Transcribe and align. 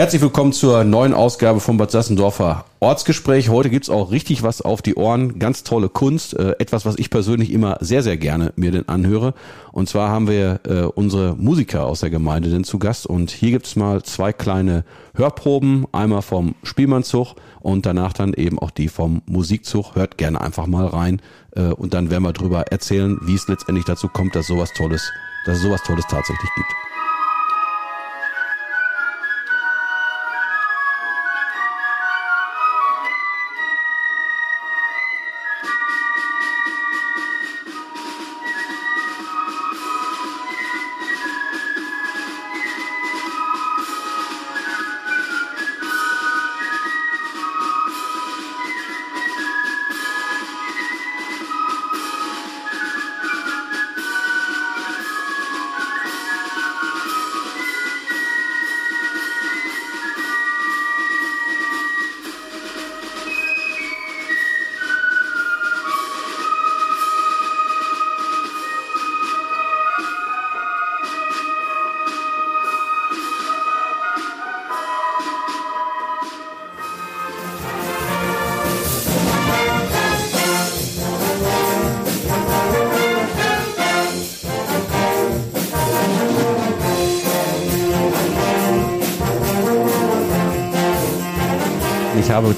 Herzlich 0.00 0.22
willkommen 0.22 0.54
zur 0.54 0.82
neuen 0.82 1.12
Ausgabe 1.12 1.60
vom 1.60 1.76
Bad 1.76 1.90
Sassendorfer 1.90 2.64
Ortsgespräch. 2.80 3.50
Heute 3.50 3.68
gibt's 3.68 3.90
auch 3.90 4.10
richtig 4.10 4.42
was 4.42 4.62
auf 4.62 4.80
die 4.80 4.94
Ohren. 4.94 5.38
Ganz 5.38 5.62
tolle 5.62 5.90
Kunst. 5.90 6.32
Äh, 6.38 6.52
etwas, 6.58 6.86
was 6.86 6.96
ich 6.96 7.10
persönlich 7.10 7.52
immer 7.52 7.76
sehr, 7.80 8.02
sehr 8.02 8.16
gerne 8.16 8.54
mir 8.56 8.70
denn 8.70 8.88
anhöre. 8.88 9.34
Und 9.72 9.90
zwar 9.90 10.08
haben 10.08 10.26
wir 10.26 10.60
äh, 10.66 10.84
unsere 10.84 11.36
Musiker 11.36 11.84
aus 11.84 12.00
der 12.00 12.08
Gemeinde 12.08 12.48
denn 12.48 12.64
zu 12.64 12.78
Gast. 12.78 13.04
Und 13.04 13.30
hier 13.30 13.50
gibt's 13.50 13.76
mal 13.76 14.02
zwei 14.02 14.32
kleine 14.32 14.84
Hörproben. 15.12 15.86
Einmal 15.92 16.22
vom 16.22 16.54
Spielmannzug 16.62 17.34
und 17.60 17.84
danach 17.84 18.14
dann 18.14 18.32
eben 18.32 18.58
auch 18.58 18.70
die 18.70 18.88
vom 18.88 19.20
Musikzug. 19.26 19.96
Hört 19.96 20.16
gerne 20.16 20.40
einfach 20.40 20.66
mal 20.66 20.86
rein. 20.86 21.20
Äh, 21.54 21.74
und 21.74 21.92
dann 21.92 22.10
werden 22.10 22.22
wir 22.22 22.32
drüber 22.32 22.62
erzählen, 22.72 23.18
wie 23.24 23.34
es 23.34 23.48
letztendlich 23.48 23.84
dazu 23.84 24.08
kommt, 24.08 24.34
dass 24.34 24.46
sowas 24.46 24.72
Tolles, 24.72 25.12
dass 25.44 25.58
es 25.58 25.62
sowas 25.62 25.82
Tolles 25.82 26.06
tatsächlich 26.08 26.50
gibt. 26.56 26.74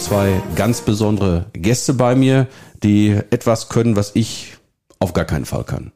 Zwei 0.03 0.43
ganz 0.57 0.81
besondere 0.81 1.47
Gäste 1.53 1.95
bei 1.95 2.15
mir, 2.15 2.49
die 2.83 3.11
etwas 3.31 3.69
können, 3.69 3.95
was 3.95 4.11
ich 4.15 4.55
auf 4.99 5.13
gar 5.13 5.25
keinen 5.25 5.45
Fall 5.45 5.65
kann. 5.65 5.93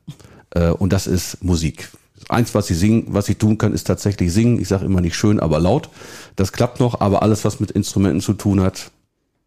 Äh, 0.51 0.71
und 0.71 0.93
das 0.93 1.07
ist 1.07 1.43
Musik. 1.43 1.91
Eins, 2.29 2.55
was 2.55 2.71
ich 2.71 2.79
singen, 2.79 3.07
was 3.09 3.29
ich 3.29 3.39
tun 3.39 3.59
kann, 3.59 3.73
ist 3.73 3.85
tatsächlich 3.85 4.33
singen. 4.33 4.61
Ich 4.61 4.69
sage 4.69 4.85
immer 4.85 5.01
nicht 5.01 5.17
schön, 5.17 5.41
aber 5.41 5.59
laut. 5.59 5.89
Das 6.37 6.53
klappt 6.53 6.81
noch, 6.81 7.01
aber 7.01 7.23
alles, 7.23 7.45
was 7.45 7.61
mit 7.61 7.73
Instrumenten 7.73 8.21
zu 8.21 8.33
tun 8.33 8.61
hat, 8.61 8.91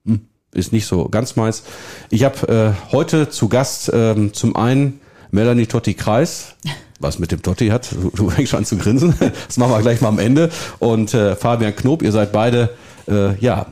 hm, 0.05 0.21
ist 0.51 0.73
nicht 0.73 0.85
so 0.85 1.07
ganz 1.07 1.35
meins. 1.35 1.63
Ich 2.09 2.23
habe 2.23 2.75
äh, 2.77 2.91
heute 2.91 3.29
zu 3.29 3.47
Gast 3.49 3.89
ähm, 3.93 4.33
zum 4.33 4.55
einen 4.55 4.99
Melanie 5.31 5.67
Totti 5.67 5.93
Kreis. 5.93 6.55
Was 7.01 7.17
mit 7.17 7.31
dem 7.31 7.41
Totti 7.41 7.69
hat, 7.69 7.93
du, 7.93 8.11
du 8.13 8.29
fängst 8.29 8.49
schon 8.49 8.57
an 8.57 8.65
zu 8.65 8.75
grinsen. 8.75 9.13
Das 9.47 9.55
machen 9.55 9.71
wir 9.71 9.81
gleich 9.81 10.01
mal 10.01 10.09
am 10.09 10.19
Ende. 10.19 10.49
Und 10.79 11.13
äh, 11.13 11.37
Fabian 11.37 11.73
Knob, 11.73 12.01
ihr 12.01 12.11
seid 12.11 12.33
beide 12.33 12.71
äh, 13.07 13.39
ja 13.39 13.67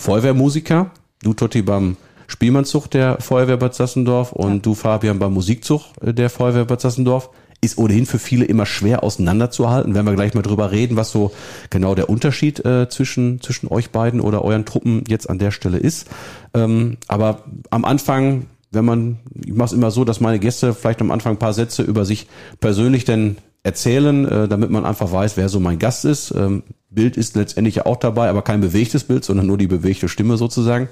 Feuerwehrmusiker. 0.00 0.90
Du 1.22 1.34
Totti 1.34 1.62
beim 1.62 1.96
Spielmannzug 2.26 2.90
der 2.90 3.20
Feuerwehr 3.20 3.56
Bad 3.56 3.74
Sassendorf 3.74 4.32
und 4.32 4.52
ja. 4.52 4.58
du 4.58 4.74
Fabian 4.74 5.18
beim 5.18 5.32
Musikzug 5.32 5.82
der 6.02 6.30
Feuerwehr 6.30 6.64
Bad 6.64 6.80
Sassendorf. 6.80 7.30
Ist 7.62 7.76
ohnehin 7.76 8.06
für 8.06 8.18
viele 8.18 8.46
immer 8.46 8.64
schwer 8.64 9.02
auseinanderzuhalten. 9.02 9.94
Werden 9.94 10.06
wir 10.06 10.14
gleich 10.14 10.32
mal 10.32 10.40
drüber 10.40 10.70
reden, 10.70 10.96
was 10.96 11.10
so 11.10 11.30
genau 11.68 11.94
der 11.94 12.08
Unterschied 12.08 12.64
äh, 12.64 12.88
zwischen, 12.88 13.42
zwischen 13.42 13.68
euch 13.68 13.90
beiden 13.90 14.22
oder 14.22 14.42
euren 14.42 14.64
Truppen 14.64 15.04
jetzt 15.08 15.28
an 15.28 15.38
der 15.38 15.50
Stelle 15.50 15.76
ist. 15.76 16.08
Ähm, 16.54 16.96
aber 17.06 17.44
am 17.68 17.84
Anfang 17.84 18.46
wenn 18.72 18.84
man, 18.84 19.18
ich 19.44 19.52
mache 19.52 19.66
es 19.66 19.72
immer 19.72 19.90
so, 19.90 20.04
dass 20.04 20.20
meine 20.20 20.38
Gäste 20.38 20.74
vielleicht 20.74 21.00
am 21.00 21.10
Anfang 21.10 21.34
ein 21.34 21.38
paar 21.38 21.52
Sätze 21.52 21.82
über 21.82 22.04
sich 22.04 22.28
persönlich 22.60 23.04
denn 23.04 23.36
erzählen, 23.62 24.26
äh, 24.26 24.48
damit 24.48 24.70
man 24.70 24.86
einfach 24.86 25.12
weiß, 25.12 25.36
wer 25.36 25.48
so 25.48 25.60
mein 25.60 25.78
Gast 25.78 26.04
ist. 26.04 26.32
Ähm, 26.34 26.62
Bild 26.88 27.16
ist 27.16 27.36
letztendlich 27.36 27.76
ja 27.76 27.86
auch 27.86 27.96
dabei, 27.96 28.28
aber 28.28 28.42
kein 28.42 28.60
bewegtes 28.60 29.04
Bild, 29.04 29.24
sondern 29.24 29.46
nur 29.46 29.58
die 29.58 29.66
bewegte 29.66 30.08
Stimme 30.08 30.36
sozusagen. 30.36 30.88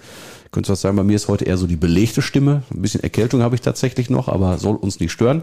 Könntest 0.50 0.68
du 0.68 0.72
was 0.72 0.80
sagen, 0.80 0.96
bei 0.96 1.02
mir 1.02 1.16
ist 1.16 1.28
heute 1.28 1.44
eher 1.44 1.58
so 1.58 1.66
die 1.66 1.76
belegte 1.76 2.22
Stimme. 2.22 2.62
Ein 2.72 2.82
bisschen 2.82 3.02
Erkältung 3.02 3.42
habe 3.42 3.54
ich 3.54 3.60
tatsächlich 3.60 4.08
noch, 4.08 4.28
aber 4.28 4.58
soll 4.58 4.76
uns 4.76 5.00
nicht 5.00 5.12
stören. 5.12 5.42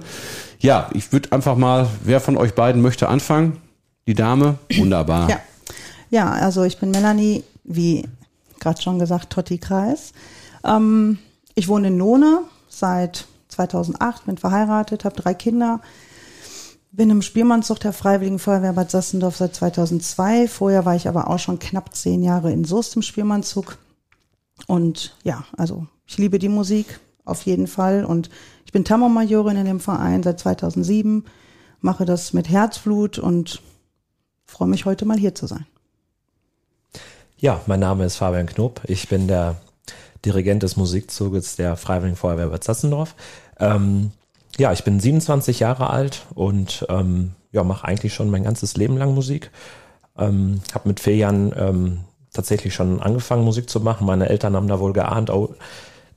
Ja, 0.59 0.90
ich 0.94 1.12
würde 1.12 1.31
einfach 1.31 1.58
mal, 1.58 1.88
wer 2.03 2.19
von 2.19 2.38
euch 2.38 2.53
beiden 2.56 2.81
möchte 2.81 3.08
anfangen? 3.08 3.58
Die 4.08 4.14
Dame? 4.16 4.58
Wunderbar. 4.75 5.30
Ja, 5.30 5.40
ja 6.09 6.31
also 6.31 6.64
ich 6.64 6.80
bin 6.80 6.91
Melanie, 6.91 7.44
wie 7.64 8.06
gerade 8.59 8.81
schon 8.81 8.97
gesagt, 8.97 9.31
Totti 9.31 9.58
Kreis. 9.58 10.14
Ähm, 10.64 11.19
ich 11.53 11.68
wohne 11.68 11.90
in 11.90 11.97
Lohne 11.97 12.41
seit 12.68 13.25
2008, 13.50 14.25
bin 14.25 14.38
verheiratet, 14.38 15.06
habe 15.06 15.16
drei 15.16 15.34
Kinder 15.34 15.81
bin 16.95 17.09
im 17.09 17.22
Spielmannszug 17.22 17.79
der 17.79 17.94
Freiwilligen 17.94 18.39
Feuerwehr 18.39 18.73
Bad 18.73 18.91
Sassendorf 18.91 19.35
seit 19.35 19.56
2002. 19.56 20.47
Vorher 20.47 20.85
war 20.85 20.95
ich 20.95 21.07
aber 21.07 21.29
auch 21.29 21.39
schon 21.39 21.59
knapp 21.59 21.95
zehn 21.95 22.23
Jahre 22.23 22.51
in 22.51 22.63
Soest 22.63 22.95
im 22.95 23.01
Spielmannzug. 23.01 23.78
Und 24.67 25.16
ja, 25.23 25.45
also 25.57 25.88
ich 26.07 26.17
liebe 26.17 26.39
die 26.39 26.50
Musik 26.50 27.00
auf 27.25 27.44
jeden 27.44 27.67
Fall. 27.67 28.05
Und 28.05 28.29
ich 28.66 28.72
bin 28.72 28.85
Tammermajorin 28.85 29.57
in 29.57 29.66
dem 29.66 29.79
Verein 29.79 30.23
seit 30.23 30.39
2007, 30.39 31.25
mache 31.81 32.05
das 32.05 32.34
mit 32.34 32.50
Herzblut 32.50 33.19
und 33.19 33.61
freue 34.45 34.67
mich 34.67 34.85
heute 34.85 35.05
mal 35.05 35.17
hier 35.17 35.35
zu 35.35 35.47
sein. 35.47 35.66
Ja, 37.38 37.61
mein 37.67 37.81
Name 37.81 38.05
ist 38.05 38.16
Fabian 38.16 38.47
Knob. 38.47 38.81
Ich 38.85 39.09
bin 39.09 39.28
der 39.28 39.57
Dirigent 40.23 40.63
des 40.63 40.78
Musikzuges 40.78 41.57
der 41.57 41.75
Freiwilligen 41.75 42.16
Feuerwehr 42.16 42.47
Bad 42.47 42.63
Sassendorf. 42.63 43.16
Ähm, 43.59 44.11
ja, 44.57 44.71
ich 44.71 44.83
bin 44.83 44.99
27 44.99 45.59
Jahre 45.59 45.89
alt 45.89 46.25
und 46.33 46.85
ähm, 46.89 47.33
ja, 47.51 47.63
mache 47.63 47.88
eigentlich 47.88 48.13
schon 48.13 48.29
mein 48.29 48.43
ganzes 48.43 48.77
Leben 48.77 48.97
lang 48.97 49.13
Musik. 49.13 49.51
Ähm, 50.17 50.61
habe 50.73 50.88
mit 50.88 50.99
vier 50.99 51.16
Jahren 51.16 51.53
ähm, 51.57 51.99
tatsächlich 52.31 52.73
schon 52.73 53.01
angefangen, 53.01 53.43
Musik 53.43 53.69
zu 53.69 53.79
machen. 53.79 54.05
Meine 54.05 54.29
Eltern 54.29 54.55
haben 54.55 54.67
da 54.67 54.79
wohl 54.79 54.93
geahnt, 54.93 55.29
oh, 55.29 55.55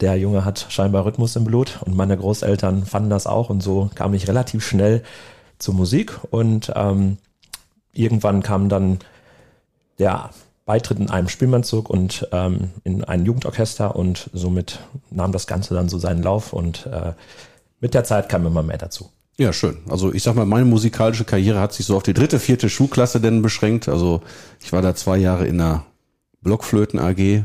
der 0.00 0.16
Junge 0.16 0.44
hat 0.44 0.66
scheinbar 0.68 1.04
Rhythmus 1.04 1.34
im 1.36 1.44
Blut 1.44 1.80
und 1.84 1.96
meine 1.96 2.16
Großeltern 2.16 2.84
fanden 2.84 3.10
das 3.10 3.26
auch 3.26 3.50
und 3.50 3.62
so 3.62 3.90
kam 3.94 4.14
ich 4.14 4.28
relativ 4.28 4.64
schnell 4.64 5.02
zur 5.58 5.74
Musik 5.74 6.20
und 6.30 6.72
ähm, 6.76 7.18
irgendwann 7.92 8.42
kam 8.42 8.68
dann 8.68 9.00
der 9.98 10.30
Beitritt 10.66 11.00
in 11.00 11.10
einem 11.10 11.28
Spielmannzug 11.28 11.90
und 11.90 12.28
ähm, 12.30 12.70
in 12.84 13.02
ein 13.02 13.24
Jugendorchester 13.24 13.96
und 13.96 14.30
somit 14.32 14.80
nahm 15.10 15.32
das 15.32 15.46
Ganze 15.48 15.74
dann 15.74 15.88
so 15.88 15.98
seinen 15.98 16.22
Lauf 16.22 16.52
und 16.52 16.86
äh, 16.86 17.14
mit 17.80 17.94
der 17.94 18.04
Zeit 18.04 18.28
kam 18.28 18.46
immer 18.46 18.62
mehr 18.62 18.78
dazu. 18.78 19.10
Ja, 19.36 19.52
schön. 19.52 19.78
Also 19.88 20.12
ich 20.12 20.24
sag 20.24 20.34
mal, 20.34 20.46
meine 20.46 20.64
musikalische 20.64 21.24
Karriere 21.24 21.60
hat 21.60 21.72
sich 21.72 21.86
so 21.86 21.96
auf 21.96 22.02
die 22.02 22.14
dritte, 22.14 22.40
vierte 22.40 22.68
Schulklasse 22.68 23.20
denn 23.20 23.40
beschränkt. 23.40 23.88
Also 23.88 24.20
ich 24.60 24.72
war 24.72 24.82
da 24.82 24.96
zwei 24.96 25.16
Jahre 25.16 25.46
in 25.46 25.58
der 25.58 25.84
Blockflöten 26.42 26.98
AG, 26.98 27.44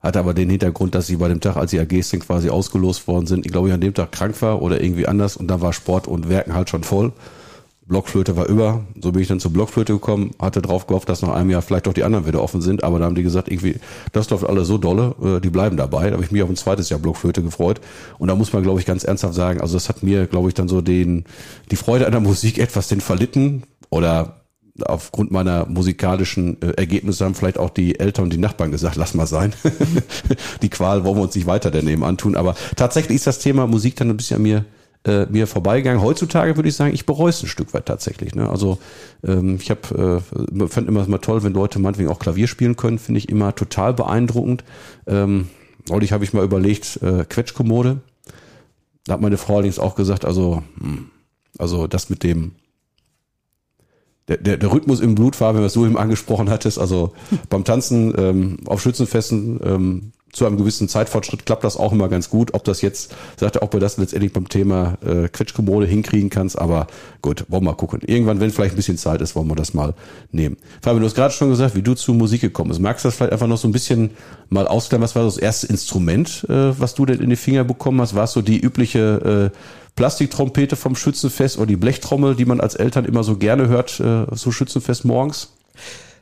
hatte 0.00 0.18
aber 0.18 0.32
den 0.32 0.48
Hintergrund, 0.48 0.94
dass 0.94 1.06
sie 1.06 1.16
bei 1.16 1.28
dem 1.28 1.40
Tag, 1.40 1.56
als 1.56 1.72
die 1.72 1.80
AGs 1.80 2.10
dann 2.10 2.20
quasi 2.20 2.48
ausgelost 2.48 3.06
worden 3.06 3.26
sind, 3.26 3.44
ich 3.44 3.52
glaube, 3.52 3.68
ich 3.68 3.74
an 3.74 3.80
dem 3.80 3.92
Tag 3.92 4.12
krank 4.12 4.40
war 4.40 4.62
oder 4.62 4.80
irgendwie 4.80 5.06
anders 5.06 5.36
und 5.36 5.48
da 5.48 5.60
war 5.60 5.74
Sport 5.74 6.06
und 6.06 6.28
Werken 6.30 6.54
halt 6.54 6.70
schon 6.70 6.84
voll. 6.84 7.12
Blockflöte 7.88 8.36
war 8.36 8.46
über. 8.46 8.84
So 9.00 9.12
bin 9.12 9.22
ich 9.22 9.28
dann 9.28 9.38
zur 9.38 9.52
Blockflöte 9.52 9.92
gekommen, 9.92 10.32
hatte 10.40 10.60
drauf 10.60 10.86
gehofft, 10.86 11.08
dass 11.08 11.22
nach 11.22 11.34
einem 11.34 11.50
Jahr 11.50 11.62
vielleicht 11.62 11.86
doch 11.86 11.92
die 11.92 12.02
anderen 12.02 12.26
wieder 12.26 12.42
offen 12.42 12.60
sind, 12.60 12.82
aber 12.82 12.98
da 12.98 13.04
haben 13.04 13.14
die 13.14 13.22
gesagt, 13.22 13.48
irgendwie, 13.48 13.76
das 14.12 14.28
läuft 14.30 14.44
alles 14.44 14.66
so 14.66 14.76
dolle, 14.76 15.14
äh, 15.22 15.40
die 15.40 15.50
bleiben 15.50 15.76
dabei. 15.76 16.08
Da 16.08 16.14
habe 16.14 16.24
ich 16.24 16.32
mich 16.32 16.42
auf 16.42 16.50
ein 16.50 16.56
zweites 16.56 16.88
Jahr 16.90 16.98
Blockflöte 16.98 17.42
gefreut. 17.42 17.80
Und 18.18 18.28
da 18.28 18.34
muss 18.34 18.52
man, 18.52 18.64
glaube 18.64 18.80
ich, 18.80 18.86
ganz 18.86 19.04
ernsthaft 19.04 19.34
sagen, 19.34 19.60
also 19.60 19.74
das 19.74 19.88
hat 19.88 20.02
mir, 20.02 20.26
glaube 20.26 20.48
ich, 20.48 20.54
dann 20.54 20.68
so 20.68 20.80
den, 20.80 21.24
die 21.70 21.76
Freude 21.76 22.06
an 22.06 22.12
der 22.12 22.20
Musik 22.20 22.58
etwas 22.58 22.88
den 22.88 23.00
verlitten 23.00 23.62
oder 23.88 24.40
aufgrund 24.84 25.30
meiner 25.30 25.64
musikalischen 25.66 26.60
äh, 26.60 26.72
Ergebnisse 26.72 27.24
haben 27.24 27.34
vielleicht 27.34 27.58
auch 27.58 27.70
die 27.70 27.98
Eltern 27.98 28.24
und 28.24 28.32
die 28.32 28.38
Nachbarn 28.38 28.72
gesagt, 28.72 28.96
lass 28.96 29.14
mal 29.14 29.26
sein. 29.26 29.54
die 30.62 30.68
Qual 30.68 31.04
wollen 31.04 31.16
wir 31.16 31.22
uns 31.22 31.34
nicht 31.34 31.46
weiter 31.46 31.70
daneben 31.70 32.04
antun. 32.04 32.36
Aber 32.36 32.56
tatsächlich 32.74 33.16
ist 33.16 33.26
das 33.26 33.38
Thema 33.38 33.66
Musik 33.66 33.96
dann 33.96 34.10
ein 34.10 34.16
bisschen 34.16 34.36
an 34.36 34.42
mir 34.42 34.64
äh, 35.06 35.26
mir 35.26 35.46
vorbeigegangen. 35.46 36.02
Heutzutage 36.02 36.56
würde 36.56 36.68
ich 36.68 36.74
sagen, 36.74 36.92
ich 36.92 37.06
bereue 37.06 37.30
es 37.30 37.42
ein 37.42 37.48
Stück 37.48 37.72
weit 37.72 37.86
tatsächlich. 37.86 38.34
Ne? 38.34 38.48
Also 38.50 38.78
ähm, 39.24 39.58
ich 39.60 39.70
habe 39.70 40.22
äh, 40.32 40.68
fand 40.68 40.88
immer 40.88 41.06
mal 41.06 41.18
toll, 41.18 41.42
wenn 41.42 41.52
Leute 41.52 41.78
meinetwegen 41.78 42.08
auch 42.08 42.18
Klavier 42.18 42.48
spielen 42.48 42.76
können, 42.76 42.98
finde 42.98 43.18
ich 43.18 43.28
immer 43.28 43.54
total 43.54 43.94
beeindruckend. 43.94 44.64
Ähm, 45.06 45.48
neulich 45.88 46.12
habe 46.12 46.24
ich 46.24 46.32
mal 46.32 46.44
überlegt, 46.44 47.00
äh, 47.02 47.24
Quetschkommode. 47.24 47.98
Da 49.04 49.14
hat 49.14 49.20
meine 49.20 49.36
Frau 49.36 49.54
allerdings 49.54 49.78
auch 49.78 49.94
gesagt, 49.94 50.24
also, 50.24 50.62
hm, 50.80 51.10
also 51.58 51.86
das 51.86 52.10
mit 52.10 52.22
dem 52.22 52.52
der, 54.28 54.38
der, 54.38 54.56
der 54.56 54.72
Rhythmus 54.72 54.98
im 54.98 55.14
Blutfarbe, 55.14 55.62
was 55.62 55.74
du 55.74 55.86
eben 55.86 55.96
angesprochen 55.96 56.50
hattest, 56.50 56.78
also 56.80 57.12
beim 57.48 57.64
Tanzen 57.64 58.12
ähm, 58.18 58.56
auf 58.66 58.82
Schützenfesten 58.82 59.60
ähm, 59.62 60.12
zu 60.36 60.46
einem 60.46 60.58
gewissen 60.58 60.88
Zeitfortschritt 60.88 61.46
klappt 61.46 61.64
das 61.64 61.76
auch 61.76 61.92
immer 61.92 62.08
ganz 62.08 62.28
gut. 62.28 62.52
Ob 62.52 62.62
das 62.64 62.82
jetzt, 62.82 63.14
sagte 63.38 63.62
ob 63.62 63.70
du 63.70 63.78
das 63.78 63.96
letztendlich 63.96 64.32
beim 64.32 64.48
Thema 64.48 64.98
äh, 65.04 65.28
Quetschkommode 65.28 65.86
hinkriegen 65.86 66.28
kannst, 66.28 66.58
aber 66.58 66.86
gut, 67.22 67.46
wollen 67.48 67.62
wir 67.62 67.70
mal 67.70 67.76
gucken. 67.76 68.00
Irgendwann, 68.06 68.38
wenn 68.38 68.50
vielleicht 68.50 68.74
ein 68.74 68.76
bisschen 68.76 68.98
Zeit 68.98 69.22
ist, 69.22 69.34
wollen 69.34 69.48
wir 69.48 69.56
das 69.56 69.72
mal 69.72 69.94
nehmen. 70.32 70.58
Fabian, 70.82 71.00
du 71.00 71.06
hast 71.06 71.14
gerade 71.14 71.32
schon 71.32 71.48
gesagt, 71.48 71.74
wie 71.74 71.82
du 71.82 71.94
zu 71.94 72.12
Musik 72.12 72.42
gekommen 72.42 72.68
bist. 72.68 72.80
Magst 72.80 73.04
du 73.04 73.08
das 73.08 73.16
vielleicht 73.16 73.32
einfach 73.32 73.46
noch 73.46 73.56
so 73.56 73.66
ein 73.66 73.72
bisschen 73.72 74.10
mal 74.50 74.68
ausklären? 74.68 75.02
Was 75.02 75.16
war 75.16 75.24
das 75.24 75.38
erste 75.38 75.68
Instrument, 75.68 76.44
äh, 76.50 76.78
was 76.78 76.94
du 76.94 77.06
denn 77.06 77.20
in 77.20 77.30
die 77.30 77.36
Finger 77.36 77.64
bekommen 77.64 78.00
hast? 78.02 78.14
War 78.14 78.24
es 78.24 78.32
so 78.32 78.42
die 78.42 78.60
übliche 78.60 79.50
äh, 79.54 79.56
Plastiktrompete 79.96 80.76
vom 80.76 80.94
Schützenfest 80.94 81.56
oder 81.56 81.66
die 81.66 81.76
Blechtrommel, 81.76 82.36
die 82.36 82.44
man 82.44 82.60
als 82.60 82.74
Eltern 82.74 83.06
immer 83.06 83.24
so 83.24 83.36
gerne 83.38 83.68
hört, 83.68 83.98
äh, 84.00 84.26
so 84.32 84.52
Schützenfest 84.52 85.06
morgens? 85.06 85.52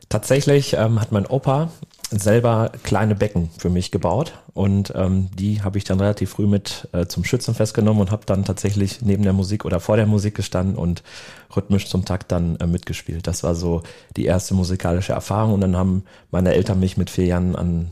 Tatsächlich 0.09 0.75
ähm, 0.75 1.01
hat 1.01 1.11
mein 1.11 1.27
Opa 1.27 1.71
selber 2.11 2.73
kleine 2.83 3.15
Becken 3.15 3.51
für 3.59 3.71
mich 3.71 3.91
gebaut 3.91 4.35
und 4.53 4.93
ähm, 4.95 5.31
die 5.35 5.63
habe 5.63 5.79
ich 5.79 5.85
dann 5.85 6.01
relativ 6.01 6.31
früh 6.31 6.47
mit 6.47 6.89
äh, 6.93 7.07
zum 7.07 7.25
Schützenfest 7.25 7.75
genommen 7.75 8.01
und 8.01 8.11
habe 8.11 8.27
dann 8.27 8.45
tatsächlich 8.45 9.03
neben 9.03 9.23
der 9.23 9.33
Musik 9.33 9.65
oder 9.65 9.81
vor 9.81 9.97
der 9.97 10.07
Musik 10.07 10.35
gestanden 10.35 10.77
und 10.77 11.03
rhythmisch 11.55 11.89
zum 11.89 12.05
Takt 12.05 12.31
dann 12.31 12.57
äh, 12.57 12.67
mitgespielt. 12.67 13.27
Das 13.27 13.43
war 13.43 13.55
so 13.55 13.83
die 14.17 14.27
erste 14.27 14.55
musikalische 14.55 15.13
Erfahrung 15.13 15.55
und 15.55 15.61
dann 15.61 15.77
haben 15.77 16.05
meine 16.31 16.55
Eltern 16.55 16.81
mich 16.81 16.97
mit 16.97 17.11
vier 17.11 17.27
Jahren 17.27 17.57
an 17.57 17.91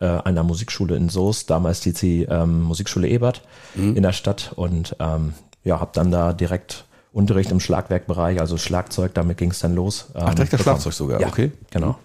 äh, 0.00 0.06
einer 0.06 0.42
Musikschule 0.42 0.96
in 0.96 1.08
Soest, 1.08 1.50
damals 1.50 1.80
die, 1.80 1.92
die 1.92 2.24
ähm, 2.24 2.62
Musikschule 2.62 3.08
Ebert 3.08 3.42
mhm. 3.74 3.96
in 3.96 4.02
der 4.02 4.12
Stadt 4.12 4.52
und 4.54 4.94
ähm, 5.00 5.34
ja, 5.64 5.80
habe 5.80 5.90
dann 5.94 6.10
da 6.10 6.32
direkt 6.32 6.84
Unterricht 7.12 7.50
im 7.50 7.60
Schlagwerkbereich, 7.60 8.40
also 8.40 8.58
Schlagzeug, 8.58 9.14
damit 9.14 9.38
ging 9.38 9.50
es 9.50 9.58
dann 9.58 9.74
los. 9.74 10.06
Ähm, 10.14 10.22
Ach, 10.26 10.34
direkt 10.34 10.52
das 10.52 10.60
Schlagzeug 10.60 10.92
sogar, 10.92 11.20
ja, 11.20 11.26
okay. 11.26 11.50
Genau. 11.70 11.96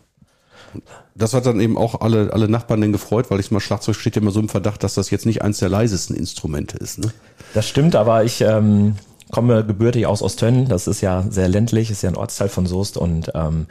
Das 1.15 1.33
hat 1.33 1.45
dann 1.45 1.59
eben 1.59 1.77
auch 1.77 2.01
alle, 2.01 2.33
alle 2.33 2.49
Nachbarn 2.49 2.81
dann 2.81 2.91
gefreut, 2.91 3.29
weil 3.29 3.39
ich 3.39 3.51
mal 3.51 3.59
Schlagzeug 3.59 3.95
steht 3.95 4.15
ja 4.15 4.21
immer 4.21 4.31
so 4.31 4.39
im 4.39 4.49
Verdacht, 4.49 4.83
dass 4.83 4.95
das 4.95 5.09
jetzt 5.09 5.25
nicht 5.25 5.41
eins 5.41 5.59
der 5.59 5.69
leisesten 5.69 6.15
Instrumente 6.15 6.77
ist. 6.77 6.99
Ne? 6.99 7.11
Das 7.53 7.67
stimmt, 7.67 7.95
aber 7.95 8.23
ich 8.23 8.41
ähm, 8.41 8.95
komme 9.31 9.65
gebürtig 9.65 10.05
aus 10.05 10.21
Ostönn. 10.21 10.67
Das 10.67 10.87
ist 10.87 11.01
ja 11.01 11.23
sehr 11.29 11.47
ländlich, 11.47 11.91
ist 11.91 12.03
ja 12.03 12.09
ein 12.09 12.17
Ortsteil 12.17 12.49
von 12.49 12.65
Soest 12.65 12.97
und 12.97 13.31
ähm, 13.35 13.67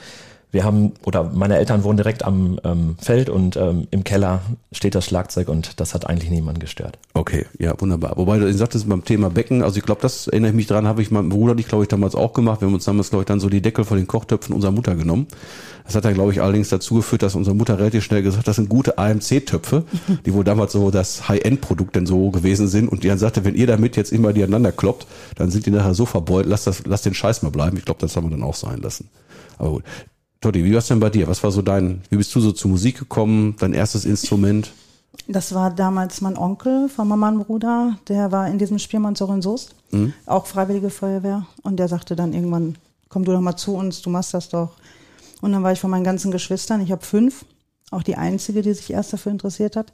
wir 0.52 0.64
haben, 0.64 0.92
oder 1.04 1.24
meine 1.24 1.56
Eltern 1.56 1.82
wohnen 1.82 1.96
direkt 1.96 2.24
am 2.24 2.60
ähm, 2.62 2.96
Feld 3.00 3.30
und 3.30 3.56
ähm, 3.56 3.88
im 3.90 4.04
Keller 4.04 4.42
steht 4.70 4.94
das 4.94 5.06
Schlagzeug 5.06 5.48
und 5.48 5.80
das 5.80 5.94
hat 5.94 6.06
eigentlich 6.08 6.30
niemand 6.30 6.60
gestört. 6.60 6.98
Okay, 7.14 7.46
ja, 7.58 7.74
wunderbar. 7.80 8.12
Wobei 8.16 8.38
du 8.38 8.52
sagtest 8.52 8.86
beim 8.86 9.02
Thema 9.02 9.30
Becken, 9.30 9.62
also 9.62 9.78
ich 9.78 9.82
glaube, 9.82 10.02
das 10.02 10.28
erinnere 10.28 10.50
ich 10.50 10.56
mich 10.56 10.66
dran, 10.66 10.86
habe 10.86 11.00
ich 11.00 11.10
meinem 11.10 11.30
Bruder, 11.30 11.56
ich 11.56 11.68
glaube 11.68 11.84
ich 11.84 11.88
damals 11.88 12.14
auch 12.14 12.34
gemacht. 12.34 12.60
Wir 12.60 12.66
haben 12.66 12.74
uns 12.74 12.84
damals, 12.84 13.08
glaube 13.08 13.22
ich, 13.22 13.26
dann 13.26 13.40
so 13.40 13.48
die 13.48 13.62
Deckel 13.62 13.86
von 13.86 13.96
den 13.96 14.06
Kochtöpfen 14.06 14.54
unserer 14.54 14.72
Mutter 14.72 14.94
genommen. 14.94 15.26
Das 15.84 15.94
hat 15.94 16.04
dann, 16.04 16.14
glaube 16.14 16.32
ich, 16.32 16.42
allerdings 16.42 16.68
dazu 16.68 16.96
geführt, 16.96 17.22
dass 17.22 17.34
unsere 17.34 17.56
Mutter 17.56 17.78
relativ 17.78 18.04
schnell 18.04 18.22
gesagt 18.22 18.40
hat, 18.40 18.48
das 18.48 18.56
sind 18.56 18.68
gute 18.68 18.98
AMC-Töpfe, 18.98 19.84
die 20.26 20.34
wohl 20.34 20.44
damals 20.44 20.72
so 20.72 20.90
das 20.90 21.28
High-End-Produkt 21.30 21.96
denn 21.96 22.04
so 22.04 22.30
gewesen 22.30 22.68
sind. 22.68 22.88
Und 22.88 23.04
die 23.04 23.08
dann 23.08 23.18
sagte, 23.18 23.44
wenn 23.44 23.54
ihr 23.54 23.66
damit 23.66 23.96
jetzt 23.96 24.12
immer 24.12 24.34
die 24.34 24.42
aneinander 24.42 24.72
kloppt, 24.72 25.06
dann 25.36 25.50
sind 25.50 25.64
die 25.64 25.70
nachher 25.70 25.94
so 25.94 26.04
verbeult, 26.04 26.46
lasst, 26.46 26.66
das, 26.66 26.84
lasst 26.84 27.06
den 27.06 27.14
Scheiß 27.14 27.42
mal 27.42 27.50
bleiben. 27.50 27.78
Ich 27.78 27.86
glaube, 27.86 28.00
das 28.00 28.14
haben 28.16 28.26
wir 28.26 28.30
dann 28.30 28.42
auch 28.42 28.54
sein 28.54 28.80
lassen. 28.82 29.08
Aber 29.58 29.70
gut. 29.70 29.84
Totti, 30.42 30.64
wie 30.64 30.72
war 30.72 30.80
es 30.80 30.88
denn 30.88 30.98
bei 30.98 31.08
dir? 31.08 31.28
Was 31.28 31.42
war 31.44 31.52
so 31.52 31.62
dein, 31.62 32.02
wie 32.10 32.16
bist 32.16 32.34
du 32.34 32.40
so 32.40 32.50
zur 32.50 32.68
Musik 32.68 32.98
gekommen? 32.98 33.54
Dein 33.60 33.72
erstes 33.72 34.04
Instrument? 34.04 34.72
Das 35.28 35.54
war 35.54 35.70
damals 35.70 36.20
mein 36.20 36.36
Onkel 36.36 36.88
von 36.88 37.06
Mama 37.06 37.28
und 37.28 37.46
Bruder, 37.46 37.96
der 38.08 38.32
war 38.32 38.48
in 38.48 38.58
diesem 38.58 38.80
Spielmannsort 38.80 39.30
in 39.30 39.40
Soest, 39.40 39.76
mhm. 39.92 40.12
auch 40.26 40.46
Freiwillige 40.46 40.90
Feuerwehr. 40.90 41.46
Und 41.62 41.76
der 41.76 41.86
sagte 41.86 42.16
dann 42.16 42.32
irgendwann, 42.32 42.76
komm 43.08 43.24
du 43.24 43.30
doch 43.30 43.40
mal 43.40 43.56
zu 43.56 43.76
uns, 43.76 44.02
du 44.02 44.10
machst 44.10 44.34
das 44.34 44.48
doch. 44.48 44.72
Und 45.42 45.52
dann 45.52 45.62
war 45.62 45.70
ich 45.70 45.80
von 45.80 45.90
meinen 45.90 46.02
ganzen 46.02 46.32
Geschwistern, 46.32 46.80
ich 46.80 46.90
habe 46.90 47.04
fünf, 47.04 47.44
auch 47.92 48.02
die 48.02 48.16
einzige, 48.16 48.62
die 48.62 48.72
sich 48.72 48.92
erst 48.92 49.12
dafür 49.12 49.30
interessiert 49.30 49.76
hat. 49.76 49.92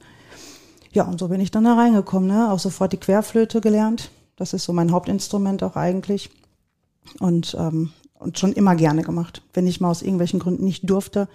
Ja, 0.93 1.05
und 1.05 1.21
so 1.21 1.29
bin 1.29 1.43
ich 1.43 1.51
dann 1.51 1.65
da 1.65 1.75
reingekommen, 1.75 2.29
ne? 2.29 2.51
Auch 2.51 2.59
sofort 2.59 2.93
die 2.95 2.97
Querflöte 2.97 3.61
gelernt. 3.61 4.11
Das 4.37 4.55
ist 4.55 4.65
so 4.65 4.73
mein 4.73 4.93
Hauptinstrument 4.93 5.63
auch 5.63 5.77
eigentlich. 5.77 6.31
Und 7.19 7.55
ähm, 7.59 7.91
und 8.19 8.39
schon 8.39 8.53
immer 8.53 8.75
gerne 8.75 9.03
gemacht. 9.03 9.43
Wenn 9.55 9.67
ich 9.67 9.81
mal 9.81 9.91
aus 9.91 10.03
irgendwelchen 10.03 10.41
Gründen 10.41 10.65
nicht 10.65 10.89
durfte, 10.89 11.29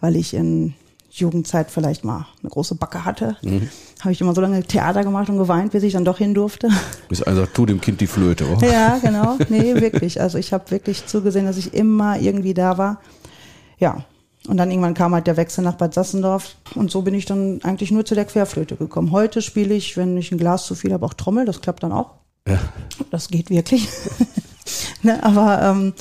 weil 0.00 0.16
ich 0.16 0.34
in 0.34 0.74
Jugendzeit 1.10 1.70
vielleicht 1.70 2.04
mal 2.04 2.26
eine 2.40 2.50
große 2.50 2.74
Backe 2.76 3.04
hatte, 3.04 3.36
mhm. 3.42 3.68
habe 4.00 4.12
ich 4.12 4.20
immer 4.20 4.34
so 4.34 4.40
lange 4.40 4.62
Theater 4.62 5.04
gemacht 5.04 5.28
und 5.28 5.36
geweint, 5.36 5.72
bis 5.72 5.82
ich 5.82 5.92
dann 5.92 6.06
doch 6.06 6.18
hin 6.18 6.32
durfte. 6.32 6.70
Bis 7.08 7.22
also 7.22 7.44
tu 7.44 7.66
dem 7.66 7.80
Kind 7.80 8.00
die 8.00 8.06
Flöte, 8.06 8.48
oder? 8.48 8.66
Ja, 8.66 8.98
genau. 8.98 9.36
Nee, 9.48 9.74
wirklich. 9.74 10.20
Also 10.20 10.38
ich 10.38 10.52
habe 10.52 10.70
wirklich 10.70 11.06
zugesehen, 11.06 11.44
dass 11.44 11.58
ich 11.58 11.74
immer 11.74 12.18
irgendwie 12.18 12.54
da 12.54 12.78
war. 12.78 13.00
Ja. 13.78 14.04
Und 14.48 14.56
dann 14.56 14.70
irgendwann 14.70 14.94
kam 14.94 15.14
halt 15.14 15.28
der 15.28 15.36
Wechsel 15.36 15.62
nach 15.62 15.74
Bad 15.74 15.94
Sassendorf 15.94 16.56
und 16.74 16.90
so 16.90 17.02
bin 17.02 17.14
ich 17.14 17.26
dann 17.26 17.60
eigentlich 17.62 17.92
nur 17.92 18.04
zu 18.04 18.16
der 18.16 18.24
Querflöte 18.24 18.74
gekommen. 18.74 19.12
Heute 19.12 19.40
spiele 19.40 19.72
ich, 19.72 19.96
wenn 19.96 20.16
ich 20.16 20.32
ein 20.32 20.38
Glas 20.38 20.66
zu 20.66 20.74
viel 20.74 20.92
habe, 20.92 21.06
auch 21.06 21.14
Trommel, 21.14 21.44
das 21.44 21.60
klappt 21.60 21.84
dann 21.84 21.92
auch. 21.92 22.14
Ja. 22.48 22.58
Das 23.12 23.28
geht 23.28 23.50
wirklich. 23.50 23.88
Ne, 25.02 25.22
aber 25.22 25.62
ähm, 25.62 25.94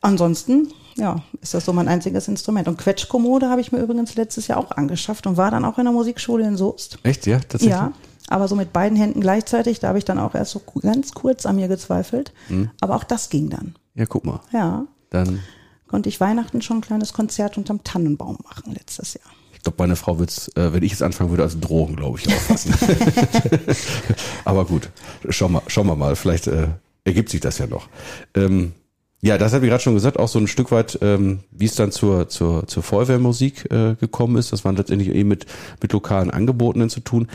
ansonsten, 0.00 0.72
ja, 0.96 1.22
ist 1.40 1.54
das 1.54 1.64
so 1.64 1.72
mein 1.72 1.88
einziges 1.88 2.28
Instrument. 2.28 2.68
Und 2.68 2.78
Quetschkommode 2.78 3.48
habe 3.48 3.60
ich 3.60 3.72
mir 3.72 3.78
übrigens 3.78 4.14
letztes 4.16 4.48
Jahr 4.48 4.58
auch 4.58 4.72
angeschafft 4.72 5.26
und 5.26 5.36
war 5.36 5.50
dann 5.50 5.64
auch 5.64 5.78
in 5.78 5.84
der 5.84 5.92
Musikschule 5.92 6.46
in 6.46 6.56
Soest. 6.56 6.98
Echt, 7.02 7.26
ja? 7.26 7.38
Tatsächlich? 7.38 7.70
Ja, 7.70 7.92
aber 8.28 8.48
so 8.48 8.56
mit 8.56 8.72
beiden 8.72 8.96
Händen 8.96 9.20
gleichzeitig, 9.20 9.80
da 9.80 9.88
habe 9.88 9.98
ich 9.98 10.04
dann 10.04 10.18
auch 10.18 10.34
erst 10.34 10.52
so 10.52 10.62
ganz 10.80 11.12
kurz 11.12 11.46
an 11.46 11.56
mir 11.56 11.68
gezweifelt. 11.68 12.32
Mhm. 12.48 12.70
Aber 12.80 12.96
auch 12.96 13.04
das 13.04 13.30
ging 13.30 13.48
dann. 13.48 13.74
Ja, 13.94 14.06
guck 14.06 14.24
mal. 14.24 14.40
Ja. 14.52 14.86
Dann 15.10 15.40
konnte 15.88 16.08
ich 16.08 16.20
Weihnachten 16.20 16.60
schon 16.60 16.78
ein 16.78 16.82
kleines 16.82 17.12
Konzert 17.12 17.56
unterm 17.56 17.82
Tannenbaum 17.84 18.38
machen 18.44 18.74
letztes 18.74 19.14
Jahr. 19.14 19.24
Ich 19.54 19.62
glaube, 19.62 19.76
meine 19.78 19.96
Frau 19.96 20.18
wird 20.18 20.30
es, 20.30 20.48
äh, 20.56 20.72
wenn 20.72 20.82
ich 20.82 20.92
es 20.92 21.02
anfangen 21.02 21.30
würde, 21.30 21.42
als 21.42 21.58
Drogen, 21.58 21.96
glaube 21.96 22.18
ich, 22.18 22.28
auffassen. 22.28 22.74
Aber 24.44 24.64
gut, 24.66 24.90
schauen 25.30 25.52
wir, 25.52 25.62
schauen 25.66 25.86
wir 25.86 25.96
mal. 25.96 26.14
Vielleicht 26.14 26.46
äh, 26.46 26.68
ergibt 27.08 27.30
sich 27.30 27.40
das 27.40 27.58
ja 27.58 27.66
noch. 27.66 27.88
Ähm, 28.34 28.72
ja, 29.20 29.36
das 29.36 29.52
habe 29.52 29.66
ich 29.66 29.70
gerade 29.70 29.82
schon 29.82 29.94
gesagt, 29.94 30.18
auch 30.18 30.28
so 30.28 30.38
ein 30.38 30.46
Stück 30.46 30.70
weit, 30.70 30.98
ähm, 31.02 31.40
wie 31.50 31.64
es 31.64 31.74
dann 31.74 31.90
zur, 31.90 32.28
zur, 32.28 32.68
zur 32.68 32.84
Feuerwehrmusik 32.84 33.70
äh, 33.72 33.96
gekommen 33.96 34.36
ist. 34.36 34.52
Das 34.52 34.64
war 34.64 34.72
letztendlich 34.72 35.12
eben 35.12 35.28
mit, 35.28 35.46
mit 35.82 35.92
lokalen 35.92 36.30
Angebotenen 36.30 36.88
zu 36.88 37.00
tun. 37.00 37.26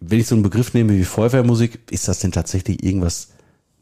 Wenn 0.00 0.18
ich 0.18 0.26
so 0.26 0.34
einen 0.34 0.42
Begriff 0.42 0.74
nehme 0.74 0.94
wie 0.94 1.04
Feuerwehrmusik, 1.04 1.78
ist 1.90 2.08
das 2.08 2.18
denn 2.18 2.32
tatsächlich 2.32 2.82
irgendwas 2.82 3.28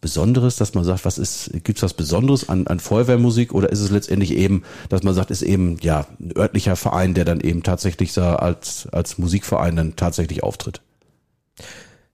Besonderes, 0.03 0.57
dass 0.57 0.75
man 0.75 0.85
sagt, 0.85 1.07
was 1.07 1.17
ist, 1.17 1.51
gibt's 1.65 1.83
was 1.83 1.95
Besonderes 1.95 2.51
an, 2.51 2.67
an 2.67 2.79
Feuerwehrmusik 2.79 3.55
oder 3.55 3.71
ist 3.71 3.81
es 3.81 3.91
letztendlich 3.91 4.33
eben, 4.37 4.63
dass 4.91 5.03
man 5.03 5.15
sagt, 5.15 5.31
ist 5.31 5.41
eben 5.41 5.79
ja 5.81 6.07
ein 6.21 6.37
örtlicher 6.37 6.77
Verein, 6.77 7.15
der 7.15 7.25
dann 7.25 7.41
eben 7.41 7.63
tatsächlich 7.63 8.13
so 8.13 8.21
als, 8.21 8.87
als 8.93 9.17
Musikverein 9.17 9.77
dann 9.77 9.97
tatsächlich 9.97 10.43
auftritt? 10.43 10.83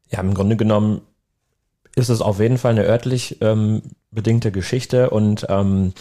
Ja, 0.09 0.21
im 0.21 0.35
Grunde 0.35 0.57
genommen 0.57 1.01
ist 1.95 2.09
es 2.09 2.21
auf 2.21 2.41
jeden 2.41 2.59
Fall 2.59 2.73
eine 2.73 2.85
örtlich 2.85 3.39
ähm, 3.41 3.83
bedingte 4.11 4.53
Geschichte 4.53 5.11
und 5.11 5.47
ähm, 5.49 5.93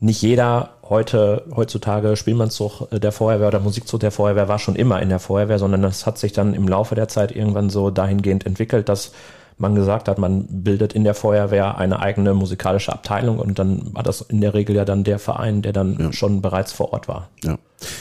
nicht 0.00 0.22
jeder 0.22 0.70
heute, 0.88 1.44
heutzutage 1.54 2.16
Spielmannszug 2.16 2.88
der 2.90 3.12
Feuerwehr 3.12 3.48
oder 3.48 3.60
Musikzug 3.60 4.00
der 4.00 4.12
Feuerwehr 4.12 4.48
war 4.48 4.58
schon 4.58 4.76
immer 4.76 5.02
in 5.02 5.08
der 5.08 5.18
Feuerwehr, 5.18 5.58
sondern 5.58 5.82
das 5.82 6.06
hat 6.06 6.18
sich 6.18 6.32
dann 6.32 6.54
im 6.54 6.68
Laufe 6.68 6.94
der 6.94 7.08
Zeit 7.08 7.34
irgendwann 7.34 7.68
so 7.68 7.90
dahingehend 7.90 8.46
entwickelt, 8.46 8.88
dass 8.88 9.12
man 9.58 9.74
gesagt 9.74 10.08
hat, 10.08 10.18
man 10.18 10.46
bildet 10.48 10.92
in 10.92 11.02
der 11.02 11.14
Feuerwehr 11.14 11.78
eine 11.78 11.98
eigene 11.98 12.32
musikalische 12.32 12.92
Abteilung 12.92 13.40
und 13.40 13.58
dann 13.58 13.92
war 13.92 14.04
das 14.04 14.20
in 14.20 14.40
der 14.40 14.54
Regel 14.54 14.76
ja 14.76 14.84
dann 14.84 15.02
der 15.02 15.18
Verein, 15.18 15.62
der 15.62 15.72
dann 15.72 15.96
ja. 15.98 16.12
schon 16.12 16.42
bereits 16.42 16.72
vor 16.72 16.92
Ort 16.92 17.08
war. 17.08 17.28
Ja. 17.42 17.58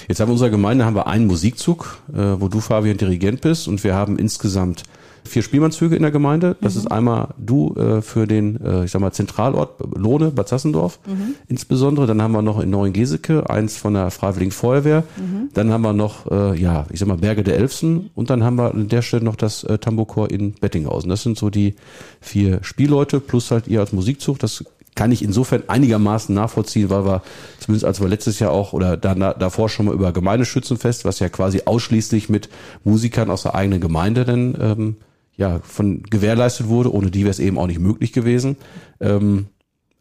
Jetzt 0.08 0.20
haben 0.20 0.27
wir 0.27 0.32
in 0.32 0.34
unserer 0.34 0.50
Gemeinde 0.51 0.86
haben 0.86 0.96
wir 0.96 1.08
einen 1.08 1.25
Musikzug, 1.25 1.98
äh, 2.13 2.20
wo 2.39 2.48
du 2.48 2.60
Fabian 2.60 2.98
Dirigent 2.98 3.41
bist 3.41 3.67
und 3.67 3.84
wir 3.84 3.96
haben 3.96 4.20
insgesamt 4.20 4.84
vier 5.27 5.43
Spielmannszüge 5.43 5.96
in 5.96 6.01
der 6.01 6.12
Gemeinde. 6.12 6.55
Das 6.62 6.75
mhm. 6.75 6.79
ist 6.81 6.88
einmal 6.88 7.29
du 7.38 7.74
äh, 7.75 8.01
für 8.01 8.27
den, 8.27 8.60
äh, 8.63 8.86
ich 8.86 8.91
sag 8.91 9.01
mal, 9.01 9.12
Zentralort 9.12 9.79
Lohne, 9.96 10.31
Bad 10.31 10.48
Sassendorf 10.48 11.00
mhm. 11.05 11.36
insbesondere. 11.48 12.07
Dann 12.07 12.22
haben 12.22 12.31
wir 12.31 12.41
noch 12.41 12.60
in 12.60 12.69
Neuengeseke 12.69 13.50
eins 13.50 13.77
von 13.77 13.93
der 13.93 14.12
Freiwilligen 14.12 14.51
Feuerwehr. 14.51 15.03
Mhm. 15.17 15.50
Dann 15.53 15.72
haben 15.72 15.81
wir 15.81 15.93
noch, 15.93 16.29
äh, 16.31 16.60
ja, 16.60 16.86
ich 16.91 17.00
sag 17.00 17.07
mal, 17.07 17.17
Berge 17.17 17.43
der 17.43 17.57
Elfsen. 17.57 18.10
Und 18.15 18.29
dann 18.29 18.43
haben 18.43 18.57
wir 18.57 18.74
an 18.74 18.88
der 18.88 19.01
Stelle 19.01 19.24
noch 19.24 19.36
das 19.36 19.63
äh, 19.63 19.77
Tambourchor 19.77 20.31
in 20.31 20.53
Bettinghausen. 20.53 21.10
Das 21.10 21.24
sind 21.24 21.38
so 21.38 21.50
die 21.50 21.75
vier 22.22 22.60
Spielleute 22.63 23.19
plus 23.19 23.51
halt 23.51 23.67
ihr 23.67 23.79
als 23.79 23.93
Musikzug. 23.93 24.39
Das 24.39 24.63
kann 24.98 25.12
ich 25.12 25.24
insofern 25.24 25.63
einigermaßen 25.67 26.36
nachvollziehen, 26.36 26.89
weil 26.89 27.05
wir 27.05 27.22
zumindest 27.60 27.86
als 27.86 28.01
wir 28.01 28.10
letztes 28.10 28.39
Jahr 28.39 28.51
auch 28.51 28.74
oder 28.74 28.98
da, 28.98 29.13
davor 29.13 29.69
schon 29.69 29.86
mal 29.86 29.93
über 29.93 30.12
Gemeindeschützenfest, 30.12 31.05
was 31.05 31.19
ja 31.19 31.29
quasi 31.29 31.62
ausschließlich 31.65 32.27
mit 32.27 32.50
Musikern 32.84 33.29
aus 33.29 33.43
der 33.43 33.55
eigenen 33.55 33.79
Gemeinde 33.79 34.25
dann 34.25 34.57
ähm, 34.60 34.96
ja 35.38 35.60
von 35.63 36.03
gewährleistet 36.03 36.67
wurde, 36.67 36.94
ohne 36.94 37.12
die 37.12 37.22
wäre 37.22 37.32
es 37.32 37.39
eben 37.39 37.58
auch 37.58 37.67
nicht 37.67 37.79
möglich 37.79 38.12
gewesen. 38.12 38.58
Ähm, 39.00 39.48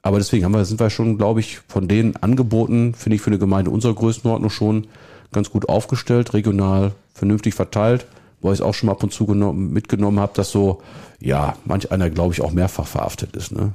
aber 0.03 0.19
deswegen 0.19 0.45
haben 0.45 0.53
wir, 0.53 0.65
sind 0.65 0.81
wir 0.81 0.91
schon, 0.91 1.19
glaube 1.19 1.41
ich, 1.41 1.59
von 1.69 1.89
den 1.89 2.17
Angeboten, 2.17 2.95
finde 2.95 3.17
ich 3.17 3.23
für 3.23 3.31
eine 3.31 3.39
Gemeinde 3.39 3.71
unserer 3.71 3.95
Größenordnung 3.95 4.51
schon 4.51 4.87
ganz 5.33 5.51
gut 5.51 5.69
aufgestellt, 5.69 6.33
regional 6.33 6.93
vernünftig 7.13 7.55
verteilt, 7.55 8.07
wo 8.41 8.49
ich 8.53 8.61
es 8.61 8.61
auch 8.61 8.73
schon 8.73 8.87
mal 8.87 8.93
ab 8.93 9.03
und 9.03 9.13
zu 9.13 9.27
genommen, 9.27 9.73
mitgenommen 9.73 10.21
habe, 10.21 10.33
dass 10.35 10.51
so, 10.51 10.81
ja, 11.21 11.57
manch 11.65 11.91
einer, 11.91 12.09
glaube 12.09 12.35
ich, 12.35 12.41
auch 12.41 12.53
mehrfach 12.53 12.87
verhaftet 12.87 13.35
ist. 13.35 13.53
Ne? 13.53 13.73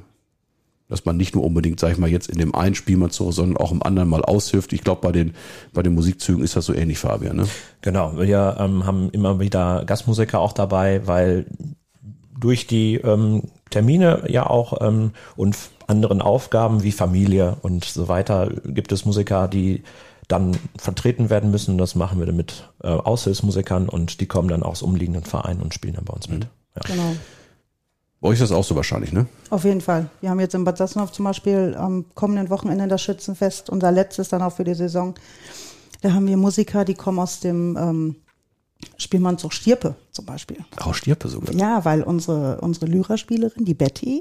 Dass 0.92 1.06
man 1.06 1.16
nicht 1.16 1.34
nur 1.34 1.42
unbedingt, 1.42 1.80
sag 1.80 1.92
ich 1.92 1.98
mal, 1.98 2.10
jetzt 2.10 2.28
in 2.28 2.38
dem 2.38 2.54
einen 2.54 2.74
Spiel 2.74 2.98
mal 2.98 3.10
zu, 3.10 3.32
sondern 3.32 3.56
auch 3.56 3.72
im 3.72 3.82
anderen 3.82 4.10
mal 4.10 4.22
aushilft. 4.22 4.74
Ich 4.74 4.82
glaube, 4.82 5.00
bei 5.00 5.10
den, 5.10 5.32
bei 5.72 5.82
den 5.82 5.94
Musikzügen 5.94 6.44
ist 6.44 6.54
das 6.54 6.66
so 6.66 6.74
ähnlich, 6.74 6.98
Fabian. 6.98 7.36
Ne? 7.36 7.48
Genau, 7.80 8.18
wir 8.18 8.58
ähm, 8.60 8.84
haben 8.84 9.08
immer 9.10 9.40
wieder 9.40 9.84
Gastmusiker 9.86 10.38
auch 10.38 10.52
dabei, 10.52 11.06
weil 11.06 11.46
durch 12.38 12.66
die 12.66 12.96
ähm, 12.96 13.44
Termine 13.70 14.24
ja 14.28 14.46
auch 14.46 14.82
ähm, 14.86 15.12
und 15.34 15.56
anderen 15.86 16.20
Aufgaben 16.20 16.82
wie 16.82 16.92
Familie 16.92 17.56
und 17.62 17.86
so 17.86 18.08
weiter 18.08 18.50
gibt 18.66 18.92
es 18.92 19.06
Musiker, 19.06 19.48
die 19.48 19.84
dann 20.28 20.58
vertreten 20.76 21.30
werden 21.30 21.50
müssen. 21.50 21.78
Das 21.78 21.94
machen 21.94 22.20
wir 22.20 22.30
mit 22.34 22.68
äh, 22.82 22.88
Aushilfsmusikern 22.88 23.88
und 23.88 24.20
die 24.20 24.26
kommen 24.26 24.48
dann 24.48 24.62
aus 24.62 24.82
umliegenden 24.82 25.24
Vereinen 25.24 25.62
und 25.62 25.72
spielen 25.72 25.94
dann 25.94 26.04
bei 26.04 26.12
uns 26.12 26.28
mit. 26.28 26.40
Mhm. 26.40 26.48
Ja. 26.76 26.82
Genau. 26.86 27.16
Bei 28.22 28.28
euch 28.28 28.40
ist 28.40 28.50
das 28.50 28.52
auch 28.52 28.62
so 28.62 28.76
wahrscheinlich, 28.76 29.12
ne? 29.12 29.26
Auf 29.50 29.64
jeden 29.64 29.80
Fall. 29.80 30.08
Wir 30.20 30.30
haben 30.30 30.38
jetzt 30.38 30.54
in 30.54 30.62
Bad 30.62 30.78
Sassenhof 30.78 31.10
zum 31.10 31.24
Beispiel 31.24 31.74
am 31.76 32.04
kommenden 32.14 32.50
Wochenende 32.50 32.86
das 32.86 33.02
Schützenfest, 33.02 33.68
unser 33.68 33.90
letztes 33.90 34.28
dann 34.28 34.42
auch 34.42 34.52
für 34.52 34.62
die 34.62 34.74
Saison. 34.74 35.14
Da 36.02 36.12
haben 36.12 36.28
wir 36.28 36.36
Musiker, 36.36 36.84
die 36.84 36.94
kommen 36.94 37.18
aus 37.18 37.40
dem 37.40 37.76
ähm, 37.76 38.16
Spielmannzug 38.96 39.52
Stirpe 39.52 39.96
zum 40.12 40.24
Beispiel. 40.24 40.58
Auch 40.76 40.94
Stirpe 40.94 41.26
sogar? 41.26 41.52
Ja, 41.52 41.84
weil 41.84 42.04
unsere, 42.04 42.60
unsere 42.60 42.86
Lyraspielerin, 42.86 43.64
die 43.64 43.74
Betty, 43.74 44.20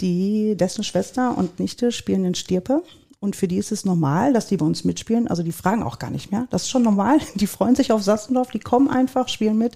die, 0.00 0.56
dessen 0.56 0.82
Schwester 0.82 1.38
und 1.38 1.60
Nichte 1.60 1.92
spielen 1.92 2.24
in 2.24 2.34
Stirpe. 2.34 2.82
Und 3.20 3.36
für 3.36 3.46
die 3.46 3.58
ist 3.58 3.70
es 3.70 3.84
normal, 3.84 4.32
dass 4.32 4.48
die 4.48 4.56
bei 4.56 4.66
uns 4.66 4.82
mitspielen. 4.82 5.28
Also 5.28 5.44
die 5.44 5.52
fragen 5.52 5.84
auch 5.84 6.00
gar 6.00 6.10
nicht 6.10 6.32
mehr. 6.32 6.48
Das 6.50 6.62
ist 6.62 6.70
schon 6.70 6.82
normal. 6.82 7.18
Die 7.36 7.46
freuen 7.46 7.76
sich 7.76 7.92
auf 7.92 8.02
Sassendorf, 8.02 8.50
die 8.50 8.58
kommen 8.58 8.88
einfach, 8.88 9.28
spielen 9.28 9.58
mit. 9.58 9.74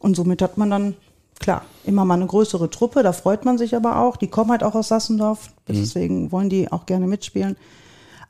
Und 0.00 0.16
somit 0.16 0.42
hat 0.42 0.58
man 0.58 0.70
dann 0.70 0.96
klar, 1.42 1.62
immer 1.84 2.06
mal 2.06 2.14
eine 2.14 2.26
größere 2.26 2.70
Truppe, 2.70 3.02
da 3.02 3.12
freut 3.12 3.44
man 3.44 3.58
sich 3.58 3.76
aber 3.76 3.98
auch. 3.98 4.16
Die 4.16 4.28
kommen 4.28 4.50
halt 4.50 4.64
auch 4.64 4.74
aus 4.74 4.88
Sassendorf, 4.88 5.48
mhm. 5.68 5.74
deswegen 5.74 6.32
wollen 6.32 6.48
die 6.48 6.72
auch 6.72 6.86
gerne 6.86 7.06
mitspielen. 7.06 7.56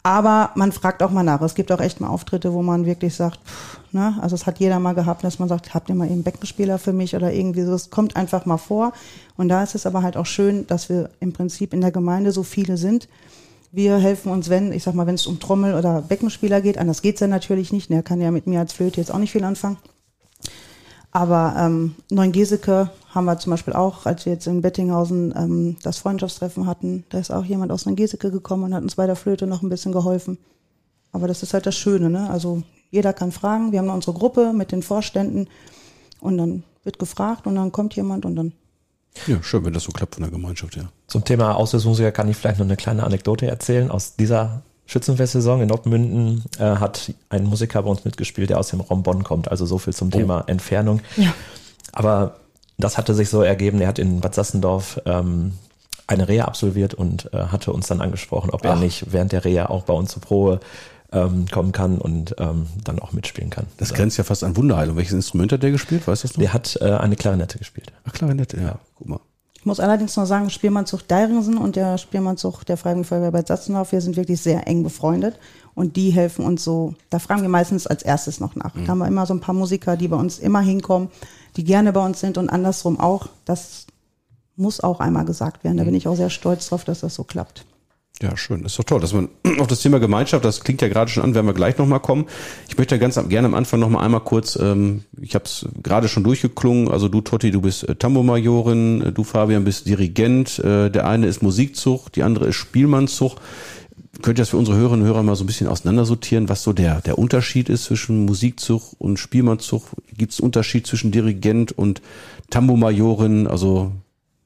Aber 0.04 0.50
man 0.56 0.72
fragt 0.72 1.00
auch 1.02 1.12
mal 1.12 1.22
nach. 1.22 1.40
Es 1.42 1.54
gibt 1.54 1.70
auch 1.70 1.78
echt 1.78 2.00
mal 2.00 2.08
Auftritte, 2.08 2.52
wo 2.52 2.62
man 2.62 2.86
wirklich 2.86 3.14
sagt, 3.14 3.38
pff, 3.46 3.78
ne, 3.92 4.18
also 4.20 4.34
es 4.34 4.46
hat 4.46 4.58
jeder 4.58 4.80
mal 4.80 4.94
gehabt, 4.94 5.22
dass 5.22 5.38
man 5.38 5.48
sagt, 5.48 5.74
habt 5.74 5.88
ihr 5.88 5.94
mal 5.94 6.10
eben 6.10 6.24
Beckenspieler 6.24 6.78
für 6.78 6.92
mich 6.92 7.14
oder 7.14 7.32
irgendwie 7.32 7.62
so. 7.62 7.72
Es 7.72 7.90
kommt 7.90 8.16
einfach 8.16 8.44
mal 8.44 8.56
vor. 8.56 8.92
Und 9.36 9.48
da 9.48 9.62
ist 9.62 9.76
es 9.76 9.86
aber 9.86 10.02
halt 10.02 10.16
auch 10.16 10.26
schön, 10.26 10.66
dass 10.66 10.88
wir 10.88 11.10
im 11.20 11.32
Prinzip 11.32 11.72
in 11.72 11.80
der 11.80 11.92
Gemeinde 11.92 12.32
so 12.32 12.42
viele 12.42 12.76
sind. 12.78 13.08
Wir 13.70 13.96
helfen 13.96 14.32
uns, 14.32 14.50
wenn, 14.50 14.72
ich 14.72 14.82
sag 14.82 14.94
mal, 14.94 15.06
wenn 15.06 15.14
es 15.14 15.26
um 15.26 15.38
Trommel 15.38 15.74
oder 15.74 16.02
Beckenspieler 16.02 16.60
geht, 16.60 16.78
anders 16.78 17.00
geht's 17.00 17.20
ja 17.20 17.28
natürlich 17.28 17.72
nicht. 17.72 17.88
Der 17.88 18.02
kann 18.02 18.20
ja 18.20 18.32
mit 18.32 18.48
mir 18.48 18.58
als 18.58 18.72
Flöte 18.72 19.00
jetzt 19.00 19.14
auch 19.14 19.18
nicht 19.18 19.32
viel 19.32 19.44
anfangen. 19.44 19.78
Aber 21.12 21.54
ähm, 21.58 21.94
Neuengeseke 22.10 22.90
haben 23.10 23.26
wir 23.26 23.38
zum 23.38 23.50
Beispiel 23.50 23.74
auch, 23.74 24.06
als 24.06 24.24
wir 24.24 24.32
jetzt 24.32 24.46
in 24.46 24.62
Bettinghausen 24.62 25.34
ähm, 25.36 25.76
das 25.82 25.98
Freundschaftstreffen 25.98 26.66
hatten, 26.66 27.04
da 27.10 27.18
ist 27.18 27.30
auch 27.30 27.44
jemand 27.44 27.70
aus 27.70 27.84
Neuengeseke 27.84 28.30
gekommen 28.30 28.64
und 28.64 28.74
hat 28.74 28.82
uns 28.82 28.94
bei 28.94 29.06
der 29.06 29.14
Flöte 29.16 29.46
noch 29.46 29.62
ein 29.62 29.68
bisschen 29.68 29.92
geholfen. 29.92 30.38
Aber 31.12 31.28
das 31.28 31.42
ist 31.42 31.52
halt 31.52 31.66
das 31.66 31.76
Schöne, 31.76 32.08
ne? 32.08 32.30
Also 32.30 32.62
jeder 32.90 33.12
kann 33.12 33.30
fragen. 33.30 33.72
Wir 33.72 33.80
haben 33.80 33.90
unsere 33.90 34.16
Gruppe 34.16 34.54
mit 34.54 34.72
den 34.72 34.82
Vorständen 34.82 35.48
und 36.20 36.38
dann 36.38 36.64
wird 36.82 36.98
gefragt 36.98 37.46
und 37.46 37.56
dann 37.56 37.72
kommt 37.72 37.94
jemand 37.94 38.24
und 38.24 38.36
dann. 38.36 38.52
Ja, 39.26 39.42
schön, 39.42 39.62
wenn 39.66 39.74
das 39.74 39.82
so 39.82 39.92
klappt 39.92 40.14
von 40.14 40.22
der 40.22 40.32
Gemeinschaft, 40.32 40.76
ja. 40.76 40.84
Zum 41.08 41.24
Thema 41.24 41.56
Aushilfsmusiker 41.56 42.12
kann 42.12 42.28
ich 42.28 42.38
vielleicht 42.38 42.58
noch 42.58 42.64
eine 42.64 42.76
kleine 42.76 43.04
Anekdote 43.04 43.46
erzählen 43.46 43.90
aus 43.90 44.16
dieser 44.16 44.62
Schützenfestsaison 44.86 45.62
in 45.62 45.68
Nordmünden 45.68 46.44
äh, 46.58 46.64
hat 46.64 47.12
ein 47.30 47.44
Musiker 47.44 47.82
bei 47.82 47.90
uns 47.90 48.04
mitgespielt, 48.04 48.50
der 48.50 48.58
aus 48.58 48.68
dem 48.68 48.80
Raum 48.80 49.02
Bonn 49.02 49.24
kommt. 49.24 49.50
Also 49.50 49.64
so 49.64 49.78
viel 49.78 49.94
zum 49.94 50.08
oh. 50.08 50.16
Thema 50.16 50.44
Entfernung. 50.46 51.00
Ja. 51.16 51.32
Aber 51.92 52.36
das 52.78 52.98
hatte 52.98 53.14
sich 53.14 53.28
so 53.28 53.42
ergeben. 53.42 53.80
Er 53.80 53.88
hat 53.88 53.98
in 53.98 54.20
Bad 54.20 54.34
Sassendorf 54.34 55.00
ähm, 55.06 55.54
eine 56.06 56.28
Reha 56.28 56.44
absolviert 56.44 56.94
und 56.94 57.32
äh, 57.32 57.38
hatte 57.46 57.72
uns 57.72 57.86
dann 57.86 58.00
angesprochen, 58.00 58.50
ob 58.50 58.64
Ach. 58.64 58.70
er 58.70 58.76
nicht 58.76 59.12
während 59.12 59.32
der 59.32 59.44
Reha 59.44 59.66
auch 59.66 59.84
bei 59.84 59.94
uns 59.94 60.12
zur 60.12 60.22
Probe 60.22 60.60
ähm, 61.12 61.46
kommen 61.50 61.72
kann 61.72 61.98
und 61.98 62.34
ähm, 62.38 62.66
dann 62.82 62.98
auch 62.98 63.12
mitspielen 63.12 63.50
kann. 63.50 63.66
Das 63.76 63.90
also, 63.90 64.00
grenzt 64.00 64.18
ja 64.18 64.24
fast 64.24 64.44
an 64.44 64.56
Wunderheilung. 64.56 64.96
Welches 64.96 65.12
Instrument 65.12 65.52
hat 65.52 65.62
der 65.62 65.70
gespielt? 65.70 66.06
Weißt 66.06 66.24
du 66.24 66.28
das 66.28 66.36
noch? 66.36 66.42
Der 66.42 66.52
hat 66.52 66.78
äh, 66.80 66.84
eine 66.84 67.16
Klarinette 67.16 67.58
gespielt. 67.58 67.92
Ach, 68.04 68.12
Klarinette, 68.12 68.58
ja. 68.60 68.78
Guck 68.96 69.08
mal. 69.08 69.20
Ich 69.62 69.66
muss 69.66 69.78
allerdings 69.78 70.16
noch 70.16 70.26
sagen, 70.26 70.50
Spielmannzug 70.50 71.06
Deiringsen 71.06 71.56
und 71.56 71.76
der 71.76 71.96
Spielmannzug 71.96 72.64
der 72.64 72.76
Freiwilligen 72.76 73.04
Feuerwehr 73.04 73.30
bei 73.30 73.44
Satzenhof, 73.44 73.92
wir 73.92 74.00
sind 74.00 74.16
wirklich 74.16 74.40
sehr 74.40 74.66
eng 74.66 74.82
befreundet 74.82 75.38
und 75.76 75.94
die 75.94 76.10
helfen 76.10 76.44
uns 76.44 76.64
so. 76.64 76.94
Da 77.10 77.20
fragen 77.20 77.42
wir 77.42 77.48
meistens 77.48 77.86
als 77.86 78.02
erstes 78.02 78.40
noch 78.40 78.56
nach. 78.56 78.74
Mhm. 78.74 78.86
Da 78.86 78.90
haben 78.90 78.98
wir 78.98 79.06
immer 79.06 79.24
so 79.24 79.34
ein 79.34 79.38
paar 79.38 79.54
Musiker, 79.54 79.96
die 79.96 80.08
bei 80.08 80.16
uns 80.16 80.40
immer 80.40 80.62
hinkommen, 80.62 81.10
die 81.56 81.62
gerne 81.62 81.92
bei 81.92 82.04
uns 82.04 82.18
sind 82.18 82.38
und 82.38 82.50
andersrum 82.50 82.98
auch. 82.98 83.28
Das 83.44 83.86
muss 84.56 84.80
auch 84.80 84.98
einmal 84.98 85.26
gesagt 85.26 85.62
werden. 85.62 85.76
Da 85.76 85.84
mhm. 85.84 85.90
bin 85.90 85.94
ich 85.94 86.08
auch 86.08 86.16
sehr 86.16 86.30
stolz 86.30 86.68
drauf, 86.68 86.82
dass 86.82 86.98
das 86.98 87.14
so 87.14 87.22
klappt. 87.22 87.64
Ja, 88.20 88.36
schön. 88.36 88.64
Ist 88.64 88.78
doch 88.78 88.84
toll, 88.84 89.00
dass 89.00 89.12
man 89.12 89.28
auf 89.58 89.66
das 89.66 89.80
Thema 89.80 89.98
Gemeinschaft, 89.98 90.44
das 90.44 90.60
klingt 90.62 90.82
ja 90.82 90.88
gerade 90.88 91.10
schon 91.10 91.22
an, 91.22 91.34
werden 91.34 91.46
wir 91.46 91.54
gleich 91.54 91.78
nochmal 91.78 92.00
kommen. 92.00 92.26
Ich 92.68 92.78
möchte 92.78 92.98
ganz 92.98 93.18
gerne 93.28 93.48
am 93.48 93.54
Anfang 93.54 93.80
nochmal 93.80 94.04
einmal 94.04 94.20
kurz, 94.20 94.56
ähm, 94.56 95.04
ich 95.20 95.34
habe 95.34 95.44
es 95.44 95.66
gerade 95.82 96.08
schon 96.08 96.22
durchgeklungen, 96.22 96.88
also 96.88 97.08
du 97.08 97.20
Totti, 97.20 97.50
du 97.50 97.60
bist 97.60 97.88
äh, 97.88 97.96
Tambomajorin, 97.96 99.02
äh, 99.02 99.12
du 99.12 99.24
Fabian 99.24 99.64
bist 99.64 99.86
Dirigent, 99.86 100.58
äh, 100.60 100.90
der 100.90 101.06
eine 101.08 101.26
ist 101.26 101.42
Musikzug, 101.42 102.12
die 102.12 102.22
andere 102.22 102.46
ist 102.46 102.56
Spielmannzug. 102.56 103.36
Könnt 104.20 104.38
ihr 104.38 104.42
das 104.42 104.50
für 104.50 104.58
unsere 104.58 104.76
Hörerinnen 104.76 105.02
und 105.02 105.08
Hörer 105.08 105.22
mal 105.22 105.34
so 105.34 105.42
ein 105.42 105.46
bisschen 105.46 105.68
auseinandersortieren, 105.68 106.48
was 106.48 106.62
so 106.62 106.72
der, 106.72 107.00
der 107.00 107.18
Unterschied 107.18 107.68
ist 107.68 107.84
zwischen 107.84 108.26
Musikzug 108.26 108.82
und 108.98 109.18
Spielmannzug? 109.18 109.84
Gibt 110.16 110.32
es 110.32 110.40
Unterschied 110.40 110.86
zwischen 110.86 111.12
Dirigent 111.12 111.72
und 111.72 112.02
Tambomajorin? 112.50 113.46
Also 113.46 113.92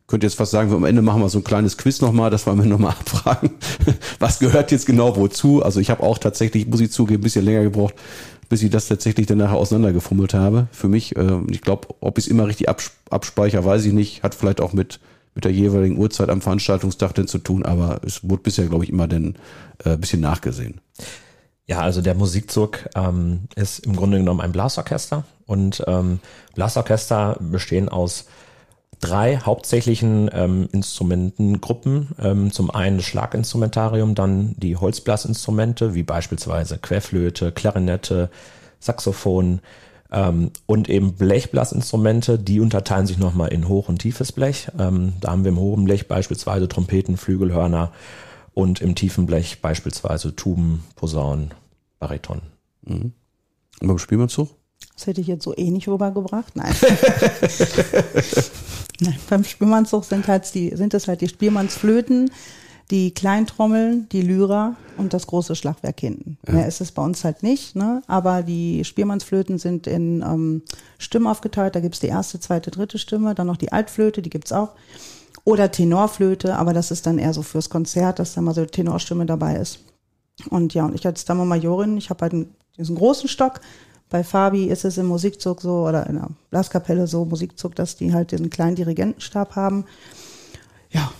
könnte 0.06 0.26
jetzt 0.26 0.36
fast 0.36 0.52
sagen, 0.52 0.70
wir 0.70 0.76
am 0.76 0.84
Ende 0.84 1.02
machen 1.02 1.20
wir 1.20 1.28
so 1.28 1.38
ein 1.38 1.44
kleines 1.44 1.76
Quiz 1.76 2.00
nochmal, 2.00 2.30
dass 2.30 2.46
wir 2.46 2.52
am 2.52 2.60
Ende 2.60 2.70
nochmal 2.70 2.92
abfragen, 3.00 3.50
was 4.18 4.38
gehört 4.38 4.70
jetzt 4.70 4.86
genau 4.86 5.16
wozu. 5.16 5.62
Also 5.62 5.80
ich 5.80 5.90
habe 5.90 6.02
auch 6.02 6.18
tatsächlich, 6.18 6.66
muss 6.66 6.80
ich 6.80 6.92
zugeben, 6.92 7.20
ein 7.20 7.24
bisschen 7.24 7.44
länger 7.44 7.62
gebraucht, 7.62 7.94
bis 8.48 8.62
ich 8.62 8.70
das 8.70 8.86
tatsächlich 8.86 9.26
dann 9.26 9.38
nachher 9.38 9.56
auseinandergefummelt 9.56 10.34
habe. 10.34 10.68
Für 10.70 10.88
mich, 10.88 11.16
äh, 11.16 11.40
ich 11.50 11.60
glaube, 11.60 11.88
ob 12.00 12.18
ich 12.18 12.26
es 12.26 12.30
immer 12.30 12.46
richtig 12.46 12.68
abspeichere, 12.68 13.64
weiß 13.64 13.84
ich 13.84 13.92
nicht. 13.92 14.22
Hat 14.22 14.34
vielleicht 14.34 14.60
auch 14.60 14.72
mit, 14.72 15.00
mit 15.34 15.44
der 15.44 15.52
jeweiligen 15.52 15.98
Uhrzeit 15.98 16.28
am 16.28 16.40
Veranstaltungstag 16.40 17.14
denn 17.14 17.26
zu 17.26 17.38
tun, 17.38 17.64
aber 17.64 18.00
es 18.04 18.28
wurde 18.28 18.42
bisher, 18.42 18.66
glaube 18.66 18.84
ich, 18.84 18.90
immer 18.90 19.08
dann 19.08 19.34
äh, 19.84 19.96
bisschen 19.96 20.20
nachgesehen. 20.20 20.80
Ja, 21.66 21.80
also 21.80 22.00
der 22.00 22.14
Musikzug 22.14 22.88
ähm, 22.94 23.40
ist 23.56 23.80
im 23.80 23.96
Grunde 23.96 24.18
genommen 24.18 24.40
ein 24.40 24.52
Blasorchester 24.52 25.24
und 25.46 25.82
ähm, 25.88 26.20
Blasorchester 26.54 27.38
bestehen 27.40 27.88
aus 27.88 28.26
drei 29.00 29.38
hauptsächlichen 29.38 30.30
ähm, 30.32 30.68
Instrumentengruppen. 30.72 32.08
Ähm, 32.20 32.52
zum 32.52 32.70
einen 32.70 32.98
das 32.98 33.06
Schlaginstrumentarium, 33.06 34.14
dann 34.14 34.54
die 34.56 34.76
Holzblasinstrumente, 34.76 35.94
wie 35.94 36.02
beispielsweise 36.02 36.78
Querflöte, 36.78 37.52
Klarinette, 37.52 38.30
Saxophon 38.80 39.60
ähm, 40.10 40.50
und 40.66 40.88
eben 40.88 41.14
Blechblasinstrumente. 41.14 42.38
Die 42.38 42.60
unterteilen 42.60 43.06
sich 43.06 43.18
nochmal 43.18 43.52
in 43.52 43.68
hoch- 43.68 43.88
und 43.88 43.98
tiefes 43.98 44.32
Blech. 44.32 44.68
Ähm, 44.78 45.14
da 45.20 45.30
haben 45.30 45.44
wir 45.44 45.50
im 45.50 45.60
hohen 45.60 45.84
Blech 45.84 46.08
beispielsweise 46.08 46.68
Trompeten, 46.68 47.16
Flügelhörner 47.16 47.92
und 48.54 48.80
im 48.80 48.94
tiefen 48.94 49.26
Blech 49.26 49.60
beispielsweise 49.60 50.34
Tuben, 50.34 50.84
Posaunen, 50.94 51.52
Bariton. 51.98 52.42
Mhm. 52.82 53.12
Und 53.80 53.88
beim 53.88 53.98
Spielmannszug? 53.98 54.48
Das 54.94 55.06
hätte 55.06 55.20
ich 55.20 55.26
jetzt 55.26 55.44
so 55.44 55.54
eh 55.54 55.70
nicht 55.70 55.88
rübergebracht. 55.88 56.56
Nein. 56.56 56.74
Nein, 59.00 59.16
beim 59.28 59.44
Spielmannszug 59.44 60.04
sind 60.04 60.26
halt 60.26 60.52
die, 60.54 60.74
sind 60.74 60.94
es 60.94 61.08
halt 61.08 61.20
die 61.20 61.28
Spielmannsflöten, 61.28 62.30
die 62.90 63.12
Kleintrommeln, 63.12 64.08
die 64.10 64.22
Lyra 64.22 64.76
und 64.96 65.12
das 65.12 65.26
große 65.26 65.56
Schlagwerk 65.56 66.00
hinten. 66.00 66.38
Ja. 66.46 66.54
Mehr 66.54 66.68
ist 66.68 66.80
es 66.80 66.92
bei 66.92 67.02
uns 67.02 67.24
halt 67.24 67.42
nicht, 67.42 67.74
ne? 67.74 68.02
Aber 68.06 68.42
die 68.42 68.84
Spielmannsflöten 68.84 69.58
sind 69.58 69.86
in 69.86 70.22
ähm, 70.22 70.62
Stimmen 70.98 71.26
aufgeteilt. 71.26 71.74
Da 71.74 71.80
gibt's 71.80 72.00
die 72.00 72.06
erste, 72.06 72.38
zweite, 72.38 72.70
dritte 72.70 72.98
Stimme, 72.98 73.34
dann 73.34 73.48
noch 73.48 73.56
die 73.56 73.72
Altflöte, 73.72 74.22
die 74.22 74.30
gibt's 74.30 74.52
auch. 74.52 74.70
Oder 75.44 75.70
Tenorflöte, 75.70 76.56
aber 76.56 76.72
das 76.72 76.90
ist 76.90 77.06
dann 77.06 77.18
eher 77.18 77.32
so 77.32 77.42
fürs 77.42 77.70
Konzert, 77.70 78.18
dass 78.18 78.34
da 78.34 78.40
mal 78.40 78.54
so 78.54 78.64
Tenorstimme 78.64 79.26
dabei 79.26 79.56
ist. 79.56 79.80
Und 80.50 80.74
ja, 80.74 80.84
und 80.84 80.94
ich 80.94 81.06
als 81.06 81.24
Dame 81.24 81.44
Majorin, 81.44 81.96
ich 81.96 82.10
habe 82.10 82.22
halt 82.22 82.32
einen, 82.32 82.54
diesen 82.76 82.96
großen 82.96 83.28
Stock, 83.28 83.60
bei 84.08 84.22
Fabi 84.22 84.66
ist 84.66 84.84
es 84.84 84.98
im 84.98 85.06
Musikzug 85.06 85.60
so 85.60 85.86
oder 85.86 86.06
in 86.06 86.16
der 86.16 86.28
Blaskapelle 86.50 87.06
so 87.06 87.24
Musikzug, 87.24 87.74
dass 87.74 87.96
die 87.96 88.12
halt 88.12 88.32
diesen 88.32 88.50
kleinen 88.50 88.76
Dirigentenstab 88.76 89.56
haben. 89.56 89.84
Ja, 90.90 91.12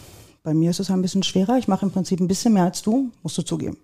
bei 0.45 0.55
mir 0.55 0.71
ist 0.71 0.81
es 0.81 0.91
ein 0.91 1.03
bisschen 1.03 1.25
schwerer. 1.25 1.59
Ich 1.59 1.67
mache 1.67 1.85
im 1.85 1.91
Prinzip 1.91 2.21
ein 2.21 2.29
bisschen 2.29 2.53
mehr 2.53 2.65
als 2.65 2.83
du, 2.83 3.11
musst 3.23 3.37
du 3.37 3.43
zugeben. 3.43 3.77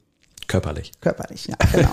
Körperlich. 0.46 0.92
Körperlich, 1.00 1.46
ja, 1.46 1.56
genau. 1.72 1.92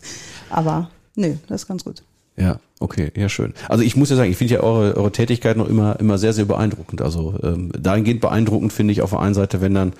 Aber 0.50 0.90
nö, 1.14 1.36
das 1.46 1.62
ist 1.62 1.68
ganz 1.68 1.84
gut. 1.84 2.02
Ja, 2.40 2.58
okay, 2.80 3.12
ja 3.16 3.28
schön. 3.28 3.54
Also 3.68 3.84
ich 3.84 3.96
muss 3.96 4.10
ja 4.10 4.16
sagen, 4.16 4.30
ich 4.30 4.36
finde 4.36 4.54
ja 4.54 4.60
eure, 4.60 4.96
eure 4.96 5.12
Tätigkeit 5.12 5.56
noch 5.56 5.68
immer, 5.68 6.00
immer 6.00 6.18
sehr, 6.18 6.32
sehr 6.32 6.46
beeindruckend. 6.46 7.02
Also 7.02 7.34
ähm, 7.42 7.70
dahingehend 7.78 8.20
beeindruckend 8.20 8.72
finde 8.72 8.92
ich 8.92 9.02
auf 9.02 9.10
der 9.10 9.20
einen 9.20 9.34
Seite, 9.34 9.60
wenn 9.60 9.74
dann 9.74 9.92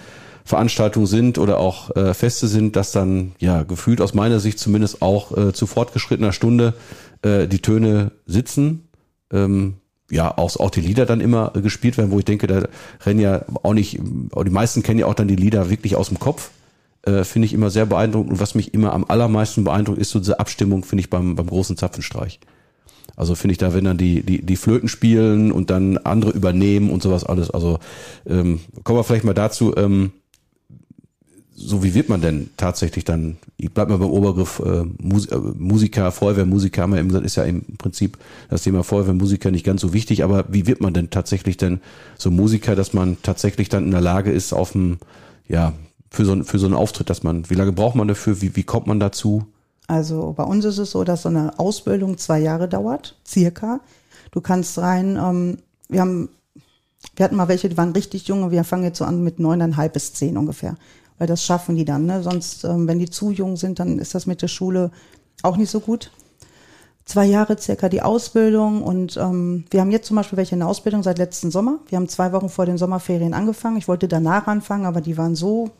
Veranstaltungen 0.44 1.06
sind 1.06 1.38
oder 1.38 1.58
auch 1.58 1.94
äh, 1.94 2.14
Feste 2.14 2.48
sind, 2.48 2.76
dass 2.76 2.92
dann 2.92 3.32
ja 3.38 3.62
gefühlt 3.62 4.00
aus 4.00 4.14
meiner 4.14 4.40
Sicht 4.40 4.58
zumindest 4.58 5.02
auch 5.02 5.36
äh, 5.36 5.52
zu 5.52 5.66
fortgeschrittener 5.66 6.32
Stunde 6.32 6.74
äh, 7.22 7.46
die 7.46 7.60
Töne 7.60 8.12
sitzen. 8.26 8.88
Ähm, 9.32 9.74
ja, 10.10 10.36
auch, 10.36 10.56
auch 10.56 10.70
die 10.70 10.80
Lieder 10.80 11.06
dann 11.06 11.20
immer 11.20 11.50
gespielt 11.50 11.96
werden, 11.96 12.10
wo 12.10 12.18
ich 12.18 12.24
denke, 12.24 12.48
da 12.48 12.64
rennen 13.04 13.20
ja 13.20 13.44
auch 13.62 13.74
nicht, 13.74 13.96
die 14.00 14.50
meisten 14.50 14.82
kennen 14.82 14.98
ja 14.98 15.06
auch 15.06 15.14
dann 15.14 15.28
die 15.28 15.36
Lieder 15.36 15.70
wirklich 15.70 15.94
aus 15.94 16.08
dem 16.08 16.18
Kopf. 16.18 16.50
Äh, 17.02 17.24
finde 17.24 17.46
ich 17.46 17.54
immer 17.54 17.70
sehr 17.70 17.86
beeindruckend. 17.86 18.32
Und 18.32 18.40
was 18.40 18.54
mich 18.54 18.74
immer 18.74 18.92
am 18.92 19.04
allermeisten 19.08 19.64
beeindruckt, 19.64 19.98
ist 19.98 20.10
so 20.10 20.18
diese 20.18 20.38
Abstimmung, 20.38 20.84
finde 20.84 21.00
ich, 21.00 21.10
beim, 21.10 21.34
beim 21.34 21.46
großen 21.46 21.76
Zapfenstreich. 21.76 22.40
Also 23.16 23.34
finde 23.34 23.52
ich 23.52 23.58
da, 23.58 23.74
wenn 23.74 23.84
dann 23.84 23.98
die, 23.98 24.22
die, 24.22 24.42
die 24.42 24.56
Flöten 24.56 24.88
spielen 24.88 25.52
und 25.52 25.70
dann 25.70 25.98
andere 25.98 26.30
übernehmen 26.32 26.90
und 26.90 27.02
sowas 27.02 27.24
alles. 27.24 27.50
Also 27.50 27.78
ähm, 28.26 28.60
kommen 28.84 28.98
wir 28.98 29.04
vielleicht 29.04 29.24
mal 29.24 29.34
dazu, 29.34 29.74
ähm, 29.76 30.12
so 31.54 31.82
wie 31.82 31.94
wird 31.94 32.08
man 32.08 32.22
denn 32.22 32.48
tatsächlich 32.56 33.04
dann, 33.04 33.36
ich 33.58 33.70
bleib 33.70 33.90
mal 33.90 33.98
beim 33.98 34.10
Obergriff 34.10 34.62
äh, 34.64 34.80
äh, 34.80 34.84
Musiker, 35.58 36.10
Feuerwehrmusiker, 36.12 36.82
haben 36.82 36.92
wir 36.92 36.98
eben 36.98 37.08
gesagt, 37.08 37.26
ist 37.26 37.36
ja 37.36 37.44
im 37.44 37.62
Prinzip 37.76 38.16
das 38.48 38.62
Thema 38.62 38.82
Feuerwehrmusiker 38.84 39.50
nicht 39.50 39.66
ganz 39.66 39.82
so 39.82 39.92
wichtig, 39.92 40.24
aber 40.24 40.46
wie 40.48 40.66
wird 40.66 40.80
man 40.80 40.94
denn 40.94 41.10
tatsächlich 41.10 41.58
denn 41.58 41.80
so 42.16 42.30
Musiker, 42.30 42.74
dass 42.74 42.94
man 42.94 43.18
tatsächlich 43.22 43.68
dann 43.68 43.84
in 43.84 43.90
der 43.90 44.00
Lage 44.00 44.32
ist, 44.32 44.54
auf 44.54 44.72
dem, 44.72 44.98
ja, 45.48 45.74
für 46.10 46.24
so, 46.24 46.42
für 46.42 46.58
so 46.58 46.66
einen 46.66 46.74
Auftritt, 46.74 47.10
dass 47.10 47.22
man, 47.22 47.48
wie 47.50 47.54
lange 47.54 47.72
braucht 47.72 47.94
man 47.94 48.08
dafür, 48.08 48.40
wie, 48.40 48.56
wie 48.56 48.64
kommt 48.64 48.86
man 48.86 49.00
dazu? 49.00 49.44
Also 49.86 50.34
bei 50.36 50.44
uns 50.44 50.64
ist 50.64 50.78
es 50.78 50.92
so, 50.92 51.04
dass 51.04 51.22
so 51.22 51.28
eine 51.28 51.58
Ausbildung 51.58 52.18
zwei 52.18 52.38
Jahre 52.38 52.68
dauert, 52.68 53.16
circa. 53.26 53.80
Du 54.30 54.40
kannst 54.40 54.78
rein, 54.78 55.16
ähm, 55.16 55.58
wir 55.88 56.00
haben, 56.00 56.28
wir 57.16 57.24
hatten 57.24 57.36
mal 57.36 57.48
welche, 57.48 57.68
die 57.68 57.76
waren 57.76 57.92
richtig 57.92 58.28
jung 58.28 58.44
und 58.44 58.50
wir 58.50 58.62
fangen 58.64 58.84
jetzt 58.84 58.98
so 58.98 59.04
an 59.04 59.24
mit 59.24 59.40
neuneinhalb 59.40 59.92
bis 59.92 60.12
zehn 60.12 60.36
ungefähr 60.36 60.76
weil 61.20 61.26
das 61.26 61.44
schaffen 61.44 61.76
die 61.76 61.84
dann. 61.84 62.06
Ne? 62.06 62.22
Sonst, 62.22 62.64
ähm, 62.64 62.88
wenn 62.88 62.98
die 62.98 63.10
zu 63.10 63.30
jung 63.30 63.56
sind, 63.56 63.78
dann 63.78 63.98
ist 63.98 64.14
das 64.14 64.26
mit 64.26 64.40
der 64.40 64.48
Schule 64.48 64.90
auch 65.42 65.58
nicht 65.58 65.70
so 65.70 65.78
gut. 65.78 66.10
Zwei 67.04 67.26
Jahre 67.26 67.58
circa 67.58 67.90
die 67.90 68.00
Ausbildung 68.00 68.82
und 68.82 69.18
ähm, 69.18 69.64
wir 69.70 69.82
haben 69.82 69.90
jetzt 69.90 70.06
zum 70.06 70.16
Beispiel 70.16 70.38
welche 70.38 70.54
in 70.54 70.60
der 70.60 70.68
Ausbildung 70.68 71.02
seit 71.02 71.18
letzten 71.18 71.50
Sommer. 71.50 71.78
Wir 71.88 71.96
haben 71.96 72.08
zwei 72.08 72.32
Wochen 72.32 72.48
vor 72.48 72.64
den 72.64 72.78
Sommerferien 72.78 73.34
angefangen. 73.34 73.76
Ich 73.76 73.86
wollte 73.86 74.08
danach 74.08 74.46
anfangen, 74.46 74.86
aber 74.86 75.02
die 75.02 75.18
waren 75.18 75.34
so 75.34 75.70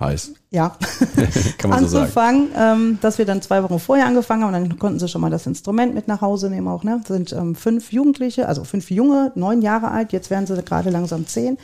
heiß. 0.00 0.32
Ja, 0.50 0.76
kann 1.58 1.70
man 1.70 1.86
so 1.86 1.98
anzufangen, 1.98 2.48
ähm, 2.56 2.98
dass 3.00 3.18
wir 3.18 3.24
dann 3.24 3.42
zwei 3.42 3.62
Wochen 3.62 3.78
vorher 3.78 4.06
angefangen 4.06 4.42
haben 4.42 4.54
und 4.54 4.68
dann 4.68 4.78
konnten 4.78 4.98
sie 4.98 5.08
schon 5.08 5.20
mal 5.20 5.30
das 5.30 5.46
Instrument 5.46 5.94
mit 5.94 6.08
nach 6.08 6.20
Hause 6.20 6.50
nehmen 6.50 6.68
auch. 6.68 6.84
Ne, 6.84 7.00
sind 7.06 7.32
ähm, 7.32 7.54
fünf 7.54 7.92
Jugendliche, 7.92 8.48
also 8.48 8.64
fünf 8.64 8.90
Junge, 8.90 9.32
neun 9.34 9.62
Jahre 9.62 9.90
alt. 9.90 10.12
Jetzt 10.12 10.30
werden 10.30 10.46
sie 10.46 10.60
gerade 10.62 10.90
langsam 10.90 11.26
zehn 11.26 11.58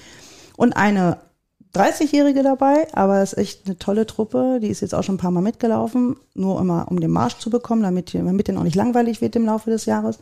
und 0.57 0.75
eine 0.75 1.19
30-Jährige 1.75 2.43
dabei, 2.43 2.89
aber 2.93 3.23
es 3.23 3.33
ist 3.33 3.39
echt 3.39 3.67
eine 3.67 3.79
tolle 3.79 4.07
Truppe. 4.07 4.59
Die 4.61 4.69
ist 4.69 4.81
jetzt 4.81 4.95
auch 4.95 5.05
schon 5.05 5.15
ein 5.17 5.19
paar 5.19 5.31
Mal 5.31 5.41
mitgelaufen, 5.41 6.17
nur 6.35 6.61
immer 6.61 6.87
um 6.91 6.99
den 6.99 7.11
Marsch 7.11 7.39
zu 7.39 7.49
bekommen, 7.49 7.83
damit, 7.83 8.13
damit 8.13 8.49
denen 8.49 8.59
auch 8.59 8.65
nicht 8.65 8.75
langweilig 8.75 9.21
wird 9.21 9.37
im 9.37 9.47
Laufe 9.47 9.71
des 9.71 9.87
Jahres. 9.87 10.19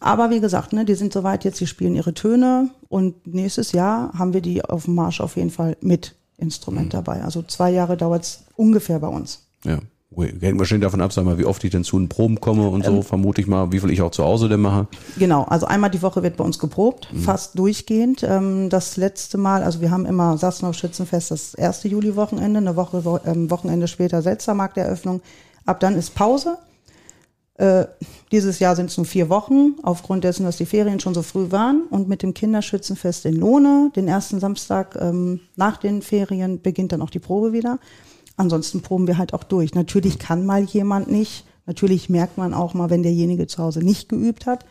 Aber 0.00 0.30
wie 0.30 0.40
gesagt, 0.40 0.72
ne, 0.72 0.84
die 0.84 0.94
sind 0.94 1.12
soweit 1.12 1.44
jetzt, 1.44 1.60
die 1.60 1.66
spielen 1.66 1.94
ihre 1.94 2.14
Töne 2.14 2.70
und 2.88 3.26
nächstes 3.26 3.72
Jahr 3.72 4.12
haben 4.18 4.32
wir 4.32 4.40
die 4.40 4.64
auf 4.64 4.86
dem 4.86 4.94
Marsch 4.94 5.20
auf 5.20 5.36
jeden 5.36 5.50
Fall 5.50 5.76
mit 5.80 6.16
Instrument 6.42 6.86
mhm. 6.86 6.90
dabei. 6.90 7.22
Also 7.22 7.42
zwei 7.42 7.70
Jahre 7.70 7.96
dauert 7.96 8.24
es 8.24 8.44
ungefähr 8.56 8.98
bei 8.98 9.08
uns. 9.08 9.40
Ja. 9.64 9.78
Hängt 10.14 10.58
wahrscheinlich 10.58 10.84
davon 10.84 11.00
ab, 11.00 11.10
sag 11.12 11.24
mal, 11.24 11.38
wie 11.38 11.46
oft 11.46 11.64
ich 11.64 11.70
denn 11.70 11.84
zu 11.84 11.98
den 11.98 12.10
Proben 12.10 12.38
komme 12.38 12.68
und 12.68 12.84
so, 12.84 12.96
ähm, 12.96 13.02
vermute 13.02 13.40
ich 13.40 13.46
mal, 13.46 13.72
wie 13.72 13.80
viel 13.80 13.90
ich 13.90 14.02
auch 14.02 14.10
zu 14.10 14.22
Hause 14.22 14.50
denn 14.50 14.60
mache. 14.60 14.86
Genau, 15.16 15.44
also 15.44 15.64
einmal 15.64 15.90
die 15.90 16.02
Woche 16.02 16.22
wird 16.22 16.36
bei 16.36 16.44
uns 16.44 16.58
geprobt, 16.58 17.08
mhm. 17.10 17.20
fast 17.20 17.58
durchgehend. 17.58 18.22
Ähm, 18.22 18.68
das 18.68 18.98
letzte 18.98 19.38
Mal, 19.38 19.62
also 19.62 19.80
wir 19.80 19.90
haben 19.90 20.04
immer 20.04 20.36
Sachsen 20.36 20.72
Schützenfest 20.74 21.30
das 21.30 21.54
erste 21.54 21.88
Juli-Wochenende, 21.88 22.58
eine 22.58 22.76
Woche 22.76 23.22
ähm, 23.24 23.50
Wochenende 23.50 23.88
später 23.88 24.20
Selzermarkteröffnung. 24.20 25.22
Ab 25.64 25.80
dann 25.80 25.96
ist 25.96 26.14
Pause. 26.14 26.58
Äh, 27.62 27.86
dieses 28.32 28.58
Jahr 28.58 28.74
sind 28.74 28.90
es 28.90 28.96
nur 28.96 29.06
vier 29.06 29.28
Wochen, 29.28 29.76
aufgrund 29.84 30.24
dessen, 30.24 30.42
dass 30.42 30.56
die 30.56 30.66
Ferien 30.66 30.98
schon 30.98 31.14
so 31.14 31.22
früh 31.22 31.52
waren. 31.52 31.82
Und 31.90 32.08
mit 32.08 32.24
dem 32.24 32.34
Kinderschützenfest 32.34 33.24
in 33.24 33.36
Lohne, 33.36 33.92
den 33.94 34.08
ersten 34.08 34.40
Samstag 34.40 34.98
ähm, 35.00 35.38
nach 35.54 35.76
den 35.76 36.02
Ferien, 36.02 36.60
beginnt 36.60 36.90
dann 36.90 37.02
auch 37.02 37.10
die 37.10 37.20
Probe 37.20 37.52
wieder. 37.52 37.78
Ansonsten 38.36 38.82
proben 38.82 39.06
wir 39.06 39.16
halt 39.16 39.32
auch 39.32 39.44
durch. 39.44 39.76
Natürlich 39.76 40.18
kann 40.18 40.44
mal 40.44 40.64
jemand 40.64 41.08
nicht. 41.08 41.44
Natürlich 41.64 42.08
merkt 42.08 42.36
man 42.36 42.52
auch 42.52 42.74
mal, 42.74 42.90
wenn 42.90 43.04
derjenige 43.04 43.46
zu 43.46 43.62
Hause 43.62 43.78
nicht 43.78 44.08
geübt 44.08 44.46
hat. 44.46 44.64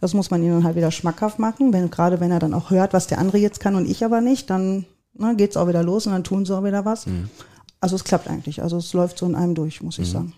Das 0.00 0.14
muss 0.14 0.30
man 0.30 0.42
ihnen 0.42 0.64
halt 0.64 0.76
wieder 0.76 0.92
schmackhaft 0.92 1.38
machen. 1.38 1.74
Wenn, 1.74 1.90
gerade 1.90 2.20
wenn 2.20 2.30
er 2.30 2.38
dann 2.38 2.54
auch 2.54 2.70
hört, 2.70 2.94
was 2.94 3.06
der 3.06 3.18
andere 3.18 3.36
jetzt 3.36 3.60
kann 3.60 3.74
und 3.74 3.86
ich 3.86 4.02
aber 4.02 4.22
nicht, 4.22 4.48
dann 4.48 4.86
ne, 5.12 5.36
geht 5.36 5.50
es 5.50 5.56
auch 5.58 5.68
wieder 5.68 5.82
los 5.82 6.06
und 6.06 6.12
dann 6.12 6.24
tun 6.24 6.46
sie 6.46 6.56
auch 6.56 6.64
wieder 6.64 6.86
was. 6.86 7.04
Mhm. 7.04 7.28
Also 7.82 7.96
es 7.96 8.04
klappt 8.04 8.28
eigentlich. 8.28 8.62
Also 8.62 8.78
es 8.78 8.94
läuft 8.94 9.18
so 9.18 9.26
in 9.26 9.34
einem 9.34 9.54
durch, 9.54 9.82
muss 9.82 9.98
ich 9.98 10.08
mhm. 10.08 10.12
sagen. 10.12 10.34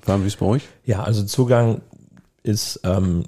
Fahren, 0.00 0.22
wie 0.22 0.28
es 0.28 0.36
bei 0.36 0.46
euch? 0.46 0.62
Ja, 0.84 1.02
also 1.02 1.22
Zugang 1.24 1.82
ist 2.42 2.80
ähm, 2.84 3.24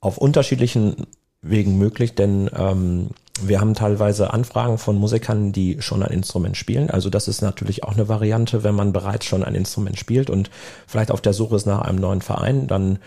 auf 0.00 0.18
unterschiedlichen 0.18 1.06
Wegen 1.40 1.78
möglich, 1.78 2.14
denn 2.14 2.50
ähm, 2.54 3.10
wir 3.40 3.60
haben 3.60 3.74
teilweise 3.74 4.32
Anfragen 4.32 4.78
von 4.78 4.96
Musikern, 4.96 5.52
die 5.52 5.80
schon 5.80 6.02
ein 6.02 6.12
Instrument 6.12 6.56
spielen. 6.56 6.90
Also 6.90 7.10
das 7.10 7.28
ist 7.28 7.40
natürlich 7.40 7.84
auch 7.84 7.94
eine 7.94 8.08
Variante, 8.08 8.64
wenn 8.64 8.74
man 8.74 8.92
bereits 8.92 9.26
schon 9.26 9.44
ein 9.44 9.54
Instrument 9.54 9.98
spielt 9.98 10.30
und 10.30 10.50
vielleicht 10.86 11.10
auf 11.10 11.20
der 11.20 11.32
Suche 11.32 11.56
ist 11.56 11.66
nach 11.66 11.82
einem 11.82 11.98
neuen 11.98 12.20
Verein, 12.20 12.66
dann 12.66 12.98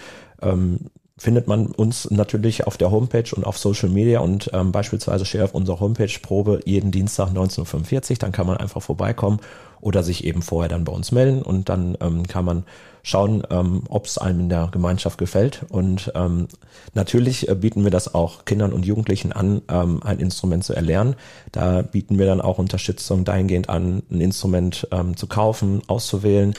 ähm, 0.42 0.92
findet 1.18 1.48
man 1.48 1.68
uns 1.68 2.10
natürlich 2.10 2.66
auf 2.66 2.78
der 2.78 2.90
Homepage 2.90 3.36
und 3.36 3.44
auf 3.46 3.58
Social 3.58 3.90
Media 3.90 4.22
und 4.22 4.50
ähm, 4.54 4.72
beispielsweise 4.72 5.26
steht 5.26 5.42
auf 5.42 5.54
unserer 5.54 5.80
Homepage 5.80 6.12
Probe 6.22 6.62
jeden 6.66 6.92
Dienstag 6.92 7.30
19.45 7.30 8.18
dann 8.18 8.32
kann 8.32 8.48
man 8.48 8.58
einfach 8.58 8.82
vorbeikommen 8.82 9.40
oder 9.82 10.02
sich 10.02 10.24
eben 10.24 10.42
vorher 10.42 10.70
dann 10.70 10.84
bei 10.84 10.94
uns 10.94 11.12
melden 11.12 11.42
und 11.42 11.70
dann 11.70 11.96
ähm, 12.02 12.28
kann 12.28 12.46
man 12.46 12.64
schauen, 13.04 13.44
ähm, 13.50 13.84
ob 13.90 14.06
es 14.06 14.18
einem 14.18 14.42
in 14.42 14.50
der 14.50 14.70
Gemeinschaft 14.72 15.18
gefällt. 15.18 15.66
Und 15.70 16.12
ähm, 16.16 16.48
natürlich 16.94 17.50
äh, 17.50 17.56
bieten 17.56 17.84
wir 17.84 17.92
das 17.92 18.14
auch 18.14 18.46
Kindern 18.46 18.74
und 18.74 18.86
Jugendlichen 18.86 19.32
an, 19.32 19.62
ähm, 19.70 20.02
ein 20.04 20.20
Instrument 20.20 20.64
zu 20.64 20.74
erlernen. 20.74 21.16
Da 21.52 21.82
bieten 21.82 22.20
wir 22.20 22.26
dann 22.26 22.42
auch 22.42 22.58
Unterstützung 22.58 23.26
dahingehend 23.26 23.70
an, 23.70 24.04
ein 24.12 24.22
Instrument 24.22 24.88
ähm, 24.92 25.18
zu 25.18 25.28
kaufen, 25.28 25.82
auszuwählen 25.88 26.54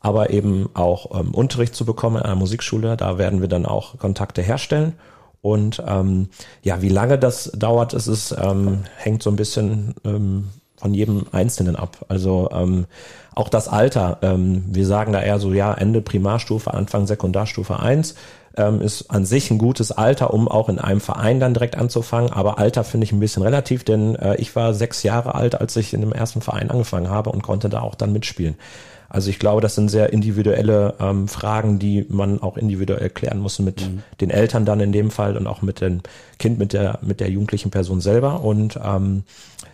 aber 0.00 0.30
eben 0.30 0.70
auch 0.74 1.18
ähm, 1.18 1.34
Unterricht 1.34 1.74
zu 1.74 1.84
bekommen 1.84 2.16
in 2.16 2.22
einer 2.22 2.34
Musikschule. 2.34 2.96
Da 2.96 3.18
werden 3.18 3.42
wir 3.42 3.48
dann 3.48 3.66
auch 3.66 3.98
Kontakte 3.98 4.42
herstellen. 4.42 4.94
Und 5.42 5.82
ähm, 5.86 6.28
ja, 6.62 6.82
wie 6.82 6.88
lange 6.88 7.18
das 7.18 7.52
dauert, 7.52 7.92
ist 7.94 8.06
es 8.06 8.32
ähm, 8.32 8.84
hängt 8.96 9.22
so 9.22 9.30
ein 9.30 9.36
bisschen 9.36 9.94
ähm, 10.04 10.48
von 10.76 10.94
jedem 10.94 11.26
Einzelnen 11.32 11.76
ab. 11.76 12.04
Also 12.08 12.50
ähm, 12.52 12.86
auch 13.34 13.48
das 13.48 13.68
Alter, 13.68 14.18
ähm, 14.22 14.64
wir 14.68 14.86
sagen 14.86 15.12
da 15.12 15.22
eher 15.22 15.38
so, 15.38 15.52
ja, 15.52 15.72
Ende 15.72 16.00
Primarstufe, 16.00 16.72
Anfang 16.74 17.06
Sekundarstufe 17.06 17.78
1 17.78 18.14
ähm, 18.56 18.80
ist 18.80 19.10
an 19.10 19.24
sich 19.24 19.50
ein 19.50 19.58
gutes 19.58 19.92
Alter, 19.92 20.34
um 20.34 20.48
auch 20.48 20.68
in 20.68 20.78
einem 20.78 21.00
Verein 21.00 21.40
dann 21.40 21.54
direkt 21.54 21.76
anzufangen. 21.76 22.32
Aber 22.32 22.58
Alter 22.58 22.84
finde 22.84 23.04
ich 23.04 23.12
ein 23.12 23.20
bisschen 23.20 23.42
relativ, 23.42 23.84
denn 23.84 24.16
äh, 24.16 24.36
ich 24.36 24.54
war 24.56 24.74
sechs 24.74 25.02
Jahre 25.02 25.34
alt, 25.34 25.60
als 25.60 25.76
ich 25.76 25.94
in 25.94 26.00
dem 26.00 26.12
ersten 26.12 26.40
Verein 26.40 26.70
angefangen 26.70 27.08
habe 27.08 27.30
und 27.30 27.42
konnte 27.42 27.68
da 27.68 27.80
auch 27.80 27.94
dann 27.94 28.12
mitspielen. 28.12 28.56
Also 29.10 29.28
ich 29.28 29.40
glaube, 29.40 29.60
das 29.60 29.74
sind 29.74 29.90
sehr 29.90 30.12
individuelle 30.12 30.94
ähm, 31.00 31.26
Fragen, 31.26 31.80
die 31.80 32.06
man 32.08 32.40
auch 32.40 32.56
individuell 32.56 33.10
klären 33.10 33.40
muss 33.40 33.58
mit 33.58 33.82
mhm. 33.82 34.02
den 34.20 34.30
Eltern 34.30 34.64
dann 34.64 34.78
in 34.78 34.92
dem 34.92 35.10
Fall 35.10 35.36
und 35.36 35.48
auch 35.48 35.62
mit 35.62 35.80
dem 35.80 36.00
Kind, 36.38 36.58
mit 36.60 36.72
der, 36.72 37.00
mit 37.02 37.18
der 37.18 37.28
jugendlichen 37.28 37.72
Person 37.72 38.00
selber. 38.00 38.44
Und 38.44 38.78
ähm, 38.82 39.24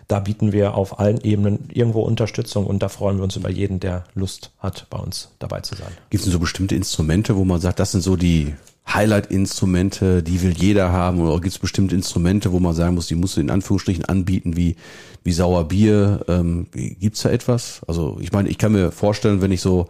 da 0.07 0.19
bieten 0.19 0.53
wir 0.53 0.73
auf 0.73 0.99
allen 0.99 1.21
Ebenen 1.21 1.69
irgendwo 1.71 2.01
Unterstützung 2.01 2.65
und 2.65 2.81
da 2.81 2.89
freuen 2.89 3.17
wir 3.17 3.23
uns 3.23 3.35
über 3.35 3.51
jeden, 3.51 3.79
der 3.79 4.05
Lust 4.15 4.51
hat, 4.57 4.87
bei 4.89 4.97
uns 4.97 5.29
dabei 5.37 5.61
zu 5.61 5.75
sein. 5.75 5.91
Gibt 6.09 6.21
es 6.21 6.25
denn 6.25 6.33
so 6.33 6.39
bestimmte 6.39 6.75
Instrumente, 6.75 7.35
wo 7.35 7.45
man 7.45 7.61
sagt, 7.61 7.79
das 7.79 7.91
sind 7.91 8.01
so 8.01 8.15
die 8.15 8.55
Highlight-Instrumente, 8.93 10.23
die 10.23 10.41
will 10.41 10.53
jeder 10.57 10.91
haben? 10.91 11.19
Oder 11.19 11.35
gibt 11.35 11.53
es 11.53 11.59
bestimmte 11.59 11.95
Instrumente, 11.95 12.51
wo 12.51 12.59
man 12.59 12.73
sagen 12.73 12.95
muss, 12.95 13.07
die 13.07 13.15
musst 13.15 13.37
du 13.37 13.41
in 13.41 13.49
Anführungsstrichen 13.49 14.05
anbieten, 14.05 14.55
wie, 14.55 14.75
wie 15.23 15.33
Sauerbier? 15.33 16.23
Ähm, 16.27 16.67
Gibt 16.71 17.17
es 17.17 17.23
da 17.23 17.29
etwas? 17.29 17.81
Also 17.87 18.17
ich 18.21 18.31
meine, 18.31 18.49
ich 18.49 18.57
kann 18.57 18.71
mir 18.71 18.91
vorstellen, 18.91 19.41
wenn 19.41 19.51
ich 19.51 19.61
so, 19.61 19.87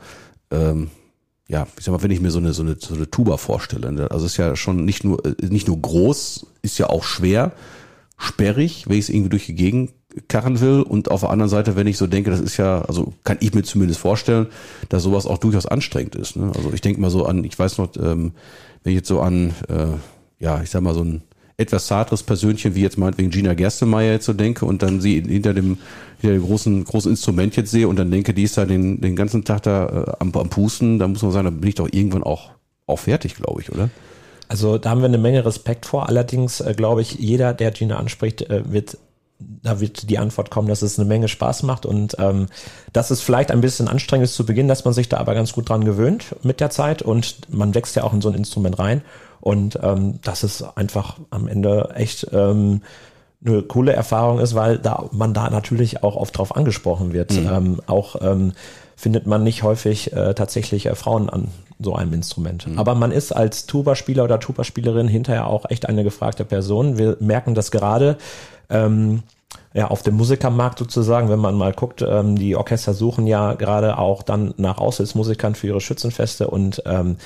ähm, 0.52 0.90
ja, 1.48 1.68
ich 1.78 1.86
sag 1.86 1.92
mal, 1.92 2.02
wenn 2.02 2.12
ich 2.12 2.22
mir 2.22 2.32
so 2.32 2.40
eine, 2.40 2.54
so 2.54 2.64
eine, 2.64 2.76
so 2.80 2.96
eine 2.96 3.10
Tuba 3.10 3.38
vorstelle, 3.38 3.92
ne? 3.92 4.12
also 4.12 4.26
ist 4.26 4.38
ja 4.38 4.56
schon 4.56 4.84
nicht 4.84 5.04
nur, 5.04 5.24
äh, 5.26 5.36
nicht 5.46 5.68
nur 5.68 5.80
groß, 5.80 6.48
ist 6.64 6.80
ja 6.80 6.88
auch 6.88 7.04
schwer, 7.04 7.54
sperrig, 8.18 8.86
wenn 8.88 8.98
ich 8.98 9.06
es 9.06 9.10
irgendwie 9.10 9.30
durch 9.30 9.46
die 9.46 9.56
Gegend 9.56 9.92
karren 10.28 10.60
will. 10.62 10.82
Und 10.82 11.12
auf 11.12 11.22
der 11.22 11.30
anderen 11.30 11.50
Seite, 11.50 11.76
wenn 11.76 11.88
ich 11.88 11.98
so 11.98 12.08
denke, 12.08 12.30
das 12.30 12.40
ist 12.40 12.58
ja, 12.58 12.82
also 12.82 13.14
kann 13.24 13.38
ich 13.40 13.54
mir 13.54 13.64
zumindest 13.64 14.00
vorstellen, 14.00 14.48
dass 14.90 15.04
sowas 15.04 15.26
auch 15.26 15.38
durchaus 15.38 15.66
anstrengend 15.66 16.16
ist. 16.16 16.36
Ne? 16.36 16.52
Also 16.56 16.72
ich 16.74 16.82
denke 16.82 17.02
mal 17.02 17.10
so 17.10 17.26
an, 17.26 17.44
ich 17.44 17.58
weiß 17.58 17.78
noch, 17.78 17.96
ähm, 17.98 18.34
wenn 18.84 18.94
ich 18.94 18.98
jetzt 18.98 19.08
so 19.08 19.22
an, 19.22 19.54
äh, 19.70 20.44
ja, 20.44 20.62
ich 20.62 20.70
sag 20.70 20.82
mal 20.82 20.94
so 20.94 21.04
ein 21.04 21.22
etwas 21.58 21.88
zarteres 21.88 22.22
Persönchen, 22.22 22.76
wie 22.76 22.82
jetzt 22.82 22.98
meinetwegen 22.98 23.32
Gina 23.32 23.56
Gerstemeyer 23.56 24.12
jetzt 24.12 24.26
so 24.26 24.34
denke 24.34 24.66
und 24.66 24.84
dann 24.84 25.02
sie 25.02 25.22
hinter 25.22 25.56
dem, 25.56 25.78
hinter 26.22 26.36
dem 26.36 26.46
großen, 26.46 26.84
großen 26.84 27.12
Instrument 27.12 27.56
jetzt 27.56 27.72
sehe 27.72 27.88
und 27.88 27.98
dann 27.98 28.12
denke, 28.12 28.34
die 28.34 28.44
ist 28.44 28.58
da 28.58 28.66
den, 28.66 29.02
den 29.02 29.16
ganzen 29.16 29.44
Tag 29.44 29.64
da 29.64 29.88
äh, 29.88 30.12
am, 30.20 30.32
am 30.34 30.50
Pusten, 30.50 31.00
da 31.00 31.08
muss 31.08 31.24
man 31.24 31.32
sagen, 31.32 31.46
da 31.46 31.52
bin 31.52 31.68
ich 31.68 31.76
doch 31.76 31.90
irgendwann 31.92 32.24
auch, 32.24 32.52
auch 32.86 33.00
fertig, 33.00 33.36
glaube 33.36 33.62
ich, 33.62 33.72
oder? 33.72 33.90
Also 34.50 34.78
da 34.78 34.92
haben 34.92 35.02
wir 35.02 35.08
eine 35.08 35.18
Menge 35.18 35.46
Respekt 35.46 35.86
vor. 35.86 36.08
Allerdings 36.08 36.62
äh, 36.62 36.74
glaube 36.76 37.02
ich, 37.02 37.16
jeder, 37.16 37.54
der 37.54 37.72
Gina 37.72 37.98
anspricht, 37.98 38.44
äh, 38.44 38.72
wird 38.72 38.98
da 39.40 39.80
wird 39.80 40.10
die 40.10 40.18
Antwort 40.18 40.50
kommen, 40.50 40.68
dass 40.68 40.82
es 40.82 40.98
eine 40.98 41.08
Menge 41.08 41.28
Spaß 41.28 41.64
macht 41.64 41.86
und 41.86 42.16
ähm, 42.20 42.48
dass 42.92 43.12
es 43.12 43.22
vielleicht 43.22 43.52
ein 43.52 43.62
bisschen 43.62 43.88
anstrengend 43.88 44.26
ist 44.26 44.36
zu 44.36 44.46
Beginn, 44.46 44.68
dass 44.68 44.86
man 44.86 44.94
sich 44.94 45.10
da 45.10 45.18
aber 45.18 45.36
ganz 45.36 45.54
gut 45.54 45.70
dran 45.70 45.86
gewöhnt 45.86 46.36
mit 46.44 46.60
der 46.60 46.70
Zeit 46.70 47.02
und 47.02 47.54
man 47.54 47.76
wächst 47.76 47.96
ja 47.96 48.04
auch 48.04 48.14
in 48.14 48.22
so 48.22 48.30
ein 48.30 48.36
Instrument 48.36 48.80
rein 48.80 49.02
und 49.42 49.80
ähm, 49.82 50.20
dass 50.24 50.44
es 50.44 50.64
einfach 50.76 51.18
am 51.30 51.48
Ende 51.48 51.92
echt 51.96 52.28
ähm, 52.34 52.82
eine 53.46 53.62
coole 53.62 53.94
Erfahrung 53.94 54.40
ist, 54.40 54.56
weil 54.56 54.80
da 54.80 55.06
man 55.12 55.34
da 55.34 55.50
natürlich 55.50 56.04
auch 56.04 56.16
oft 56.16 56.38
drauf 56.38 56.56
angesprochen 56.56 57.14
wird. 57.14 57.34
Mhm. 57.34 57.50
Ähm, 57.50 57.82
auch 57.86 58.16
ähm, 58.22 58.54
findet 58.96 59.28
man 59.28 59.44
nicht 59.44 59.62
häufig 59.62 60.12
äh, 60.14 60.34
tatsächlich 60.34 60.88
äh, 60.88 60.96
Frauen 60.96 61.30
an 61.30 61.50
so 61.80 61.94
einem 61.94 62.14
Instrument. 62.14 62.68
Mhm. 62.68 62.80
Aber 62.80 62.96
man 62.96 63.12
ist 63.12 63.32
als 63.32 63.68
Tuba-Spieler 63.68 64.24
oder 64.24 64.40
Tuba-Spielerin 64.40 65.08
hinterher 65.08 65.46
auch 65.46 65.70
echt 65.70 65.88
eine 65.88 66.04
gefragte 66.04 66.44
Person. 66.46 66.98
Wir 66.98 67.18
merken 67.20 67.54
das 67.54 67.70
gerade 67.70 68.18
ähm, 68.70 69.24
ja, 69.74 69.88
auf 69.88 70.02
dem 70.02 70.16
Musikermarkt 70.16 70.80
sozusagen, 70.80 71.30
wenn 71.30 71.40
man 71.40 71.56
mal 71.56 71.74
guckt, 71.74 72.02
ähm, 72.02 72.38
die 72.38 72.56
Orchester 72.56 72.94
suchen 72.94 73.28
ja 73.28 73.54
gerade 73.54 73.98
auch 73.98 74.24
dann 74.24 74.54
nach 74.58 74.78
Aushilfsmusikern 74.78 75.56
für 75.56 75.68
ihre 75.68 75.82
Schützenfeste 75.82 76.48
und 76.48 76.82
ähm, 76.86 77.18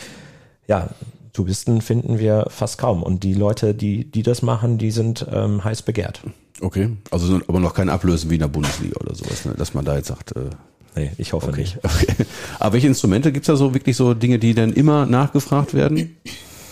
ja, 0.68 0.90
Tubisten 1.34 1.82
finden 1.82 2.20
wir 2.20 2.48
fast 2.50 2.78
kaum. 2.78 3.04
Und 3.04 3.24
die 3.24 3.34
Leute, 3.34 3.74
die, 3.74 4.10
die 4.10 4.24
das 4.24 4.42
machen, 4.42 4.78
die 4.78 4.92
sind 4.92 5.26
ähm, 5.32 5.64
heiß 5.64 5.84
begehrt. 5.84 6.22
Okay, 6.60 6.90
also 7.10 7.26
sind 7.26 7.48
aber 7.48 7.60
noch 7.60 7.74
kein 7.74 7.90
Ablösen 7.90 8.30
wie 8.30 8.36
in 8.36 8.42
der 8.42 8.48
Bundesliga 8.48 9.00
oder 9.00 9.16
sowas, 9.16 9.46
ne? 9.46 9.54
dass 9.58 9.74
man 9.74 9.86
da 9.86 9.96
jetzt 9.96 10.08
sagt. 10.08 10.36
Äh 10.36 10.50
Nee, 10.96 11.12
ich 11.18 11.32
hoffe 11.34 11.48
okay. 11.48 11.62
nicht. 11.62 11.78
Okay. 11.84 12.26
Aber 12.60 12.74
welche 12.74 12.88
Instrumente 12.88 13.32
gibt's 13.32 13.48
da 13.48 13.56
so 13.56 13.74
wirklich 13.74 13.96
so 13.96 14.14
Dinge, 14.14 14.40
die 14.40 14.54
dann 14.54 14.74
immer 14.74 15.06
nachgefragt 15.06 15.74
werden? 15.74 16.18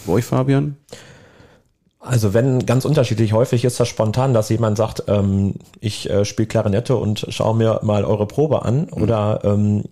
Bei 0.05 0.13
euch, 0.13 0.25
Fabian? 0.25 0.75
Also 1.99 2.33
wenn 2.33 2.65
ganz 2.65 2.85
unterschiedlich, 2.85 3.33
häufig 3.33 3.65
ist 3.65 3.79
das 3.79 3.89
spontan, 3.89 4.33
dass 4.33 4.49
jemand 4.49 4.77
sagt, 4.77 5.03
ähm, 5.07 5.55
ich 5.81 6.09
äh, 6.09 6.23
spiele 6.23 6.47
Klarinette 6.47 6.95
und 6.95 7.25
schaue 7.29 7.55
mir 7.55 7.81
mal 7.83 8.05
eure 8.05 8.25
Probe 8.25 8.63
an 8.63 8.87
mhm. 8.95 9.03
oder 9.03 9.41
ähm, 9.43 9.83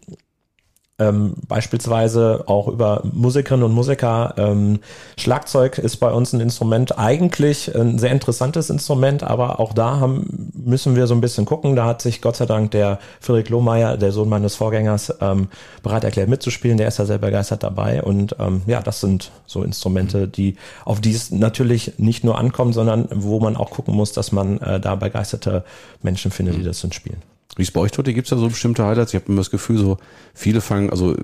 ähm, 0.99 1.35
beispielsweise 1.47 2.43
auch 2.47 2.67
über 2.67 3.01
Musikerinnen 3.03 3.65
und 3.65 3.73
Musiker. 3.73 4.33
Ähm, 4.37 4.79
Schlagzeug 5.17 5.77
ist 5.77 5.97
bei 5.97 6.11
uns 6.11 6.33
ein 6.33 6.39
Instrument, 6.39 6.97
eigentlich 6.97 7.73
ein 7.75 7.99
sehr 7.99 8.11
interessantes 8.11 8.71
Instrument, 8.71 9.21
aber 9.21 9.59
auch 9.59 9.73
da 9.73 9.99
haben, 9.99 10.51
müssen 10.55 10.95
wir 10.95 11.05
so 11.05 11.13
ein 11.13 11.21
bisschen 11.21 11.45
gucken. 11.45 11.75
Da 11.75 11.85
hat 11.85 12.01
sich 12.01 12.21
Gott 12.21 12.37
sei 12.37 12.47
Dank 12.47 12.71
der 12.71 12.99
Friedrich 13.19 13.49
Lohmeier, 13.49 13.97
der 13.97 14.11
Sohn 14.11 14.27
meines 14.27 14.55
Vorgängers, 14.55 15.13
ähm, 15.21 15.49
bereit 15.83 16.03
erklärt 16.03 16.29
mitzuspielen. 16.29 16.77
Der 16.77 16.87
ist 16.87 16.97
da 16.97 17.05
sehr 17.05 17.19
begeistert 17.19 17.61
dabei. 17.61 18.01
Und 18.01 18.35
ähm, 18.39 18.63
ja, 18.65 18.81
das 18.81 18.99
sind 18.99 19.31
so 19.45 19.61
Instrumente, 19.61 20.27
die 20.27 20.55
auf 20.83 20.99
die 20.99 21.13
es 21.13 21.29
natürlich 21.31 21.99
nicht 21.99 22.23
nur 22.23 22.39
ankommt, 22.39 22.73
sondern 22.73 23.07
wo 23.13 23.39
man 23.39 23.55
auch 23.55 23.69
gucken 23.69 23.95
muss, 23.95 24.13
dass 24.13 24.31
man 24.31 24.59
äh, 24.61 24.79
da 24.79 24.95
begeisterte 24.95 25.63
Menschen 26.01 26.31
findet, 26.31 26.57
die 26.57 26.63
das 26.63 26.81
dann 26.81 26.91
spielen. 26.91 27.21
Wie 27.55 27.63
es 27.63 27.71
bei 27.71 27.79
euch 27.79 27.91
Totti, 27.91 28.13
gibt 28.13 28.27
es 28.27 28.29
da 28.29 28.37
so 28.37 28.49
bestimmte 28.49 28.85
Highlights? 28.85 29.13
Ich 29.13 29.19
habe 29.19 29.31
immer 29.31 29.41
das 29.41 29.49
Gefühl, 29.49 29.77
so 29.77 29.97
viele 30.33 30.61
fangen, 30.61 30.89
also 30.89 31.15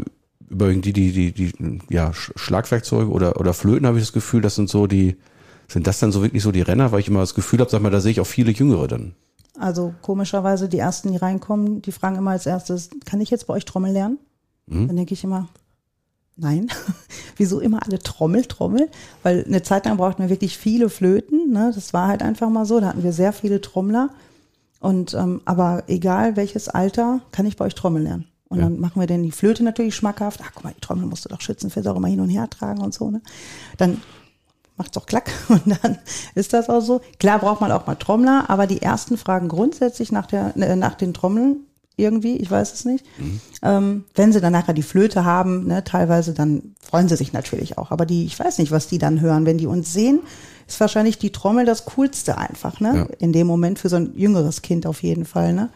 überwiegend 0.50 0.86
die, 0.86 0.94
die, 0.94 1.12
die, 1.12 1.34
die, 1.34 1.80
ja, 1.90 2.12
Schlagwerkzeuge 2.14 3.12
oder, 3.12 3.40
oder 3.40 3.54
Flöten 3.54 3.86
habe 3.86 3.98
ich 3.98 4.04
das 4.04 4.14
Gefühl, 4.14 4.42
das 4.42 4.56
sind 4.56 4.70
so 4.70 4.88
die, 4.88 5.18
sind 5.68 5.88
das 5.88 6.00
dann 6.00 6.12
so 6.12 6.22
wirklich 6.22 6.44
so 6.44 6.52
die 6.52 6.62
Renner, 6.62 6.92
weil 6.92 7.00
ich 7.00 7.08
immer 7.08 7.20
das 7.20 7.36
Gefühl 7.36 7.60
habe, 7.60 7.70
sag 7.70 7.82
mal, 7.82 7.90
da 7.90 8.02
sehe 8.02 8.12
ich 8.12 8.20
auch 8.20 8.28
viele 8.28 8.52
Jüngere 8.52 8.88
dann. 8.88 9.14
Also 9.60 9.94
komischerweise, 10.02 10.68
die 10.68 10.80
ersten, 10.80 11.12
die 11.12 11.18
reinkommen, 11.18 11.82
die 11.82 11.92
fragen 11.92 12.16
immer 12.16 12.32
als 12.32 12.46
erstes, 12.46 12.90
kann 13.06 13.22
ich 13.22 13.30
jetzt 13.30 13.48
bei 13.48 13.54
euch 13.54 13.66
Trommel 13.66 13.92
lernen? 13.92 14.18
Mhm. 14.66 14.88
Dann 14.88 14.96
denke 14.96 15.14
ich 15.14 15.24
immer, 15.24 15.48
nein. 16.36 16.68
Wieso 17.38 17.60
immer 17.60 17.84
alle 17.84 18.00
Trommel, 18.00 18.46
Trommel? 18.46 18.90
Weil 19.22 19.44
eine 19.46 19.62
Zeit 19.64 19.86
lang 19.86 19.98
brauchten 19.98 20.24
wir 20.24 20.30
wirklich 20.30 20.58
viele 20.58 20.90
Flöten. 20.90 21.52
Ne? 21.52 21.72
Das 21.74 21.94
war 21.94 22.08
halt 22.08 22.22
einfach 22.22 22.50
mal 22.50 22.66
so. 22.66 22.80
Da 22.80 22.88
hatten 22.88 23.04
wir 23.04 23.14
sehr 23.14 23.34
viele 23.34 23.62
Trommler. 23.62 24.10
Und 24.84 25.14
ähm, 25.14 25.40
aber 25.46 25.84
egal 25.88 26.36
welches 26.36 26.68
Alter, 26.68 27.22
kann 27.32 27.46
ich 27.46 27.56
bei 27.56 27.64
euch 27.64 27.74
Trommel 27.74 28.04
lernen. 28.04 28.28
Und 28.50 28.58
ja. 28.58 28.66
dann 28.66 28.82
machen 28.82 29.00
wir 29.00 29.08
denn 29.08 29.24
die 29.24 29.32
Flöte 29.32 29.64
natürlich 29.64 29.96
schmackhaft. 29.96 30.42
Ach, 30.44 30.52
guck 30.54 30.66
mal, 30.66 30.74
die 30.74 30.82
Trommel 30.82 31.06
musst 31.06 31.24
du 31.24 31.30
doch 31.30 31.40
Schützenfest 31.40 31.88
auch 31.88 31.96
immer 31.96 32.10
hin 32.10 32.20
und 32.20 32.28
her 32.28 32.50
tragen 32.50 32.82
und 32.82 32.94
so. 32.94 33.10
Ne? 33.10 33.22
Dann 33.78 34.02
macht's 34.76 34.92
doch 34.92 35.06
klack 35.06 35.32
und 35.48 35.64
dann 35.68 36.00
ist 36.36 36.52
das 36.52 36.70
auch 36.70 36.82
so. 36.82 37.00
Klar 37.18 37.40
braucht 37.40 37.62
man 37.62 37.72
auch 37.72 37.88
mal 37.88 37.96
Trommler, 37.96 38.50
aber 38.50 38.68
die 38.68 38.82
ersten 38.82 39.16
Fragen 39.16 39.48
grundsätzlich 39.48 40.12
nach 40.12 40.26
der 40.26 40.54
äh, 40.58 40.76
nach 40.76 40.96
den 40.96 41.14
Trommeln 41.14 41.66
irgendwie, 41.96 42.38
ich 42.38 42.50
weiß 42.50 42.74
es 42.74 42.86
nicht. 42.86 43.06
Mhm. 43.18 43.42
Ähm, 43.62 44.04
wenn 44.16 44.34
sie 44.34 44.42
dann 44.42 44.54
nachher 44.54 44.74
die 44.74 44.82
Flöte 44.82 45.26
haben, 45.26 45.66
ne, 45.68 45.84
teilweise, 45.84 46.34
dann 46.34 46.76
freuen 46.82 47.08
sie 47.08 47.16
sich 47.16 47.34
natürlich 47.34 47.78
auch. 47.78 47.92
Aber 47.92 48.06
die, 48.06 48.26
ich 48.26 48.38
weiß 48.40 48.58
nicht, 48.58 48.72
was 48.72 48.88
die 48.88 48.98
dann 48.98 49.22
hören, 49.22 49.46
wenn 49.46 49.58
die 49.58 49.68
uns 49.68 49.94
sehen 49.94 50.20
ist 50.68 50.80
wahrscheinlich 50.80 51.18
die 51.18 51.32
Trommel 51.32 51.66
das 51.66 51.86
Coolste 51.86 52.38
einfach, 52.38 52.80
ne? 52.80 52.96
Ja. 52.96 53.16
In 53.20 53.34
dem 53.34 53.48
Moment 53.48 53.80
für 53.80 53.90
so 53.90 53.98
ein 53.98 54.14
jüngeres 54.16 54.62
Kind 54.62 54.86
auf 54.86 55.04
jeden 55.04 55.26
Fall, 55.26 55.54
ne? 55.54 55.70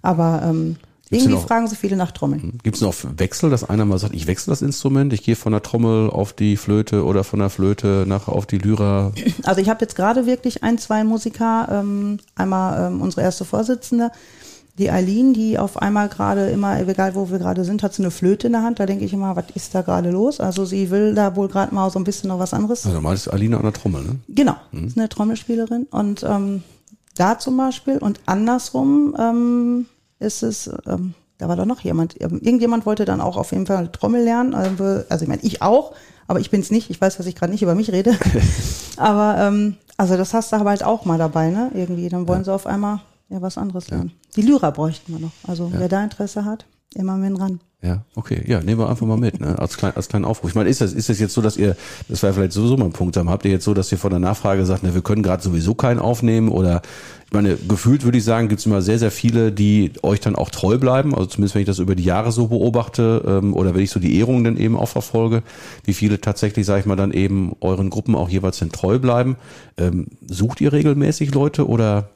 Aber 0.00 0.42
ähm, 0.44 0.76
irgendwie 1.10 1.34
noch, 1.34 1.46
fragen 1.46 1.68
so 1.68 1.76
viele 1.76 1.96
nach 1.96 2.12
Trommeln. 2.12 2.42
Hm. 2.42 2.58
Gibt 2.62 2.76
es 2.76 2.82
noch 2.82 2.94
Wechsel, 3.16 3.50
dass 3.50 3.68
einer 3.68 3.84
mal 3.84 3.98
sagt, 3.98 4.14
ich 4.14 4.26
wechsle 4.26 4.50
das 4.50 4.62
Instrument, 4.62 5.12
ich 5.12 5.22
gehe 5.22 5.36
von 5.36 5.52
der 5.52 5.62
Trommel 5.62 6.08
auf 6.08 6.32
die 6.32 6.56
Flöte 6.56 7.04
oder 7.04 7.22
von 7.22 7.38
der 7.38 7.50
Flöte 7.50 8.04
nach 8.06 8.28
auf 8.28 8.46
die 8.46 8.58
Lyra? 8.58 9.12
Also 9.44 9.60
ich 9.60 9.68
habe 9.68 9.82
jetzt 9.82 9.94
gerade 9.94 10.24
wirklich 10.26 10.62
ein, 10.62 10.78
zwei 10.78 11.04
Musiker, 11.04 11.68
ähm, 11.70 12.18
einmal 12.34 12.90
ähm, 12.90 13.02
unsere 13.02 13.22
erste 13.22 13.44
Vorsitzende, 13.44 14.10
die 14.78 14.90
Eileen, 14.90 15.34
die 15.34 15.58
auf 15.58 15.76
einmal 15.80 16.08
gerade 16.08 16.48
immer, 16.48 16.80
egal 16.80 17.14
wo 17.14 17.30
wir 17.30 17.38
gerade 17.38 17.64
sind, 17.64 17.82
hat 17.82 17.92
sie 17.92 18.02
eine 18.02 18.10
Flöte 18.10 18.46
in 18.46 18.54
der 18.54 18.62
Hand. 18.62 18.80
Da 18.80 18.86
denke 18.86 19.04
ich 19.04 19.12
immer, 19.12 19.36
was 19.36 19.44
ist 19.54 19.74
da 19.74 19.82
gerade 19.82 20.10
los? 20.10 20.40
Also 20.40 20.64
sie 20.64 20.90
will 20.90 21.14
da 21.14 21.36
wohl 21.36 21.48
gerade 21.48 21.74
mal 21.74 21.90
so 21.90 21.98
ein 21.98 22.04
bisschen 22.04 22.28
noch 22.28 22.38
was 22.38 22.54
anderes. 22.54 22.86
Also 22.86 23.00
mal 23.00 23.14
ist 23.14 23.28
Aline 23.28 23.56
an 23.56 23.62
der 23.62 23.74
Trommel, 23.74 24.02
ne? 24.02 24.16
Genau, 24.28 24.56
mhm. 24.70 24.86
ist 24.86 24.96
eine 24.96 25.10
Trommelspielerin. 25.10 25.86
Und 25.90 26.22
ähm, 26.22 26.62
da 27.14 27.38
zum 27.38 27.56
Beispiel 27.58 27.98
und 27.98 28.20
andersrum 28.24 29.14
ähm, 29.18 29.86
ist 30.18 30.42
es, 30.42 30.70
ähm, 30.86 31.12
da 31.36 31.48
war 31.48 31.56
doch 31.56 31.66
noch 31.66 31.80
jemand. 31.80 32.18
Ähm, 32.20 32.40
irgendjemand 32.40 32.86
wollte 32.86 33.04
dann 33.04 33.20
auch 33.20 33.36
auf 33.36 33.52
jeden 33.52 33.66
Fall 33.66 33.88
Trommel 33.88 34.24
lernen. 34.24 34.54
Also, 34.54 35.02
also 35.10 35.22
ich 35.22 35.28
meine, 35.28 35.42
ich 35.42 35.60
auch, 35.60 35.92
aber 36.26 36.40
ich 36.40 36.50
bin 36.50 36.62
es 36.62 36.70
nicht. 36.70 36.88
Ich 36.88 36.98
weiß, 36.98 37.18
dass 37.18 37.26
ich 37.26 37.34
gerade 37.34 37.52
nicht 37.52 37.62
über 37.62 37.74
mich 37.74 37.92
rede. 37.92 38.16
aber 38.96 39.36
ähm, 39.38 39.76
also 39.98 40.16
das 40.16 40.32
hast 40.32 40.52
du 40.52 40.56
aber 40.56 40.70
halt 40.70 40.82
auch 40.82 41.04
mal 41.04 41.18
dabei, 41.18 41.50
ne? 41.50 41.70
Irgendwie. 41.74 42.08
Dann 42.08 42.26
wollen 42.26 42.40
ja. 42.40 42.44
sie 42.44 42.54
auf 42.54 42.66
einmal 42.66 43.00
ja 43.32 43.42
was 43.42 43.58
anderes 43.58 43.88
lernen. 43.88 44.12
Die 44.36 44.42
Lyra 44.42 44.70
bräuchten 44.70 45.12
wir 45.12 45.20
noch. 45.20 45.32
Also 45.44 45.70
ja. 45.72 45.80
wer 45.80 45.88
da 45.88 46.04
Interesse 46.04 46.44
hat, 46.44 46.66
immer 46.94 47.16
mit 47.16 47.38
ran. 47.40 47.60
Ja, 47.84 48.04
okay. 48.14 48.44
Ja, 48.46 48.60
nehmen 48.60 48.78
wir 48.78 48.88
einfach 48.88 49.06
mal 49.06 49.16
mit, 49.16 49.40
ne? 49.40 49.58
Als, 49.58 49.76
klein, 49.76 49.92
als 49.96 50.06
kleinen 50.06 50.24
Aufruf. 50.24 50.50
Ich 50.50 50.54
meine, 50.54 50.68
ist 50.68 50.80
das, 50.80 50.92
ist 50.92 51.08
das 51.08 51.18
jetzt 51.18 51.34
so, 51.34 51.42
dass 51.42 51.56
ihr, 51.56 51.76
das 52.08 52.22
war 52.22 52.32
vielleicht 52.32 52.52
sowieso 52.52 52.76
mal 52.76 52.84
ein 52.84 52.92
Punkt, 52.92 53.16
habt 53.16 53.44
ihr 53.44 53.50
jetzt 53.50 53.64
so, 53.64 53.74
dass 53.74 53.90
ihr 53.90 53.98
von 53.98 54.10
der 54.10 54.20
Nachfrage 54.20 54.64
sagt, 54.64 54.84
ne, 54.84 54.94
wir 54.94 55.02
können 55.02 55.24
gerade 55.24 55.42
sowieso 55.42 55.74
keinen 55.74 55.98
aufnehmen 55.98 56.48
oder 56.48 56.82
ich 57.26 57.32
meine, 57.32 57.56
gefühlt 57.56 58.04
würde 58.04 58.18
ich 58.18 58.24
sagen, 58.24 58.48
gibt 58.48 58.60
es 58.60 58.66
immer 58.66 58.82
sehr, 58.82 59.00
sehr 59.00 59.10
viele, 59.10 59.50
die 59.50 59.92
euch 60.02 60.20
dann 60.20 60.36
auch 60.36 60.50
treu 60.50 60.78
bleiben. 60.78 61.12
Also 61.12 61.26
zumindest 61.26 61.56
wenn 61.56 61.62
ich 61.62 61.66
das 61.66 61.80
über 61.80 61.96
die 61.96 62.04
Jahre 62.04 62.30
so 62.30 62.46
beobachte 62.46 63.24
ähm, 63.26 63.54
oder 63.54 63.74
wenn 63.74 63.82
ich 63.82 63.90
so 63.90 63.98
die 63.98 64.16
Ehrungen 64.16 64.44
dann 64.44 64.58
eben 64.58 64.76
auch 64.76 64.88
verfolge, 64.88 65.42
wie 65.82 65.94
viele 65.94 66.20
tatsächlich, 66.20 66.66
sage 66.66 66.80
ich 66.80 66.86
mal, 66.86 66.94
dann 66.94 67.10
eben 67.10 67.56
euren 67.60 67.90
Gruppen 67.90 68.14
auch 68.14 68.28
jeweils 68.28 68.58
dann 68.58 68.70
treu 68.70 69.00
bleiben. 69.00 69.36
Ähm, 69.76 70.06
sucht 70.26 70.60
ihr 70.60 70.72
regelmäßig 70.72 71.34
Leute 71.34 71.66
oder 71.66 72.10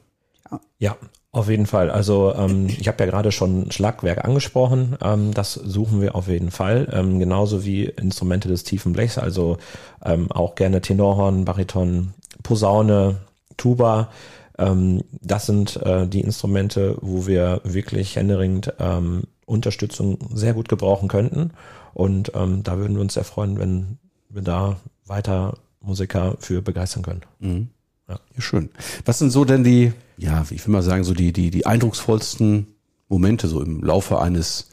ja, 0.79 0.95
auf 1.31 1.49
jeden 1.49 1.65
Fall. 1.65 1.91
Also 1.91 2.33
ähm, 2.35 2.67
ich 2.67 2.87
habe 2.87 3.03
ja 3.03 3.09
gerade 3.09 3.31
schon 3.31 3.71
Schlagwerk 3.71 4.23
angesprochen. 4.25 4.97
Ähm, 5.03 5.33
das 5.33 5.53
suchen 5.53 6.01
wir 6.01 6.15
auf 6.15 6.27
jeden 6.27 6.51
Fall. 6.51 6.87
Ähm, 6.91 7.19
genauso 7.19 7.63
wie 7.63 7.85
Instrumente 7.85 8.47
des 8.47 8.63
tiefen 8.63 8.93
Blechs, 8.93 9.17
also 9.17 9.57
ähm, 10.03 10.31
auch 10.31 10.55
gerne 10.55 10.81
Tenorhorn, 10.81 11.45
Bariton, 11.45 12.13
Posaune, 12.43 13.17
Tuba. 13.57 14.09
Ähm, 14.57 15.03
das 15.21 15.45
sind 15.45 15.77
äh, 15.83 16.07
die 16.07 16.21
Instrumente, 16.21 16.97
wo 17.01 17.27
wir 17.27 17.61
wirklich 17.63 18.15
händeringend 18.15 18.73
ähm, 18.79 19.23
Unterstützung 19.45 20.17
sehr 20.33 20.53
gut 20.53 20.69
gebrauchen 20.69 21.07
könnten. 21.07 21.51
Und 21.93 22.31
da 22.35 22.77
würden 22.77 22.95
wir 22.95 23.01
uns 23.01 23.15
sehr 23.15 23.23
freuen, 23.23 23.57
wenn 23.57 23.97
wir 24.29 24.43
da 24.43 24.77
weiter 25.07 25.57
Musiker 25.81 26.35
für 26.39 26.61
begeistern 26.61 27.01
können. 27.01 27.21
Mhm. 27.39 27.69
Ja. 28.07 28.19
ja, 28.35 28.41
schön. 28.41 28.69
Was 29.05 29.19
sind 29.19 29.31
so 29.31 29.45
denn 29.45 29.63
die, 29.63 29.93
ja, 30.17 30.45
ich 30.49 30.65
will 30.65 30.73
mal 30.73 30.83
sagen, 30.83 31.03
so 31.03 31.13
die, 31.13 31.31
die, 31.31 31.51
die 31.51 31.65
eindrucksvollsten 31.65 32.67
Momente 33.09 33.47
so 33.47 33.61
im 33.61 33.83
Laufe 33.83 34.19
eines 34.19 34.69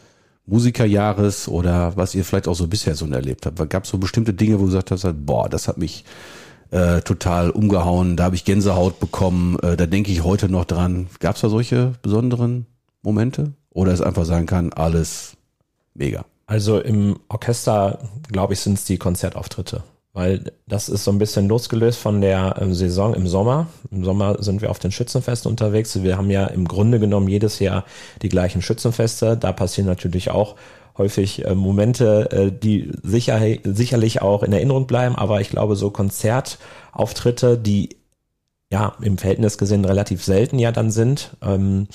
Musikerjahres 0.46 1.48
oder 1.48 1.96
was 1.96 2.14
ihr 2.14 2.24
vielleicht 2.24 2.48
auch 2.48 2.54
so 2.54 2.66
bisher 2.66 2.94
so 2.94 3.07
erlebt 3.07 3.46
habt? 3.46 3.70
Gab 3.70 3.85
es 3.85 3.90
so 3.90 3.98
bestimmte 3.98 4.35
Dinge, 4.35 4.57
wo 4.57 4.61
du 4.61 4.66
gesagt 4.66 4.90
hast, 4.90 5.07
boah, 5.26 5.48
das 5.48 5.68
hat 5.68 5.78
mich 5.78 6.04
äh, 6.70 7.00
total 7.02 7.50
umgehauen, 7.50 8.16
da 8.16 8.24
habe 8.24 8.35
ich 8.35 8.44
Gänsehaut 8.44 9.00
bekommen, 9.00 9.59
äh, 9.61 9.76
da 9.76 9.87
denke 9.87 10.11
ich 10.11 10.24
heute 10.24 10.48
noch 10.48 10.64
dran. 10.64 11.09
Gab 11.20 11.37
es 11.37 11.42
da 11.42 11.48
solche 11.48 11.94
besonderen 12.02 12.66
Momente? 13.02 13.52
Oder 13.70 13.92
es 13.92 14.00
einfach 14.00 14.24
sagen 14.24 14.46
kann, 14.46 14.72
alles 14.72 15.37
mega? 15.94 16.24
Also 16.46 16.78
im 16.78 17.18
Orchester, 17.28 17.98
glaube 18.28 18.52
ich, 18.52 18.61
sind 18.61 18.74
es 18.74 18.85
die 18.85 18.98
Konzertauftritte. 18.98 19.83
Weil 20.14 20.53
das 20.66 20.88
ist 20.88 21.05
so 21.05 21.11
ein 21.11 21.18
bisschen 21.18 21.48
losgelöst 21.48 21.98
von 21.98 22.20
der 22.20 22.57
ähm, 22.61 22.72
Saison 22.72 23.14
im 23.14 23.27
Sommer. 23.27 23.66
Im 23.90 24.05
Sommer 24.05 24.42
sind 24.42 24.62
wir 24.62 24.70
auf 24.70 24.79
den 24.79 24.92
Schützenfesten 24.92 25.50
unterwegs. 25.50 26.03
Wir 26.03 26.16
haben 26.16 26.31
ja 26.31 26.46
im 26.46 26.66
Grunde 26.66 27.00
genommen 27.00 27.29
jedes 27.29 27.59
Jahr 27.59 27.85
die 28.22 28.29
gleichen 28.29 28.62
Schützenfeste. 28.62 29.37
Da 29.37 29.53
passieren 29.53 29.88
natürlich 29.88 30.31
auch 30.31 30.55
häufig 30.96 31.44
äh, 31.44 31.57
Momente, 31.57 32.31
äh, 32.31 32.53
die 32.53 32.92
sicher, 33.03 33.40
sicherlich 33.64 34.22
auch 34.22 34.44
in 34.44 34.53
Erinnerung 34.53 34.87
bleiben, 34.87 35.16
aber 35.16 35.40
ich 35.40 35.50
glaube, 35.50 35.74
so 35.74 35.90
Konzertauftritte, 35.90 37.59
die 37.59 37.96
ja 38.70 38.94
im 39.03 39.18
Verhältnis 39.18 39.59
gesehen 39.59 39.85
relativ 39.85 40.22
selten 40.24 40.61
ja 40.61 40.70
dann 40.70 40.92
sind, 40.92 41.37
ähm, 41.42 41.88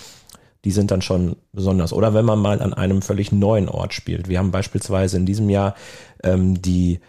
die 0.66 0.72
sind 0.72 0.92
dann 0.92 1.02
schon 1.02 1.38
besonders. 1.54 1.94
Oder 1.94 2.14
wenn 2.14 2.26
man 2.26 2.40
mal 2.40 2.62
an 2.62 2.74
einem 2.74 3.02
völlig 3.02 3.32
neuen 3.32 3.70
Ort 3.70 3.94
spielt. 3.94 4.28
Wir 4.28 4.40
haben 4.40 4.52
beispielsweise 4.52 5.16
in 5.16 5.26
diesem 5.26 5.50
Jahr 5.50 5.74
ähm, 6.22 6.62
die 6.62 7.00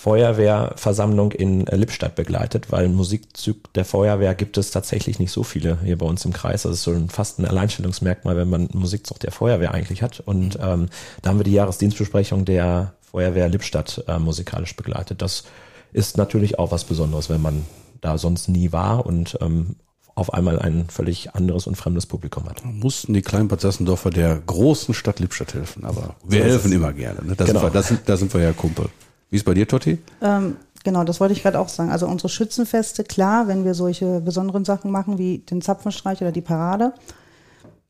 Feuerwehrversammlung 0.00 1.30
in 1.32 1.66
Lippstadt 1.66 2.14
begleitet, 2.14 2.72
weil 2.72 2.88
Musikzug 2.88 3.70
der 3.74 3.84
Feuerwehr 3.84 4.34
gibt 4.34 4.56
es 4.56 4.70
tatsächlich 4.70 5.18
nicht 5.18 5.30
so 5.30 5.42
viele 5.42 5.78
hier 5.84 5.98
bei 5.98 6.06
uns 6.06 6.24
im 6.24 6.32
Kreis. 6.32 6.62
Das 6.62 6.72
ist 6.72 6.84
so 6.84 6.92
ein, 6.92 7.10
fast 7.10 7.38
ein 7.38 7.44
Alleinstellungsmerkmal, 7.44 8.34
wenn 8.34 8.48
man 8.48 8.70
Musikzug 8.72 9.20
der 9.20 9.30
Feuerwehr 9.30 9.74
eigentlich 9.74 10.00
hat. 10.00 10.20
Und 10.20 10.58
mhm. 10.58 10.64
ähm, 10.66 10.88
da 11.20 11.28
haben 11.28 11.38
wir 11.38 11.44
die 11.44 11.52
Jahresdienstbesprechung 11.52 12.46
der 12.46 12.94
Feuerwehr 13.10 13.50
Lippstadt 13.50 14.02
äh, 14.08 14.18
musikalisch 14.18 14.74
begleitet. 14.74 15.20
Das 15.20 15.44
ist 15.92 16.16
natürlich 16.16 16.58
auch 16.58 16.70
was 16.70 16.84
Besonderes, 16.84 17.28
wenn 17.28 17.42
man 17.42 17.66
da 18.00 18.16
sonst 18.16 18.48
nie 18.48 18.72
war 18.72 19.04
und 19.04 19.36
ähm, 19.42 19.76
auf 20.14 20.32
einmal 20.32 20.58
ein 20.60 20.88
völlig 20.88 21.34
anderes 21.34 21.66
und 21.66 21.74
fremdes 21.74 22.06
Publikum 22.06 22.48
hat. 22.48 22.64
Mussten 22.64 23.12
die 23.12 23.20
kleinen 23.20 23.48
Bad 23.48 23.60
Sassendorfer 23.60 24.08
der 24.08 24.40
großen 24.46 24.94
Stadt 24.94 25.20
Lippstadt 25.20 25.52
helfen, 25.52 25.84
aber 25.84 26.16
wir 26.26 26.42
helfen 26.42 26.72
immer 26.72 26.94
gerne. 26.94 27.22
Ne? 27.22 27.36
Da, 27.36 27.44
genau. 27.44 27.60
sind 27.60 27.68
wir, 27.68 27.70
da, 27.70 27.82
sind, 27.82 28.00
da 28.06 28.16
sind 28.16 28.32
wir 28.32 28.40
ja 28.40 28.52
Kumpel. 28.54 28.88
Wie 29.30 29.36
ist 29.36 29.44
bei 29.44 29.54
dir, 29.54 29.66
Totti? 29.66 29.98
Ähm, 30.20 30.56
genau, 30.84 31.04
das 31.04 31.20
wollte 31.20 31.32
ich 31.32 31.42
gerade 31.42 31.58
auch 31.58 31.68
sagen. 31.68 31.90
Also 31.90 32.06
unsere 32.06 32.28
Schützenfeste, 32.28 33.04
klar, 33.04 33.48
wenn 33.48 33.64
wir 33.64 33.74
solche 33.74 34.20
besonderen 34.20 34.64
Sachen 34.64 34.90
machen 34.90 35.18
wie 35.18 35.38
den 35.38 35.62
Zapfenstreich 35.62 36.20
oder 36.20 36.32
die 36.32 36.40
Parade. 36.40 36.92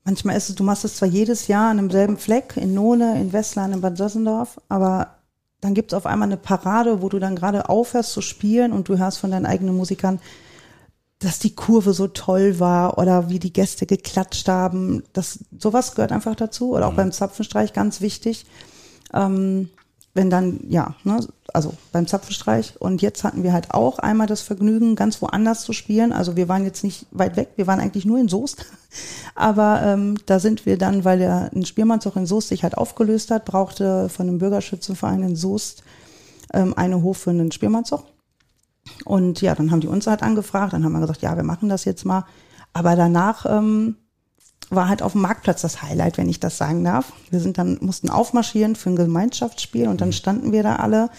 Manchmal 0.05 0.37
ist 0.37 0.51
es, 0.51 0.55
du 0.55 0.65
machst 0.65 0.85
es 0.85 0.97
zwar 0.97 1.09
jedes 1.09 1.47
Jahr 1.49 1.71
an 1.71 1.77
demselben 1.77 2.17
Fleck, 2.17 2.57
in 2.57 2.75
None, 2.75 3.21
in 3.21 3.33
Westland, 3.33 3.75
in 3.75 3.81
Bad 3.81 3.97
Sassendorf, 3.97 4.61
aber 4.69 5.09
dann 5.61 5.75
gibt 5.75 5.93
es 5.93 5.97
auf 5.97 6.07
einmal 6.07 6.29
eine 6.29 6.39
Parade, 6.39 7.03
wo 7.03 7.09
du 7.09 7.19
dann 7.19 7.37
gerade 7.37 7.69
aufhörst 7.69 8.13
zu 8.13 8.23
spielen 8.23 8.73
und 8.73 8.89
du 8.89 8.99
hörst 8.99 9.19
von 9.19 9.31
deinen 9.31 9.47
eigenen 9.47 9.77
Musikern, 9.77 10.19
dass 11.19 11.39
die 11.39 11.55
Kurve 11.55 11.93
so 11.93 12.09
toll 12.09 12.59
war 12.61 12.97
oder 12.97 13.29
wie 13.29 13.39
die 13.39 13.53
Gäste 13.53 13.85
geklatscht 13.85 14.49
haben. 14.49 15.03
Das, 15.13 15.41
sowas 15.59 15.95
gehört 15.95 16.13
einfach 16.13 16.35
dazu. 16.35 16.75
Oder 16.75 16.87
auch 16.87 16.93
mhm. 16.93 16.97
beim 16.97 17.13
Zapfenstreich 17.13 17.75
ganz 17.75 18.01
wichtig. 18.01 18.47
Ähm, 19.13 19.69
wenn 20.15 20.29
dann, 20.29 20.61
ja, 20.69 20.95
ne, 21.05 21.21
also 21.53 21.75
beim 21.93 22.07
Zapfenstreich. 22.07 22.81
Und 22.81 23.03
jetzt 23.03 23.23
hatten 23.25 23.43
wir 23.43 23.53
halt 23.53 23.73
auch 23.73 23.99
einmal 23.99 24.27
das 24.27 24.41
Vergnügen, 24.41 24.97
ganz 24.97 25.23
woanders 25.23 25.63
zu 25.63 25.73
spielen. 25.73 26.13
Also 26.13 26.37
wir 26.37 26.49
waren 26.49 26.65
jetzt 26.65 26.83
nicht 26.83 27.07
weit 27.11 27.37
weg, 27.37 27.51
wir 27.57 27.67
waren 27.67 27.81
eigentlich 27.81 28.05
nur 28.05 28.19
in 28.19 28.29
Soest. 28.29 28.67
Aber 29.35 29.83
ähm, 29.83 30.19
da 30.27 30.41
sind 30.41 30.67
wir 30.67 30.79
dann, 30.79 31.05
weil 31.05 31.19
der 31.19 31.51
ein 31.55 31.65
Spielmannzug 31.65 32.17
in 32.17 32.27
Soest 32.27 32.49
sich 32.49 32.63
halt 32.63 32.77
aufgelöst 32.77 33.31
hat, 33.31 33.45
brauchte 33.45 34.09
von 34.09 34.27
dem 34.27 34.39
Bürgerschützenverein 34.39 35.23
in 35.23 35.37
Soest 35.37 35.85
ähm, 36.53 36.75
eine 36.77 37.03
Hof 37.03 37.19
für 37.19 37.31
einen 37.31 37.53
Spielmannzug. 37.53 38.05
Und 39.05 39.41
ja, 39.41 39.55
dann 39.55 39.71
haben 39.71 39.81
die 39.81 39.89
uns 39.89 40.07
halt 40.07 40.23
angefragt, 40.23 40.73
dann 40.73 40.85
haben 40.85 40.93
wir 40.93 41.01
gesagt, 41.01 41.23
ja, 41.23 41.37
wir 41.37 41.45
machen 41.45 41.69
das 41.69 41.85
jetzt 41.85 42.05
mal. 42.05 42.25
Aber 42.73 42.97
danach 42.97 43.47
ähm, 43.47 43.97
war 44.71 44.89
halt 44.89 45.03
auf 45.03 45.13
dem 45.13 45.21
Marktplatz 45.21 45.63
das 45.63 45.83
Highlight, 45.83 46.17
wenn 46.17 46.29
ich 46.29 46.41
das 46.41 46.57
sagen 46.57 46.85
darf. 46.85 47.13
Wir 47.31 47.41
sind 47.41 47.59
dann, 47.59 47.79
mussten 47.81 48.09
aufmarschieren 48.09 48.77
für 48.77 48.91
ein 48.91 48.97
Gemeinschaftsspiel 48.97 49.89
und 49.89 50.01
dann 50.01 50.09
mhm. 50.09 50.15
standen 50.15 50.53
wir 50.53 50.63
da 50.63 50.77
alle 50.77 51.11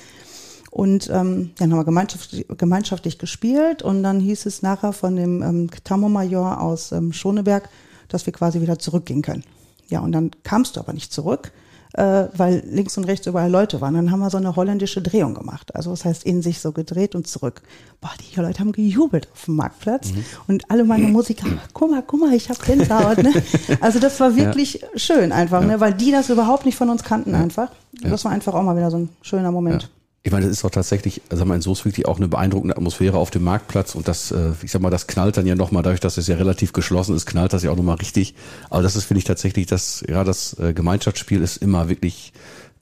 und 0.72 1.10
ähm, 1.10 1.52
dann 1.58 1.72
haben 1.72 1.80
wir 1.80 1.86
gemeinschaftlich, 1.86 2.46
gemeinschaftlich 2.58 3.18
gespielt 3.20 3.84
und 3.84 4.04
dann 4.04 4.22
hieß 4.22 4.46
es 4.46 4.62
nachher 4.62 4.94
von 4.94 5.18
dem 5.18 5.44
ähm, 5.44 5.70
Tammo-Major 5.84 6.62
aus 6.62 6.94
ähm, 6.94 7.12
Schoneberg, 7.12 7.70
dass 8.08 8.26
wir 8.26 8.32
quasi 8.32 8.62
wieder 8.62 8.80
zurückgehen 8.80 9.22
können. 9.22 9.44
Ja, 9.90 10.00
und 10.00 10.14
dann 10.14 10.32
kamst 10.44 10.78
du 10.78 10.80
aber 10.80 10.94
nicht 10.94 11.12
zurück, 11.12 11.52
äh, 11.94 12.26
weil 12.36 12.64
links 12.70 12.98
und 12.98 13.06
rechts 13.06 13.28
überall 13.28 13.50
Leute 13.50 13.82
waren. 13.82 13.94
Dann 13.94 14.12
haben 14.12 14.20
wir 14.20 14.30
so 14.30 14.38
eine 14.38 14.56
holländische 14.56 15.02
Drehung 15.02 15.34
gemacht. 15.34 15.76
Also 15.76 15.92
das 15.92 16.06
heißt, 16.06 16.24
in 16.24 16.42
sich 16.42 16.60
so 16.60 16.72
gedreht 16.72 17.16
und 17.16 17.28
zurück. 17.28 17.62
Boah, 18.00 18.12
die 18.20 18.40
Leute 18.40 18.60
haben 18.60 18.72
gejubelt 18.72 19.28
auf 19.34 19.46
dem 19.46 19.56
Marktplatz 19.56 20.12
mhm. 20.12 20.26
und 20.48 20.72
alle 20.72 20.84
meine 20.84 21.08
Musiker, 21.10 21.48
guck 21.74 21.92
mal, 21.92 22.04
guck 22.06 22.20
mal, 22.20 22.34
ich 22.34 22.50
hab 22.50 22.64
Gänsehaut. 22.64 23.18
Ne? 23.18 23.32
Also 23.80 24.00
das 24.00 24.20
war 24.20 24.36
wirklich 24.36 24.82
ja. 24.82 24.88
schön 24.96 25.32
einfach, 25.32 25.62
ja. 25.62 25.68
ne? 25.68 25.80
weil 25.80 25.94
die 25.94 26.12
das 26.12 26.30
überhaupt 26.30 26.66
nicht 26.66 26.78
von 26.78 26.90
uns 26.90 27.04
kannten 27.04 27.32
ja. 27.32 27.40
einfach. 27.40 27.72
Das 28.02 28.26
war 28.26 28.32
einfach 28.32 28.54
auch 28.54 28.64
mal 28.64 28.76
wieder 28.76 28.92
so 28.92 28.98
ein 28.98 29.10
schöner 29.22 29.52
Moment. 29.52 29.90
Ich 30.24 30.32
meine, 30.32 30.46
das 30.46 30.54
ist 30.54 30.64
doch 30.64 30.70
tatsächlich, 30.70 31.22
also 31.30 31.46
mein, 31.46 31.62
so 31.62 31.74
ist 31.74 31.84
wirklich 31.84 32.08
auch 32.08 32.18
eine 32.18 32.28
beeindruckende 32.28 32.78
Atmosphäre 32.78 33.18
auf 33.18 33.32
dem 33.32 33.44
Marktplatz 33.44 33.96
und 33.96 34.08
das, 34.08 34.32
äh, 34.32 34.52
ich 34.62 34.72
sag 34.72 34.82
mal, 34.82 34.92
das 34.92 35.08
knallt 35.08 35.36
dann 35.36 35.48
ja 35.48 35.56
nochmal, 35.56 35.82
dadurch, 35.82 36.00
dass 36.00 36.18
es 36.18 36.28
ja 36.28 36.36
relativ 36.36 36.74
geschlossen 36.74 37.16
ist, 37.16 37.26
knallt 37.26 37.54
das 37.54 37.64
ja 37.64 37.72
auch 37.72 37.76
nochmal 37.76 37.96
richtig. 37.96 38.36
Aber 38.70 38.84
das 38.84 38.96
ist, 38.96 39.06
finde 39.06 39.20
ich, 39.20 39.24
tatsächlich, 39.24 39.66
das, 39.66 40.04
ja, 40.08 40.24
das 40.24 40.58
äh, 40.60 40.74
Gemeinschaftsspiel 40.74 41.42
ist 41.42 41.58
immer 41.58 41.90
wirklich 41.90 42.34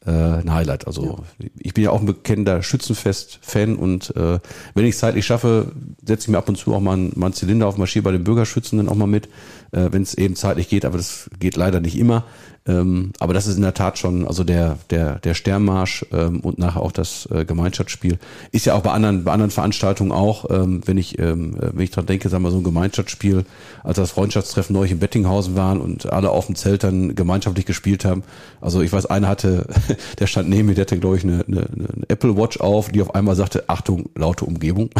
äh, 0.05 0.11
ein 0.11 0.53
Highlight. 0.53 0.87
Also 0.87 1.23
ja. 1.39 1.47
ich 1.59 1.73
bin 1.73 1.83
ja 1.83 1.91
auch 1.91 1.99
ein 1.99 2.05
bekennender 2.05 2.63
Schützenfest-Fan 2.63 3.75
und 3.75 4.15
äh, 4.15 4.39
wenn 4.73 4.85
ich 4.85 4.95
es 4.95 4.99
zeitlich 4.99 5.25
schaffe, 5.25 5.71
setze 6.05 6.23
ich 6.23 6.27
mir 6.29 6.37
ab 6.37 6.49
und 6.49 6.57
zu 6.57 6.73
auch 6.73 6.79
mal 6.79 6.93
einen, 6.93 7.13
mal 7.15 7.27
einen 7.27 7.35
Zylinder 7.35 7.67
auf, 7.67 7.77
marschiere 7.77 8.03
bei 8.03 8.11
den 8.11 8.23
Bürgerschützen 8.23 8.77
dann 8.77 8.89
auch 8.89 8.95
mal 8.95 9.07
mit, 9.07 9.27
äh, 9.71 9.87
wenn 9.91 10.01
es 10.01 10.13
eben 10.13 10.35
zeitlich 10.35 10.69
geht, 10.69 10.85
aber 10.85 10.97
das 10.97 11.29
geht 11.39 11.55
leider 11.55 11.79
nicht 11.79 11.97
immer. 11.97 12.25
Ähm, 12.69 13.13
aber 13.19 13.33
das 13.33 13.47
ist 13.47 13.55
in 13.55 13.63
der 13.63 13.73
Tat 13.73 13.97
schon, 13.97 14.27
also 14.27 14.43
der, 14.43 14.77
der, 14.91 15.15
der 15.15 15.33
Sternmarsch 15.33 16.05
ähm, 16.13 16.41
und 16.41 16.59
nachher 16.59 16.81
auch 16.81 16.91
das 16.91 17.27
äh, 17.31 17.43
Gemeinschaftsspiel. 17.43 18.19
Ist 18.51 18.65
ja 18.65 18.75
auch 18.75 18.81
bei 18.81 18.91
anderen, 18.91 19.23
bei 19.23 19.31
anderen 19.31 19.49
Veranstaltungen 19.49 20.11
auch, 20.11 20.45
ähm, 20.51 20.81
wenn 20.85 20.97
ich, 20.97 21.17
ähm, 21.17 21.55
äh, 21.57 21.71
wenn 21.73 21.83
ich 21.83 21.89
dran 21.89 22.05
denke, 22.05 22.29
sagen 22.29 22.43
wir 22.43 22.51
so 22.51 22.57
ein 22.57 22.63
Gemeinschaftsspiel, 22.63 23.45
als 23.83 23.97
das 23.97 24.11
Freundschaftstreffen 24.11 24.73
neulich 24.73 24.91
in 24.91 24.99
Bettinghausen 24.99 25.55
waren 25.55 25.81
und 25.81 26.11
alle 26.11 26.29
auf 26.29 26.45
dem 26.45 26.55
Zelt 26.55 26.83
dann 26.83 27.15
gemeinschaftlich 27.15 27.65
gespielt 27.65 28.05
haben. 28.05 28.23
Also 28.61 28.81
ich 28.81 28.93
weiß, 28.93 29.07
einer 29.07 29.27
hatte, 29.27 29.65
der 30.19 30.27
stand 30.27 30.47
neben 30.49 30.67
mir, 30.67 30.75
der 30.75 30.83
hatte, 30.83 30.99
glaube 30.99 31.17
ich, 31.17 31.23
eine, 31.23 31.43
eine, 31.47 31.61
eine 31.61 31.87
Apple 32.07 32.37
Watch 32.37 32.59
auf, 32.59 32.89
die 32.89 33.01
auf 33.01 33.15
einmal 33.15 33.35
sagte, 33.35 33.63
Achtung, 33.67 34.09
laute 34.15 34.45
Umgebung. 34.45 34.91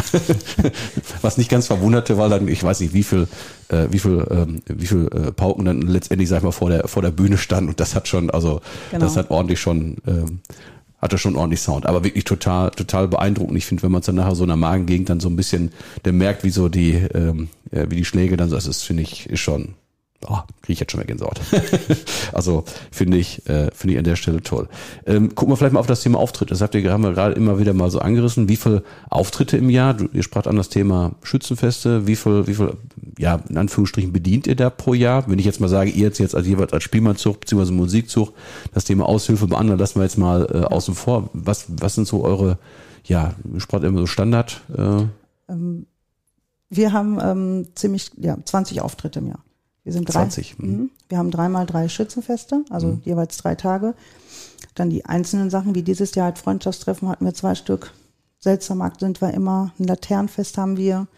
Was 1.22 1.38
nicht 1.38 1.50
ganz 1.50 1.68
verwunderte, 1.68 2.18
weil 2.18 2.30
dann, 2.30 2.48
ich 2.48 2.64
weiß 2.64 2.80
nicht, 2.80 2.94
wie 2.94 3.04
viel 3.04 3.28
äh, 3.70 3.88
wie 3.90 3.98
viel, 3.98 4.26
ähm, 4.30 4.62
wie 4.66 4.86
viel 4.86 5.08
äh, 5.12 5.32
Pauken 5.32 5.64
dann 5.64 5.82
letztendlich, 5.82 6.28
sag 6.28 6.38
ich 6.38 6.44
mal, 6.44 6.52
vor 6.52 6.70
der, 6.70 6.88
vor 6.88 7.02
der 7.02 7.10
Bühne 7.10 7.38
standen. 7.38 7.59
Und 7.68 7.80
das 7.80 7.94
hat 7.94 8.08
schon, 8.08 8.30
also 8.30 8.60
genau. 8.90 9.04
das 9.04 9.16
hat 9.16 9.30
ordentlich 9.30 9.60
schon, 9.60 9.96
ähm, 10.06 10.40
hatte 11.00 11.18
schon 11.18 11.36
ordentlich 11.36 11.60
Sound. 11.60 11.86
Aber 11.86 12.04
wirklich 12.04 12.24
total, 12.24 12.70
total 12.70 13.08
beeindruckend. 13.08 13.56
Ich 13.56 13.66
finde, 13.66 13.82
wenn 13.82 13.92
man 13.92 14.00
es 14.00 14.06
dann 14.06 14.16
nachher 14.16 14.34
so 14.34 14.44
in 14.44 14.48
der 14.48 14.56
Magengegend 14.56 15.08
dann 15.08 15.20
so 15.20 15.28
ein 15.28 15.36
bisschen, 15.36 15.72
der 16.04 16.12
merkt, 16.12 16.44
wie 16.44 16.50
so 16.50 16.68
die, 16.68 16.92
ähm, 16.92 17.48
äh, 17.70 17.86
wie 17.88 17.96
die 17.96 18.04
Schläge 18.04 18.36
dann 18.36 18.48
so, 18.48 18.56
das 18.56 18.66
ist, 18.66 18.82
finde 18.82 19.02
ich, 19.02 19.26
ist 19.26 19.40
schon, 19.40 19.74
oh, 20.26 20.38
kriege 20.62 20.74
ich 20.74 20.80
jetzt 20.80 20.92
schon 20.92 20.98
mehr 20.98 21.06
Gänsehaut. 21.06 21.40
also 22.32 22.64
finde 22.90 23.16
ich, 23.16 23.46
äh, 23.48 23.70
finde 23.72 23.94
ich 23.94 23.98
an 23.98 24.04
der 24.04 24.16
Stelle 24.16 24.42
toll. 24.42 24.68
Ähm, 25.06 25.34
gucken 25.34 25.52
wir 25.52 25.56
vielleicht 25.56 25.72
mal 25.72 25.80
auf 25.80 25.86
das 25.86 26.02
Thema 26.02 26.18
Auftritte. 26.18 26.50
Das 26.50 26.60
habt 26.60 26.74
ihr, 26.74 26.92
haben 26.92 27.02
wir 27.02 27.12
gerade 27.12 27.34
immer 27.34 27.58
wieder 27.58 27.72
mal 27.72 27.90
so 27.90 28.00
angerissen. 28.00 28.48
Wie 28.48 28.56
viel 28.56 28.82
Auftritte 29.08 29.56
im 29.56 29.70
Jahr? 29.70 29.94
Du, 29.94 30.08
ihr 30.12 30.22
spracht 30.22 30.46
an 30.46 30.56
das 30.56 30.68
Thema 30.68 31.12
Schützenfeste. 31.22 32.06
Wie 32.06 32.16
viel, 32.16 32.46
wie 32.46 32.54
viel, 32.54 32.74
ja, 33.18 33.40
in 33.48 33.56
Anführungsstrichen 33.56 34.12
bedient 34.12 34.46
ihr 34.46 34.56
da 34.56 34.68
pro 34.68 34.94
Jahr? 34.94 35.28
Wenn 35.28 35.38
ich 35.38 35.46
jetzt 35.46 35.60
mal 35.60 35.68
sage, 35.68 35.90
ihr 35.90 36.08
jetzt 36.08 36.18
jetzt 36.18 36.34
als 36.34 36.46
jeweils 36.46 36.72
als 36.72 36.84
Spielmannzug 36.84 37.40
bzw. 37.40 37.72
Musikzug, 37.72 38.32
das 38.74 38.84
Thema 38.84 39.06
Aushilfe 39.06 39.46
bei 39.46 39.56
anderen 39.56 39.80
lassen 39.80 39.98
wir 39.98 40.04
jetzt 40.04 40.18
mal 40.18 40.46
äh, 40.52 40.58
außen 40.64 40.94
vor. 40.94 41.30
Was, 41.32 41.66
was 41.68 41.94
sind 41.94 42.06
so 42.06 42.24
eure, 42.24 42.58
ja, 43.04 43.34
ihr 43.52 43.60
spracht 43.60 43.84
immer 43.84 44.00
so 44.00 44.06
Standard? 44.06 44.60
Äh? 44.76 45.04
Ähm, 45.48 45.86
wir 46.68 46.92
haben 46.92 47.18
ähm, 47.20 47.68
ziemlich, 47.74 48.10
ja, 48.16 48.36
20 48.44 48.80
Auftritte 48.82 49.18
im 49.18 49.28
Jahr. 49.28 49.40
Wir 49.90 49.94
sind 49.94 50.08
drei. 50.08 50.20
20. 50.20 50.58
Mhm. 50.58 50.68
mhm. 50.68 50.90
Wir 51.08 51.18
haben 51.18 51.32
dreimal 51.32 51.66
drei 51.66 51.88
Schützenfeste, 51.88 52.64
also 52.70 52.86
mhm. 52.86 53.02
jeweils 53.04 53.36
drei 53.38 53.56
Tage. 53.56 53.94
Dann 54.76 54.88
die 54.88 55.04
einzelnen 55.04 55.50
Sachen, 55.50 55.74
wie 55.74 55.82
dieses 55.82 56.14
Jahr 56.14 56.26
halt 56.26 56.38
Freundschaftstreffen 56.38 57.08
hatten 57.08 57.24
wir 57.24 57.34
zwei 57.34 57.56
Stück. 57.56 57.92
Seltsamarkt 58.38 59.00
sind 59.00 59.20
wir 59.20 59.34
immer. 59.34 59.72
Ein 59.80 59.84
Laternenfest 59.84 60.56
haben 60.58 60.76
wir. 60.76 61.08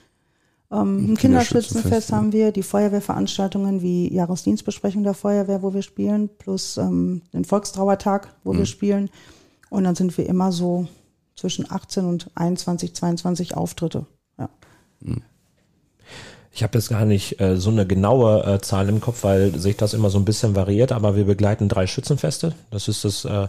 Ähm, 0.70 1.12
ein 1.12 1.16
Kinderschützenfest 1.18 2.12
haben 2.12 2.32
wir. 2.32 2.50
Die 2.50 2.62
Feuerwehrveranstaltungen 2.62 3.82
wie 3.82 4.10
Jahresdienstbesprechung 4.10 5.02
der 5.02 5.12
Feuerwehr, 5.12 5.62
wo 5.62 5.74
wir 5.74 5.82
spielen, 5.82 6.30
plus 6.38 6.78
ähm, 6.78 7.20
den 7.34 7.44
Volkstrauertag, 7.44 8.34
wo 8.42 8.54
mhm. 8.54 8.58
wir 8.58 8.66
spielen. 8.66 9.10
Und 9.68 9.84
dann 9.84 9.96
sind 9.96 10.16
wir 10.16 10.26
immer 10.26 10.50
so 10.50 10.88
zwischen 11.36 11.70
18 11.70 12.06
und 12.06 12.30
21, 12.36 12.94
22 12.94 13.54
Auftritte. 13.54 14.06
Ja. 14.38 14.48
Mhm. 15.00 15.20
Ich 16.54 16.62
habe 16.62 16.78
jetzt 16.78 16.90
gar 16.90 17.04
nicht 17.04 17.40
äh, 17.40 17.56
so 17.56 17.70
eine 17.70 17.86
genaue 17.86 18.44
äh, 18.44 18.60
Zahl 18.60 18.88
im 18.88 19.00
Kopf, 19.00 19.24
weil 19.24 19.58
sich 19.58 19.76
das 19.76 19.94
immer 19.94 20.10
so 20.10 20.18
ein 20.18 20.24
bisschen 20.24 20.54
variiert, 20.54 20.92
aber 20.92 21.16
wir 21.16 21.24
begleiten 21.24 21.68
drei 21.68 21.86
Schützenfeste. 21.86 22.54
Das 22.70 22.88
ist 22.88 23.04
das, 23.04 23.24
äh, 23.24 23.48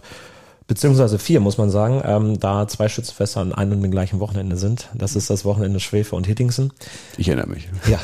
beziehungsweise 0.66 1.18
vier, 1.18 1.40
muss 1.40 1.58
man 1.58 1.70
sagen, 1.70 2.02
ähm, 2.04 2.40
da 2.40 2.66
zwei 2.66 2.88
Schützenfeste 2.88 3.40
an 3.40 3.52
einem 3.52 3.72
und 3.72 3.82
dem 3.82 3.90
gleichen 3.90 4.20
Wochenende 4.20 4.56
sind. 4.56 4.88
Das 4.94 5.16
ist 5.16 5.28
das 5.28 5.44
Wochenende 5.44 5.80
Schwefe 5.80 6.16
und 6.16 6.26
Hittingsen. 6.26 6.72
Ich 7.18 7.28
erinnere 7.28 7.48
mich. 7.48 7.68
Ja. 7.86 7.98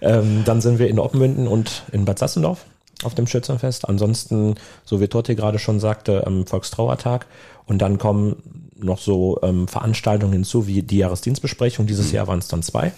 ähm, 0.00 0.42
dann 0.44 0.60
sind 0.60 0.80
wir 0.80 0.88
in 0.88 0.98
Oppenmünden 0.98 1.46
und 1.46 1.84
in 1.92 2.04
Bad 2.04 2.18
Sassendorf 2.18 2.64
auf 3.04 3.14
dem 3.14 3.26
Schützenfest. 3.28 3.88
Ansonsten, 3.88 4.56
so 4.84 5.00
wie 5.00 5.08
Totti 5.08 5.36
gerade 5.36 5.58
schon 5.58 5.78
sagte, 5.78 6.26
am 6.26 6.46
Volkstrauertag. 6.46 7.26
Und 7.66 7.78
dann 7.78 7.98
kommen 7.98 8.36
noch 8.76 8.98
so 8.98 9.38
ähm, 9.42 9.68
Veranstaltungen 9.68 10.32
hinzu, 10.32 10.66
wie 10.66 10.82
die 10.82 10.98
Jahresdienstbesprechung. 10.98 11.86
Dieses 11.86 12.12
Jahr 12.12 12.26
waren 12.26 12.38
es 12.38 12.48
dann 12.48 12.62
zwei, 12.62 12.92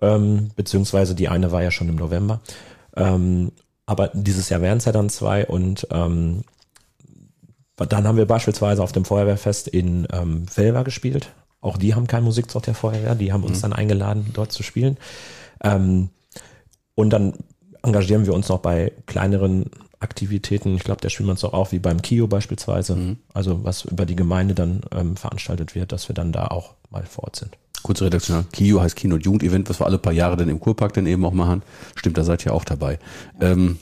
ähm, 0.00 0.50
beziehungsweise 0.56 1.14
die 1.14 1.28
eine 1.28 1.52
war 1.52 1.62
ja 1.62 1.70
schon 1.70 1.88
im 1.88 1.96
November. 1.96 2.40
Ähm, 2.96 3.52
aber 3.86 4.08
dieses 4.14 4.48
Jahr 4.48 4.62
wären 4.62 4.78
es 4.78 4.86
ja 4.86 4.92
dann 4.92 5.10
zwei 5.10 5.46
und 5.46 5.86
ähm, 5.90 6.42
dann 7.76 8.06
haben 8.06 8.16
wir 8.16 8.26
beispielsweise 8.26 8.82
auf 8.82 8.92
dem 8.92 9.04
Feuerwehrfest 9.04 9.68
in 9.68 10.06
ähm, 10.12 10.46
Velva 10.54 10.82
gespielt. 10.82 11.32
Auch 11.60 11.76
die 11.76 11.94
haben 11.94 12.06
keinen 12.06 12.24
Musikzug 12.24 12.62
der 12.62 12.74
Feuerwehr, 12.74 13.14
die 13.14 13.32
haben 13.32 13.44
uns 13.44 13.58
mhm. 13.58 13.62
dann 13.62 13.72
eingeladen, 13.72 14.30
dort 14.32 14.52
zu 14.52 14.62
spielen. 14.62 14.96
Ähm, 15.62 16.10
und 16.94 17.10
dann 17.10 17.34
engagieren 17.82 18.26
wir 18.26 18.34
uns 18.34 18.48
noch 18.48 18.60
bei 18.60 18.92
kleineren 19.06 19.70
Aktivitäten. 19.98 20.76
Ich 20.76 20.84
glaube, 20.84 21.00
da 21.00 21.08
spielen 21.08 21.28
wir 21.28 21.32
uns 21.32 21.44
auch 21.44 21.54
auf, 21.54 21.72
wie 21.72 21.78
beim 21.78 22.02
KIO 22.02 22.26
beispielsweise. 22.26 22.96
Mhm. 22.96 23.16
Also 23.32 23.64
was 23.64 23.84
über 23.84 24.06
die 24.06 24.16
Gemeinde 24.16 24.54
dann 24.54 24.82
ähm, 24.92 25.16
veranstaltet 25.16 25.74
wird, 25.74 25.92
dass 25.92 26.08
wir 26.08 26.14
dann 26.14 26.32
da 26.32 26.48
auch 26.48 26.74
mal 26.90 27.04
vor 27.04 27.24
Ort 27.24 27.36
sind. 27.36 27.56
Kurze 27.84 28.06
Redaktion. 28.06 28.46
KIO 28.50 28.80
heißt 28.80 28.96
Kino- 28.96 29.16
und 29.16 29.26
Jugendevent, 29.26 29.68
was 29.68 29.78
wir 29.78 29.84
alle 29.84 29.98
paar 29.98 30.14
Jahre 30.14 30.38
dann 30.38 30.48
im 30.48 30.58
Kurpark 30.58 30.94
dann 30.94 31.06
eben 31.06 31.22
auch 31.26 31.34
machen. 31.34 31.62
Stimmt, 31.94 32.16
da 32.16 32.24
seid 32.24 32.44
ihr 32.46 32.54
auch 32.54 32.64
dabei. 32.64 32.98
Ähm, 33.42 33.76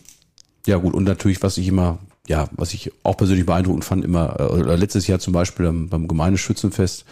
ja 0.66 0.76
gut, 0.76 0.92
und 0.92 1.04
natürlich, 1.04 1.40
was 1.44 1.56
ich 1.56 1.68
immer, 1.68 2.00
ja, 2.26 2.48
was 2.50 2.74
ich 2.74 2.90
auch 3.04 3.16
persönlich 3.16 3.46
beeindruckend 3.46 3.84
fand, 3.84 4.04
immer, 4.04 4.40
äh, 4.40 4.74
letztes 4.74 5.06
Jahr 5.06 5.20
zum 5.20 5.32
Beispiel 5.32 5.66
beim, 5.66 5.88
beim 5.88 6.08
Gemeindeschützenfest, 6.08 7.04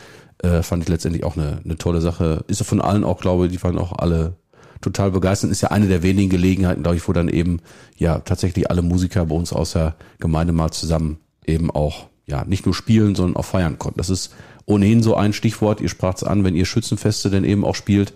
äh, 0.42 0.64
fand 0.64 0.82
ich 0.82 0.88
letztendlich 0.88 1.22
auch 1.22 1.36
eine, 1.36 1.60
eine 1.64 1.78
tolle 1.78 2.00
Sache. 2.00 2.44
Ist 2.48 2.60
von 2.64 2.80
allen 2.80 3.04
auch, 3.04 3.20
glaube 3.20 3.46
ich, 3.46 3.52
die 3.52 3.62
waren 3.62 3.78
auch 3.78 3.92
alle 3.96 4.34
total 4.80 5.12
begeistert. 5.12 5.52
Ist 5.52 5.60
ja 5.60 5.70
eine 5.70 5.86
der 5.86 6.02
wenigen 6.02 6.28
Gelegenheiten, 6.28 6.82
glaube 6.82 6.96
ich, 6.96 7.06
wo 7.06 7.12
dann 7.12 7.28
eben 7.28 7.60
ja 7.98 8.18
tatsächlich 8.18 8.68
alle 8.68 8.82
Musiker 8.82 9.26
bei 9.26 9.36
uns 9.36 9.52
aus 9.52 9.74
der 9.74 9.94
Gemeinde 10.18 10.52
mal 10.52 10.72
zusammen 10.72 11.20
eben 11.46 11.70
auch 11.70 12.06
ja 12.26 12.44
nicht 12.44 12.66
nur 12.66 12.74
spielen, 12.74 13.14
sondern 13.14 13.36
auch 13.36 13.44
feiern 13.44 13.78
konnten. 13.78 13.98
Das 13.98 14.10
ist 14.10 14.34
ohnehin 14.70 15.02
so 15.02 15.14
ein 15.14 15.32
Stichwort. 15.32 15.80
Ihr 15.80 15.88
sprach 15.88 16.14
es 16.14 16.24
an, 16.24 16.44
wenn 16.44 16.56
ihr 16.56 16.64
Schützenfeste 16.64 17.28
denn 17.28 17.44
eben 17.44 17.64
auch 17.64 17.74
spielt. 17.74 18.12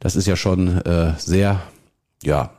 Das 0.00 0.16
ist 0.16 0.26
ja 0.26 0.36
schon 0.36 0.78
äh, 0.82 1.14
sehr 1.18 1.62
ja 2.22 2.50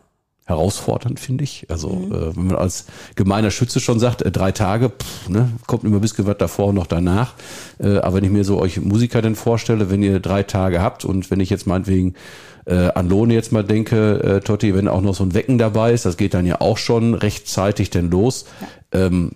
herausfordernd, 0.45 1.19
finde 1.19 1.43
ich. 1.43 1.65
Also 1.69 1.89
mhm. 1.89 2.12
äh, 2.12 2.36
wenn 2.36 2.47
man 2.47 2.55
als 2.55 2.86
gemeiner 3.15 3.49
Schütze 3.49 3.79
schon 3.79 3.99
sagt, 3.99 4.21
äh, 4.21 4.31
drei 4.31 4.51
Tage, 4.51 4.89
pff, 4.89 5.29
ne, 5.29 5.49
kommt 5.65 5.84
immer 5.84 5.97
ein 5.97 6.01
bisschen 6.01 6.27
was 6.27 6.38
davor 6.38 6.67
und 6.67 6.75
noch 6.75 6.88
danach. 6.88 7.34
Äh, 7.79 7.97
aber 7.97 8.17
wenn 8.17 8.23
ich 8.23 8.31
mir 8.31 8.43
so 8.43 8.60
euch 8.60 8.79
Musiker 8.79 9.21
denn 9.21 9.36
vorstelle, 9.36 9.89
wenn 9.89 10.03
ihr 10.03 10.19
drei 10.19 10.43
Tage 10.43 10.81
habt 10.81 11.03
und 11.03 11.31
wenn 11.31 11.39
ich 11.39 11.49
jetzt 11.49 11.65
meinetwegen 11.65 12.13
äh, 12.65 12.89
an 12.89 13.10
Lohne 13.10 13.34
jetzt 13.34 13.51
mal 13.51 13.63
denke, 13.63 14.23
äh, 14.23 14.39
Totti, 14.39 14.75
wenn 14.75 14.88
auch 14.88 15.01
noch 15.01 15.15
so 15.15 15.23
ein 15.23 15.34
Wecken 15.34 15.58
dabei 15.58 15.93
ist, 15.93 16.05
das 16.05 16.17
geht 16.17 16.36
dann 16.36 16.45
ja 16.45 16.62
auch 16.62 16.77
schon 16.77 17.15
rechtzeitig 17.15 17.89
denn 17.89 18.12
los. 18.12 18.45
Ja. 18.93 19.05
Ähm, 19.05 19.31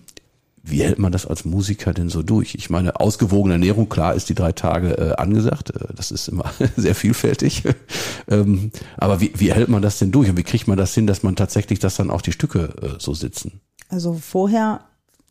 wie 0.62 0.82
hält 0.82 0.98
man 0.98 1.12
das 1.12 1.26
als 1.26 1.44
Musiker 1.44 1.94
denn 1.94 2.08
so 2.08 2.22
durch? 2.22 2.54
Ich 2.54 2.68
meine, 2.68 3.00
ausgewogene 3.00 3.54
Ernährung, 3.54 3.88
klar, 3.88 4.14
ist 4.14 4.28
die 4.28 4.34
drei 4.34 4.52
Tage 4.52 4.98
äh, 4.98 5.14
angesagt. 5.16 5.70
Äh, 5.70 5.94
das 5.94 6.10
ist 6.10 6.28
immer 6.28 6.52
sehr 6.76 6.94
vielfältig. 6.94 7.62
ähm, 8.28 8.70
aber 8.96 9.20
wie, 9.20 9.32
wie 9.34 9.52
hält 9.52 9.68
man 9.68 9.82
das 9.82 9.98
denn 9.98 10.12
durch? 10.12 10.28
Und 10.28 10.36
wie 10.36 10.42
kriegt 10.42 10.68
man 10.68 10.76
das 10.76 10.94
hin, 10.94 11.06
dass 11.06 11.22
man 11.22 11.36
tatsächlich, 11.36 11.78
dass 11.78 11.96
dann 11.96 12.10
auch 12.10 12.22
die 12.22 12.32
Stücke 12.32 12.74
äh, 12.82 12.98
so 12.98 13.14
sitzen? 13.14 13.60
Also 13.88 14.14
vorher 14.14 14.80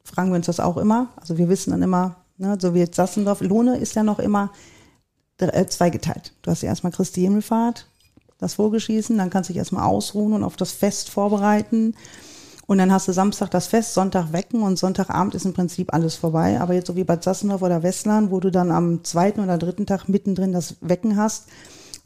fragen 0.03 0.31
wir 0.31 0.37
uns 0.37 0.47
das 0.47 0.59
auch 0.59 0.77
immer. 0.77 1.09
Also 1.15 1.37
wir 1.37 1.47
wissen 1.49 1.71
dann 1.71 1.83
immer, 1.83 2.15
ne, 2.37 2.57
so 2.59 2.73
wie 2.73 2.79
jetzt 2.79 2.95
Sassendorf, 2.95 3.41
Lohne 3.41 3.77
ist 3.77 3.95
ja 3.95 4.03
noch 4.03 4.19
immer 4.19 4.51
äh, 5.37 5.65
zweigeteilt. 5.67 6.33
Du 6.41 6.51
hast 6.51 6.63
ja 6.63 6.69
erstmal 6.69 6.91
Christi 6.91 7.21
Himmelfahrt, 7.21 7.87
das 8.39 8.55
Vogelschießen, 8.55 9.17
dann 9.17 9.29
kannst 9.29 9.49
du 9.49 9.53
dich 9.53 9.59
erstmal 9.59 9.85
ausruhen 9.85 10.33
und 10.33 10.43
auf 10.43 10.55
das 10.55 10.71
Fest 10.71 11.09
vorbereiten. 11.09 11.93
Und 12.69 12.77
dann 12.77 12.91
hast 12.91 13.07
du 13.07 13.13
Samstag 13.13 13.49
das 13.49 13.65
Fest, 13.65 13.95
Sonntag 13.95 14.31
wecken 14.31 14.61
und 14.61 14.77
Sonntagabend 14.77 15.33
ist 15.33 15.43
im 15.43 15.53
Prinzip 15.53 15.91
alles 15.91 16.13
vorbei. 16.13 16.61
Aber 16.61 16.75
jetzt 16.75 16.85
so 16.85 16.95
wie 16.95 17.03
Bad 17.03 17.23
Sassendorf 17.23 17.63
oder 17.63 17.81
Westland, 17.81 18.29
wo 18.29 18.39
du 18.39 18.51
dann 18.51 18.69
am 18.69 19.03
zweiten 19.03 19.39
oder 19.39 19.57
dritten 19.57 19.87
Tag 19.87 20.07
mittendrin 20.07 20.53
das 20.53 20.75
Wecken 20.79 21.17
hast, 21.17 21.47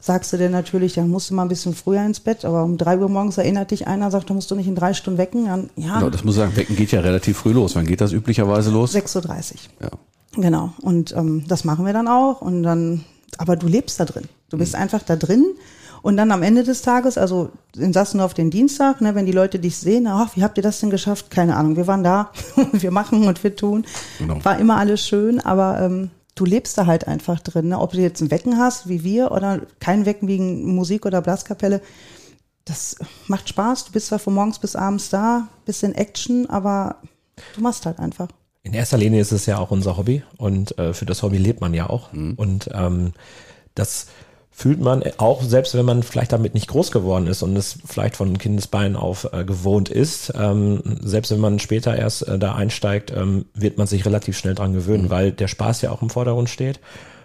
sagst 0.00 0.32
du 0.32 0.38
dir 0.38 0.48
natürlich, 0.48 0.94
dann 0.94 1.10
musst 1.10 1.28
du 1.28 1.34
mal 1.34 1.42
ein 1.42 1.48
bisschen 1.48 1.74
früher 1.74 2.02
ins 2.02 2.18
Bett, 2.18 2.46
aber 2.46 2.64
um 2.64 2.78
drei 2.78 2.96
Uhr 2.96 3.10
morgens 3.10 3.36
erinnert 3.36 3.72
dich 3.72 3.86
einer, 3.86 4.10
sagt, 4.10 4.30
da 4.30 4.32
musst 4.32 4.50
du 4.50 4.54
nicht 4.54 4.66
in 4.66 4.74
drei 4.74 4.94
Stunden 4.94 5.18
wecken. 5.18 5.44
Dann, 5.44 5.68
ja. 5.76 5.98
Genau, 5.98 6.08
das 6.08 6.24
muss 6.24 6.36
ich 6.36 6.40
sagen, 6.40 6.56
Wecken 6.56 6.76
geht 6.76 6.92
ja 6.92 7.00
relativ 7.00 7.36
früh 7.36 7.52
los. 7.52 7.76
Wann 7.76 7.84
geht 7.84 8.00
das 8.00 8.12
üblicherweise 8.12 8.70
los? 8.70 8.94
6.30 8.94 9.18
Uhr. 9.20 9.58
Ja. 9.82 9.90
Genau. 10.32 10.72
Und 10.80 11.14
ähm, 11.14 11.44
das 11.46 11.64
machen 11.64 11.84
wir 11.84 11.92
dann 11.92 12.08
auch. 12.08 12.40
Und 12.40 12.62
dann, 12.62 13.04
aber 13.36 13.56
du 13.56 13.66
lebst 13.66 14.00
da 14.00 14.06
drin. 14.06 14.24
Du 14.48 14.56
bist 14.56 14.72
mhm. 14.72 14.80
einfach 14.80 15.02
da 15.02 15.16
drin 15.16 15.44
und 16.04 16.18
dann 16.18 16.32
am 16.32 16.42
Ende 16.42 16.64
des 16.64 16.82
Tages, 16.82 17.16
also 17.16 17.48
in 17.74 17.94
Sassendorf 17.94 18.34
den 18.34 18.50
Dienstag, 18.50 19.00
ne, 19.00 19.14
wenn 19.14 19.24
die 19.24 19.32
Leute 19.32 19.58
dich 19.58 19.78
sehen, 19.78 20.06
ach, 20.06 20.36
wie 20.36 20.42
habt 20.42 20.58
ihr 20.58 20.62
das 20.62 20.78
denn 20.78 20.90
geschafft? 20.90 21.30
Keine 21.30 21.56
Ahnung, 21.56 21.76
wir 21.76 21.86
waren 21.86 22.04
da, 22.04 22.30
wir 22.72 22.90
machen 22.90 23.26
und 23.26 23.42
wir 23.42 23.56
tun. 23.56 23.86
Genau. 24.18 24.44
War 24.44 24.58
immer 24.58 24.76
alles 24.76 25.00
schön, 25.00 25.40
aber 25.40 25.80
ähm, 25.80 26.10
du 26.34 26.44
lebst 26.44 26.76
da 26.76 26.84
halt 26.84 27.08
einfach 27.08 27.40
drin. 27.40 27.68
Ne? 27.68 27.80
Ob 27.80 27.92
du 27.92 28.02
jetzt 28.02 28.20
ein 28.20 28.30
Wecken 28.30 28.58
hast, 28.58 28.86
wie 28.86 29.02
wir, 29.02 29.32
oder 29.32 29.62
kein 29.80 30.04
Wecken 30.04 30.28
wegen 30.28 30.74
Musik 30.74 31.06
oder 31.06 31.22
Blaskapelle, 31.22 31.80
das 32.66 32.96
macht 33.26 33.48
Spaß. 33.48 33.86
Du 33.86 33.92
bist 33.92 34.08
zwar 34.08 34.18
von 34.18 34.34
morgens 34.34 34.58
bis 34.58 34.76
abends 34.76 35.08
da, 35.08 35.48
bisschen 35.64 35.94
Action, 35.94 36.50
aber 36.50 36.96
du 37.54 37.62
machst 37.62 37.86
halt 37.86 37.98
einfach. 37.98 38.28
In 38.62 38.74
erster 38.74 38.98
Linie 38.98 39.22
ist 39.22 39.32
es 39.32 39.46
ja 39.46 39.56
auch 39.56 39.70
unser 39.70 39.96
Hobby 39.96 40.22
und 40.36 40.76
äh, 40.76 40.92
für 40.92 41.06
das 41.06 41.22
Hobby 41.22 41.38
lebt 41.38 41.62
man 41.62 41.72
ja 41.72 41.88
auch. 41.88 42.12
Mhm. 42.12 42.34
Und 42.36 42.68
ähm, 42.74 43.14
das 43.74 44.08
fühlt 44.56 44.80
man 44.80 45.02
auch, 45.18 45.42
selbst 45.42 45.74
wenn 45.74 45.84
man 45.84 46.02
vielleicht 46.04 46.32
damit 46.32 46.54
nicht 46.54 46.68
groß 46.68 46.92
geworden 46.92 47.26
ist 47.26 47.42
und 47.42 47.56
es 47.56 47.78
vielleicht 47.84 48.16
von 48.16 48.38
Kindesbeinen 48.38 48.96
auf 48.96 49.28
äh, 49.32 49.44
gewohnt 49.44 49.88
ist, 49.88 50.32
ähm, 50.38 50.80
selbst 51.02 51.32
wenn 51.32 51.40
man 51.40 51.58
später 51.58 51.96
erst 51.96 52.28
äh, 52.28 52.38
da 52.38 52.54
einsteigt, 52.54 53.12
ähm, 53.14 53.46
wird 53.54 53.78
man 53.78 53.88
sich 53.88 54.06
relativ 54.06 54.38
schnell 54.38 54.54
dran 54.54 54.72
gewöhnen, 54.72 55.04
mhm. 55.04 55.10
weil 55.10 55.32
der 55.32 55.48
Spaß 55.48 55.82
ja 55.82 55.90
auch 55.90 56.02
im 56.02 56.10
Vordergrund 56.10 56.48
steht 56.48 56.78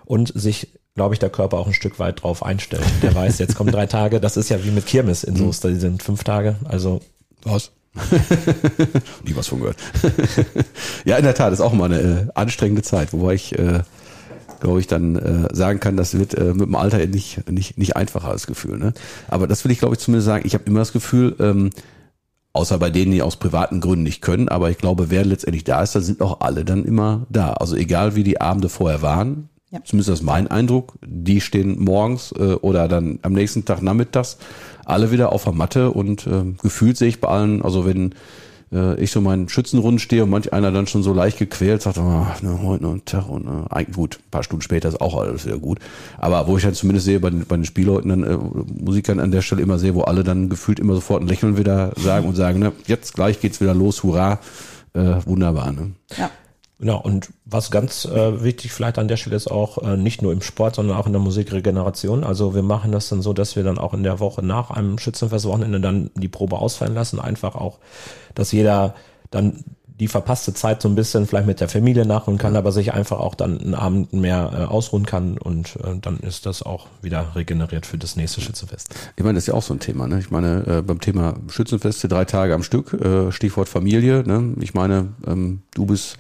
und 0.06 0.32
sich 0.36 0.70
glaube 0.96 1.16
ich, 1.16 1.20
der 1.20 1.30
Körper 1.30 1.60
auch 1.60 1.68
ein 1.68 1.74
Stück 1.74 1.98
weit 2.00 2.24
drauf 2.24 2.44
einstellt. 2.44 2.84
Der 3.04 3.16
weiß, 3.16 3.38
jetzt 3.38 3.56
kommen 3.56 3.72
drei 3.72 3.86
Tage, 3.86 4.20
das 4.20 4.36
ist 4.36 4.50
ja 4.50 4.62
wie 4.66 4.72
mit 4.72 4.86
Kirmes 4.86 5.24
in 5.24 5.36
mhm. 5.36 5.38
Soester, 5.38 5.70
die 5.70 5.80
sind 5.80 6.04
fünf 6.04 6.26
Tage, 6.26 6.58
also. 6.66 7.00
Was? 7.44 7.72
Nie 9.24 9.36
was 9.36 9.48
von 9.48 9.60
gehört. 9.60 9.78
ja, 11.06 11.16
in 11.16 11.24
der 11.24 11.36
Tat, 11.36 11.54
ist 11.54 11.62
auch 11.62 11.72
mal 11.72 11.86
eine 11.86 12.02
äh, 12.02 12.28
anstrengende 12.34 12.82
Zeit, 12.82 13.14
wobei 13.14 13.36
ich 13.36 13.58
äh, 13.58 13.80
glaube 14.60 14.80
ich, 14.80 14.88
dann 14.88 15.16
äh, 15.16 15.48
sagen 15.54 15.80
kann, 15.80 15.98
das 15.98 16.18
wird 16.18 16.34
äh, 16.34 16.54
mit 16.54 16.68
dem 16.68 16.76
Alter 16.76 17.06
nicht, 17.06 17.50
nicht, 17.50 17.78
nicht 17.78 17.96
einfacher, 17.96 18.32
das 18.32 18.48
Gefühl. 18.48 18.78
Ne? 18.78 18.94
Aber 19.28 19.48
das 19.48 19.64
will 19.64 19.72
ich, 19.72 19.80
glaube 19.80 19.96
ich, 19.96 20.00
zumindest 20.00 20.26
sagen. 20.26 20.44
Ich 20.46 20.54
habe 20.54 20.66
immer 20.66 20.80
das 20.80 20.94
Gefühl, 20.94 21.36
ähm, 21.40 21.70
außer 22.54 22.78
bei 22.78 22.90
denen, 22.90 23.12
die 23.12 23.22
aus 23.22 23.38
privaten 23.38 23.82
Gründen 23.82 24.04
nicht 24.04 24.22
können, 24.22 24.50
aber 24.50 24.70
ich 24.70 24.78
glaube, 24.78 25.10
wer 25.10 25.26
letztendlich 25.26 25.64
da 25.64 25.82
ist, 25.82 25.96
da 25.96 26.02
sind 26.02 26.22
auch 26.22 26.42
alle 26.42 26.66
dann 26.66 26.86
immer 26.86 27.26
da. 27.30 27.54
Also 27.54 27.76
egal, 27.76 28.16
wie 28.16 28.24
die 28.24 28.42
Abende 28.42 28.70
vorher 28.70 29.02
waren, 29.02 29.50
ja. 29.72 29.80
zumindest 29.84 30.10
das 30.10 30.20
ist 30.20 30.26
mein 30.26 30.48
Eindruck, 30.48 30.96
die 31.06 31.42
stehen 31.42 31.82
morgens 31.84 32.32
äh, 32.34 32.54
oder 32.56 32.88
dann 32.88 33.20
am 33.22 33.34
nächsten 33.34 33.66
Tag 33.66 33.82
nachmittags 33.82 34.38
alle 34.86 35.12
wieder 35.12 35.32
auf 35.32 35.44
der 35.44 35.54
Matte 35.54 35.92
und 35.92 36.26
äh, 36.26 36.44
gefühlt 36.62 36.98
sehe 36.98 37.10
ich 37.10 37.22
bei 37.22 37.28
allen, 37.28 37.62
also 37.62 37.86
wenn 37.86 38.16
äh, 38.72 39.02
ich 39.02 39.12
so 39.12 39.22
meinen 39.22 39.50
Schützenrunden 39.50 40.00
stehe 40.00 40.24
und 40.24 40.30
manch 40.30 40.54
einer 40.54 40.72
dann 40.72 40.88
schon 40.88 41.04
so 41.04 41.14
leicht 41.14 41.38
gequält 41.38 41.82
sagt, 41.82 41.98
oh, 41.98 42.26
ne, 42.42 42.60
heute 42.64 42.84
noch 42.84 42.94
ein 42.94 43.06
Tag 43.06 43.30
und 43.30 43.46
äh, 43.46 43.74
eigentlich 43.74 43.96
gut, 43.96 44.20
ein 44.20 44.32
paar 44.32 44.44
Stunden 44.44 44.62
später 44.62 44.90
ist 44.90 45.02
auch 45.02 45.20
alles 45.20 45.46
wieder 45.46 45.58
gut. 45.58 45.80
Aber 46.18 46.48
wo 46.48 46.58
ich 46.58 46.64
dann 46.64 46.74
zumindest 46.74 47.06
sehe 47.06 47.20
bei 47.20 47.30
den, 47.30 47.46
bei 47.46 47.56
den 47.56 47.66
Spielleuten, 47.66 48.10
dann 48.10 48.24
äh, 48.24 48.38
Musikern 48.84 49.20
an 49.20 49.32
der 49.32 49.42
Stelle 49.42 49.62
immer 49.62 49.80
sehe, 49.80 49.96
wo 49.96 50.02
alle 50.02 50.24
dann 50.24 50.50
gefühlt 50.50 50.80
immer 50.80 50.96
sofort 50.96 51.22
ein 51.22 51.28
Lächeln 51.28 51.58
wieder 51.58 51.92
sagen 51.98 52.28
und 52.28 52.36
sagen, 52.36 52.60
ne, 52.60 52.72
jetzt 52.88 53.14
gleich 53.14 53.40
geht's 53.40 53.62
wieder 53.62 53.74
los, 53.74 54.04
hurra, 54.04 54.40
äh, 54.94 55.16
wunderbar. 55.26 55.72
Ne? 55.72 55.92
Ja. 56.18 56.30
Genau, 56.80 57.02
und 57.02 57.30
was 57.44 57.72
ganz 57.72 58.06
äh, 58.06 58.42
wichtig 58.42 58.72
vielleicht 58.72 58.98
an 58.98 59.10
der 59.10 59.18
Stelle 59.18 59.36
ist 59.36 59.52
auch 59.52 59.80
äh, 59.80 59.98
nicht 59.98 60.22
nur 60.22 60.32
im 60.32 60.42
Sport, 60.42 60.76
sondern 60.76 60.96
auch 60.96 61.08
in 61.08 61.12
der 61.12 61.22
Musikregeneration. 61.22 62.24
Also 62.24 62.56
wir 62.56 62.64
machen 62.64 62.94
das 62.94 63.10
dann 63.10 63.22
so, 63.22 63.34
dass 63.34 63.58
wir 63.58 63.64
dann 63.64 63.78
auch 63.78 63.94
in 63.94 64.04
der 64.04 64.22
Woche 64.22 64.46
nach 64.46 64.72
einem 64.72 64.98
Schützenfestwochenende 64.98 65.82
dann 65.82 66.10
die 66.16 66.30
Probe 66.30 66.58
ausfallen 66.58 66.96
lassen. 66.96 67.20
Einfach 67.20 67.56
auch, 67.56 67.80
dass 68.34 68.54
jeder 68.54 68.96
dann 69.30 69.66
die 70.00 70.08
verpasste 70.08 70.54
Zeit 70.54 70.82
so 70.82 70.88
ein 70.88 70.96
bisschen 70.96 71.28
vielleicht 71.28 71.48
mit 71.48 71.60
der 71.60 71.68
Familie 71.68 72.06
nachholen 72.06 72.38
kann, 72.38 72.56
aber 72.56 72.72
sich 72.72 72.94
einfach 72.94 73.20
auch 73.20 73.36
dann 73.36 73.60
einen 73.60 73.76
Abend 73.76 74.14
mehr 74.14 74.52
äh, 74.54 74.64
ausruhen 74.64 75.06
kann 75.06 75.38
und 75.38 75.76
äh, 75.84 75.98
dann 76.02 76.20
ist 76.20 76.46
das 76.46 76.64
auch 76.64 76.88
wieder 77.02 77.36
regeneriert 77.36 77.86
für 77.86 77.98
das 77.98 78.16
nächste 78.16 78.40
Schützenfest. 78.40 78.96
Ich 79.18 79.24
meine, 79.24 79.36
das 79.36 79.44
ist 79.44 79.48
ja 79.48 79.54
auch 79.54 79.64
so 79.64 79.74
ein 79.74 79.82
Thema. 79.82 80.08
Ne? 80.08 80.20
Ich 80.20 80.32
meine, 80.32 80.66
äh, 80.66 80.82
beim 80.82 81.02
Thema 81.02 81.36
Schützenfeste 81.50 82.08
drei 82.08 82.24
Tage 82.24 82.54
am 82.54 82.64
Stück, 82.64 82.94
äh, 82.94 83.34
Stichwort 83.34 83.68
Familie. 83.68 84.24
Ne? 84.26 84.54
Ich 84.62 84.74
meine, 84.74 85.10
ähm, 85.28 85.64
du 85.74 85.86
bist 85.86 86.18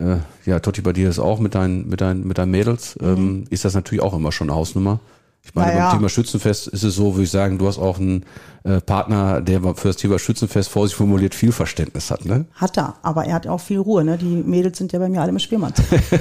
äh, 0.00 0.18
ja, 0.46 0.60
Totti, 0.60 0.80
bei 0.80 0.92
dir 0.92 1.08
ist 1.08 1.18
auch 1.18 1.38
mit 1.38 1.54
deinen, 1.54 1.88
mit 1.88 2.00
deinen, 2.00 2.26
mit 2.26 2.38
deinen 2.38 2.50
Mädels, 2.50 2.96
mhm. 3.00 3.08
ähm, 3.08 3.44
ist 3.50 3.64
das 3.64 3.74
natürlich 3.74 4.02
auch 4.02 4.14
immer 4.14 4.32
schon 4.32 4.48
eine 4.50 4.56
Hausnummer. 4.56 5.00
Ich 5.42 5.54
meine, 5.54 5.72
naja. 5.72 5.88
beim 5.88 5.98
Thema 5.98 6.08
Schützenfest 6.10 6.68
ist 6.68 6.82
es 6.82 6.94
so, 6.94 7.14
würde 7.14 7.24
ich 7.24 7.30
sagen, 7.30 7.56
du 7.56 7.66
hast 7.66 7.78
auch 7.78 7.98
einen 7.98 8.24
äh, 8.62 8.80
Partner, 8.80 9.40
der 9.40 9.62
für 9.74 9.88
das 9.88 9.96
Thema 9.96 10.18
Schützenfest 10.18 10.68
vorsichtig 10.68 10.98
formuliert 10.98 11.34
viel 11.34 11.50
Verständnis 11.50 12.10
hat, 12.10 12.26
ne? 12.26 12.44
Hat 12.54 12.76
er, 12.76 12.96
aber 13.02 13.24
er 13.24 13.34
hat 13.34 13.46
auch 13.46 13.60
viel 13.60 13.78
Ruhe, 13.78 14.04
ne? 14.04 14.18
Die 14.18 14.26
Mädels 14.26 14.76
sind 14.76 14.92
ja 14.92 14.98
bei 14.98 15.08
mir 15.08 15.22
alle 15.22 15.30
im 15.30 15.38
Spielmann. 15.38 15.72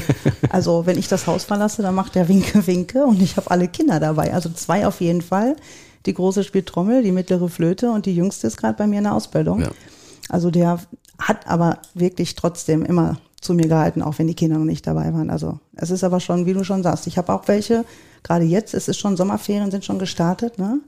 also 0.50 0.86
wenn 0.86 0.98
ich 0.98 1.10
das 1.10 1.28
Haus 1.28 1.44
verlasse, 1.44 1.82
dann 1.82 1.96
macht 1.96 2.16
der 2.16 2.30
Winke, 2.30 2.66
Winke 2.66 3.04
und 3.04 3.22
ich 3.22 3.36
habe 3.36 3.52
alle 3.52 3.68
Kinder 3.68 4.00
dabei. 4.00 4.34
Also 4.34 4.50
zwei 4.50 4.88
auf 4.88 5.02
jeden 5.02 5.22
Fall. 5.22 5.58
Die 6.06 6.14
große 6.14 6.46
spielt 6.46 6.68
Trommel, 6.68 7.04
die 7.04 7.12
mittlere 7.12 7.50
Flöte 7.50 7.92
und 7.92 8.06
die 8.06 8.16
jüngste 8.16 8.48
ist 8.48 8.56
gerade 8.56 8.78
bei 8.78 8.88
mir 8.88 9.00
in 9.00 9.04
der 9.04 9.14
Ausbildung. 9.14 9.62
Ja. 9.62 9.72
Also 10.30 10.50
der 10.50 10.80
hat 11.20 11.46
aber 11.46 11.80
wirklich 11.94 12.36
trotzdem 12.36 12.86
immer 12.86 13.18
zu 13.42 13.54
mir 13.54 13.68
gehalten, 13.68 14.02
auch 14.02 14.20
wenn 14.20 14.28
die 14.28 14.36
Kinder 14.36 14.58
noch 14.58 14.66
nicht 14.66 14.86
dabei 14.86 15.14
waren. 15.14 15.30
Also 15.30 15.60
es 15.76 15.92
ist 15.92 16.04
aber 16.04 16.20
schon, 16.20 16.46
wie 16.46 16.54
du 16.54 16.64
schon 16.64 16.84
sagst, 16.84 17.08
ich 17.08 17.18
habe 17.18 17.34
auch 17.34 17.48
welche, 17.48 17.86
gerade 18.24 18.46
jetzt, 18.46 18.74
es 18.74 18.88
ist 18.88 19.00
schon 19.00 19.18
Sommerferien, 19.18 19.72
sind 19.72 19.86
schon 19.86 20.00
gestartet, 20.00 20.58
ne? 20.58 20.80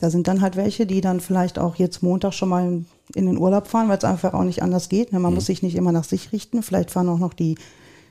Da 0.00 0.08
sind 0.08 0.26
dann 0.28 0.40
halt 0.40 0.56
welche, 0.56 0.86
die 0.86 1.02
dann 1.02 1.20
vielleicht 1.20 1.58
auch 1.58 1.76
jetzt 1.76 2.02
Montag 2.02 2.32
schon 2.32 2.48
mal 2.48 2.84
in 3.14 3.26
den 3.26 3.36
Urlaub 3.36 3.66
fahren, 3.66 3.88
weil 3.90 3.98
es 3.98 4.04
einfach 4.04 4.32
auch 4.32 4.44
nicht 4.44 4.62
anders 4.62 4.88
geht. 4.88 5.12
Ne? 5.12 5.20
Man 5.20 5.32
mhm. 5.32 5.34
muss 5.36 5.46
sich 5.46 5.62
nicht 5.62 5.76
immer 5.76 5.92
nach 5.92 6.04
sich 6.04 6.32
richten. 6.32 6.62
Vielleicht 6.62 6.90
fahren 6.90 7.10
auch 7.10 7.18
noch 7.18 7.34
die 7.34 7.56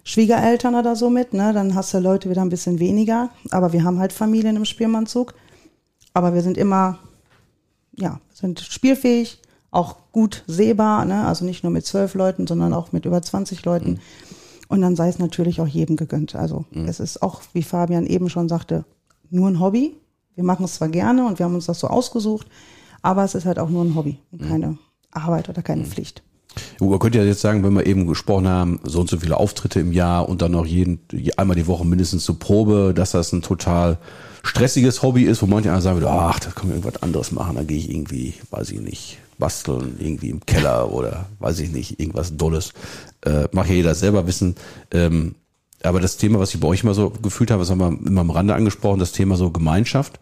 Schwiegereltern 0.03 0.75
oder 0.75 0.95
so 0.95 1.09
mit, 1.09 1.33
ne? 1.33 1.51
Dann 1.51 1.73
hast 1.73 1.93
du 1.93 1.97
Leute 1.97 2.29
wieder 2.29 2.43
ein 2.43 2.49
bisschen 2.49 2.77
weniger. 2.77 3.29
Aber 3.49 3.73
wir 3.73 3.83
haben 3.83 3.97
halt 3.97 4.13
Familien 4.13 4.55
im 4.55 4.65
Spielmannzug. 4.65 5.33
Aber 6.13 6.35
wir 6.35 6.43
sind 6.43 6.59
immer, 6.59 6.99
ja, 7.97 8.19
sind 8.33 8.59
spielfähig, 8.59 9.41
auch 9.71 9.97
gut 10.11 10.43
sehbar, 10.47 11.05
ne? 11.05 11.25
Also 11.25 11.45
nicht 11.45 11.63
nur 11.63 11.71
mit 11.71 11.85
zwölf 11.85 12.15
Leuten, 12.15 12.47
sondern 12.47 12.73
auch 12.73 12.91
mit 12.91 13.05
über 13.05 13.21
20 13.21 13.63
Leuten. 13.65 13.91
Mhm. 13.91 13.99
Und 14.67 14.81
dann 14.81 14.95
sei 14.95 15.09
es 15.09 15.19
natürlich 15.19 15.61
auch 15.61 15.67
jedem 15.67 15.95
gegönnt. 15.95 16.35
Also 16.35 16.65
mhm. 16.71 16.85
es 16.87 16.99
ist 16.99 17.21
auch, 17.21 17.41
wie 17.53 17.63
Fabian 17.63 18.05
eben 18.05 18.29
schon 18.29 18.49
sagte, 18.49 18.85
nur 19.29 19.47
ein 19.47 19.59
Hobby. 19.59 19.95
Wir 20.35 20.43
machen 20.43 20.65
es 20.65 20.75
zwar 20.75 20.89
gerne 20.89 21.25
und 21.27 21.39
wir 21.39 21.45
haben 21.45 21.55
uns 21.55 21.65
das 21.65 21.79
so 21.79 21.87
ausgesucht, 21.87 22.47
aber 23.01 23.23
es 23.23 23.35
ist 23.35 23.45
halt 23.45 23.59
auch 23.59 23.69
nur 23.69 23.83
ein 23.83 23.95
Hobby 23.95 24.19
und 24.31 24.41
mhm. 24.41 24.47
keine 24.47 24.77
Arbeit 25.11 25.49
oder 25.49 25.61
keine 25.61 25.83
mhm. 25.83 25.87
Pflicht. 25.87 26.23
Man 26.79 26.97
könnte 26.99 27.19
ja 27.19 27.23
jetzt 27.23 27.41
sagen, 27.41 27.63
wenn 27.63 27.73
wir 27.73 27.85
eben 27.85 28.07
gesprochen 28.07 28.47
haben, 28.47 28.79
so 28.83 29.01
und 29.01 29.09
so 29.09 29.17
viele 29.17 29.37
Auftritte 29.37 29.79
im 29.79 29.91
Jahr 29.91 30.27
und 30.27 30.41
dann 30.41 30.51
noch 30.51 30.65
jeden, 30.65 30.99
einmal 31.37 31.55
die 31.55 31.67
Woche 31.67 31.85
mindestens 31.85 32.23
zur 32.23 32.39
Probe, 32.39 32.93
dass 32.95 33.11
das 33.11 33.31
ein 33.33 33.41
total 33.41 33.97
stressiges 34.43 35.03
Hobby 35.03 35.23
ist, 35.23 35.41
wo 35.41 35.45
manche 35.45 35.79
sagen 35.81 35.97
würde, 35.97 36.09
ach, 36.09 36.39
da 36.39 36.49
kann 36.51 36.67
man 36.67 36.77
irgendwas 36.77 37.03
anderes 37.03 37.31
machen, 37.31 37.55
da 37.55 37.63
gehe 37.63 37.77
ich 37.77 37.91
irgendwie, 37.91 38.33
weiß 38.49 38.71
ich 38.71 38.81
nicht, 38.81 39.19
basteln, 39.39 39.95
irgendwie 39.99 40.29
im 40.29 40.45
Keller 40.45 40.91
oder 40.91 41.25
weiß 41.39 41.59
ich 41.59 41.71
nicht, 41.71 41.99
irgendwas 41.99 42.37
Dolles. 42.37 42.73
Äh, 43.25 43.47
mag 43.51 43.67
ja 43.67 43.75
jeder 43.75 43.95
selber 43.95 44.27
wissen. 44.27 44.55
Ähm, 44.91 45.35
aber 45.81 45.99
das 45.99 46.17
Thema, 46.17 46.39
was 46.39 46.53
ich 46.53 46.59
bei 46.59 46.67
euch 46.67 46.83
immer 46.83 46.93
so 46.93 47.09
gefühlt 47.09 47.49
habe, 47.49 47.61
das 47.61 47.71
haben 47.71 47.79
wir 47.79 48.07
immer 48.07 48.21
am 48.21 48.31
Rande 48.31 48.53
angesprochen, 48.53 48.99
das 48.99 49.13
Thema 49.13 49.37
so 49.37 49.49
Gemeinschaft 49.49 50.19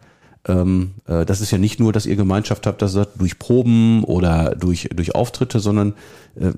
ähm, 0.48 0.94
äh, 1.06 1.24
das 1.24 1.40
ist 1.40 1.50
ja 1.50 1.58
nicht 1.58 1.80
nur, 1.80 1.92
dass 1.92 2.06
ihr 2.06 2.16
Gemeinschaft 2.16 2.66
habt, 2.66 2.82
dass 2.82 2.94
das 2.94 3.08
durch 3.14 3.38
Proben 3.38 4.04
oder 4.04 4.54
durch, 4.54 4.88
durch 4.94 5.14
Auftritte, 5.14 5.60
sondern 5.60 5.94
äh, 6.36 6.52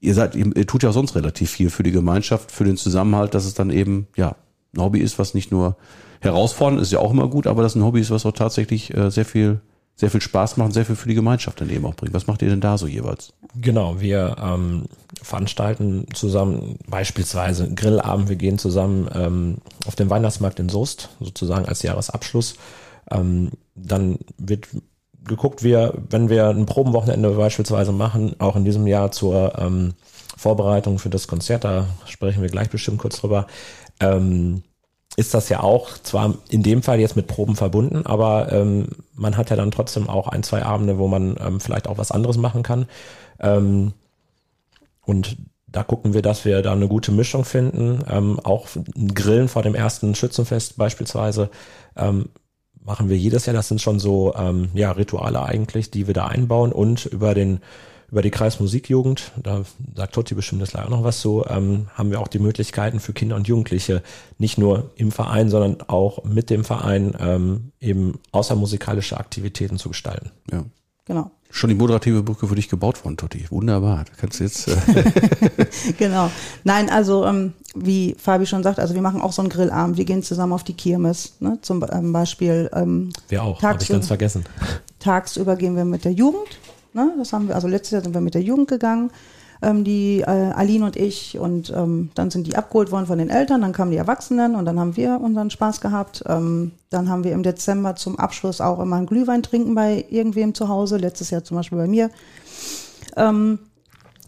ihr 0.00 0.14
seid, 0.14 0.34
ihr, 0.34 0.56
ihr 0.56 0.66
tut 0.66 0.82
ja 0.82 0.92
sonst 0.92 1.14
relativ 1.14 1.50
viel 1.50 1.70
für 1.70 1.82
die 1.82 1.92
Gemeinschaft, 1.92 2.50
für 2.50 2.64
den 2.64 2.76
Zusammenhalt, 2.76 3.34
dass 3.34 3.44
es 3.44 3.54
dann 3.54 3.70
eben, 3.70 4.06
ja, 4.16 4.36
ein 4.74 4.82
Hobby 4.82 5.00
ist, 5.00 5.18
was 5.18 5.34
nicht 5.34 5.52
nur 5.52 5.76
herausfordernd 6.20 6.80
ist, 6.80 6.90
ja 6.90 6.98
auch 6.98 7.12
immer 7.12 7.28
gut, 7.28 7.46
aber 7.46 7.62
das 7.62 7.74
ein 7.74 7.84
Hobby 7.84 8.00
ist, 8.00 8.10
was 8.10 8.26
auch 8.26 8.32
tatsächlich 8.32 8.94
äh, 8.96 9.10
sehr 9.10 9.24
viel 9.24 9.60
sehr 9.96 10.10
viel 10.10 10.20
Spaß 10.20 10.56
macht 10.56 10.66
und 10.66 10.72
sehr 10.72 10.84
viel 10.84 10.96
für 10.96 11.08
die 11.08 11.14
Gemeinschaft 11.14 11.60
dann 11.60 11.70
eben 11.70 11.86
auch 11.86 11.94
bringt. 11.94 12.14
Was 12.14 12.26
macht 12.26 12.42
ihr 12.42 12.48
denn 12.48 12.60
da 12.60 12.78
so 12.78 12.86
jeweils? 12.86 13.32
Genau, 13.60 14.00
wir 14.00 14.36
ähm, 14.42 14.86
veranstalten 15.22 16.06
zusammen 16.12 16.78
beispielsweise 16.88 17.72
Grillabend, 17.72 18.28
wir 18.28 18.36
gehen 18.36 18.58
zusammen 18.58 19.08
ähm, 19.14 19.58
auf 19.86 19.94
den 19.94 20.10
Weihnachtsmarkt 20.10 20.58
in 20.58 20.68
Soest, 20.68 21.10
sozusagen 21.20 21.66
als 21.66 21.82
Jahresabschluss 21.82 22.56
ähm, 23.10 23.50
dann 23.74 24.18
wird 24.38 24.68
geguckt, 25.24 25.62
wir, 25.62 25.94
wenn 26.10 26.28
wir 26.28 26.48
ein 26.48 26.66
Probenwochenende 26.66 27.30
beispielsweise 27.30 27.92
machen, 27.92 28.38
auch 28.40 28.56
in 28.56 28.64
diesem 28.64 28.86
Jahr 28.86 29.10
zur 29.10 29.58
ähm, 29.58 29.94
Vorbereitung 30.36 30.98
für 30.98 31.10
das 31.10 31.26
Konzert, 31.28 31.64
da 31.64 31.86
sprechen 32.06 32.42
wir 32.42 32.50
gleich 32.50 32.68
bestimmt 32.68 32.98
kurz 32.98 33.20
drüber, 33.20 33.46
ähm, 34.00 34.62
ist 35.16 35.34
das 35.34 35.48
ja 35.48 35.60
auch 35.60 35.96
zwar 35.98 36.34
in 36.48 36.62
dem 36.62 36.82
Fall 36.82 36.98
jetzt 36.98 37.16
mit 37.16 37.26
Proben 37.26 37.56
verbunden, 37.56 38.04
aber 38.04 38.50
ähm, 38.52 38.88
man 39.14 39.36
hat 39.36 39.50
ja 39.50 39.56
dann 39.56 39.70
trotzdem 39.70 40.08
auch 40.08 40.28
ein, 40.28 40.42
zwei 40.42 40.64
Abende, 40.64 40.98
wo 40.98 41.06
man 41.06 41.36
ähm, 41.40 41.60
vielleicht 41.60 41.86
auch 41.86 41.98
was 41.98 42.10
anderes 42.10 42.36
machen 42.36 42.62
kann. 42.62 42.86
Ähm, 43.40 43.92
und 45.02 45.36
da 45.68 45.82
gucken 45.82 46.14
wir, 46.14 46.22
dass 46.22 46.44
wir 46.44 46.62
da 46.62 46.72
eine 46.72 46.88
gute 46.88 47.12
Mischung 47.12 47.44
finden. 47.44 48.00
Ähm, 48.08 48.40
auch 48.40 48.68
Grillen 49.14 49.48
vor 49.48 49.62
dem 49.62 49.74
ersten 49.74 50.14
Schützenfest 50.14 50.76
beispielsweise 50.76 51.50
ähm, 51.96 52.28
machen 52.84 53.08
wir 53.08 53.16
jedes 53.16 53.46
Jahr. 53.46 53.54
Das 53.54 53.68
sind 53.68 53.80
schon 53.80 53.98
so 53.98 54.34
ähm, 54.36 54.68
ja, 54.74 54.92
Rituale 54.92 55.42
eigentlich, 55.42 55.90
die 55.90 56.06
wir 56.06 56.14
da 56.14 56.26
einbauen 56.26 56.72
und 56.72 57.06
über 57.06 57.34
den 57.34 57.60
über 58.14 58.22
die 58.22 58.30
Kreismusikjugend, 58.30 59.32
da 59.42 59.64
sagt 59.96 60.14
Totti 60.14 60.36
bestimmt 60.36 60.62
das 60.62 60.70
gleich 60.70 60.84
auch 60.84 60.88
noch 60.88 61.02
was 61.02 61.20
so, 61.20 61.44
ähm, 61.46 61.88
haben 61.94 62.12
wir 62.12 62.20
auch 62.20 62.28
die 62.28 62.38
Möglichkeiten 62.38 63.00
für 63.00 63.12
Kinder 63.12 63.34
und 63.34 63.48
Jugendliche, 63.48 64.04
nicht 64.38 64.56
nur 64.56 64.92
im 64.94 65.10
Verein, 65.10 65.48
sondern 65.48 65.78
auch 65.88 66.22
mit 66.22 66.48
dem 66.48 66.62
Verein 66.62 67.16
ähm, 67.18 67.72
eben 67.80 68.20
außermusikalische 68.30 69.16
Aktivitäten 69.16 69.78
zu 69.78 69.88
gestalten. 69.88 70.30
Ja. 70.52 70.62
Genau. 71.06 71.32
Schon 71.50 71.70
die 71.70 71.74
moderative 71.74 72.22
Brücke 72.22 72.46
für 72.46 72.54
dich 72.54 72.68
gebaut 72.68 73.04
worden, 73.04 73.16
Totti. 73.16 73.46
Wunderbar. 73.50 74.04
Da 74.04 74.12
kannst 74.16 74.38
du 74.38 74.44
jetzt. 74.44 74.68
Äh 74.68 75.92
genau. 75.98 76.30
Nein, 76.62 76.90
also 76.90 77.26
ähm, 77.26 77.52
wie 77.74 78.14
Fabi 78.16 78.46
schon 78.46 78.62
sagt, 78.62 78.78
also 78.78 78.94
wir 78.94 79.02
machen 79.02 79.22
auch 79.22 79.32
so 79.32 79.42
einen 79.42 79.48
Grillabend. 79.48 79.96
Wir 79.96 80.04
gehen 80.04 80.22
zusammen 80.22 80.52
auf 80.52 80.62
die 80.62 80.74
Kirmes, 80.74 81.34
ne? 81.40 81.58
zum 81.62 81.84
ähm, 81.90 82.12
Beispiel. 82.12 82.70
Ähm, 82.72 83.10
wir 83.28 83.42
auch, 83.42 83.60
habe 83.60 83.82
ich 83.82 83.88
ganz 83.88 84.06
vergessen. 84.06 84.44
Tagsüber 85.00 85.56
gehen 85.56 85.74
wir 85.74 85.84
mit 85.84 86.04
der 86.04 86.12
Jugend. 86.12 86.60
Ne? 86.94 87.12
Das 87.18 87.32
haben 87.32 87.48
wir, 87.48 87.54
also 87.54 87.68
letztes 87.68 87.92
Jahr 87.92 88.02
sind 88.02 88.14
wir 88.14 88.20
mit 88.20 88.34
der 88.34 88.42
Jugend 88.42 88.68
gegangen 88.68 89.10
ähm, 89.64 89.84
die 89.84 90.20
äh, 90.20 90.24
Aline 90.24 90.84
und 90.84 90.96
ich 90.96 91.38
und 91.38 91.72
ähm, 91.74 92.10
dann 92.14 92.30
sind 92.30 92.46
die 92.46 92.56
abgeholt 92.56 92.90
worden 92.90 93.06
von 93.06 93.18
den 93.18 93.30
Eltern, 93.30 93.62
dann 93.62 93.72
kamen 93.72 93.90
die 93.90 93.96
Erwachsenen 93.96 94.54
und 94.54 94.64
dann 94.66 94.78
haben 94.78 94.96
wir 94.96 95.20
unseren 95.20 95.50
Spaß 95.50 95.80
gehabt. 95.80 96.22
Ähm, 96.26 96.72
dann 96.90 97.08
haben 97.08 97.24
wir 97.24 97.32
im 97.32 97.42
Dezember 97.42 97.96
zum 97.96 98.18
Abschluss 98.18 98.60
auch 98.60 98.78
immer 98.80 98.96
einen 98.96 99.06
Glühwein 99.06 99.42
trinken 99.42 99.74
bei 99.74 100.04
irgendwem 100.10 100.54
zu 100.54 100.68
Hause, 100.68 100.98
letztes 100.98 101.30
Jahr 101.30 101.44
zum 101.44 101.56
Beispiel 101.56 101.78
bei 101.78 101.86
mir. 101.86 102.10
Ähm, 103.16 103.58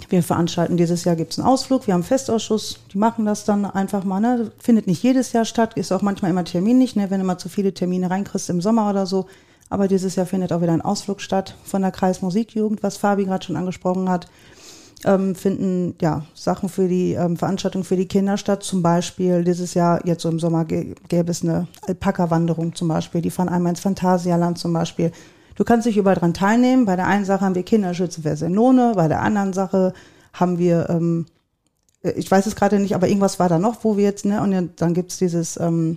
wir 0.09 0.23
veranstalten 0.23 0.77
dieses 0.77 1.05
Jahr 1.05 1.17
gibt 1.17 1.33
es 1.33 1.39
einen 1.39 1.49
Ausflug, 1.49 1.87
wir 1.87 1.95
haben 1.95 2.03
einen 2.03 2.09
Festausschuss, 2.09 2.81
die 2.93 2.99
machen 2.99 3.25
das 3.25 3.45
dann 3.45 3.65
einfach 3.65 4.05
mal, 4.05 4.21
ne? 4.21 4.53
Findet 4.59 4.87
nicht 4.87 5.03
jedes 5.03 5.33
Jahr 5.33 5.45
statt, 5.47 5.75
ist 5.75 5.91
auch 5.91 6.03
manchmal 6.03 6.31
immer 6.31 6.45
Termin 6.45 6.79
nicht, 6.79 6.97
ne? 6.97 7.11
wenn 7.11 7.21
du 7.21 7.27
mal 7.27 7.39
zu 7.39 7.49
viele 7.49 7.73
Termine 7.73 8.11
reinkriegst 8.11 8.51
im 8.51 8.61
Sommer 8.61 8.91
oder 8.91 9.07
so. 9.07 9.27
Aber 9.69 9.89
dieses 9.89 10.17
Jahr 10.17 10.27
findet 10.27 10.53
auch 10.53 10.63
wieder 10.63 10.73
ein 10.73 10.83
Ausflug 10.83 11.21
statt 11.21 11.57
von 11.65 11.83
der 11.83 11.91
Kreismusikjugend, 11.91 12.83
was 12.83 12.97
Fabi 12.97 13.25
gerade 13.25 13.45
schon 13.45 13.57
angesprochen 13.57 14.09
hat 14.09 14.29
ähm, 15.05 15.35
finden 15.35 15.95
ja 16.01 16.25
Sachen 16.35 16.69
für 16.69 16.89
die 16.89 17.13
ähm, 17.13 17.37
Veranstaltung 17.37 17.85
für 17.85 17.97
die 17.97 18.09
Kinder 18.09 18.37
statt. 18.37 18.63
Zum 18.63 18.83
Beispiel 18.83 19.45
dieses 19.45 19.75
Jahr, 19.75 20.05
jetzt 20.07 20.23
so 20.23 20.29
im 20.29 20.39
Sommer, 20.39 20.65
gäbe 20.65 21.31
es 21.31 21.43
eine 21.43 21.69
Alpaka-Wanderung 21.87 22.75
zum 22.75 22.89
Beispiel. 22.89 23.21
Die 23.21 23.31
fahren 23.31 23.49
einmal 23.49 23.71
ins 23.71 23.81
Phantasialand 23.81 24.59
zum 24.59 24.73
Beispiel. 24.73 25.13
Du 25.55 25.65
kannst 25.65 25.87
dich 25.87 25.97
überall 25.97 26.17
dran 26.17 26.35
teilnehmen. 26.35 26.85
Bei 26.87 26.97
der 26.97 27.07
einen 27.07 27.25
Sache 27.25 27.45
haben 27.45 27.55
wir 27.55 27.63
Kinderschützenfest 27.63 28.43
in 28.43 28.55
Lohne, 28.55 28.93
bei 28.95 29.09
der 29.09 29.23
anderen 29.23 29.53
Sache 29.53 29.93
haben 30.33 30.59
wir, 30.59 30.91
ähm, 30.91 31.27
ich 32.03 32.31
weiß 32.31 32.47
es 32.47 32.57
gerade 32.57 32.79
nicht, 32.79 32.95
aber 32.95 33.09
irgendwas 33.09 33.39
war 33.39 33.49
da 33.49 33.59
noch, 33.59 33.83
wo 33.83 33.97
wir 33.97 34.05
jetzt, 34.05 34.27
ne, 34.27 34.43
und 34.43 34.81
dann 34.81 34.95
gibt's 34.95 35.17
dieses 35.19 35.59
ähm, 35.59 35.97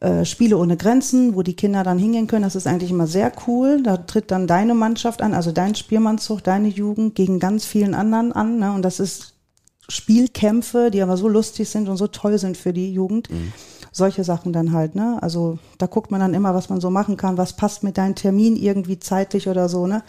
äh, 0.00 0.24
Spiele 0.24 0.58
ohne 0.58 0.76
Grenzen, 0.76 1.34
wo 1.34 1.42
die 1.42 1.56
Kinder 1.56 1.82
dann 1.82 1.98
hingehen 1.98 2.26
können. 2.26 2.42
Das 2.42 2.54
ist 2.54 2.66
eigentlich 2.66 2.90
immer 2.90 3.06
sehr 3.06 3.32
cool. 3.46 3.82
Da 3.82 3.96
tritt 3.96 4.30
dann 4.30 4.46
deine 4.46 4.74
Mannschaft 4.74 5.22
an, 5.22 5.32
also 5.32 5.52
dein 5.52 5.74
Spielmannszug, 5.74 6.44
deine 6.44 6.68
Jugend 6.68 7.14
gegen 7.14 7.38
ganz 7.38 7.64
vielen 7.64 7.94
anderen 7.94 8.32
an. 8.32 8.58
Ne? 8.58 8.72
Und 8.72 8.82
das 8.82 9.00
ist 9.00 9.34
Spielkämpfe, 9.88 10.90
die 10.90 11.00
aber 11.00 11.16
so 11.16 11.28
lustig 11.28 11.68
sind 11.68 11.88
und 11.88 11.96
so 11.96 12.08
toll 12.08 12.38
sind 12.38 12.56
für 12.56 12.72
die 12.72 12.92
Jugend. 12.92 13.30
Mhm. 13.30 13.52
Solche 13.92 14.24
Sachen 14.24 14.52
dann 14.52 14.72
halt, 14.72 14.94
ne? 14.94 15.16
Also 15.22 15.58
da 15.78 15.86
guckt 15.86 16.10
man 16.10 16.20
dann 16.20 16.34
immer, 16.34 16.54
was 16.54 16.68
man 16.68 16.82
so 16.82 16.90
machen 16.90 17.16
kann, 17.16 17.38
was 17.38 17.56
passt 17.56 17.82
mit 17.82 17.96
deinem 17.96 18.14
Termin 18.14 18.56
irgendwie 18.56 18.98
zeitlich 18.98 19.48
oder 19.48 19.70
so, 19.70 19.86
ne? 19.86 20.02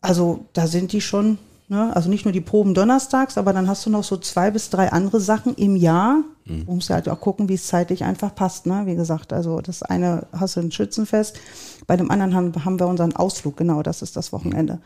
Also 0.00 0.46
da 0.54 0.66
sind 0.66 0.92
die 0.92 1.00
schon 1.00 1.38
Ne? 1.68 1.94
Also 1.96 2.10
nicht 2.10 2.24
nur 2.26 2.32
die 2.32 2.42
Proben 2.42 2.74
donnerstags, 2.74 3.38
aber 3.38 3.52
dann 3.52 3.68
hast 3.68 3.86
du 3.86 3.90
noch 3.90 4.04
so 4.04 4.16
zwei 4.18 4.50
bis 4.50 4.68
drei 4.68 4.92
andere 4.92 5.20
Sachen 5.20 5.54
im 5.54 5.76
Jahr. 5.76 6.18
Mhm. 6.44 6.66
Du 6.66 6.74
musst 6.74 6.90
ja 6.90 6.96
halt 6.96 7.08
auch 7.08 7.20
gucken, 7.20 7.48
wie 7.48 7.54
es 7.54 7.66
zeitlich 7.66 8.04
einfach 8.04 8.34
passt. 8.34 8.66
Ne? 8.66 8.82
Wie 8.84 8.94
gesagt, 8.94 9.32
also 9.32 9.60
das 9.60 9.82
eine 9.82 10.26
hast 10.32 10.56
du 10.56 10.60
ein 10.60 10.70
Schützenfest, 10.70 11.38
bei 11.86 11.96
dem 11.96 12.10
anderen 12.10 12.34
haben, 12.34 12.64
haben 12.64 12.78
wir 12.78 12.86
unseren 12.86 13.16
Ausflug, 13.16 13.56
genau, 13.56 13.82
das 13.82 14.02
ist 14.02 14.16
das 14.16 14.32
Wochenende. 14.32 14.78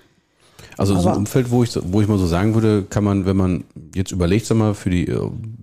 Also 0.76 0.94
aber, 0.94 1.02
so 1.02 1.08
ein 1.08 1.16
Umfeld, 1.16 1.50
wo 1.50 1.64
ich, 1.64 1.76
wo 1.82 2.00
ich 2.00 2.08
mal 2.08 2.18
so 2.18 2.26
sagen 2.26 2.54
würde, 2.54 2.84
kann 2.88 3.02
man, 3.02 3.26
wenn 3.26 3.36
man 3.36 3.64
jetzt 3.94 4.12
überlegt, 4.12 4.46
sag 4.46 4.56
mal, 4.56 4.74
für 4.74 4.90
die, 4.90 5.06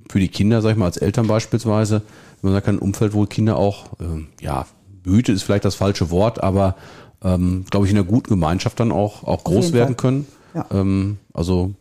für 0.09 0.19
die 0.19 0.27
Kinder, 0.27 0.61
sag 0.61 0.71
ich 0.71 0.77
mal, 0.77 0.85
als 0.85 0.97
Eltern 0.97 1.27
beispielsweise, 1.27 2.01
wenn 2.41 2.51
man 2.51 2.57
sagt, 2.57 2.67
ein 2.67 2.79
Umfeld, 2.79 3.13
wo 3.13 3.25
Kinder 3.25 3.57
auch, 3.57 3.85
ähm, 4.01 4.27
ja, 4.41 4.65
behütet 5.03 5.35
ist 5.35 5.43
vielleicht 5.43 5.65
das 5.65 5.75
falsche 5.75 6.11
Wort, 6.11 6.43
aber 6.43 6.75
ähm, 7.23 7.65
glaube 7.69 7.85
ich, 7.85 7.91
in 7.91 7.97
einer 7.97 8.07
guten 8.07 8.29
Gemeinschaft 8.29 8.79
dann 8.79 8.91
auch, 8.91 9.23
auch 9.23 9.43
groß 9.43 9.71
werden 9.71 9.95
können. 9.95 10.27
Ja. 10.55 10.65
Ähm, 10.71 11.17
also. 11.33 11.73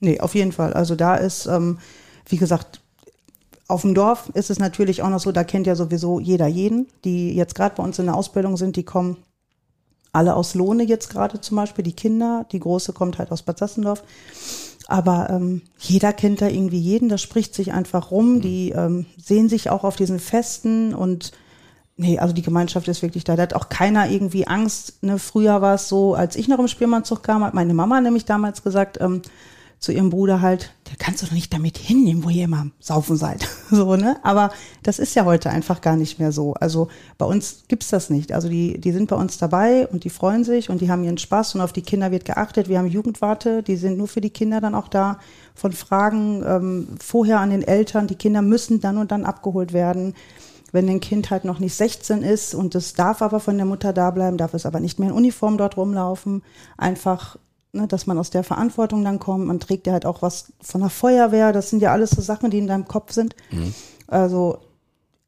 Nee, 0.00 0.20
auf 0.20 0.34
jeden 0.34 0.52
Fall. 0.52 0.74
Also 0.74 0.94
da 0.94 1.16
ist, 1.16 1.46
ähm, 1.46 1.78
wie 2.26 2.36
gesagt, 2.36 2.80
auf 3.66 3.82
dem 3.82 3.94
Dorf 3.94 4.30
ist 4.34 4.50
es 4.50 4.58
natürlich 4.58 5.02
auch 5.02 5.08
noch 5.08 5.20
so, 5.20 5.32
da 5.32 5.44
kennt 5.44 5.66
ja 5.66 5.74
sowieso 5.74 6.20
jeder 6.20 6.46
jeden. 6.46 6.86
Die 7.04 7.34
jetzt 7.34 7.54
gerade 7.54 7.74
bei 7.74 7.82
uns 7.82 7.98
in 7.98 8.06
der 8.06 8.14
Ausbildung 8.14 8.56
sind, 8.56 8.76
die 8.76 8.84
kommen 8.84 9.16
alle 10.12 10.34
aus 10.34 10.54
Lohne 10.54 10.84
jetzt 10.84 11.10
gerade 11.10 11.40
zum 11.40 11.56
Beispiel, 11.56 11.84
die 11.84 11.92
Kinder. 11.92 12.46
Die 12.52 12.60
große 12.60 12.92
kommt 12.92 13.18
halt 13.18 13.30
aus 13.32 13.42
Bad 13.42 13.58
Sassendorf. 13.58 14.02
Aber 14.86 15.28
ähm, 15.28 15.62
jeder 15.78 16.14
kennt 16.14 16.40
da 16.40 16.48
irgendwie 16.48 16.80
jeden, 16.80 17.10
das 17.10 17.20
spricht 17.20 17.54
sich 17.54 17.72
einfach 17.72 18.10
rum. 18.10 18.40
Die 18.40 18.70
ähm, 18.70 19.04
sehen 19.22 19.50
sich 19.50 19.68
auch 19.68 19.84
auf 19.84 19.96
diesen 19.96 20.18
Festen 20.18 20.94
und 20.94 21.32
Nee, 22.00 22.16
also 22.20 22.32
die 22.32 22.42
Gemeinschaft 22.42 22.86
ist 22.86 23.02
wirklich 23.02 23.24
da. 23.24 23.34
Da 23.34 23.42
hat 23.42 23.54
auch 23.54 23.68
keiner 23.68 24.08
irgendwie 24.08 24.46
Angst. 24.46 25.02
Ne? 25.02 25.18
Früher 25.18 25.60
war 25.60 25.74
es 25.74 25.88
so, 25.88 26.14
als 26.14 26.36
ich 26.36 26.46
noch 26.46 26.60
im 26.60 26.68
Spielmannzug 26.68 27.24
kam, 27.24 27.42
hat 27.42 27.54
meine 27.54 27.74
Mama 27.74 28.00
nämlich 28.00 28.24
damals 28.24 28.62
gesagt, 28.62 29.00
ähm, 29.00 29.20
zu 29.80 29.92
ihrem 29.92 30.10
Bruder 30.10 30.40
halt, 30.40 30.72
der 30.88 30.96
kannst 30.96 31.22
du 31.22 31.26
doch 31.26 31.32
nicht 31.32 31.52
damit 31.52 31.78
hinnehmen, 31.78 32.24
wo 32.24 32.30
ihr 32.30 32.44
immer 32.44 32.66
saufen 32.80 33.16
seid. 33.16 33.48
so, 33.70 33.96
ne? 33.96 34.16
Aber 34.22 34.50
das 34.82 34.98
ist 34.98 35.14
ja 35.14 35.24
heute 35.24 35.50
einfach 35.50 35.80
gar 35.80 35.96
nicht 35.96 36.18
mehr 36.18 36.32
so. 36.32 36.54
Also 36.54 36.88
bei 37.16 37.26
uns 37.26 37.64
gibt's 37.68 37.88
das 37.88 38.10
nicht. 38.10 38.32
Also 38.32 38.48
die, 38.48 38.80
die 38.80 38.92
sind 38.92 39.08
bei 39.08 39.16
uns 39.16 39.38
dabei 39.38 39.86
und 39.88 40.04
die 40.04 40.10
freuen 40.10 40.42
sich 40.42 40.70
und 40.70 40.80
die 40.80 40.90
haben 40.90 41.04
ihren 41.04 41.18
Spaß 41.18 41.54
und 41.54 41.60
auf 41.60 41.72
die 41.72 41.82
Kinder 41.82 42.10
wird 42.10 42.24
geachtet. 42.24 42.68
Wir 42.68 42.78
haben 42.78 42.88
Jugendwarte, 42.88 43.62
die 43.62 43.76
sind 43.76 43.98
nur 43.98 44.08
für 44.08 44.20
die 44.20 44.30
Kinder 44.30 44.60
dann 44.60 44.74
auch 44.74 44.88
da. 44.88 45.18
Von 45.54 45.72
Fragen 45.72 46.44
ähm, 46.46 46.88
vorher 47.00 47.40
an 47.40 47.50
den 47.50 47.62
Eltern, 47.62 48.06
die 48.06 48.14
Kinder 48.14 48.42
müssen 48.42 48.80
dann 48.80 48.96
und 48.96 49.10
dann 49.10 49.24
abgeholt 49.24 49.72
werden. 49.72 50.14
Wenn 50.72 50.88
ein 50.88 51.00
Kind 51.00 51.30
halt 51.30 51.44
noch 51.44 51.58
nicht 51.58 51.74
16 51.74 52.22
ist 52.22 52.54
und 52.54 52.74
es 52.74 52.94
darf 52.94 53.22
aber 53.22 53.40
von 53.40 53.56
der 53.56 53.66
Mutter 53.66 53.92
da 53.92 54.10
bleiben, 54.10 54.36
darf 54.36 54.54
es 54.54 54.66
aber 54.66 54.80
nicht 54.80 54.98
mehr 54.98 55.08
in 55.08 55.14
Uniform 55.14 55.56
dort 55.56 55.76
rumlaufen. 55.76 56.42
Einfach 56.76 57.36
ne, 57.72 57.86
dass 57.86 58.06
man 58.06 58.18
aus 58.18 58.30
der 58.30 58.44
Verantwortung 58.44 59.04
dann 59.04 59.18
kommt. 59.18 59.46
Man 59.46 59.60
trägt 59.60 59.86
ja 59.86 59.94
halt 59.94 60.06
auch 60.06 60.22
was 60.22 60.52
von 60.60 60.80
der 60.80 60.90
Feuerwehr. 60.90 61.52
Das 61.52 61.70
sind 61.70 61.80
ja 61.80 61.92
alles 61.92 62.10
so 62.10 62.20
Sachen, 62.20 62.50
die 62.50 62.58
in 62.58 62.66
deinem 62.66 62.86
Kopf 62.86 63.12
sind. 63.12 63.34
Mhm. 63.50 63.74
Also 64.06 64.58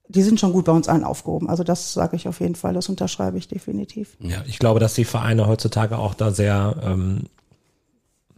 die 0.09 0.23
sind 0.23 0.41
schon 0.41 0.53
gut 0.53 0.65
bei 0.65 0.73
uns 0.73 0.89
allen 0.89 1.05
aufgehoben. 1.05 1.49
Also 1.49 1.63
das 1.63 1.93
sage 1.93 2.17
ich 2.17 2.27
auf 2.27 2.41
jeden 2.41 2.57
Fall, 2.57 2.75
das 2.75 2.89
unterschreibe 2.89 3.39
ich 3.39 3.47
definitiv. 3.47 4.17
Ja, 4.19 4.43
ich 4.47 4.59
glaube, 4.59 4.81
dass 4.81 4.95
die 4.95 5.05
Vereine 5.05 5.47
heutzutage 5.47 5.99
auch 5.99 6.15
da 6.15 6.33
sehr, 6.33 6.75
ähm, 6.83 7.27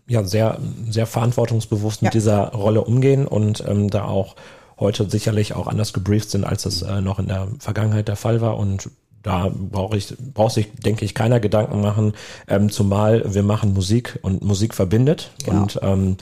ja, 0.06 0.22
sehr, 0.22 0.58
sehr 0.90 1.06
verantwortungsbewusst 1.06 2.02
mit 2.02 2.12
dieser 2.12 2.48
Rolle 2.48 2.82
umgehen 2.82 3.26
und 3.26 3.64
ähm, 3.66 3.88
da 3.88 4.04
auch 4.04 4.36
heute 4.82 5.08
sicherlich 5.08 5.54
auch 5.54 5.66
anders 5.66 5.92
gebrieft 5.92 6.30
sind, 6.30 6.44
als 6.44 6.66
es 6.66 6.82
äh, 6.82 7.00
noch 7.00 7.18
in 7.18 7.28
der 7.28 7.48
Vergangenheit 7.58 8.08
der 8.08 8.16
Fall 8.16 8.40
war. 8.40 8.58
Und 8.58 8.90
da 9.22 9.50
brauche 9.54 9.96
ich, 9.96 10.14
braucht 10.18 10.54
sich, 10.54 10.70
denke 10.72 11.04
ich, 11.04 11.14
keiner 11.14 11.40
Gedanken 11.40 11.80
machen, 11.80 12.12
ähm, 12.48 12.70
zumal 12.70 13.34
wir 13.34 13.42
machen 13.42 13.72
Musik 13.72 14.18
und 14.22 14.42
Musik 14.42 14.74
verbindet. 14.74 15.30
Ja. 15.46 15.52
Und 15.52 15.78
ähm, 15.82 16.16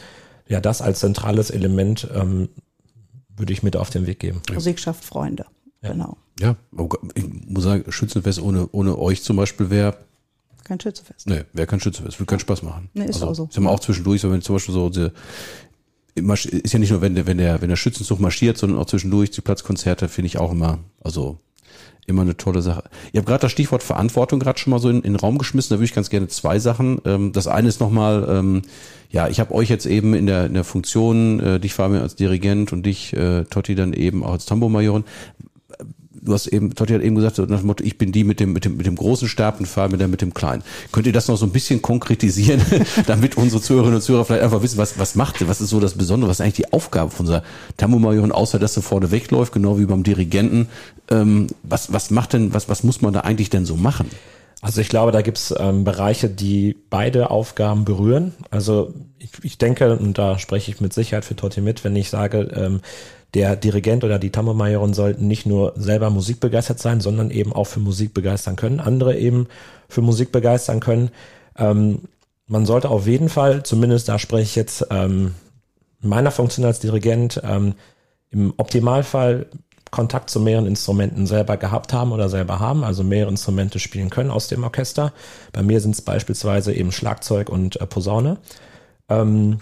ja, 0.46 0.60
das 0.60 0.82
als 0.82 1.00
zentrales 1.00 1.50
Element 1.50 2.08
ähm, 2.14 2.48
würde 3.36 3.52
ich 3.52 3.62
mit 3.62 3.76
auf 3.76 3.90
den 3.90 4.06
Weg 4.06 4.20
geben. 4.20 4.42
Musik 4.52 4.78
schafft 4.78 5.04
Freunde. 5.04 5.46
Ja. 5.82 5.92
Genau. 5.92 6.16
Ja, 6.38 6.56
ich 7.14 7.24
muss 7.46 7.64
sagen, 7.64 7.90
Schützenfest 7.90 8.40
ohne, 8.40 8.68
ohne 8.72 8.98
euch 8.98 9.22
zum 9.22 9.36
Beispiel 9.36 9.70
wäre 9.70 9.96
kein 10.64 10.78
Schützenfest. 10.78 11.26
Nee, 11.26 11.42
wäre 11.52 11.66
kein 11.66 11.80
Schützenfest. 11.80 12.20
Würde 12.20 12.30
keinen 12.30 12.40
Spaß 12.40 12.62
machen. 12.62 12.90
Nee, 12.94 13.06
ist 13.06 13.16
also, 13.16 13.26
auch 13.26 13.34
so. 13.34 13.46
Ich 13.48 13.54
sag 13.54 13.64
mal 13.64 13.70
auch 13.70 13.80
zwischendurch, 13.80 14.20
so 14.20 14.30
wenn 14.30 14.40
zum 14.40 14.54
Beispiel 14.54 14.72
so 14.72 14.88
diese, 14.88 15.12
ist 16.14 16.72
ja 16.72 16.78
nicht 16.78 16.90
nur, 16.90 17.00
wenn 17.00 17.14
der, 17.14 17.26
wenn 17.26 17.38
der, 17.38 17.60
wenn 17.60 17.68
der 17.68 17.76
Schützenzug 17.76 18.20
marschiert, 18.20 18.58
sondern 18.58 18.78
auch 18.78 18.86
zwischendurch 18.86 19.30
die 19.30 19.40
Platzkonzerte 19.40 20.08
finde 20.08 20.26
ich 20.26 20.38
auch 20.38 20.52
immer, 20.52 20.78
also 21.02 21.38
immer 22.06 22.22
eine 22.22 22.36
tolle 22.36 22.60
Sache. 22.60 22.84
Ihr 23.12 23.18
habt 23.18 23.28
gerade 23.28 23.42
das 23.42 23.52
Stichwort 23.52 23.82
Verantwortung 23.82 24.40
gerade 24.40 24.58
schon 24.58 24.72
mal 24.72 24.78
so 24.80 24.90
in, 24.90 24.96
in 24.96 25.12
den 25.12 25.16
Raum 25.16 25.38
geschmissen. 25.38 25.74
Da 25.74 25.78
würde 25.78 25.84
ich 25.86 25.94
ganz 25.94 26.10
gerne 26.10 26.28
zwei 26.28 26.58
Sachen. 26.58 27.00
Ähm, 27.04 27.32
das 27.32 27.46
eine 27.46 27.68
ist 27.68 27.80
nochmal, 27.80 28.26
ähm, 28.28 28.62
ja, 29.10 29.28
ich 29.28 29.40
habe 29.40 29.54
euch 29.54 29.68
jetzt 29.68 29.86
eben 29.86 30.14
in 30.14 30.26
der, 30.26 30.46
in 30.46 30.54
der 30.54 30.64
Funktion, 30.64 31.40
äh, 31.40 31.60
dich 31.60 31.72
Fabian 31.72 32.02
als 32.02 32.16
Dirigent 32.16 32.72
und 32.72 32.84
dich, 32.84 33.12
äh, 33.14 33.44
Totti, 33.44 33.74
dann 33.74 33.92
eben 33.92 34.24
auch 34.24 34.32
als 34.32 34.46
Tambourmajorin 34.46 35.04
du 36.22 36.32
hast 36.32 36.46
eben, 36.46 36.74
Totti 36.74 36.92
hat 36.92 37.02
eben 37.02 37.16
gesagt, 37.16 37.36
so 37.36 37.44
nach 37.44 37.58
dem 37.58 37.66
Motto, 37.66 37.84
ich 37.84 37.98
bin 37.98 38.12
die 38.12 38.24
mit 38.24 38.40
dem, 38.40 38.52
mit 38.52 38.64
dem, 38.64 38.76
mit 38.76 38.86
dem 38.86 38.96
großen 38.96 39.28
Stab 39.28 39.60
und 39.60 39.66
fahre 39.66 39.88
mit 39.88 40.00
der 40.00 40.08
mit 40.08 40.20
dem 40.20 40.34
kleinen. 40.34 40.62
Könnt 40.92 41.06
ihr 41.06 41.12
das 41.12 41.28
noch 41.28 41.36
so 41.36 41.46
ein 41.46 41.52
bisschen 41.52 41.82
konkretisieren, 41.82 42.60
damit 43.06 43.36
unsere 43.36 43.60
Zuhörerinnen 43.60 43.96
und 43.96 44.02
Zuhörer 44.02 44.24
vielleicht 44.24 44.42
einfach 44.42 44.62
wissen, 44.62 44.78
was, 44.78 44.98
was 44.98 45.14
macht, 45.14 45.46
was 45.48 45.60
ist 45.60 45.70
so 45.70 45.80
das 45.80 45.94
Besondere, 45.94 46.30
was 46.30 46.38
ist 46.38 46.40
eigentlich 46.42 46.66
die 46.66 46.72
Aufgabe 46.72 47.10
von 47.10 47.26
unserer 47.26 47.42
Tambourmajorin, 47.76 48.32
außer 48.32 48.58
dass 48.58 48.74
sie 48.74 48.82
vorne 48.82 49.10
wegläuft, 49.10 49.52
genau 49.52 49.78
wie 49.78 49.86
beim 49.86 50.02
Dirigenten. 50.02 50.68
Ähm, 51.10 51.48
was, 51.62 51.92
was 51.92 52.10
macht 52.10 52.32
denn, 52.32 52.54
was, 52.54 52.68
was 52.68 52.84
muss 52.84 53.00
man 53.00 53.12
da 53.12 53.20
eigentlich 53.20 53.50
denn 53.50 53.66
so 53.66 53.76
machen? 53.76 54.06
Also 54.62 54.82
ich 54.82 54.90
glaube, 54.90 55.10
da 55.10 55.22
gibt's 55.22 55.54
ähm, 55.58 55.84
Bereiche, 55.84 56.28
die 56.28 56.76
beide 56.90 57.30
Aufgaben 57.30 57.86
berühren. 57.86 58.34
Also 58.50 58.92
ich, 59.18 59.30
ich 59.42 59.58
denke, 59.58 59.96
und 59.96 60.18
da 60.18 60.38
spreche 60.38 60.70
ich 60.70 60.80
mit 60.80 60.92
Sicherheit 60.92 61.24
für 61.24 61.34
Totti 61.34 61.62
mit, 61.62 61.82
wenn 61.82 61.96
ich 61.96 62.10
sage, 62.10 62.40
ähm, 62.54 62.80
der 63.34 63.56
Dirigent 63.56 64.04
oder 64.04 64.18
die 64.18 64.30
Tambourmajorin 64.30 64.94
sollten 64.94 65.28
nicht 65.28 65.46
nur 65.46 65.72
selber 65.76 66.10
Musik 66.10 66.40
begeistert 66.40 66.80
sein, 66.80 67.00
sondern 67.00 67.30
eben 67.30 67.52
auch 67.52 67.66
für 67.66 67.80
Musik 67.80 68.12
begeistern 68.14 68.56
können, 68.56 68.80
andere 68.80 69.16
eben 69.16 69.46
für 69.88 70.02
Musik 70.02 70.32
begeistern 70.32 70.80
können. 70.80 71.10
Ähm, 71.56 72.02
man 72.46 72.66
sollte 72.66 72.90
auf 72.90 73.06
jeden 73.06 73.28
Fall, 73.28 73.62
zumindest 73.62 74.08
da 74.08 74.18
spreche 74.18 74.42
ich 74.42 74.56
jetzt 74.56 74.86
ähm, 74.90 75.34
meiner 76.00 76.32
Funktion 76.32 76.66
als 76.66 76.80
Dirigent, 76.80 77.40
ähm, 77.44 77.74
im 78.30 78.54
Optimalfall 78.56 79.46
Kontakt 79.90 80.30
zu 80.30 80.40
mehreren 80.40 80.66
Instrumenten 80.66 81.26
selber 81.26 81.56
gehabt 81.56 81.92
haben 81.92 82.12
oder 82.12 82.28
selber 82.28 82.60
haben, 82.60 82.84
also 82.84 83.02
mehrere 83.02 83.30
Instrumente 83.30 83.78
spielen 83.80 84.10
können 84.10 84.30
aus 84.30 84.46
dem 84.48 84.62
Orchester. 84.62 85.12
Bei 85.52 85.62
mir 85.62 85.80
sind 85.80 85.96
es 85.96 86.02
beispielsweise 86.02 86.72
eben 86.72 86.92
Schlagzeug 86.92 87.48
und 87.48 87.80
äh, 87.80 87.86
Posaune. 87.86 88.38
Ähm, 89.08 89.58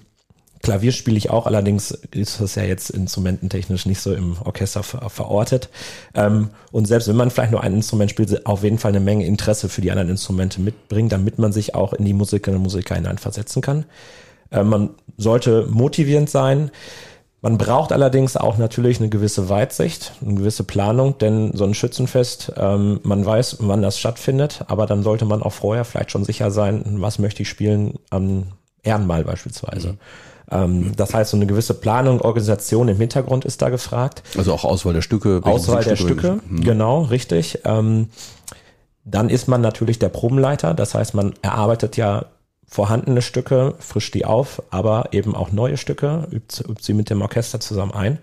Klavier 0.63 0.93
spiele 0.93 1.17
ich 1.17 1.31
auch, 1.31 1.47
allerdings 1.47 1.93
ist 2.11 2.41
das 2.41 2.57
ja 2.57 2.65
jetzt 2.65 2.91
instrumententechnisch 2.91 3.87
nicht 3.87 4.01
so 4.01 4.13
im 4.13 4.37
Orchester 4.45 4.83
ver 4.83 5.09
verortet. 5.09 5.69
Ähm, 6.15 6.51
und 6.73 6.87
selbst 6.87 7.09
wenn 7.09 7.17
man 7.17 7.31
vielleicht 7.31 7.53
nur 7.53 7.63
ein 7.63 7.75
Instrument 7.75 8.11
spielt, 8.11 8.47
auf 8.47 8.65
jeden 8.65 8.79
Fall 8.79 8.91
eine 8.91 9.01
Menge 9.01 9.27
Interesse 9.27 9.69
für 9.69 9.81
die 9.81 9.91
anderen 9.91 10.11
Instrumente 10.11 10.61
mitbringen, 10.61 11.09
damit 11.09 11.39
man 11.39 11.53
sich 11.53 11.75
auch 11.75 11.93
in 11.93 12.05
die 12.05 12.13
Musikerinnen 12.13 12.59
und 12.59 12.65
Musiker 12.65 12.97
hineinversetzen 12.97 13.63
kann. 13.63 13.85
Äh, 14.51 14.65
man 14.65 14.91
sollte 15.17 15.67
motivierend 15.69 16.29
sein. 16.29 16.71
Man 17.41 17.57
braucht 17.57 17.93
allerdings 17.93 18.37
auch 18.37 18.59
natürlich 18.59 18.99
eine 18.99 19.09
gewisse 19.09 19.49
Weitsicht, 19.49 20.13
eine 20.21 20.35
gewisse 20.35 20.65
Planung, 20.65 21.19
denn 21.19 21.53
so 21.55 21.65
ein 21.65 21.75
Schützenfest, 21.75 22.53
ähm, 22.57 22.99
man 23.05 23.25
weiß, 23.25 23.59
wann 23.61 23.81
das 23.81 23.97
stattfindet, 23.97 24.65
aber 24.67 24.87
dann 24.87 25.05
sollte 25.05 25.25
man 25.25 25.45
auch 25.45 25.53
vorher 25.53 25.85
vielleicht 25.85 26.11
schon 26.11 26.25
sicher 26.25 26.51
sein, 26.51 26.83
was 26.97 27.21
möchte 27.21 27.43
ich 27.43 27.49
spielen 27.49 27.95
am 28.11 28.49
Ehrenmal 28.83 29.23
beispielsweise. 29.23 29.93
Mhm. 29.93 29.99
Ähm, 30.51 30.93
das 30.97 31.15
heißt, 31.15 31.31
so 31.31 31.37
eine 31.37 31.47
gewisse 31.47 31.75
Planung, 31.75 32.21
Organisation 32.21 32.89
im 32.89 32.97
Hintergrund 32.97 33.45
ist 33.45 33.63
da 33.63 33.69
gefragt. 33.69 34.23
Also 34.37 34.53
auch 34.53 34.65
Auswahl 34.65 34.95
der 34.95 35.03
Stücke. 35.03 35.41
Auswahl 35.43 35.85
der 35.85 35.97
Stücke, 35.97 36.41
mhm. 36.49 36.63
genau, 36.63 37.03
richtig. 37.03 37.61
Ähm, 37.65 38.09
dann 39.05 39.31
ist 39.31 39.49
man 39.49 39.61
natürlich 39.61 39.99
der 39.99 40.11
Probenleiter, 40.11 40.75
das 40.75 40.95
heißt, 40.95 41.15
man 41.15 41.35
erarbeitet 41.43 41.97
ja 41.97 42.27
vorhandene 42.67 43.23
Stücke, 43.23 43.75
frischt 43.79 44.15
die 44.15 44.27
auf, 44.27 44.63
aber 44.71 45.09
eben 45.13 45.35
auch 45.35 45.53
neue 45.53 45.79
Stücke, 45.79 46.29
übt, 46.31 46.63
übt 46.69 46.83
sie 46.83 46.93
mit 46.93 47.09
dem 47.09 47.23
Orchester 47.23 47.61
zusammen 47.61 47.93
ein. 47.93 48.19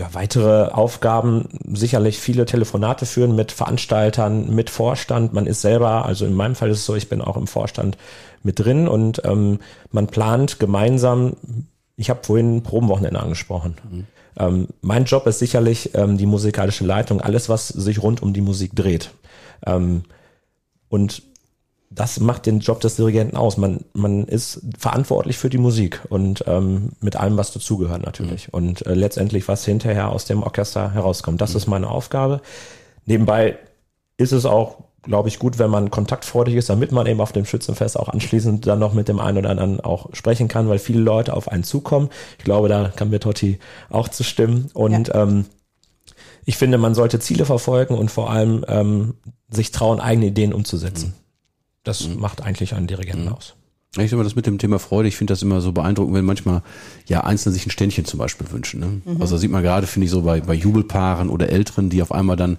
Ja, 0.00 0.14
weitere 0.14 0.70
Aufgaben, 0.70 1.46
sicherlich 1.74 2.20
viele 2.20 2.46
Telefonate 2.46 3.04
führen 3.04 3.36
mit 3.36 3.52
Veranstaltern, 3.52 4.48
mit 4.48 4.70
Vorstand. 4.70 5.34
Man 5.34 5.44
ist 5.44 5.60
selber, 5.60 6.06
also 6.06 6.24
in 6.24 6.32
meinem 6.32 6.54
Fall 6.54 6.70
ist 6.70 6.78
es 6.78 6.86
so, 6.86 6.94
ich 6.94 7.10
bin 7.10 7.20
auch 7.20 7.36
im 7.36 7.46
Vorstand 7.46 7.98
mit 8.42 8.58
drin 8.58 8.88
und 8.88 9.20
ähm, 9.26 9.58
man 9.90 10.06
plant 10.06 10.58
gemeinsam, 10.58 11.36
ich 11.96 12.08
habe 12.08 12.20
vorhin 12.22 12.62
Probenwochenende 12.62 13.20
angesprochen. 13.20 13.76
Mhm. 13.90 14.06
Ähm, 14.38 14.68
mein 14.80 15.04
Job 15.04 15.26
ist 15.26 15.38
sicherlich 15.38 15.94
ähm, 15.94 16.16
die 16.16 16.24
musikalische 16.24 16.86
Leitung, 16.86 17.20
alles, 17.20 17.50
was 17.50 17.68
sich 17.68 18.02
rund 18.02 18.22
um 18.22 18.32
die 18.32 18.40
Musik 18.40 18.74
dreht. 18.74 19.10
Ähm, 19.66 20.04
und 20.88 21.24
das 21.92 22.20
macht 22.20 22.46
den 22.46 22.60
Job 22.60 22.80
des 22.80 22.96
Dirigenten 22.96 23.36
aus. 23.36 23.56
Man, 23.56 23.84
man 23.94 24.24
ist 24.24 24.62
verantwortlich 24.78 25.38
für 25.38 25.50
die 25.50 25.58
Musik 25.58 26.00
und 26.08 26.44
ähm, 26.46 26.90
mit 27.00 27.16
allem, 27.16 27.36
was 27.36 27.52
dazugehört 27.52 28.04
natürlich. 28.04 28.46
Mhm. 28.46 28.54
Und 28.54 28.86
äh, 28.86 28.94
letztendlich, 28.94 29.48
was 29.48 29.64
hinterher 29.64 30.10
aus 30.10 30.24
dem 30.24 30.44
Orchester 30.44 30.92
herauskommt. 30.94 31.40
Das 31.40 31.50
mhm. 31.50 31.56
ist 31.56 31.66
meine 31.66 31.88
Aufgabe. 31.88 32.42
Nebenbei 33.06 33.58
ist 34.16 34.30
es 34.30 34.46
auch, 34.46 34.84
glaube 35.02 35.28
ich, 35.28 35.40
gut, 35.40 35.58
wenn 35.58 35.70
man 35.70 35.90
kontaktfreudig 35.90 36.54
ist, 36.54 36.70
damit 36.70 36.92
man 36.92 37.08
eben 37.08 37.20
auf 37.20 37.32
dem 37.32 37.44
Schützenfest 37.44 37.98
auch 37.98 38.08
anschließend 38.08 38.66
dann 38.68 38.78
noch 38.78 38.94
mit 38.94 39.08
dem 39.08 39.18
einen 39.18 39.38
oder 39.38 39.50
anderen 39.50 39.80
auch 39.80 40.10
sprechen 40.12 40.46
kann, 40.46 40.68
weil 40.68 40.78
viele 40.78 41.00
Leute 41.00 41.34
auf 41.34 41.48
einen 41.48 41.64
zukommen. 41.64 42.10
Ich 42.38 42.44
glaube, 42.44 42.68
da 42.68 42.92
kann 42.94 43.10
mir 43.10 43.18
Totti 43.18 43.58
auch 43.88 44.08
zustimmen. 44.08 44.70
Und 44.74 45.08
ja. 45.08 45.22
ähm, 45.22 45.46
ich 46.44 46.56
finde, 46.56 46.78
man 46.78 46.94
sollte 46.94 47.18
Ziele 47.18 47.46
verfolgen 47.46 47.98
und 47.98 48.12
vor 48.12 48.30
allem 48.30 48.64
ähm, 48.68 49.14
sich 49.48 49.72
trauen, 49.72 49.98
eigene 49.98 50.26
Ideen 50.26 50.52
umzusetzen. 50.52 51.08
Mhm. 51.08 51.19
Das 51.84 52.06
mhm. 52.06 52.20
macht 52.20 52.42
eigentlich 52.42 52.74
einen 52.74 52.86
Dirigenten 52.86 53.26
mhm. 53.26 53.32
aus. 53.32 53.54
Ich 53.98 54.12
mal, 54.12 54.22
das 54.22 54.36
mit 54.36 54.46
dem 54.46 54.58
Thema 54.58 54.78
Freude, 54.78 55.08
ich 55.08 55.16
finde 55.16 55.32
das 55.32 55.42
immer 55.42 55.60
so 55.60 55.72
beeindruckend, 55.72 56.14
wenn 56.14 56.24
manchmal 56.24 56.62
ja 57.06 57.24
Einzelne 57.24 57.52
sich 57.52 57.66
ein 57.66 57.70
Ständchen 57.70 58.04
zum 58.04 58.18
Beispiel 58.18 58.48
wünschen. 58.52 58.78
Ne? 58.78 59.00
Mhm. 59.04 59.20
Also 59.20 59.36
sieht 59.36 59.50
man 59.50 59.64
gerade, 59.64 59.88
finde 59.88 60.04
ich, 60.04 60.12
so 60.12 60.22
bei, 60.22 60.40
bei 60.40 60.54
Jubelpaaren 60.54 61.28
oder 61.28 61.48
Älteren, 61.48 61.90
die 61.90 62.00
auf 62.00 62.12
einmal 62.12 62.36
dann 62.36 62.58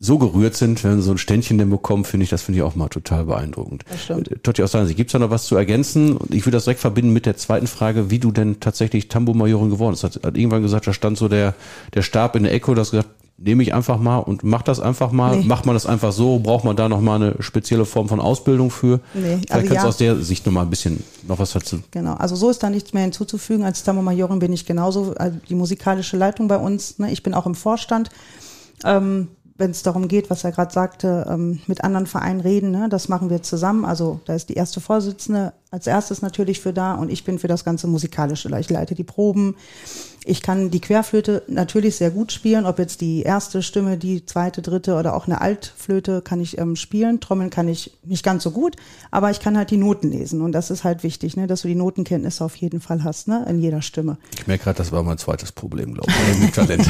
so 0.00 0.16
gerührt 0.18 0.54
sind, 0.54 0.84
wenn 0.84 0.96
sie 0.98 1.02
so 1.02 1.10
ein 1.10 1.18
Ständchen 1.18 1.58
denn 1.58 1.70
bekommen, 1.70 2.04
finde 2.04 2.22
ich, 2.22 2.30
das 2.30 2.42
finde 2.42 2.58
ich 2.58 2.62
auch 2.62 2.76
mal 2.76 2.88
total 2.88 3.24
beeindruckend. 3.24 3.84
Das 3.90 4.04
stimmt. 4.04 4.30
Äh, 4.30 4.38
Totti, 4.38 4.62
aus 4.62 4.70
deiner 4.70 4.86
Sicht, 4.86 4.96
gibt 4.96 5.08
es 5.08 5.12
da 5.12 5.18
noch 5.18 5.30
was 5.30 5.46
zu 5.46 5.56
ergänzen? 5.56 6.16
Und 6.16 6.32
ich 6.32 6.46
würde 6.46 6.56
das 6.56 6.64
direkt 6.64 6.80
verbinden 6.80 7.12
mit 7.12 7.26
der 7.26 7.36
zweiten 7.36 7.66
Frage, 7.66 8.08
wie 8.10 8.20
du 8.20 8.30
denn 8.30 8.60
tatsächlich 8.60 9.08
Tambo-Majorin 9.08 9.70
geworden 9.70 9.94
bist. 9.94 10.04
Hat, 10.04 10.22
hat 10.22 10.36
irgendwann 10.36 10.62
gesagt, 10.62 10.86
da 10.86 10.92
stand 10.92 11.18
so 11.18 11.26
der, 11.26 11.54
der 11.94 12.02
Stab 12.02 12.36
in 12.36 12.44
der 12.44 12.52
Ecke 12.52 12.70
und 12.70 12.78
hast 12.78 12.92
gesagt, 12.92 13.08
nehme 13.38 13.62
ich 13.62 13.72
einfach 13.72 13.98
mal 13.98 14.18
und 14.18 14.42
mach 14.42 14.62
das 14.62 14.80
einfach 14.80 15.12
mal. 15.12 15.36
Nee. 15.36 15.46
Macht 15.46 15.64
man 15.64 15.74
das 15.74 15.86
einfach 15.86 16.12
so? 16.12 16.40
Braucht 16.40 16.64
man 16.64 16.76
da 16.76 16.88
noch 16.88 17.00
mal 17.00 17.14
eine 17.14 17.36
spezielle 17.40 17.84
Form 17.84 18.08
von 18.08 18.20
Ausbildung 18.20 18.70
für? 18.70 19.00
Nee, 19.14 19.38
Vielleicht 19.38 19.52
also 19.52 19.66
kannst 19.66 19.74
ja. 19.74 19.82
du 19.82 19.88
aus 19.88 19.96
der 19.96 20.16
Sicht 20.16 20.44
noch 20.44 20.52
mal 20.52 20.62
ein 20.62 20.70
bisschen 20.70 21.02
noch 21.26 21.38
was 21.38 21.52
dazu. 21.52 21.78
Genau, 21.92 22.14
also 22.14 22.34
so 22.34 22.50
ist 22.50 22.62
da 22.62 22.68
nichts 22.68 22.92
mehr 22.92 23.04
hinzuzufügen. 23.04 23.64
Als 23.64 23.84
Tambourmajorin 23.84 24.40
bin 24.40 24.52
ich 24.52 24.66
genauso 24.66 25.14
also 25.14 25.38
die 25.48 25.54
musikalische 25.54 26.16
Leitung 26.16 26.48
bei 26.48 26.58
uns. 26.58 26.98
Ne? 26.98 27.12
Ich 27.12 27.22
bin 27.22 27.32
auch 27.32 27.46
im 27.46 27.54
Vorstand. 27.54 28.10
Ähm, 28.84 29.28
wenn 29.58 29.72
es 29.72 29.82
darum 29.82 30.06
geht, 30.06 30.30
was 30.30 30.44
er 30.44 30.52
gerade 30.52 30.72
sagte, 30.72 31.26
ähm, 31.28 31.58
mit 31.66 31.82
anderen 31.82 32.06
Vereinen 32.06 32.40
reden, 32.40 32.70
ne, 32.70 32.88
das 32.88 33.08
machen 33.08 33.28
wir 33.28 33.42
zusammen. 33.42 33.84
Also 33.84 34.20
da 34.24 34.34
ist 34.34 34.48
die 34.48 34.54
erste 34.54 34.80
Vorsitzende 34.80 35.52
als 35.72 35.88
erstes 35.88 36.22
natürlich 36.22 36.60
für 36.60 36.72
da 36.72 36.94
und 36.94 37.10
ich 37.10 37.24
bin 37.24 37.40
für 37.40 37.48
das 37.48 37.64
ganze 37.64 37.88
Musikalische. 37.88 38.48
Ich 38.60 38.70
leite 38.70 38.94
die 38.94 39.04
Proben. 39.04 39.56
Ich 40.28 40.42
kann 40.42 40.70
die 40.70 40.80
Querflöte 40.80 41.42
natürlich 41.48 41.96
sehr 41.96 42.10
gut 42.10 42.32
spielen, 42.32 42.66
ob 42.66 42.78
jetzt 42.78 43.00
die 43.00 43.22
erste 43.22 43.62
Stimme, 43.62 43.96
die 43.96 44.26
zweite, 44.26 44.60
dritte 44.60 44.96
oder 44.96 45.16
auch 45.16 45.26
eine 45.26 45.40
Altflöte 45.40 46.20
kann 46.20 46.38
ich 46.38 46.58
ähm, 46.58 46.76
spielen. 46.76 47.18
Trommeln 47.20 47.48
kann 47.48 47.66
ich 47.66 47.96
nicht 48.04 48.22
ganz 48.22 48.42
so 48.42 48.50
gut, 48.50 48.76
aber 49.10 49.30
ich 49.30 49.40
kann 49.40 49.56
halt 49.56 49.70
die 49.70 49.78
Noten 49.78 50.10
lesen 50.10 50.42
und 50.42 50.52
das 50.52 50.70
ist 50.70 50.84
halt 50.84 51.02
wichtig, 51.02 51.38
ne, 51.38 51.46
dass 51.46 51.62
du 51.62 51.68
die 51.68 51.74
Notenkenntnisse 51.74 52.44
auf 52.44 52.56
jeden 52.56 52.80
Fall 52.80 53.04
hast, 53.04 53.26
ne, 53.26 53.46
in 53.48 53.58
jeder 53.58 53.80
Stimme. 53.80 54.18
Ich 54.38 54.46
merke 54.46 54.64
gerade, 54.64 54.76
das 54.76 54.92
war 54.92 55.02
mein 55.02 55.16
zweites 55.16 55.50
Problem, 55.50 55.94
glaube 55.94 56.12
ich, 56.32 56.38
mit 56.40 56.54
Talent. 56.54 56.86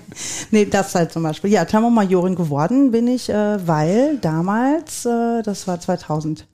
nee, 0.50 0.66
das 0.66 0.94
halt 0.94 1.10
zum 1.10 1.22
Beispiel. 1.22 1.50
Ja, 1.50 1.64
Tambourmajorin 1.64 2.34
geworden 2.34 2.90
bin 2.90 3.08
ich, 3.08 3.30
äh, 3.30 3.66
weil 3.66 4.18
damals, 4.18 5.06
äh, 5.06 5.42
das 5.42 5.66
war 5.66 5.80
2005, 5.80 6.44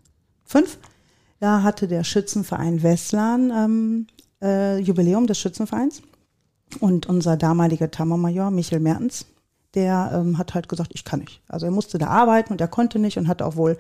da 1.41 1.65
hatte 1.65 1.89
der 1.89 2.05
Schützenverein 2.05 2.85
Westlan 2.85 3.51
ähm, 3.51 4.07
äh, 4.41 4.79
Jubiläum 4.79 5.27
des 5.27 5.41
Schützenvereins. 5.41 6.03
Und 6.79 7.07
unser 7.07 7.37
damaliger 7.37 7.91
Tammermajor, 7.91 8.51
Michael 8.51 8.81
Mertens, 8.81 9.27
der 9.75 10.13
ähm, 10.15 10.39
hat 10.39 10.55
halt 10.55 10.69
gesagt, 10.69 10.91
ich 10.95 11.05
kann 11.05 11.21
nicht. 11.21 11.41
Also 11.49 11.67
er 11.67 11.73
musste 11.73 11.99
da 11.99 12.07
arbeiten 12.07 12.53
und 12.53 12.61
er 12.61 12.69
konnte 12.69 12.99
nicht 12.99 13.19
und 13.19 13.29
hat 13.29 13.43
auch 13.43 13.57
wohl 13.57 13.77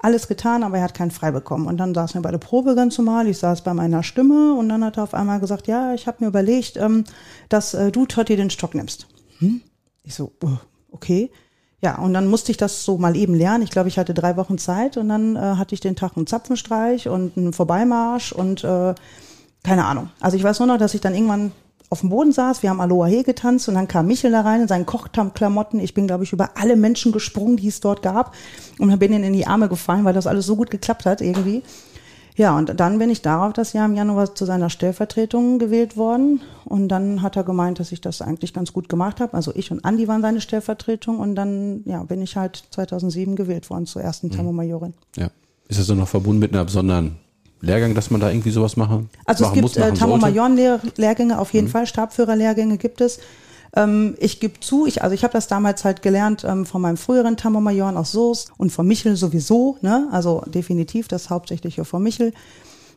alles 0.00 0.28
getan, 0.28 0.62
aber 0.62 0.78
er 0.78 0.84
hat 0.84 0.94
keinen 0.94 1.10
frei 1.10 1.32
bekommen. 1.32 1.66
Und 1.66 1.78
dann 1.78 1.94
saßen 1.94 2.18
wir 2.18 2.22
bei 2.22 2.30
der 2.30 2.38
Probe 2.38 2.74
ganz 2.76 2.96
normal, 2.98 3.26
ich 3.26 3.38
saß 3.38 3.62
bei 3.62 3.74
meiner 3.74 4.02
Stimme 4.02 4.54
und 4.54 4.68
dann 4.68 4.84
hat 4.84 4.96
er 4.96 5.02
auf 5.02 5.14
einmal 5.14 5.40
gesagt, 5.40 5.66
ja, 5.66 5.92
ich 5.94 6.06
habe 6.06 6.18
mir 6.20 6.28
überlegt, 6.28 6.76
ähm, 6.76 7.04
dass 7.48 7.74
äh, 7.74 7.90
du 7.90 8.06
Totti 8.06 8.36
den 8.36 8.50
Stock 8.50 8.74
nimmst. 8.74 9.08
Hm? 9.38 9.60
Ich 10.04 10.14
so, 10.14 10.32
oh, 10.44 10.58
okay. 10.92 11.30
Ja, 11.80 11.98
und 11.98 12.12
dann 12.12 12.28
musste 12.28 12.50
ich 12.50 12.56
das 12.56 12.84
so 12.84 12.98
mal 12.98 13.16
eben 13.16 13.34
lernen. 13.34 13.62
Ich 13.62 13.70
glaube, 13.70 13.88
ich 13.88 13.98
hatte 13.98 14.14
drei 14.14 14.36
Wochen 14.36 14.58
Zeit 14.58 14.96
und 14.96 15.08
dann 15.08 15.36
äh, 15.36 15.40
hatte 15.40 15.74
ich 15.74 15.80
den 15.80 15.96
Tag 15.96 16.16
einen 16.16 16.26
Zapfenstreich 16.26 17.08
und 17.08 17.36
einen 17.36 17.52
Vorbeimarsch 17.52 18.32
und 18.32 18.64
äh, 18.64 18.94
keine 19.62 19.84
Ahnung. 19.84 20.10
Also 20.20 20.36
ich 20.36 20.42
weiß 20.42 20.60
nur 20.60 20.68
noch, 20.68 20.78
dass 20.78 20.94
ich 20.94 21.00
dann 21.00 21.14
irgendwann 21.14 21.52
auf 21.90 22.00
dem 22.00 22.10
Boden 22.10 22.32
saß, 22.32 22.62
wir 22.62 22.70
haben 22.70 22.80
Aloha 22.80 23.06
He 23.06 23.22
getanzt 23.22 23.68
und 23.68 23.74
dann 23.74 23.88
kam 23.88 24.06
Michel 24.06 24.30
da 24.30 24.42
rein 24.42 24.62
in 24.62 24.68
seinen 24.68 24.86
Kochklamotten. 24.86 25.80
Ich 25.80 25.94
bin, 25.94 26.06
glaube 26.06 26.24
ich, 26.24 26.32
über 26.32 26.50
alle 26.56 26.76
Menschen 26.76 27.12
gesprungen, 27.12 27.56
die 27.56 27.68
es 27.68 27.80
dort 27.80 28.02
gab 28.02 28.34
und 28.78 28.96
bin 28.98 29.12
ihnen 29.12 29.24
in 29.24 29.32
die 29.32 29.46
Arme 29.46 29.68
gefallen, 29.68 30.04
weil 30.04 30.14
das 30.14 30.26
alles 30.26 30.46
so 30.46 30.56
gut 30.56 30.70
geklappt 30.70 31.06
hat 31.06 31.20
irgendwie. 31.20 31.62
Ja, 32.36 32.56
und 32.56 32.78
dann 32.78 32.98
bin 32.98 33.10
ich 33.10 33.20
darauf 33.20 33.52
das 33.52 33.72
Jahr 33.72 33.86
im 33.86 33.96
Januar 33.96 34.32
zu 34.32 34.44
seiner 34.44 34.70
Stellvertretung 34.70 35.58
gewählt 35.58 35.96
worden. 35.96 36.40
Und 36.64 36.86
dann 36.86 37.20
hat 37.20 37.34
er 37.34 37.42
gemeint, 37.42 37.80
dass 37.80 37.90
ich 37.90 38.00
das 38.00 38.22
eigentlich 38.22 38.54
ganz 38.54 38.72
gut 38.72 38.88
gemacht 38.88 39.20
habe. 39.20 39.34
Also 39.34 39.50
ich 39.56 39.72
und 39.72 39.84
Andi 39.84 40.06
waren 40.06 40.22
seine 40.22 40.40
Stellvertretung. 40.40 41.18
Und 41.18 41.34
dann 41.34 41.82
ja, 41.84 42.04
bin 42.04 42.22
ich 42.22 42.36
halt 42.36 42.62
2007 42.70 43.34
gewählt 43.34 43.68
worden 43.70 43.86
zur 43.86 44.02
ersten 44.02 44.28
mhm. 44.28 44.32
Thermomajorin. 44.32 44.94
Ja. 45.16 45.30
Ist 45.66 45.80
das 45.80 45.88
dann 45.88 45.98
noch 45.98 46.06
verbunden 46.06 46.38
mit 46.38 46.52
einer 46.52 46.64
besonderen 46.64 47.16
Lehrgang, 47.60 47.94
dass 47.94 48.10
man 48.10 48.20
da 48.20 48.30
irgendwie 48.30 48.50
sowas 48.50 48.76
machen 48.76 49.10
Also 49.24 49.44
machen 49.44 49.64
es 49.64 49.74
gibt 49.74 49.76
äh, 49.76 49.92
Thermomajoren-Lehrgänge, 49.92 51.38
auf 51.38 51.52
jeden 51.52 51.66
mhm. 51.66 51.72
Fall, 51.72 51.86
Stabführerlehrgänge 51.86 52.78
gibt 52.78 53.00
es. 53.00 53.18
Ähm, 53.74 54.16
ich 54.18 54.40
gebe 54.40 54.60
zu, 54.60 54.86
ich, 54.86 55.02
also 55.02 55.14
ich 55.14 55.24
habe 55.24 55.32
das 55.32 55.46
damals 55.46 55.84
halt 55.84 56.02
gelernt 56.02 56.44
ähm, 56.44 56.64
von 56.64 56.80
meinem 56.80 56.96
früheren 56.96 57.36
Tambourmajoren 57.36 57.96
aus 57.96 58.12
Soest 58.12 58.52
und 58.56 58.70
von 58.70 58.86
Michel 58.86 59.16
sowieso, 59.16 59.76
ne? 59.82 60.08
also 60.10 60.42
definitiv 60.46 61.08
das 61.08 61.30
Hauptsächliche 61.30 61.84
von 61.84 62.02
Michel. 62.02 62.32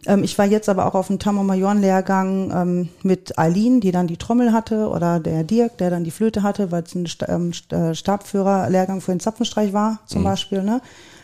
Ähm, 0.06 0.24
ich 0.24 0.38
war 0.38 0.46
jetzt 0.46 0.70
aber 0.70 0.86
auch 0.86 0.96
auf 0.96 1.10
einem 1.10 1.20
Tambourmajoren-Lehrgang 1.20 2.52
ähm, 2.54 2.90
mit 3.04 3.38
Eileen, 3.38 3.82
die 3.82 3.92
dann 3.92 4.08
die 4.08 4.18
Trommel 4.18 4.54
hatte, 4.54 4.88
oder 4.90 5.20
der 5.20 5.44
Dirk, 5.44 5.78
der 5.78 5.90
dann 5.90 6.04
die 6.04 6.12
Flöte 6.12 6.44
hatte, 6.44 6.72
weil 6.72 6.84
es 6.84 6.96
ein 6.96 7.06
St 7.06 7.26
ähm, 7.28 7.52
äh, 7.70 7.94
Stabführer-Lehrgang 7.94 9.02
für 9.02 9.12
den 9.12 9.20
Zapfenstreich 9.20 9.74
war, 9.74 10.00
zum 10.06 10.22
mhm. 10.22 10.26
Beispiel. 10.26 10.64
Ne? 10.64 10.82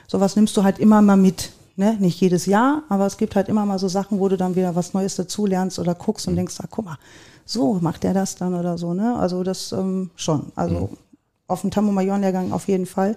Sowas 0.07 0.35
nimmst 0.35 0.55
du 0.57 0.63
halt 0.63 0.79
immer 0.79 1.01
mal 1.01 1.17
mit. 1.17 1.51
Ne? 1.79 1.95
Nicht 1.99 2.19
jedes 2.19 2.47
Jahr, 2.47 2.81
aber 2.89 3.05
es 3.05 3.17
gibt 3.17 3.35
halt 3.35 3.49
immer 3.49 3.63
mal 3.63 3.77
so 3.77 3.87
Sachen, 3.87 4.19
wo 4.19 4.27
du 4.27 4.35
dann 4.35 4.55
wieder 4.55 4.75
was 4.75 4.95
Neues 4.95 5.15
dazulernst 5.15 5.77
oder 5.77 5.93
guckst 5.93 6.27
und 6.27 6.33
mhm. 6.33 6.37
denkst, 6.37 6.55
ah, 6.59 6.67
guck 6.69 6.85
mal, 6.85 6.97
so 7.45 7.75
macht 7.75 8.03
er 8.03 8.15
das 8.15 8.35
dann 8.35 8.55
oder 8.55 8.79
so, 8.79 8.95
ne? 8.95 9.15
Also 9.15 9.43
das 9.43 9.71
ähm, 9.73 10.09
schon. 10.15 10.51
Also 10.55 10.73
mhm. 10.73 10.97
auf 11.45 11.61
dem 11.61 11.69
Tambourmajoren-Lehrgang 11.69 12.51
auf 12.51 12.67
jeden 12.67 12.87
Fall. 12.87 13.15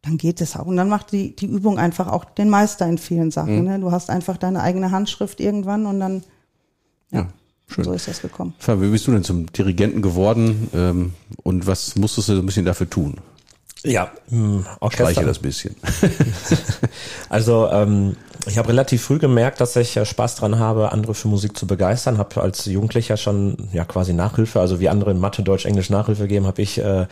Dann 0.00 0.16
geht 0.16 0.40
es 0.40 0.56
auch. 0.56 0.64
Und 0.64 0.78
dann 0.78 0.88
macht 0.88 1.12
die, 1.12 1.36
die 1.36 1.44
Übung 1.44 1.78
einfach 1.78 2.08
auch 2.08 2.24
den 2.24 2.48
Meister 2.48 2.86
in 2.86 2.96
vielen 2.96 3.30
Sachen. 3.30 3.58
Mhm. 3.58 3.64
Ne? 3.64 3.78
Du 3.80 3.92
hast 3.92 4.08
einfach 4.08 4.38
deine 4.38 4.62
eigene 4.62 4.90
Handschrift 4.90 5.38
irgendwann 5.38 5.84
und 5.84 6.00
dann, 6.00 6.22
ja, 7.10 7.20
ja 7.20 7.28
schön. 7.66 7.84
so 7.84 7.92
ist 7.92 8.08
das 8.08 8.22
gekommen. 8.22 8.54
Fabi, 8.58 8.86
wie 8.86 8.92
bist 8.92 9.06
du 9.06 9.12
denn 9.12 9.24
zum 9.24 9.52
Dirigenten 9.52 10.00
geworden 10.00 10.70
ähm, 10.72 11.12
und 11.42 11.66
was 11.66 11.96
musstest 11.96 12.30
du 12.30 12.34
so 12.34 12.40
ein 12.40 12.46
bisschen 12.46 12.64
dafür 12.64 12.88
tun? 12.88 13.16
Ja, 13.84 14.10
hm, 14.28 14.66
Orchester. 14.80 15.10
Streiche 15.10 15.26
das 15.26 15.38
bisschen. 15.38 15.76
also 17.28 17.68
ähm, 17.70 18.16
ich 18.46 18.58
habe 18.58 18.68
relativ 18.68 19.02
früh 19.02 19.18
gemerkt, 19.18 19.60
dass 19.60 19.76
ich 19.76 19.98
Spaß 20.02 20.36
dran 20.36 20.58
habe, 20.58 20.92
andere 20.92 21.14
für 21.14 21.28
Musik 21.28 21.56
zu 21.56 21.66
begeistern. 21.66 22.18
Habe 22.18 22.42
als 22.42 22.64
Jugendlicher 22.66 23.16
schon 23.16 23.68
ja 23.72 23.84
quasi 23.84 24.12
Nachhilfe, 24.12 24.60
also 24.60 24.80
wie 24.80 24.88
andere 24.88 25.12
in 25.12 25.20
Mathe, 25.20 25.42
Deutsch, 25.42 25.64
Englisch 25.64 25.90
Nachhilfe 25.90 26.26
geben, 26.26 26.46
habe 26.46 26.62
ich 26.62 26.78
äh, 26.78 27.06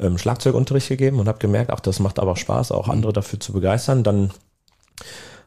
ähm, 0.00 0.18
Schlagzeugunterricht 0.18 0.88
gegeben 0.88 1.20
und 1.20 1.28
habe 1.28 1.38
gemerkt, 1.38 1.70
auch 1.70 1.80
das 1.80 2.00
macht 2.00 2.18
aber 2.18 2.32
auch 2.32 2.36
Spaß, 2.36 2.72
auch 2.72 2.88
andere 2.88 3.12
dafür 3.12 3.40
zu 3.40 3.52
begeistern. 3.52 4.02
Dann 4.02 4.30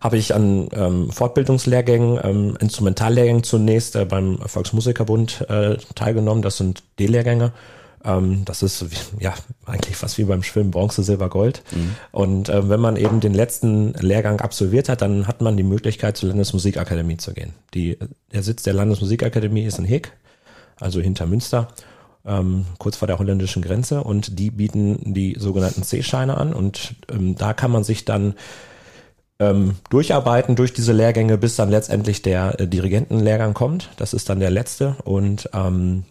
habe 0.02 0.18
ich 0.18 0.34
an 0.34 0.70
ähm, 0.74 1.12
Fortbildungslehrgängen, 1.12 2.20
ähm, 2.24 2.58
Instrumentallehrgängen 2.60 3.44
zunächst 3.44 3.96
äh, 3.96 4.06
beim 4.06 4.38
Volksmusikerbund 4.38 5.46
äh, 5.50 5.78
teilgenommen. 5.96 6.42
Das 6.42 6.58
sind 6.58 6.84
D-Lehrgänge. 7.00 7.52
Ähm, 8.04 8.44
das 8.46 8.64
ist 8.64 8.86
ja 9.20 9.34
eigentlich 9.66 9.96
fast 9.96 10.18
wie 10.18 10.24
beim 10.24 10.44
Schwimmen 10.44 10.72
Bronze, 10.72 11.04
Silber, 11.04 11.30
Gold. 11.30 11.64
Mhm. 11.72 11.96
Und 12.12 12.50
äh, 12.50 12.70
wenn 12.70 12.80
man 12.80 12.96
eben 12.96 13.20
den 13.20 13.34
letzten 13.34 13.94
Lehrgang 13.94 14.40
absolviert 14.40 14.90
hat, 14.90 15.02
dann 15.02 15.28
hat 15.28 15.42
man 15.42 15.58
die 15.58 15.64
Möglichkeit, 15.64 16.18
zur 16.18 16.30
Landesmusikakademie 16.30 17.18
zu 17.18 17.34
gehen. 17.34 17.54
Die, 17.74 17.98
der 18.32 18.44
Sitz 18.44 18.64
der 18.64 18.74
Landesmusikakademie 18.74 19.64
ist 19.64 19.80
in 19.80 19.86
Heek, 19.86 20.12
also 20.80 21.00
hinter 21.02 21.26
Münster. 21.26 21.68
Ähm, 22.26 22.66
kurz 22.78 22.98
vor 22.98 23.08
der 23.08 23.18
holländischen 23.18 23.62
Grenze 23.62 24.04
und 24.04 24.38
die 24.40 24.52
bieten 24.52 25.14
die 25.14 25.38
sogenannten 25.40 25.84
C-Scheine 25.84 26.36
an 26.36 26.54
und 26.54 26.96
ähm, 27.10 27.36
da 27.36 27.54
kann 27.54 27.72
man 27.72 27.86
sich 27.86 28.04
dann 28.04 28.36
ähm, 29.40 29.78
durcharbeiten 29.90 30.58
durch 30.58 30.74
diese 30.74 30.92
Lehrgänge, 30.92 31.38
bis 31.38 31.56
dann 31.56 31.70
letztendlich 31.70 32.22
der 32.22 32.60
äh, 32.60 32.68
Dirigentenlehrgang 32.68 33.54
kommt. 33.54 33.90
Das 33.96 34.14
ist 34.14 34.30
dann 34.30 34.42
der 34.42 34.52
letzte 34.52 34.98
und 35.06 35.50
ähm, 35.54 36.04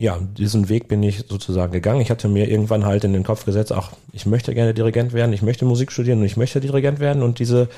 ja, 0.00 0.18
diesen 0.18 0.70
Weg 0.70 0.88
bin 0.88 1.02
ich 1.02 1.26
sozusagen 1.28 1.72
gegangen. 1.72 2.00
Ich 2.00 2.10
hatte 2.10 2.26
mir 2.26 2.48
irgendwann 2.48 2.86
halt 2.86 3.04
in 3.04 3.12
den 3.12 3.22
Kopf 3.22 3.44
gesetzt, 3.44 3.70
ach, 3.70 3.92
ich 4.12 4.24
möchte 4.24 4.54
gerne 4.54 4.72
Dirigent 4.72 5.12
werden, 5.12 5.34
ich 5.34 5.42
möchte 5.42 5.66
Musik 5.66 5.92
studieren 5.92 6.20
und 6.20 6.24
ich 6.24 6.38
möchte 6.38 6.58
Dirigent 6.58 7.00
werden 7.00 7.22
und 7.22 7.38
diese, 7.38 7.68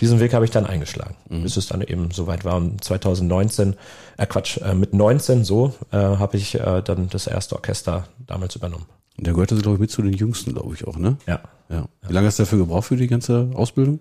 diesen 0.00 0.20
Weg 0.20 0.32
habe 0.32 0.44
ich 0.44 0.52
dann 0.52 0.64
eingeschlagen, 0.64 1.16
mhm. 1.28 1.42
bis 1.42 1.56
es 1.56 1.66
dann 1.66 1.82
eben 1.82 2.12
soweit 2.12 2.44
war. 2.44 2.54
Und 2.54 2.84
2019, 2.84 3.74
äh 4.16 4.26
Quatsch, 4.26 4.58
äh, 4.58 4.76
mit 4.76 4.94
19 4.94 5.42
so, 5.42 5.74
äh, 5.90 5.96
habe 5.96 6.36
ich 6.36 6.54
äh, 6.54 6.82
dann 6.82 7.08
das 7.08 7.26
erste 7.26 7.56
Orchester 7.56 8.06
damals 8.28 8.54
übernommen. 8.54 8.86
Der 9.16 9.32
gehörte, 9.32 9.56
glaube 9.56 9.74
ich, 9.74 9.80
mit 9.80 9.90
zu 9.90 10.02
den 10.02 10.12
Jüngsten, 10.12 10.52
glaube 10.52 10.76
ich 10.76 10.86
auch, 10.86 10.96
ne? 10.96 11.16
Ja. 11.26 11.40
ja. 11.68 11.86
Wie 12.06 12.12
lange 12.12 12.28
hast 12.28 12.38
du 12.38 12.44
dafür 12.44 12.60
gebraucht 12.60 12.86
für 12.86 12.96
die 12.96 13.08
ganze 13.08 13.50
Ausbildung? 13.54 13.98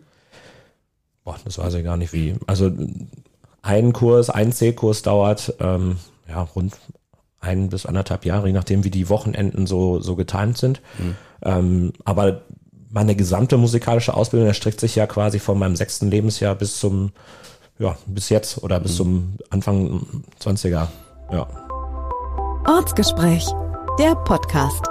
Boah, 1.24 1.36
das 1.46 1.58
weiß 1.58 1.74
ich 1.74 1.84
gar 1.84 1.98
nicht 1.98 2.14
wie. 2.14 2.36
Also 2.46 2.72
ein 3.64 3.92
Kurs, 3.92 4.30
ein 4.30 4.52
C-Kurs 4.52 5.02
dauert 5.02 5.56
ähm, 5.60 5.98
ja 6.30 6.44
rund 6.44 6.78
ein 7.42 7.70
bis 7.70 7.86
anderthalb 7.86 8.24
Jahre, 8.26 8.48
je 8.48 8.54
nachdem, 8.54 8.84
wie 8.84 8.92
die 8.92 9.10
Wochenenden 9.10 9.68
so, 9.68 10.00
so 10.00 10.16
getimt 10.16 10.58
sind. 10.58 10.82
Mhm. 11.00 11.16
Ähm, 11.44 11.94
aber 12.06 12.42
meine 12.90 13.16
gesamte 13.16 13.58
musikalische 13.58 14.14
Ausbildung 14.14 14.48
erstreckt 14.48 14.80
sich 14.80 14.96
ja 14.96 15.08
quasi 15.08 15.40
von 15.40 15.58
meinem 15.58 15.76
sechsten 15.76 16.10
Lebensjahr 16.10 16.56
bis 16.56 16.80
zum, 16.80 17.12
ja, 17.80 17.98
bis 18.06 18.30
jetzt 18.30 18.64
oder 18.64 18.80
bis 18.80 18.94
mhm. 18.94 18.98
zum 18.98 19.34
Anfang 19.50 20.24
20er. 20.40 20.88
Ja. 21.32 21.48
Ortsgespräch, 22.68 23.48
der 23.98 24.16
Podcast. 24.16 24.91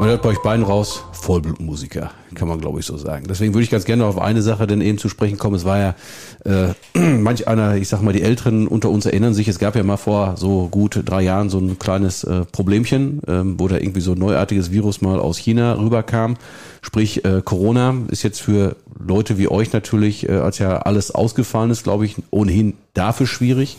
Man 0.00 0.08
hört 0.08 0.22
bei 0.22 0.30
euch 0.30 0.40
beiden 0.40 0.64
raus, 0.64 1.04
Vollblutmusiker, 1.12 2.10
kann 2.34 2.48
man 2.48 2.58
glaube 2.58 2.80
ich 2.80 2.86
so 2.86 2.96
sagen. 2.96 3.26
Deswegen 3.28 3.52
würde 3.52 3.64
ich 3.64 3.70
ganz 3.70 3.84
gerne 3.84 4.06
auf 4.06 4.16
eine 4.16 4.40
Sache 4.40 4.66
denn 4.66 4.80
eben 4.80 4.96
zu 4.96 5.10
sprechen 5.10 5.36
kommen. 5.36 5.56
Es 5.56 5.66
war 5.66 5.78
ja, 5.78 5.94
äh, 6.46 6.98
manch 7.18 7.46
einer, 7.46 7.76
ich 7.76 7.88
sag 7.88 8.00
mal, 8.00 8.14
die 8.14 8.22
Älteren 8.22 8.66
unter 8.66 8.88
uns 8.88 9.04
erinnern 9.04 9.34
sich, 9.34 9.46
es 9.46 9.58
gab 9.58 9.76
ja 9.76 9.82
mal 9.82 9.98
vor 9.98 10.38
so 10.38 10.68
gut 10.68 11.02
drei 11.04 11.20
Jahren 11.20 11.50
so 11.50 11.58
ein 11.58 11.78
kleines 11.78 12.24
äh, 12.24 12.46
Problemchen, 12.46 13.22
äh, 13.24 13.42
wo 13.44 13.68
da 13.68 13.76
irgendwie 13.76 14.00
so 14.00 14.12
ein 14.12 14.18
neuartiges 14.18 14.70
Virus 14.70 15.02
mal 15.02 15.20
aus 15.20 15.36
China 15.36 15.74
rüberkam. 15.74 16.38
Sprich, 16.80 17.26
äh, 17.26 17.42
Corona 17.44 17.94
ist 18.08 18.22
jetzt 18.22 18.40
für 18.40 18.76
Leute 18.98 19.36
wie 19.36 19.48
euch 19.48 19.70
natürlich, 19.74 20.26
äh, 20.26 20.32
als 20.32 20.60
ja 20.60 20.78
alles 20.78 21.10
ausgefallen 21.10 21.70
ist, 21.70 21.82
glaube 21.82 22.06
ich, 22.06 22.16
ohnehin 22.30 22.72
dafür 22.94 23.26
schwierig. 23.26 23.76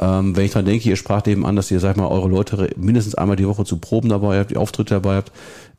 Ähm, 0.00 0.36
wenn 0.36 0.44
ich 0.44 0.52
dran 0.52 0.64
denke, 0.64 0.88
ihr 0.88 0.96
sprach 0.96 1.26
eben 1.26 1.44
an, 1.44 1.56
dass 1.56 1.70
ihr, 1.70 1.80
sag 1.80 1.96
mal, 1.96 2.06
eure 2.06 2.28
Leute 2.28 2.70
mindestens 2.76 3.14
einmal 3.14 3.36
die 3.36 3.46
Woche 3.46 3.64
zu 3.64 3.78
Proben 3.78 4.08
dabei 4.08 4.38
habt, 4.38 4.50
die 4.50 4.56
Auftritte 4.56 4.94
dabei 4.94 5.16
habt. 5.16 5.32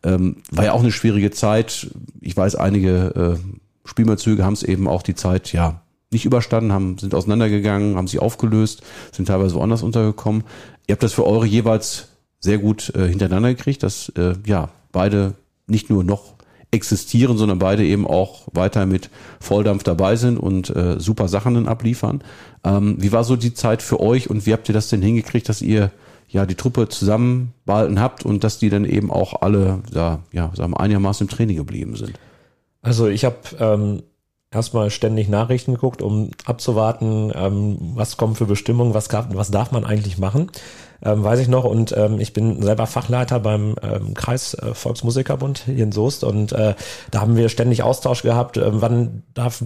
Ähm, 0.04 0.38
war 0.52 0.66
ja 0.66 0.74
auch 0.74 0.82
eine 0.82 0.92
schwierige 0.92 1.32
Zeit. 1.32 1.88
Ich 2.22 2.36
weiß, 2.36 2.56
einige 2.56 3.38
äh, 3.40 3.88
Spielmannzüge 3.88 4.44
haben 4.44 4.54
es 4.54 4.64
eben 4.64 4.88
auch 4.88 5.04
die 5.04 5.16
Zeit, 5.16 5.54
ja, 5.54 5.82
nicht 6.12 6.26
überstanden, 6.26 6.72
haben, 6.72 6.98
sind 6.98 7.14
auseinandergegangen, 7.14 7.96
haben 7.96 8.08
sich 8.08 8.20
aufgelöst, 8.20 8.82
sind 9.12 9.28
teilweise 9.28 9.56
woanders 9.56 9.84
untergekommen. 9.84 10.44
Ihr 10.88 10.94
habt 10.94 11.04
das 11.04 11.14
für 11.14 11.26
eure 11.26 11.46
jeweils 11.46 12.08
sehr 12.40 12.58
gut 12.58 12.94
äh, 12.96 13.08
hintereinander 13.08 13.54
gekriegt, 13.54 13.84
dass 13.84 14.10
äh, 14.18 14.34
ja 14.46 14.70
beide 14.92 15.36
nicht 15.68 15.90
nur 15.90 16.04
noch 16.04 16.34
existieren, 16.72 17.38
sondern 17.38 17.60
beide 17.60 17.84
eben 17.84 18.06
auch 18.06 18.48
weiter 18.54 18.86
mit 18.86 19.10
Volldampf 19.40 19.84
dabei 19.84 20.16
sind 20.16 20.38
und 20.38 20.70
äh, 20.76 21.00
super 21.00 21.28
Sachen 21.28 21.56
dann 21.56 21.68
abliefern. 21.68 22.22
Ähm, 22.64 22.98
wie 23.00 23.12
war 23.12 23.24
so 23.24 23.36
die 23.36 23.54
Zeit 23.54 23.82
für 23.82 24.00
euch 24.00 24.30
und 24.30 24.46
wie 24.46 24.54
habt 24.54 24.70
ihr 24.70 24.74
das 24.74 24.90
denn 24.90 25.02
hingekriegt, 25.02 25.50
dass 25.50 25.62
ihr 25.62 25.92
ja 26.28 26.46
die 26.46 26.56
Truppe 26.56 26.88
zusammenbehalten 26.88 28.00
habt 28.00 28.24
und 28.24 28.44
dass 28.44 28.60
die 28.60 28.70
dann 28.70 28.86
eben 28.86 29.10
auch 29.10 29.42
alle 29.42 29.80
da 29.92 30.20
ja 30.32 30.52
sagen 30.56 30.74
wir, 30.74 30.80
einigermaßen 30.80 31.26
im 31.26 31.30
Training 31.30 31.58
geblieben 31.58 31.96
sind? 31.96 32.20
Also 32.82 33.08
ich 33.08 33.26
habe 33.26 33.38
ähm, 33.60 34.04
erstmal 34.52 34.90
ständig 34.90 35.28
Nachrichten 35.28 35.74
geguckt, 35.74 36.02
um 36.02 36.32
abzuwarten, 36.46 37.32
ähm, 37.36 37.78
was 37.96 38.18
kommen 38.18 38.36
für 38.36 38.46
Bestimmungen, 38.46 38.94
was, 38.94 39.10
gab, 39.10 39.36
was 39.36 39.52
darf 39.52 39.72
man 39.72 39.86
eigentlich 39.86 40.18
machen. 40.18 40.52
Ähm, 41.04 41.24
weiß 41.24 41.40
ich 41.40 41.48
noch. 41.48 41.64
Und 41.64 41.96
ähm, 41.98 42.20
ich 42.20 42.34
bin 42.34 42.62
selber 42.62 42.88
Fachleiter 42.88 43.40
beim 43.40 43.76
ähm, 43.82 44.14
Kreis 44.14 44.54
äh, 44.54 44.74
Volksmusikerbund 44.74 45.64
hier 45.66 45.84
in 45.84 45.92
Soest. 45.92 46.24
Und 46.24 46.52
äh, 46.52 46.76
da 47.12 47.22
haben 47.22 47.36
wir 47.36 47.50
ständig 47.50 47.84
Austausch 47.84 48.22
gehabt, 48.22 48.58
äh, 48.58 48.82
wann 48.82 49.24
darf 49.34 49.64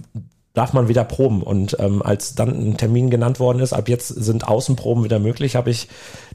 darf 0.54 0.74
man 0.74 0.88
wieder 0.88 1.04
proben. 1.04 1.42
Und 1.42 1.78
ähm, 1.80 2.02
als 2.04 2.36
dann 2.36 2.50
ein 2.50 2.78
Termin 2.78 3.10
genannt 3.10 3.40
worden 3.40 3.60
ist, 3.60 3.74
ab 3.74 3.90
jetzt 3.90 4.08
sind 4.08 4.48
Außenproben 4.48 5.04
wieder 5.04 5.18
möglich, 5.18 5.56
habe 5.56 5.72
ich 5.72 5.88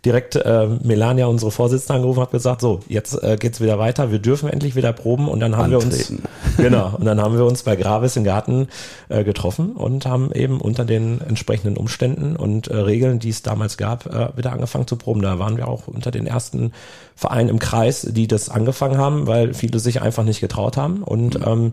direkt 0.04 0.34
äh, 0.34 0.66
Melania, 0.82 1.26
unsere 1.26 1.50
Vorsitzende, 1.50 1.94
angerufen 1.94 2.20
und 2.20 2.30
gesagt, 2.30 2.60
so, 2.60 2.80
jetzt 2.88 3.22
äh, 3.22 3.36
geht's 3.38 3.60
wieder 3.60 3.78
weiter, 3.78 4.10
wir 4.10 4.18
dürfen 4.18 4.48
endlich 4.48 4.74
wieder 4.74 4.92
proben. 4.92 5.28
Und 5.28 5.38
dann 5.38 5.56
haben 5.56 5.72
Antreten. 5.72 6.18
wir 6.18 6.56
uns, 6.56 6.56
genau, 6.56 6.96
und 6.98 7.04
dann 7.04 7.20
haben 7.20 7.36
wir 7.36 7.44
uns 7.44 7.62
bei 7.62 7.76
Gravis 7.76 8.16
im 8.16 8.24
Garten 8.24 8.68
äh, 9.08 9.22
getroffen 9.22 9.72
und 9.72 10.04
haben 10.04 10.32
eben 10.32 10.60
unter 10.60 10.84
den 10.84 11.20
entsprechenden 11.20 11.76
Umständen 11.76 12.34
und 12.34 12.66
äh, 12.66 12.76
Regeln, 12.76 13.20
die 13.20 13.30
es 13.30 13.42
damals 13.42 13.76
gab, 13.76 14.06
äh, 14.06 14.36
wieder 14.36 14.52
angefangen 14.52 14.88
zu 14.88 14.96
proben. 14.96 15.22
Da 15.22 15.38
waren 15.38 15.56
wir 15.56 15.68
auch 15.68 15.86
unter 15.86 16.10
den 16.10 16.26
ersten 16.26 16.72
Vereinen 17.14 17.48
im 17.48 17.60
Kreis, 17.60 18.06
die 18.10 18.26
das 18.26 18.48
angefangen 18.48 18.98
haben, 18.98 19.28
weil 19.28 19.54
viele 19.54 19.78
sich 19.78 20.02
einfach 20.02 20.24
nicht 20.24 20.40
getraut 20.40 20.76
haben. 20.76 21.04
Und 21.04 21.38
mhm. 21.38 21.46
ähm, 21.46 21.72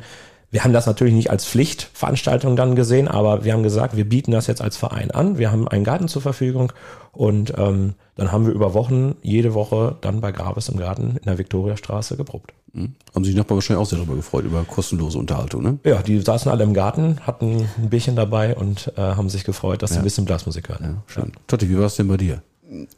wir 0.55 0.63
haben 0.63 0.71
das 0.71 0.85
natürlich 0.85 1.13
nicht 1.13 1.31
als 1.31 1.45
Pflichtveranstaltung 1.45 2.55
dann 2.55 2.77
gesehen, 2.77 3.09
aber 3.09 3.43
wir 3.43 3.51
haben 3.51 3.61
gesagt, 3.61 3.97
wir 3.97 4.07
bieten 4.07 4.31
das 4.31 4.47
jetzt 4.47 4.61
als 4.61 4.77
Verein 4.77 5.11
an. 5.11 5.37
Wir 5.37 5.51
haben 5.51 5.67
einen 5.67 5.83
Garten 5.83 6.07
zur 6.07 6.21
Verfügung 6.21 6.71
und 7.11 7.53
ähm, 7.57 7.95
dann 8.15 8.31
haben 8.31 8.45
wir 8.45 8.53
über 8.53 8.73
Wochen 8.73 9.15
jede 9.21 9.53
Woche 9.53 9.97
dann 9.99 10.21
bei 10.21 10.31
Grabes 10.31 10.69
im 10.69 10.77
Garten 10.77 11.17
in 11.17 11.25
der 11.25 11.37
Viktoriastraße 11.37 12.15
geprobt. 12.15 12.53
Mhm. 12.71 12.93
Haben 13.13 13.25
sich 13.25 13.35
Nachbarn 13.35 13.57
wahrscheinlich 13.57 13.81
auch 13.81 13.89
sehr 13.89 13.99
darüber 13.99 14.15
gefreut, 14.15 14.45
über 14.45 14.63
kostenlose 14.63 15.17
Unterhaltung, 15.17 15.61
ne? 15.61 15.77
Ja, 15.83 16.01
die 16.01 16.21
saßen 16.21 16.49
alle 16.49 16.63
im 16.63 16.73
Garten, 16.73 17.19
hatten 17.27 17.67
ein 17.77 17.89
Bierchen 17.89 18.15
dabei 18.15 18.55
und 18.55 18.93
äh, 18.95 19.01
haben 19.01 19.27
sich 19.27 19.43
gefreut, 19.43 19.81
dass 19.81 19.89
ja. 19.89 19.95
sie 19.95 19.99
ein 19.99 20.05
bisschen 20.05 20.23
Blasmusik 20.23 20.69
hören. 20.69 20.79
Ja, 20.81 21.03
schön. 21.07 21.33
Ja. 21.35 21.41
Totti, 21.47 21.69
wie 21.69 21.77
war 21.77 21.87
es 21.87 21.97
denn 21.97 22.07
bei 22.07 22.15
dir? 22.15 22.41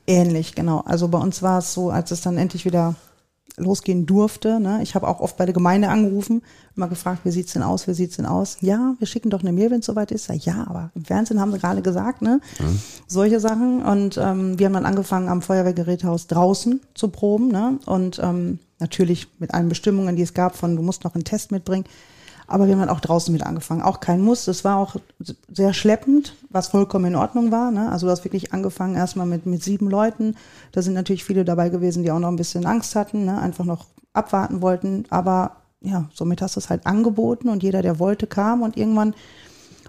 Ähnlich, 0.06 0.54
genau. 0.54 0.84
Also 0.86 1.08
bei 1.08 1.18
uns 1.18 1.42
war 1.42 1.58
es 1.58 1.74
so, 1.74 1.90
als 1.90 2.12
es 2.12 2.22
dann 2.22 2.38
endlich 2.38 2.66
wieder 2.66 2.94
losgehen 3.58 4.06
durfte. 4.06 4.60
Ne? 4.60 4.80
Ich 4.84 4.96
habe 4.96 5.08
auch 5.08 5.20
oft 5.20 5.38
bei 5.38 5.46
der 5.46 5.54
Gemeinde 5.54 5.90
angerufen, 5.90 6.44
immer 6.76 6.88
gefragt, 6.88 7.22
wie 7.24 7.32
sieht's 7.32 7.54
denn 7.54 7.64
aus, 7.64 7.88
wie 7.88 7.94
sieht's 7.94 8.18
denn 8.18 8.26
aus? 8.26 8.58
Ja, 8.62 8.96
wir 9.00 9.08
schicken 9.08 9.30
doch 9.30 9.42
eine 9.42 9.52
Mail, 9.52 9.72
wenn 9.72 9.80
es 9.80 9.86
soweit 9.88 10.12
ist. 10.12 10.30
Ja, 10.46 10.66
aber 10.68 10.92
im 10.94 11.06
Fernsehen 11.06 11.40
haben 11.40 11.52
sie 11.52 11.60
gerade 11.60 11.82
gesagt, 11.82 12.22
ne? 12.22 12.40
Mhm. 12.60 12.80
Solche 13.08 13.40
Sachen. 13.40 13.84
Und 13.84 14.18
ähm, 14.18 14.60
wir 14.60 14.68
haben 14.68 14.74
dann 14.74 14.86
angefangen, 14.86 15.30
am 15.30 15.42
Feuerwehrgeräthaus 15.42 16.28
draußen 16.28 16.82
zu 16.94 17.10
proben. 17.10 17.48
Ne? 17.48 17.80
Und 17.86 18.20
ähm, 18.24 18.60
natürlich 18.80 19.28
mit 19.40 19.54
allen 19.54 19.70
Bestimmungen, 19.70 20.16
die 20.16 20.24
es 20.24 20.34
gab, 20.34 20.56
von 20.56 20.76
du 20.76 20.84
musst 20.84 21.04
noch 21.04 21.16
einen 21.16 21.24
Test 21.24 21.52
mitbringen. 21.52 21.86
Aber 22.48 22.66
wir 22.66 22.74
haben 22.74 22.80
dann 22.80 22.90
auch 22.90 23.02
draußen 23.02 23.32
mit 23.34 23.44
angefangen. 23.44 23.82
Auch 23.82 24.00
kein 24.00 24.22
Muss. 24.22 24.48
Es 24.48 24.64
war 24.64 24.78
auch 24.78 24.96
sehr 25.54 25.74
schleppend, 25.74 26.34
was 26.50 26.70
vollkommen 26.70 27.06
in 27.06 27.16
Ordnung 27.16 27.52
war. 27.52 27.72
Ne? 27.72 27.92
Also 27.92 28.08
du 28.08 28.12
hast 28.12 28.24
wirklich 28.24 28.54
angefangen 28.54 28.96
erstmal 28.96 29.26
mit, 29.26 29.46
mit 29.46 29.62
sieben 29.62 29.90
Leuten. 29.90 30.36
Da 30.72 30.82
sind 30.82 30.94
natürlich 30.94 31.26
viele 31.26 31.44
dabei 31.44 31.68
gewesen, 31.68 32.04
die 32.04 32.12
auch 32.12 32.20
noch 32.20 32.30
ein 32.30 32.38
bisschen 32.38 32.66
Angst 32.66 32.96
hatten, 32.96 33.26
ne? 33.26 33.40
einfach 33.42 33.66
noch 33.66 33.88
abwarten 34.14 34.62
wollten. 34.62 35.04
Aber 35.10 35.58
ja, 35.82 36.10
somit 36.14 36.42
hast 36.42 36.56
du 36.56 36.60
es 36.62 36.70
halt 36.70 36.86
angeboten 36.86 37.50
und 37.50 37.64
jeder, 37.64 37.82
der 37.82 38.00
wollte, 38.00 38.28
kam 38.28 38.62
und 38.62 38.78
irgendwann 38.78 39.14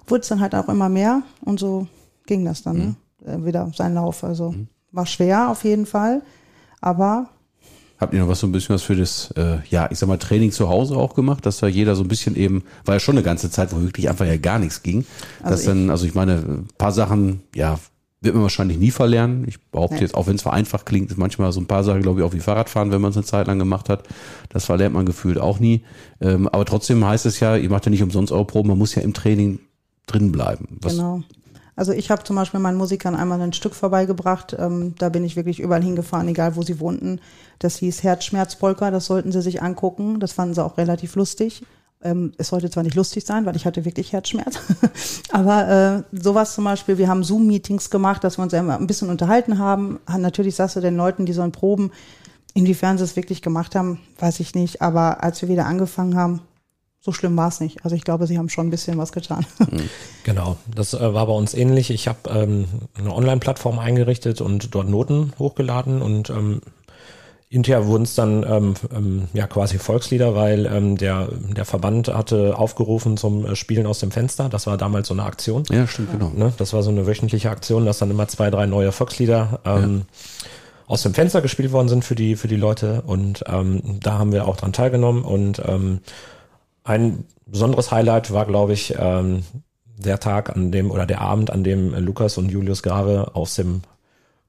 wurde 0.07 0.23
es 0.23 0.29
dann 0.29 0.41
halt 0.41 0.55
auch 0.55 0.69
immer 0.69 0.89
mehr 0.89 1.23
und 1.45 1.61
so 1.61 1.87
ging 2.27 2.45
das 2.45 2.63
dann 2.63 2.77
ne? 2.77 2.97
mhm. 3.25 3.33
ne? 3.41 3.47
wieder 3.47 3.71
sein 3.75 3.95
Lauf. 3.95 4.25
Also 4.25 4.53
mhm. 4.53 4.69
war 4.91 5.07
schwer 5.07 5.49
auf 5.49 5.65
jeden 5.65 5.87
Fall, 5.87 6.23
aber 6.81 7.29
Habt 7.99 8.15
ihr 8.15 8.21
noch 8.21 8.29
was 8.29 8.41
so 8.41 8.47
ein 8.47 8.53
bisschen 8.53 8.75
was 8.75 8.83
für 8.83 8.95
das, 8.95 9.33
äh, 9.33 9.59
ja, 9.71 9.89
ich 9.91 9.99
sag 9.99 10.09
mal, 10.09 10.19
Training 10.19 10.53
zu 10.53 10.69
Hause 10.69 10.97
auch 10.97 11.15
gemacht, 11.15 11.45
dass 11.45 11.59
da 11.59 11.67
jeder 11.67 11.97
so 11.97 12.05
ein 12.05 12.09
bisschen 12.09 12.37
eben, 12.37 12.63
war 12.85 12.95
ja 12.95 13.01
schon 13.01 13.17
eine 13.17 13.25
ganze 13.25 13.51
Zeit, 13.51 13.73
wo 13.73 13.81
wirklich 13.81 14.09
einfach 14.09 14.27
ja 14.27 14.37
gar 14.37 14.59
nichts 14.59 14.83
ging. 14.83 15.05
Also 15.43 15.51
dass 15.51 15.65
dann, 15.65 15.91
also 15.91 16.07
ich 16.07 16.15
meine, 16.15 16.35
ein 16.35 16.69
paar 16.79 16.93
Sachen, 16.93 17.43
ja, 17.55 17.79
wird 18.21 18.35
man 18.35 18.43
wahrscheinlich 18.43 18.79
nie 18.79 18.91
verlernen. 18.91 19.45
Ich 19.47 19.61
behaupte 19.71 19.97
nee. 19.97 20.01
jetzt, 20.03 20.15
auch 20.15 20.27
wenn 20.27 20.37
es 20.37 20.43
vereinfacht 20.43 20.87
klingt, 20.87 21.11
ist 21.11 21.19
manchmal 21.19 21.53
so 21.53 21.61
ein 21.61 21.67
paar 21.67 21.85
Sachen, 21.85 22.03
glaube 22.03 22.21
ich, 22.21 22.27
auch 22.27 22.33
wie 22.33 22.41
Fahrradfahren, 22.41 22.91
wenn 22.91 23.01
man 23.01 23.11
es 23.11 23.17
eine 23.17 23.27
Zeit 23.27 23.47
lang 23.47 23.59
gemacht 23.59 23.89
hat. 23.89 24.05
Das 24.49 24.65
verlernt 24.65 24.95
man 24.95 25.07
gefühlt 25.07 25.39
auch 25.39 25.61
nie. 25.61 25.85
Ähm, 26.21 26.49
aber 26.49 26.65
trotzdem 26.65 27.05
heißt 27.05 27.27
es 27.27 27.39
ja, 27.41 27.57
ihr 27.57 27.71
macht 27.71 27.87
ja 27.87 27.91
nicht 27.91 28.03
umsonst 28.03 28.33
eure 28.33 28.45
Proben, 28.45 28.71
man 28.71 28.79
muss 28.79 28.95
ja 28.95 29.03
im 29.03 29.15
Training 29.15 29.61
drin 30.07 30.33
bleiben. 30.33 30.79
Was, 30.81 30.97
genau. 30.97 31.23
Also 31.79 31.93
ich 31.93 32.11
habe 32.11 32.25
zum 32.25 32.35
Beispiel 32.35 32.59
meinen 32.59 32.77
Musikern 32.77 33.15
einmal 33.15 33.41
ein 33.41 33.53
Stück 33.53 33.73
vorbeigebracht. 33.73 34.57
Ähm, 34.59 34.97
da 34.99 35.11
bin 35.11 35.23
ich 35.23 35.37
wirklich 35.37 35.61
überall 35.61 35.81
hingefahren, 35.81 36.27
egal 36.27 36.57
wo 36.57 36.63
sie 36.63 36.81
wohnten. 36.81 37.21
Das 37.61 37.77
hieß 37.77 38.03
Herzschmerzpolka, 38.03 38.91
das 38.91 39.07
sollten 39.07 39.31
sie 39.31 39.43
sich 39.43 39.63
angucken. 39.63 40.19
Das 40.19 40.33
fanden 40.33 40.55
sie 40.55 40.65
auch 40.65 40.77
relativ 40.77 41.15
lustig. 41.15 41.63
Ähm, 42.03 42.33
es 42.37 42.49
sollte 42.49 42.69
zwar 42.69 42.83
nicht 42.83 42.97
lustig 42.97 43.25
sein, 43.25 43.47
weil 43.47 43.55
ich 43.55 43.65
hatte 43.65 43.85
wirklich 43.85 44.13
Herzschmerz, 44.13 44.59
aber 45.31 46.05
äh, 46.13 46.17
sowas 46.17 46.55
zum 46.55 46.65
Beispiel, 46.65 46.99
wir 46.99 47.09
haben 47.09 47.23
Zoom-Meetings 47.23 47.91
gemacht, 47.91 48.25
dass 48.25 48.39
wir 48.39 48.43
uns 48.43 48.55
ein 48.55 48.87
bisschen 48.89 49.11
unterhalten 49.11 49.59
haben. 49.59 50.01
Natürlich 50.17 50.57
sagst 50.57 50.75
du 50.75 50.81
den 50.81 50.97
Leuten, 50.97 51.27
die 51.27 51.33
sollen 51.33 51.53
proben, 51.53 51.93
inwiefern 52.55 52.99
sie 52.99 53.05
es 53.05 53.15
wirklich 53.15 53.41
gemacht 53.41 53.77
haben, 53.77 54.01
weiß 54.19 54.41
ich 54.41 54.57
nicht. 54.57 54.83
Aber 54.83 55.23
als 55.23 55.43
wir 55.43 55.49
wieder 55.49 55.67
angefangen 55.67 56.17
haben, 56.17 56.41
so 57.01 57.13
schlimm 57.13 57.37
war 57.37 57.49
es 57.49 57.61
nicht. 57.61 57.85
Also 57.85 57.95
ich 57.95 58.05
glaube, 58.05 58.27
sie 58.27 58.39
haben 58.39 58.49
schon 58.49 58.69
ein 58.69 58.71
bisschen 58.71 58.99
was 58.99 59.13
getan. 59.13 59.47
Mhm. 59.71 59.91
Genau, 60.25 60.57
das 60.75 60.95
äh, 60.95 61.15
war 61.15 61.27
bei 61.27 61.33
uns 61.33 61.53
ähnlich. 61.53 61.91
Ich 61.91 62.09
habe 62.09 62.31
ähm, 62.31 62.67
eine 62.99 63.15
Online-Plattform 63.15 63.79
eingerichtet 63.79 64.41
und 64.41 64.75
dort 64.75 64.89
Noten 64.89 65.33
hochgeladen 65.39 66.01
und 66.01 66.31
ähm, 66.31 66.61
Hinterher 67.51 67.87
wurden 67.87 68.03
es 68.03 68.15
dann 68.15 68.45
ähm, 68.47 68.75
ähm, 68.95 69.29
ja 69.33 69.47
quasi 69.47 69.79
Volkslieder, 69.79 70.35
weil 70.35 70.67
ähm, 70.67 70.99
der, 70.99 71.29
der 71.33 71.65
Verband 71.65 72.09
hatte 72.09 72.59
aufgerufen 72.59 73.17
zum 73.17 73.47
äh, 73.47 73.57
Spielen 73.57 73.87
aus 73.87 74.01
dem 74.01 74.11
Fenster. 74.11 74.51
Das 74.51 74.67
war 74.67 74.77
damals 74.77 75.09
so 75.09 75.15
eine 75.15 75.23
Aktion. 75.23 75.63
Ja, 75.71 75.87
stimmt, 75.87 76.13
genau. 76.13 76.31
Ne? 76.37 76.53
Das 76.59 76.75
war 76.75 76.83
so 76.83 76.91
eine 76.91 77.07
wöchentliche 77.07 77.49
Aktion, 77.49 77.87
dass 77.87 77.99
dann 77.99 78.11
immer 78.11 78.29
zwei, 78.29 78.51
drei 78.51 78.67
neue 78.67 78.93
Volkslieder 78.93 79.61
ähm, 79.65 80.03
ja. 80.09 80.49
aus 80.89 81.03
dem 81.05 81.15
Fenster 81.15 81.41
gespielt 81.41 81.73
worden 81.73 81.89
sind 81.89 82.05
für 82.05 82.15
die, 82.15 82.37
für 82.37 82.49
die 82.49 82.57
Leute. 82.57 83.03
Und 83.07 83.45
ähm, 83.47 83.99
da 84.01 84.19
haben 84.19 84.33
wir 84.33 84.47
auch 84.47 84.57
dran 84.59 84.75
teilgenommen. 84.75 85.25
Und 85.25 85.63
ähm, 85.67 86.01
ein 86.89 87.25
besonderes 87.47 87.91
Highlight 87.91 88.33
war, 88.33 88.47
glaube 88.47 88.73
ich, 88.73 88.95
ähm, 88.99 89.43
der 89.97 90.21
Tag, 90.21 90.55
an 90.55 90.73
dem 90.73 90.91
oder 90.91 91.07
der 91.07 91.21
Abend, 91.21 91.51
an 91.51 91.65
dem 91.65 91.95
Lukas 91.95 92.39
und 92.39 92.51
Julius 92.51 92.83
Grave 92.83 93.35
aus 93.35 93.55
dem 93.55 93.83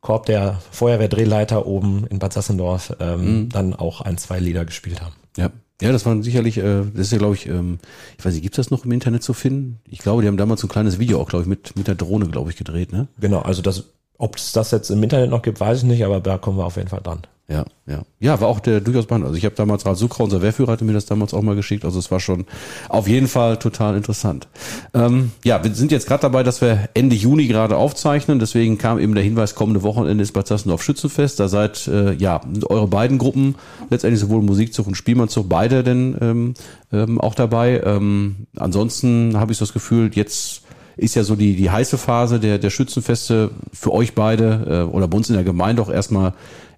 Korb 0.02 0.26
der 0.28 0.62
Feuerwehrdrehleiter 0.72 1.66
oben 1.66 2.06
in 2.08 2.20
Bad 2.20 2.34
Sassendorf 2.34 2.96
ähm, 3.00 3.22
mhm. 3.22 3.50
dann 3.50 3.76
auch 3.76 4.02
ein, 4.02 4.18
zwei 4.18 4.40
Lieder 4.40 4.66
gespielt 4.66 5.02
haben. 5.02 5.16
Ja. 5.38 5.52
Ja, 5.82 5.94
das 5.94 6.06
waren 6.06 6.24
sicherlich, 6.24 6.58
äh, 6.58 6.84
das 6.94 7.06
ist 7.08 7.12
ja, 7.14 7.20
glaube 7.20 7.36
ich, 7.36 7.48
ähm, 7.48 7.80
ich 8.18 8.26
weiß 8.26 8.34
nicht, 8.34 8.44
gibt's 8.44 8.58
das 8.58 8.70
noch 8.70 8.84
im 8.84 8.92
Internet 8.92 9.24
zu 9.24 9.32
finden? 9.34 9.80
Ich 9.90 10.00
glaube, 10.00 10.22
die 10.22 10.28
haben 10.28 10.36
damals 10.36 10.60
so 10.60 10.68
ein 10.68 10.70
kleines 10.70 11.00
Video 11.00 11.22
auch, 11.22 11.30
glaube 11.30 11.44
ich, 11.44 11.48
mit, 11.48 11.78
mit 11.78 11.88
der 11.88 11.96
Drohne, 11.96 12.28
glaube 12.28 12.50
ich, 12.50 12.58
gedreht, 12.58 12.92
ne? 12.92 13.08
Genau, 13.18 13.40
also 13.40 13.62
das, 13.62 13.86
ob 14.20 14.36
es 14.36 14.52
das 14.52 14.70
jetzt 14.70 14.92
im 14.92 15.02
Internet 15.02 15.32
noch 15.32 15.42
gibt, 15.42 15.60
weiß 15.60 15.80
ich 15.80 15.84
nicht, 15.86 16.06
aber 16.06 16.20
da 16.20 16.38
kommen 16.38 16.58
wir 16.58 16.66
auf 16.66 16.76
jeden 16.76 16.90
Fall 16.90 17.02
dran. 17.02 17.22
Ja, 17.50 17.66
ja. 17.88 18.04
Ja, 18.20 18.40
war 18.42 18.48
auch 18.48 18.60
der 18.60 18.80
durchaus 18.80 19.06
spannend. 19.06 19.26
Also 19.26 19.36
ich 19.36 19.44
habe 19.44 19.56
damals 19.56 19.84
Ralf 19.84 19.98
Sucra, 19.98 20.24
unser 20.24 20.44
Wehrführer, 20.44 20.74
hatte 20.74 20.86
mir 20.86 20.94
das 20.94 21.08
damals 21.08 21.34
auch 21.34 21.42
mal 21.42 21.56
geschickt. 21.56 21.84
Also 21.84 21.98
es 21.98 22.12
war 22.12 22.20
schon 22.20 22.46
auf 22.90 23.08
jeden 23.08 23.28
Fall 23.28 23.58
total 23.58 23.98
interessant. 23.98 24.48
Ähm, 24.94 25.32
ja, 25.44 25.64
wir 25.64 25.74
sind 25.74 25.92
jetzt 25.92 26.06
gerade 26.06 26.22
dabei, 26.22 26.44
dass 26.44 26.62
wir 26.62 26.90
Ende 26.94 27.16
Juni 27.16 27.48
gerade 27.48 27.76
aufzeichnen. 27.76 28.38
Deswegen 28.38 28.78
kam 28.78 29.00
eben 29.00 29.16
der 29.16 29.24
Hinweis, 29.24 29.56
kommende 29.56 29.82
Wochenende 29.82 30.22
ist 30.22 30.34
Bad 30.34 30.46
Sassendorf 30.46 30.84
Schützenfest. 30.84 31.40
Da 31.40 31.48
seid 31.48 31.88
äh, 31.88 32.14
ja 32.14 32.40
eure 32.68 32.88
beiden 32.88 33.18
Gruppen, 33.18 33.56
letztendlich 33.90 34.20
sowohl 34.20 34.44
Musikzug 34.44 34.86
und 34.86 34.96
Spielmannzug, 34.96 35.50
beide 35.50 35.84
denn 35.84 36.18
ähm, 36.22 36.54
ähm, 36.94 37.20
auch 37.20 37.34
dabei. 37.34 37.82
Ähm, 37.84 38.46
ansonsten 38.58 39.40
habe 39.40 39.54
ich 39.54 39.58
das 39.58 39.74
Gefühl, 39.74 40.12
jetzt 40.14 40.62
ist 41.00 41.16
ja 41.16 41.24
so 41.24 41.36
die, 41.36 41.56
die 41.56 41.70
heiße 41.70 41.98
Phase 41.98 42.40
der, 42.40 42.58
der 42.58 42.70
Schützenfeste 42.70 43.52
für 43.74 43.94
euch 43.94 44.14
beide 44.14 44.88
äh, 44.90 44.94
oder 44.94 45.08
bei 45.08 45.18
uns 45.18 45.30
in 45.30 45.36
der 45.36 45.44
Gemeinde 45.44 45.82
auch 45.82 45.90
erstmal 45.90 46.34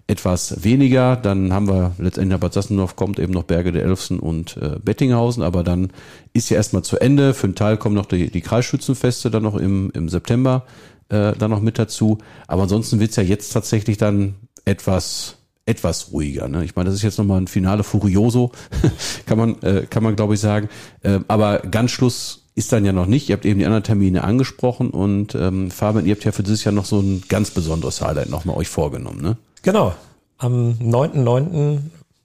etwas 0.06 0.62
weniger. 0.64 1.16
Dann 1.16 1.52
haben 1.52 1.68
wir 1.68 1.92
letztendlich 1.98 2.38
Bad 2.38 2.52
Sassendorf 2.52 2.96
kommt 2.96 3.18
eben 3.18 3.32
noch 3.32 3.44
Berge 3.44 3.72
der 3.72 3.82
Elfsen 3.82 4.18
und 4.18 4.56
äh, 4.56 4.78
Bettinghausen, 4.82 5.42
aber 5.42 5.64
dann 5.64 5.92
ist 6.32 6.50
ja 6.50 6.56
erstmal 6.56 6.82
zu 6.82 6.98
Ende. 6.98 7.34
Für 7.34 7.46
einen 7.46 7.54
Teil 7.54 7.76
kommen 7.76 7.94
noch 7.94 8.06
die, 8.06 8.30
die 8.30 8.40
Kreisschützenfeste 8.40 9.30
dann 9.30 9.42
noch 9.42 9.56
im, 9.56 9.90
im 9.94 10.08
September 10.08 10.64
äh, 11.08 11.32
dann 11.32 11.50
noch 11.50 11.60
mit 11.60 11.78
dazu. 11.78 12.18
Aber 12.46 12.62
ansonsten 12.62 13.00
wird's 13.00 13.16
ja 13.16 13.22
jetzt 13.22 13.50
tatsächlich 13.52 13.96
dann 13.96 14.34
etwas 14.64 15.38
etwas 15.64 16.10
ruhiger. 16.12 16.48
Ne? 16.48 16.64
Ich 16.64 16.74
meine, 16.74 16.88
das 16.88 16.96
ist 16.96 17.02
jetzt 17.02 17.18
nochmal 17.18 17.40
ein 17.40 17.46
Finale 17.46 17.84
Furioso, 17.84 18.50
kann 19.26 19.38
man, 19.38 19.62
äh, 19.62 19.86
kann 19.88 20.02
man 20.02 20.16
glaube 20.16 20.34
ich 20.34 20.40
sagen. 20.40 20.68
Äh, 21.02 21.20
aber 21.28 21.60
ganz 21.60 21.92
Schluss 21.92 22.41
ist 22.54 22.72
dann 22.72 22.84
ja 22.84 22.92
noch 22.92 23.06
nicht. 23.06 23.28
Ihr 23.28 23.36
habt 23.36 23.44
eben 23.44 23.58
die 23.58 23.66
anderen 23.66 23.84
Termine 23.84 24.24
angesprochen 24.24 24.90
und 24.90 25.34
ähm, 25.34 25.70
Fabian, 25.70 26.06
ihr 26.06 26.14
habt 26.14 26.24
ja 26.24 26.32
für 26.32 26.42
dieses 26.42 26.64
Jahr 26.64 26.72
noch 26.72 26.84
so 26.84 27.00
ein 27.00 27.22
ganz 27.28 27.50
besonderes 27.50 28.00
Highlight 28.02 28.28
nochmal 28.28 28.56
euch 28.56 28.68
vorgenommen, 28.68 29.22
ne? 29.22 29.36
Genau. 29.62 29.94
Am 30.38 30.72
9.9. 30.72 31.78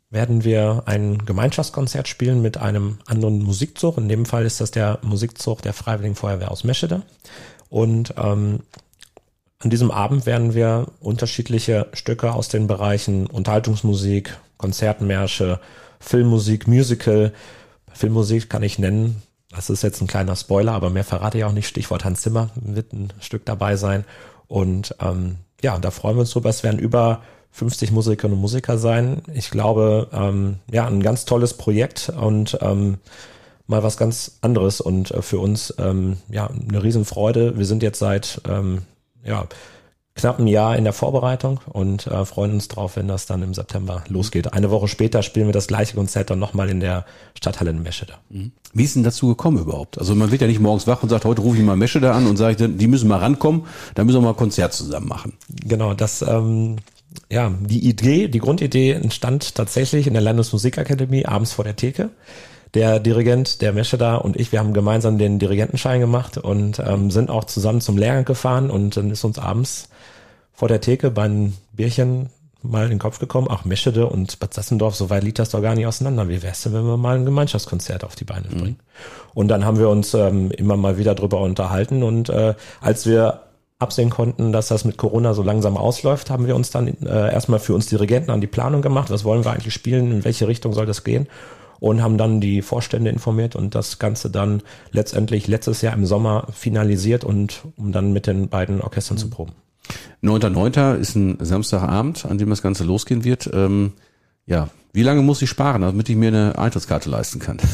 werden 0.09 0.43
wir 0.43 0.83
ein 0.85 1.19
Gemeinschaftskonzert 1.25 2.07
spielen 2.07 2.41
mit 2.41 2.57
einem 2.57 2.97
anderen 3.05 3.43
Musikzug. 3.43 3.97
In 3.97 4.09
dem 4.09 4.25
Fall 4.25 4.45
ist 4.45 4.59
das 4.59 4.71
der 4.71 4.99
Musikzug 5.03 5.61
der 5.61 5.73
Freiwilligen 5.73 6.15
Feuerwehr 6.15 6.51
aus 6.51 6.63
Meschede. 6.63 7.03
Und 7.69 8.15
ähm, 8.17 8.61
an 9.59 9.69
diesem 9.69 9.91
Abend 9.91 10.25
werden 10.25 10.53
wir 10.53 10.87
unterschiedliche 10.99 11.87
Stücke 11.93 12.33
aus 12.33 12.47
den 12.47 12.67
Bereichen 12.67 13.27
Unterhaltungsmusik, 13.27 14.37
Konzertmärsche, 14.57 15.59
Filmmusik, 15.99 16.67
Musical. 16.67 17.33
Filmmusik 17.93 18.49
kann 18.49 18.63
ich 18.63 18.77
nennen. 18.79 19.21
Das 19.49 19.69
ist 19.69 19.81
jetzt 19.81 20.01
ein 20.01 20.07
kleiner 20.07 20.35
Spoiler, 20.35 20.73
aber 20.73 20.89
mehr 20.89 21.03
verrate 21.03 21.37
ich 21.37 21.43
auch 21.43 21.53
nicht. 21.53 21.67
Stichwort 21.67 22.03
Hans 22.03 22.21
Zimmer 22.21 22.49
wird 22.55 22.93
ein 22.93 23.13
Stück 23.19 23.45
dabei 23.45 23.75
sein. 23.75 24.03
Und 24.47 24.95
ähm, 24.99 25.37
ja, 25.61 25.77
da 25.79 25.91
freuen 25.91 26.17
wir 26.17 26.21
uns 26.21 26.31
drüber. 26.31 26.49
Es 26.49 26.63
werden 26.63 26.79
über 26.79 27.21
50 27.51 27.91
Musikerinnen 27.91 28.35
und 28.35 28.41
Musiker 28.41 28.77
sein. 28.77 29.23
Ich 29.33 29.49
glaube, 29.49 30.09
ähm, 30.11 30.57
ja, 30.69 30.85
ein 30.85 31.01
ganz 31.01 31.25
tolles 31.25 31.55
Projekt 31.55 32.09
und 32.09 32.57
ähm, 32.61 32.97
mal 33.67 33.83
was 33.83 33.97
ganz 33.97 34.37
anderes 34.41 34.81
und 34.81 35.11
äh, 35.11 35.21
für 35.21 35.39
uns 35.39 35.73
ähm, 35.77 36.17
ja 36.29 36.47
eine 36.47 36.83
Riesenfreude. 36.83 37.57
Wir 37.57 37.65
sind 37.65 37.83
jetzt 37.83 37.99
seit 37.99 38.41
ähm, 38.47 38.83
ja, 39.23 39.47
knapp 40.17 40.39
ein 40.39 40.47
Jahr 40.47 40.75
in 40.75 40.83
der 40.83 40.93
Vorbereitung 40.93 41.59
und 41.71 42.07
äh, 42.07 42.25
freuen 42.25 42.53
uns 42.53 42.67
drauf, 42.67 42.97
wenn 42.97 43.07
das 43.07 43.25
dann 43.25 43.41
im 43.43 43.53
September 43.53 44.03
losgeht. 44.09 44.53
Eine 44.53 44.71
Woche 44.71 44.87
später 44.87 45.23
spielen 45.23 45.47
wir 45.47 45.53
das 45.53 45.67
gleiche 45.67 45.95
Konzert 45.95 46.29
dann 46.29 46.39
nochmal 46.39 46.69
in 46.69 46.79
der 46.79 47.05
Stadthalle 47.35 47.71
in 47.71 47.81
Meschede. 47.81 48.13
Mhm. 48.29 48.51
Wie 48.73 48.83
ist 48.83 48.95
denn 48.95 49.03
dazu 49.03 49.27
gekommen 49.27 49.59
überhaupt? 49.59 49.97
Also 49.97 50.13
man 50.15 50.31
wird 50.31 50.41
ja 50.41 50.47
nicht 50.47 50.59
morgens 50.59 50.87
wach 50.87 51.01
und 51.01 51.09
sagt, 51.09 51.25
heute 51.25 51.41
rufe 51.41 51.57
ich 51.57 51.63
mal 51.63 51.77
Meschede 51.77 52.11
an 52.11 52.27
und 52.27 52.37
sage, 52.37 52.67
die 52.67 52.87
müssen 52.87 53.07
mal 53.07 53.19
rankommen, 53.19 53.65
da 53.95 54.03
müssen 54.03 54.17
wir 54.17 54.23
mal 54.23 54.29
ein 54.29 54.35
Konzert 54.35 54.73
zusammen 54.73 55.07
machen. 55.07 55.33
Genau, 55.63 55.93
das 55.93 56.21
ähm, 56.21 56.77
ja, 57.29 57.51
die 57.59 57.87
Idee, 57.87 58.27
die 58.27 58.39
Grundidee 58.39 58.91
entstand 58.91 59.55
tatsächlich 59.55 60.07
in 60.07 60.13
der 60.13 60.21
Landesmusikakademie 60.21 61.25
abends 61.25 61.53
vor 61.53 61.65
der 61.65 61.75
Theke. 61.75 62.09
Der 62.73 62.99
Dirigent, 62.99 63.61
der 63.61 63.73
Mescheda 63.73 64.15
und 64.15 64.35
ich, 64.35 64.51
wir 64.51 64.59
haben 64.59 64.73
gemeinsam 64.73 65.17
den 65.17 65.39
Dirigentenschein 65.39 65.99
gemacht 65.99 66.37
und 66.37 66.79
ähm, 66.79 67.11
sind 67.11 67.29
auch 67.29 67.45
zusammen 67.45 67.81
zum 67.81 67.97
Lehrgang 67.97 68.25
gefahren 68.25 68.69
und 68.69 68.97
dann 68.97 69.09
ist 69.09 69.23
uns 69.23 69.39
abends 69.39 69.89
vor 70.57 70.67
der 70.67 70.81
Theke 70.81 71.11
beim 71.11 71.53
Bierchen 71.71 72.29
mal 72.63 72.85
in 72.85 72.89
den 72.89 72.99
Kopf 72.99 73.19
gekommen, 73.19 73.47
ach 73.47 73.63
Meschede 73.63 74.07
und 74.07 74.39
Bad 74.39 74.55
Sassendorf, 74.55 74.95
so 74.95 75.11
weit 75.11 75.23
liegt 75.23 75.37
das 75.37 75.51
doch 75.51 75.61
gar 75.61 75.75
nicht 75.75 75.85
auseinander. 75.85 76.27
Wie 76.29 76.41
wär's 76.41 76.63
denn, 76.63 76.73
wenn 76.73 76.83
wir 76.83 76.97
mal 76.97 77.15
ein 77.15 77.25
Gemeinschaftskonzert 77.25 78.03
auf 78.03 78.15
die 78.15 78.23
Beine 78.23 78.47
bringen? 78.47 78.79
Mhm. 78.79 79.29
Und 79.35 79.49
dann 79.49 79.65
haben 79.65 79.77
wir 79.77 79.87
uns 79.87 80.15
ähm, 80.15 80.49
immer 80.49 80.75
mal 80.75 80.97
wieder 80.97 81.13
drüber 81.13 81.41
unterhalten 81.41 82.01
und 82.01 82.29
äh, 82.29 82.55
als 82.81 83.05
wir 83.05 83.41
absehen 83.77 84.09
konnten, 84.09 84.51
dass 84.51 84.69
das 84.69 84.83
mit 84.83 84.97
Corona 84.97 85.35
so 85.35 85.43
langsam 85.43 85.77
ausläuft, 85.77 86.31
haben 86.31 86.47
wir 86.47 86.55
uns 86.55 86.71
dann 86.71 86.87
äh, 86.87 87.31
erstmal 87.31 87.59
für 87.59 87.75
uns 87.75 87.85
Dirigenten 87.85 88.31
an 88.31 88.41
die 88.41 88.47
Planung 88.47 88.81
gemacht. 88.81 89.11
Was 89.11 89.23
wollen 89.23 89.45
wir 89.45 89.51
eigentlich 89.51 89.75
spielen? 89.75 90.11
In 90.11 90.25
welche 90.25 90.47
Richtung 90.47 90.73
soll 90.73 90.87
das 90.87 91.03
gehen? 91.03 91.27
Und 91.79 92.01
haben 92.01 92.17
dann 92.17 92.41
die 92.41 92.63
Vorstände 92.63 93.11
informiert 93.11 93.55
und 93.55 93.75
das 93.75 93.99
Ganze 93.99 94.31
dann 94.31 94.63
letztendlich 94.91 95.45
letztes 95.45 95.83
Jahr 95.83 95.93
im 95.93 96.07
Sommer 96.07 96.47
finalisiert 96.51 97.23
und 97.23 97.61
um 97.77 97.91
dann 97.91 98.11
mit 98.11 98.25
den 98.25 98.49
beiden 98.49 98.81
Orchestern 98.81 99.17
mhm. 99.17 99.21
zu 99.21 99.29
proben. 99.29 99.51
9.9. 100.23 100.95
ist 100.95 101.15
ein 101.15 101.37
Samstagabend, 101.39 102.25
an 102.25 102.37
dem 102.37 102.49
das 102.49 102.61
Ganze 102.61 102.83
losgehen 102.83 103.23
wird. 103.23 103.49
Ähm, 103.53 103.93
ja, 104.45 104.69
wie 104.93 105.03
lange 105.03 105.21
muss 105.21 105.41
ich 105.41 105.49
sparen, 105.49 105.81
damit 105.81 106.09
ich 106.09 106.15
mir 106.15 106.29
eine 106.29 106.57
Eintrittskarte 106.57 107.09
leisten 107.09 107.39
kann? 107.39 107.59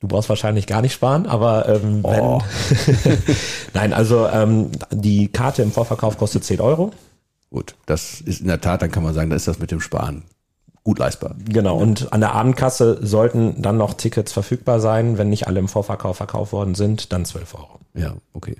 Du 0.00 0.08
brauchst 0.08 0.28
wahrscheinlich 0.28 0.66
gar 0.66 0.82
nicht 0.82 0.94
sparen, 0.94 1.26
aber 1.26 1.68
ähm, 1.68 2.00
oh. 2.02 2.42
wenn, 3.04 3.18
nein, 3.72 3.92
also 3.92 4.26
ähm, 4.26 4.72
die 4.90 5.28
Karte 5.28 5.62
im 5.62 5.70
Vorverkauf 5.70 6.18
kostet 6.18 6.42
10 6.42 6.60
Euro. 6.60 6.90
Gut, 7.50 7.76
das 7.86 8.20
ist 8.20 8.40
in 8.40 8.48
der 8.48 8.60
Tat, 8.60 8.82
dann 8.82 8.90
kann 8.90 9.04
man 9.04 9.14
sagen, 9.14 9.30
da 9.30 9.36
ist 9.36 9.46
das 9.46 9.60
mit 9.60 9.70
dem 9.70 9.80
Sparen 9.80 10.24
gut 10.84 10.98
leistbar. 10.98 11.36
Genau, 11.44 11.76
und 11.76 12.12
an 12.12 12.20
der 12.20 12.32
Abendkasse 12.32 12.98
sollten 13.02 13.62
dann 13.62 13.76
noch 13.76 13.94
Tickets 13.94 14.32
verfügbar 14.32 14.80
sein. 14.80 15.18
Wenn 15.18 15.28
nicht 15.28 15.46
alle 15.46 15.60
im 15.60 15.68
Vorverkauf 15.68 16.16
verkauft 16.16 16.52
worden 16.52 16.74
sind, 16.74 17.12
dann 17.12 17.24
12 17.24 17.54
Euro. 17.54 17.78
Ja, 17.94 18.14
okay. 18.32 18.56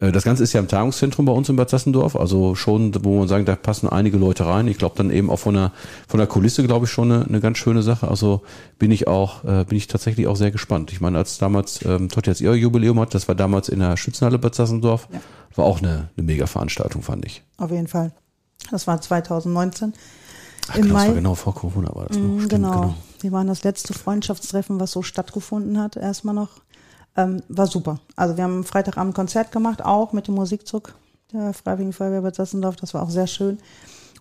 Äh, 0.00 0.12
das 0.12 0.24
Ganze 0.24 0.42
ist 0.42 0.52
ja 0.52 0.60
im 0.60 0.68
Tagungszentrum 0.68 1.26
bei 1.26 1.32
uns 1.32 1.48
in 1.48 1.56
Bad 1.56 1.70
Sassendorf, 1.70 2.16
also 2.16 2.54
schon, 2.54 2.92
wo 3.04 3.18
man 3.18 3.28
sagen, 3.28 3.44
da 3.44 3.54
passen 3.54 3.88
einige 3.88 4.16
Leute 4.16 4.46
rein. 4.46 4.66
Ich 4.66 4.78
glaube 4.78 4.96
dann 4.96 5.10
eben 5.10 5.30
auch 5.30 5.38
von 5.38 5.54
der 5.54 5.72
von 6.08 6.18
der 6.18 6.26
Kulisse, 6.26 6.64
glaube 6.64 6.86
ich, 6.86 6.90
schon 6.90 7.12
eine, 7.12 7.24
eine 7.24 7.40
ganz 7.40 7.58
schöne 7.58 7.82
Sache. 7.82 8.08
Also 8.08 8.42
bin 8.78 8.90
ich 8.90 9.06
auch, 9.06 9.44
äh, 9.44 9.64
bin 9.64 9.78
ich 9.78 9.86
tatsächlich 9.86 10.26
auch 10.26 10.36
sehr 10.36 10.50
gespannt. 10.50 10.92
Ich 10.92 11.00
meine, 11.00 11.18
als 11.18 11.38
damals 11.38 11.84
ähm, 11.84 12.08
Totti 12.08 12.30
jetzt 12.30 12.40
ihr 12.40 12.54
Jubiläum 12.54 12.98
hat, 13.00 13.14
das 13.14 13.28
war 13.28 13.34
damals 13.34 13.68
in 13.68 13.78
der 13.78 13.96
Schützenhalle 13.96 14.38
Bad 14.38 14.54
Sassendorf, 14.54 15.08
ja. 15.12 15.20
war 15.54 15.64
auch 15.66 15.78
eine, 15.78 16.08
eine 16.16 16.26
mega 16.26 16.46
Veranstaltung, 16.46 17.02
fand 17.02 17.24
ich. 17.26 17.42
Auf 17.58 17.70
jeden 17.70 17.88
Fall. 17.88 18.12
Das 18.70 18.86
war 18.86 19.00
2019. 19.00 19.92
Ach, 20.68 20.76
Im 20.76 20.88
Mai. 20.88 21.10
genau 21.12 21.34
vor 21.34 21.54
Corona 21.54 21.94
war 21.94 22.06
das 22.06 22.16
noch. 22.16 22.24
Mm, 22.24 22.38
Stimmt, 22.38 22.50
genau. 22.50 22.70
genau. 22.80 22.94
Wir 23.20 23.32
waren 23.32 23.46
das 23.48 23.64
letzte 23.64 23.92
Freundschaftstreffen, 23.92 24.78
was 24.78 24.92
so 24.92 25.02
stattgefunden 25.02 25.78
hat, 25.78 25.96
erstmal 25.96 26.34
noch. 26.34 26.60
Ähm, 27.16 27.42
war 27.48 27.66
super. 27.66 28.00
Also 28.16 28.36
wir 28.36 28.44
haben 28.44 28.64
Freitagabend 28.64 29.14
Konzert 29.14 29.52
gemacht, 29.52 29.84
auch 29.84 30.12
mit 30.12 30.28
dem 30.28 30.34
Musikzug 30.34 30.94
der 31.32 31.52
Freiwilligen 31.52 31.92
Feuerwehr 31.92 32.22
Bad 32.22 32.34
Sassendorf. 32.34 32.76
Das 32.76 32.94
war 32.94 33.02
auch 33.02 33.10
sehr 33.10 33.26
schön. 33.26 33.58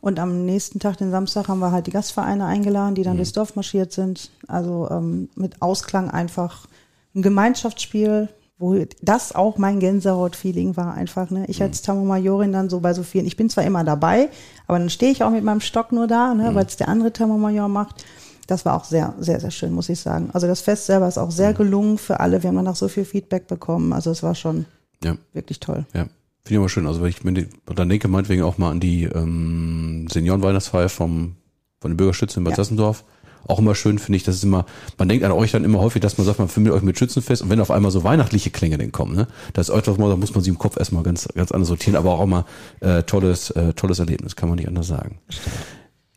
Und 0.02 0.20
am 0.20 0.46
nächsten 0.46 0.80
Tag, 0.80 0.98
den 0.98 1.12
Samstag, 1.12 1.48
haben 1.48 1.60
wir 1.60 1.72
halt 1.72 1.88
die 1.88 1.92
Gastvereine 1.92 2.46
eingeladen, 2.46 2.96
die 2.96 3.04
dann 3.04 3.14
mhm. 3.14 3.18
durchs 3.18 3.34
Dorf 3.34 3.56
marschiert 3.56 3.92
sind. 3.92 4.32
Also 4.48 4.88
ähm, 4.90 5.30
mit 5.36 5.62
Ausklang 5.62 6.10
einfach 6.10 6.68
ein 7.16 7.22
Gemeinschaftsspiel, 7.22 8.30
wo 8.58 8.76
das 9.02 9.34
auch 9.34 9.58
mein 9.58 9.80
Gänsehaut-Feeling 9.80 10.78
war 10.78 10.94
einfach. 10.94 11.30
Ne? 11.32 11.46
Ich 11.48 11.60
mhm. 11.60 11.66
als 11.66 11.82
Tamomajorin 11.82 12.52
dann 12.54 12.70
so 12.70 12.80
bei 12.80 12.94
so 12.94 13.04
vielen, 13.04 13.26
ich 13.26 13.38
bin 13.38 13.50
zwar 13.50 13.66
immer 13.66 13.84
dabei, 13.84 14.30
aber 14.68 14.80
dann 14.80 14.90
stehe 14.90 15.12
ich 15.12 15.24
auch 15.24 15.32
mit 15.32 15.44
meinem 15.44 15.62
Stock 15.62 15.92
nur 15.92 16.08
da, 16.08 16.34
ne, 16.34 16.52
mhm. 16.52 16.56
weil 16.56 16.66
es 16.66 16.78
der 16.78 16.88
andere 16.88 17.12
Tamomajor 17.12 17.68
macht 17.68 18.06
das 18.50 18.66
war 18.66 18.76
auch 18.76 18.86
sehr, 18.86 19.14
sehr, 19.20 19.39
sehr 19.39 19.52
schön, 19.52 19.74
muss 19.74 19.89
ich 19.89 20.00
sagen. 20.00 20.30
Also 20.34 20.47
das 20.47 20.62
Fest 20.62 20.86
selber 20.86 21.08
ist 21.08 21.18
auch 21.18 21.32
sehr 21.32 21.54
gelungen 21.54 21.97
für 21.97 22.20
alle. 22.20 22.43
Wir 22.43 22.50
haben 22.50 22.56
danach 22.56 22.76
so 22.76 22.88
viel 22.88 23.06
Feedback 23.06 23.47
bekommen. 23.47 23.93
Also 23.93 24.12
es 24.12 24.24
war 24.24 24.36
schon 24.36 24.66
ja. 25.04 25.16
wirklich 25.34 25.60
toll. 25.60 25.86
Ja. 25.93 26.08
Finde 26.43 26.54
ich 26.54 26.58
aber 26.58 26.70
schön. 26.70 26.88
Also 26.88 27.02
wenn 27.02 27.10
ich 27.10 27.24
mir 27.24 27.47
dann 27.66 27.89
denke, 27.89 28.08
meinetwegen 28.08 28.43
auch 28.43 28.58
mal 28.58 28.72
an 28.72 28.80
die 28.80 29.04
ähm, 29.04 30.08
Seniorenweihnachtsfeier 30.10 30.89
vom 30.89 31.36
von 31.80 31.91
den 31.91 31.97
Bürgerschützen 31.97 32.41
in 32.41 32.43
Bad 32.43 32.54
ja. 32.54 32.58
Sassendorf. 32.58 33.04
Auch 33.47 33.60
immer 33.60 33.74
schön, 33.74 33.97
finde 34.00 34.18
ich. 34.18 34.24
Das 34.24 34.36
ist 34.36 34.43
immer, 34.43 34.66
man 34.97 35.10
denkt 35.10 35.24
an 35.24 35.32
euch 35.32 35.52
dann 35.52 35.64
immer 35.64 35.80
häufig, 35.80 36.02
dass 36.02 36.18
man 36.18 36.28
sagt, 36.28 36.39
man 36.39 36.50
findet 36.50 36.74
euch 36.74 36.84
mit 36.84 37.00
Schützenfest 37.00 37.41
und 37.41 37.50
wenn 37.50 37.62
auf 37.62 37.72
einmal 37.72 37.89
so 37.89 38.04
weihnachtliche 38.04 38.52
Klänge 38.52 38.78
denn 38.78 38.91
kommen, 38.91 39.16
ne? 39.16 39.28
Das 39.54 39.70
ist 39.70 39.76
etwas 39.76 39.97
mal, 39.97 40.10
da 40.10 40.18
muss 40.18 40.36
man 40.36 40.43
sie 40.43 40.50
im 40.50 40.60
Kopf 40.60 40.78
erstmal 40.78 41.04
ganz, 41.04 41.28
ganz 41.34 41.52
anders 41.52 41.70
sortieren, 41.70 41.95
aber 41.95 42.12
auch 42.12 42.24
immer 42.24 42.45
äh, 42.82 43.04
tolles, 43.04 43.50
äh, 43.52 43.74
tolles 43.74 43.97
Erlebnis, 44.00 44.36
kann 44.36 44.50
man 44.50 44.58
nicht 44.58 44.68
anders 44.68 44.88
sagen. 44.88 45.20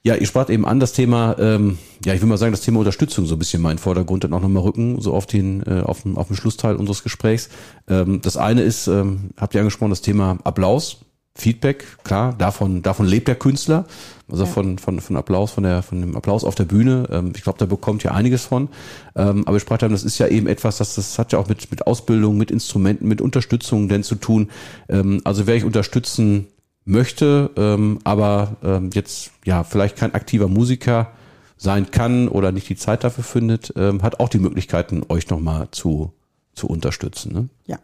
Ja, 0.04 0.16
ihr 0.16 0.26
spart 0.26 0.50
eben 0.50 0.66
an 0.66 0.80
das 0.80 0.92
Thema, 0.92 1.36
ähm, 1.38 1.78
ja, 2.04 2.12
ich 2.12 2.20
will 2.20 2.28
mal 2.28 2.36
sagen, 2.36 2.50
das 2.50 2.62
Thema 2.62 2.80
Unterstützung 2.80 3.24
so 3.26 3.36
ein 3.36 3.38
bisschen 3.38 3.62
mal 3.62 3.70
in 3.70 3.76
den 3.76 3.82
Vordergrund 3.82 4.24
dann 4.24 4.32
auch 4.32 4.40
nochmal 4.40 4.64
rücken, 4.64 5.00
so 5.00 5.14
auf 5.14 5.26
den, 5.26 5.62
äh, 5.62 5.82
auf, 5.84 6.02
den, 6.02 6.16
auf 6.16 6.26
den 6.26 6.34
Schlussteil 6.34 6.74
unseres 6.74 7.04
Gesprächs. 7.04 7.50
Ähm, 7.88 8.20
das 8.20 8.36
eine 8.36 8.62
ist, 8.62 8.88
ähm, 8.88 9.30
habt 9.36 9.54
ihr 9.54 9.60
angesprochen, 9.60 9.90
das 9.90 10.00
Thema 10.00 10.38
Applaus, 10.42 11.04
Feedback, 11.36 11.86
klar, 12.02 12.34
davon, 12.36 12.82
davon 12.82 13.06
lebt 13.06 13.28
der 13.28 13.36
Künstler, 13.36 13.86
also 14.28 14.42
ja. 14.44 14.50
von, 14.50 14.78
von, 14.78 15.00
von 15.00 15.16
Applaus, 15.16 15.52
von 15.52 15.62
der, 15.62 15.84
von 15.84 16.00
dem 16.00 16.16
Applaus 16.16 16.42
auf 16.42 16.56
der 16.56 16.64
Bühne. 16.64 17.06
Ähm, 17.10 17.32
ich 17.36 17.42
glaube, 17.42 17.60
da 17.60 17.66
bekommt 17.66 18.04
ihr 18.04 18.12
einiges 18.12 18.44
von. 18.44 18.70
Ähm, 19.14 19.46
aber 19.46 19.56
ich 19.56 19.62
sprach 19.62 19.80
haben, 19.82 19.92
das 19.92 20.02
ist 20.02 20.18
ja 20.18 20.26
eben 20.26 20.48
etwas, 20.48 20.78
das, 20.78 20.96
das 20.96 21.16
hat 21.18 21.32
ja 21.32 21.38
auch 21.38 21.48
mit, 21.48 21.70
mit 21.70 21.86
Ausbildung, 21.86 22.36
mit 22.36 22.50
Instrumenten, 22.50 23.06
mit 23.06 23.20
Unterstützung 23.20 23.88
denn 23.88 24.02
zu 24.02 24.16
tun. 24.16 24.50
Ähm, 24.88 25.20
also 25.22 25.46
wer 25.46 25.54
ich 25.54 25.64
unterstützen 25.64 26.48
möchte, 26.84 27.50
ähm, 27.56 27.98
aber 28.04 28.56
ähm, 28.62 28.90
jetzt 28.92 29.30
ja 29.44 29.64
vielleicht 29.64 29.96
kein 29.96 30.14
aktiver 30.14 30.48
Musiker 30.48 31.12
sein 31.56 31.90
kann 31.90 32.28
oder 32.28 32.50
nicht 32.50 32.68
die 32.68 32.76
Zeit 32.76 33.04
dafür 33.04 33.24
findet, 33.24 33.72
ähm, 33.76 34.02
hat 34.02 34.18
auch 34.18 34.28
die 34.28 34.40
Möglichkeiten, 34.40 35.02
euch 35.08 35.30
nochmal 35.30 35.68
zu, 35.70 36.12
zu 36.54 36.66
unterstützen. 36.66 37.32
Ne? 37.32 37.48
Ja. 37.66 37.78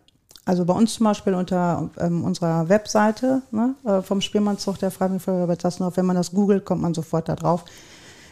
Also 0.45 0.65
bei 0.65 0.73
uns 0.73 0.95
zum 0.95 1.05
Beispiel 1.05 1.35
unter 1.35 1.91
ähm, 1.99 2.25
unserer 2.25 2.71
Webseite 2.71 3.43
ne, 3.51 3.75
äh, 3.85 4.01
vom 4.01 4.23
Spielmannszug 4.23 4.79
der 4.79 4.91
Freiwilligen 4.91 5.21
Feuerwehr 5.21 5.47
bei 5.47 5.57
Tassendorf, 5.57 5.99
wenn 5.99 6.07
man 6.07 6.17
das 6.17 6.33
googelt, 6.33 6.65
kommt 6.65 6.81
man 6.81 6.95
sofort 6.95 7.29
da 7.29 7.37
drauf. 7.37 7.67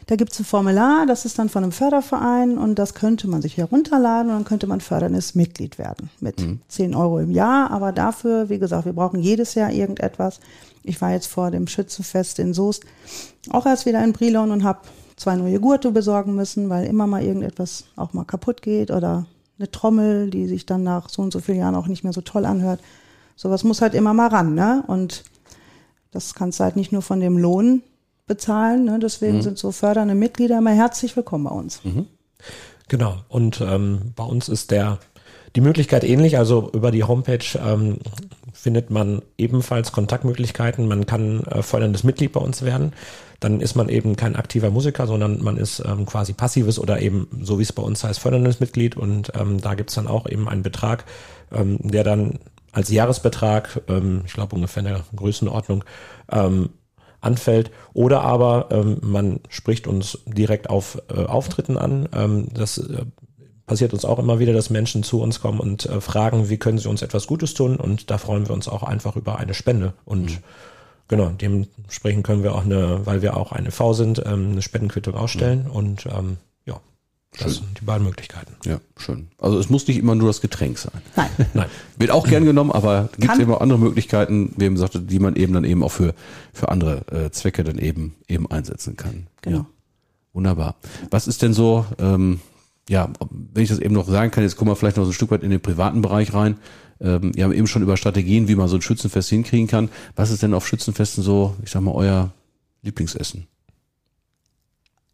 Da 0.08 0.14
gibt 0.14 0.32
es 0.32 0.38
ein 0.38 0.44
Formular, 0.44 1.04
das 1.04 1.24
ist 1.24 1.36
dann 1.36 1.48
von 1.48 1.64
einem 1.64 1.72
Förderverein 1.72 2.58
und 2.58 2.76
das 2.76 2.94
könnte 2.94 3.26
man 3.26 3.42
sich 3.42 3.56
herunterladen 3.56 4.30
und 4.30 4.36
dann 4.36 4.44
könnte 4.44 4.68
man 4.68 4.80
förderndes 4.80 5.34
Mitglied 5.34 5.78
werden 5.78 6.10
mit 6.20 6.40
mhm. 6.40 6.60
10 6.68 6.94
Euro 6.94 7.18
im 7.18 7.32
Jahr. 7.32 7.72
Aber 7.72 7.90
dafür, 7.90 8.48
wie 8.48 8.60
gesagt, 8.60 8.84
wir 8.84 8.92
brauchen 8.92 9.20
jedes 9.20 9.54
Jahr 9.54 9.72
irgendetwas. 9.72 10.38
Ich 10.84 11.00
war 11.00 11.10
jetzt 11.10 11.26
vor 11.26 11.50
dem 11.50 11.66
Schützenfest 11.66 12.38
in 12.38 12.54
Soest 12.54 12.84
auch 13.50 13.66
erst 13.66 13.84
wieder 13.84 14.02
in 14.04 14.12
Brilon 14.12 14.52
und 14.52 14.62
habe 14.62 14.80
zwei 15.16 15.34
neue 15.34 15.58
Gurte 15.58 15.90
besorgen 15.90 16.36
müssen, 16.36 16.68
weil 16.68 16.86
immer 16.86 17.08
mal 17.08 17.24
irgendetwas 17.24 17.86
auch 17.96 18.12
mal 18.12 18.24
kaputt 18.24 18.62
geht 18.62 18.92
oder 18.92 19.26
eine 19.58 19.70
Trommel, 19.72 20.30
die 20.30 20.46
sich 20.46 20.66
dann 20.66 20.84
nach 20.84 21.08
so 21.08 21.22
und 21.22 21.32
so 21.32 21.40
vielen 21.40 21.58
Jahren 21.58 21.74
auch 21.74 21.88
nicht 21.88 22.04
mehr 22.04 22.12
so 22.12 22.20
toll 22.20 22.44
anhört. 22.44 22.80
Sowas 23.34 23.64
muss 23.64 23.82
halt 23.82 23.94
immer 23.94 24.14
mal 24.14 24.28
ran, 24.28 24.54
ne? 24.54 24.84
Und 24.86 25.24
das 26.12 26.34
kannst 26.34 26.60
du 26.60 26.64
halt 26.64 26.76
nicht 26.76 26.92
nur 26.92 27.02
von 27.02 27.18
dem 27.18 27.38
Lohn 27.38 27.82
bezahlen. 28.26 28.84
Ne? 28.84 28.98
Deswegen 29.00 29.36
mhm. 29.36 29.42
sind 29.42 29.58
so 29.58 29.72
fördernde 29.72 30.14
Mitglieder 30.14 30.58
immer 30.58 30.72
herzlich 30.72 31.16
willkommen 31.16 31.44
bei 31.44 31.50
uns. 31.50 31.84
Mhm. 31.84 32.06
Genau. 32.88 33.16
Und 33.28 33.60
ähm, 33.60 34.12
bei 34.14 34.24
uns 34.24 34.48
ist 34.48 34.70
der 34.70 34.98
die 35.54 35.60
Möglichkeit 35.60 36.04
ähnlich. 36.04 36.36
Also 36.38 36.70
über 36.72 36.90
die 36.90 37.04
Homepage 37.04 37.44
ähm, 37.64 37.98
findet 38.52 38.90
man 38.90 39.22
ebenfalls 39.38 39.92
Kontaktmöglichkeiten. 39.92 40.86
Man 40.86 41.06
kann 41.06 41.44
äh, 41.44 41.62
förderndes 41.62 42.04
Mitglied 42.04 42.32
bei 42.32 42.40
uns 42.40 42.62
werden. 42.62 42.92
Dann 43.40 43.60
ist 43.60 43.74
man 43.74 43.88
eben 43.88 44.16
kein 44.16 44.36
aktiver 44.36 44.70
Musiker, 44.70 45.06
sondern 45.06 45.42
man 45.42 45.56
ist 45.56 45.82
ähm, 45.84 46.06
quasi 46.06 46.32
passives 46.32 46.78
oder 46.78 47.00
eben, 47.00 47.28
so 47.42 47.58
wie 47.58 47.62
es 47.62 47.72
bei 47.72 47.82
uns 47.82 48.02
heißt, 48.04 48.20
förderndes 48.20 48.60
Mitglied. 48.60 48.96
Und 48.96 49.32
ähm, 49.38 49.60
da 49.60 49.74
gibt's 49.74 49.94
dann 49.94 50.06
auch 50.06 50.28
eben 50.28 50.48
einen 50.48 50.62
Betrag, 50.62 51.04
ähm, 51.52 51.78
der 51.82 52.04
dann 52.04 52.38
als 52.72 52.90
Jahresbetrag, 52.90 53.82
ähm, 53.88 54.22
ich 54.26 54.34
glaube 54.34 54.54
ungefähr 54.54 54.82
in 54.82 54.88
der 54.88 55.04
Größenordnung, 55.14 55.84
ähm, 56.30 56.70
anfällt. 57.26 57.70
Oder 57.92 58.22
aber 58.22 58.68
ähm, 58.70 58.98
man 59.02 59.40
spricht 59.50 59.86
uns 59.86 60.18
direkt 60.24 60.70
auf 60.70 61.02
äh, 61.08 61.24
Auftritten 61.24 61.76
an. 61.76 62.08
Ähm, 62.14 62.48
das 62.54 62.78
äh, 62.78 63.04
passiert 63.66 63.92
uns 63.92 64.04
auch 64.04 64.18
immer 64.18 64.38
wieder, 64.38 64.52
dass 64.52 64.70
Menschen 64.70 65.02
zu 65.02 65.20
uns 65.20 65.40
kommen 65.40 65.60
und 65.60 65.86
äh, 65.86 66.00
fragen, 66.00 66.48
wie 66.48 66.56
können 66.56 66.78
sie 66.78 66.88
uns 66.88 67.02
etwas 67.02 67.26
Gutes 67.26 67.54
tun. 67.54 67.76
Und 67.76 68.10
da 68.10 68.18
freuen 68.18 68.46
wir 68.46 68.54
uns 68.54 68.68
auch 68.68 68.82
einfach 68.82 69.16
über 69.16 69.38
eine 69.38 69.54
Spende. 69.54 69.92
Und 70.04 70.30
mhm. 70.30 70.38
genau, 71.08 71.28
dementsprechend 71.30 72.24
können 72.24 72.42
wir 72.42 72.54
auch 72.54 72.64
eine, 72.64 73.04
weil 73.04 73.22
wir 73.22 73.36
auch 73.36 73.52
eine 73.52 73.72
V 73.72 73.92
sind, 73.92 74.22
ähm, 74.24 74.52
eine 74.52 74.62
Spendenquittung 74.62 75.14
ausstellen. 75.14 75.64
Mhm. 75.64 75.70
Und 75.70 76.06
ähm, 76.06 76.36
das 77.38 77.56
schön. 77.56 77.64
sind 77.64 77.80
die 77.80 77.84
beiden 77.84 78.06
Möglichkeiten. 78.06 78.54
Ja, 78.64 78.80
schön. 78.96 79.28
Also 79.38 79.58
es 79.58 79.68
muss 79.68 79.86
nicht 79.86 79.98
immer 79.98 80.14
nur 80.14 80.28
das 80.28 80.40
Getränk 80.40 80.78
sein. 80.78 80.92
Nein. 81.16 81.30
Nein. 81.54 81.66
Wird 81.98 82.10
auch 82.10 82.26
gern 82.26 82.44
genommen, 82.44 82.72
aber 82.72 83.10
gibt 83.18 83.32
es 83.32 83.38
immer 83.38 83.60
andere 83.60 83.78
Möglichkeiten, 83.78 84.52
wie 84.56 84.64
eben 84.64 84.76
sagte, 84.76 85.00
die 85.00 85.18
man 85.18 85.36
eben 85.36 85.52
dann 85.52 85.64
eben 85.64 85.82
auch 85.82 85.92
für, 85.92 86.14
für 86.52 86.68
andere 86.70 87.06
äh, 87.10 87.30
Zwecke 87.30 87.64
dann 87.64 87.78
eben 87.78 88.14
eben 88.28 88.50
einsetzen 88.50 88.96
kann. 88.96 89.26
Genau. 89.42 89.58
Ja. 89.58 89.66
Wunderbar. 90.32 90.76
Was 91.10 91.26
ist 91.28 91.42
denn 91.42 91.54
so, 91.54 91.86
ähm, 91.98 92.40
ja, 92.88 93.10
wenn 93.30 93.62
ich 93.62 93.70
das 93.70 93.78
eben 93.78 93.94
noch 93.94 94.08
sagen 94.08 94.30
kann, 94.30 94.44
jetzt 94.44 94.56
kommen 94.56 94.70
wir 94.70 94.76
vielleicht 94.76 94.96
noch 94.96 95.04
so 95.04 95.10
ein 95.10 95.14
Stück 95.14 95.30
weit 95.30 95.42
in 95.42 95.50
den 95.50 95.60
privaten 95.60 96.02
Bereich 96.02 96.34
rein. 96.34 96.56
Ähm, 97.00 97.34
wir 97.34 97.44
haben 97.44 97.52
eben 97.52 97.66
schon 97.66 97.82
über 97.82 97.96
Strategien, 97.96 98.48
wie 98.48 98.54
man 98.54 98.68
so 98.68 98.76
ein 98.76 98.82
Schützenfest 98.82 99.28
hinkriegen 99.28 99.66
kann. 99.66 99.88
Was 100.14 100.30
ist 100.30 100.42
denn 100.42 100.54
auf 100.54 100.66
Schützenfesten 100.66 101.22
so, 101.22 101.56
ich 101.62 101.70
sag 101.70 101.82
mal, 101.82 101.92
euer 101.92 102.32
Lieblingsessen? 102.82 103.46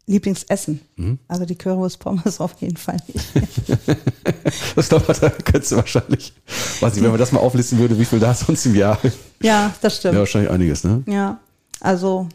Lieblingsessen. 0.05 0.81
Mhm. 0.97 1.19
Also 1.27 1.45
die 1.45 1.55
Currywurst 1.55 1.99
Pommes 1.99 2.39
auf 2.39 2.55
jeden 2.59 2.77
Fall 2.77 2.97
nicht. 3.07 3.25
das 4.75 4.89
glaube 4.89 5.11
ich, 5.11 5.19
da 5.19 5.29
könntest 5.29 5.71
du 5.71 5.77
wahrscheinlich, 5.77 6.33
weiß 6.81 6.93
nicht, 6.93 7.03
wenn 7.03 7.11
man 7.11 7.19
das 7.19 7.31
mal 7.31 7.39
auflisten 7.39 7.79
würde, 7.79 7.97
wie 7.97 8.05
viel 8.05 8.19
da 8.19 8.33
sonst 8.33 8.65
im 8.65 8.75
Jahr. 8.75 8.99
Ja, 9.41 9.73
das 9.81 9.97
stimmt. 9.97 10.15
Ja, 10.15 10.19
wahrscheinlich 10.19 10.51
einiges, 10.51 10.83
ne? 10.83 11.03
Ja, 11.07 11.39
also, 11.79 12.27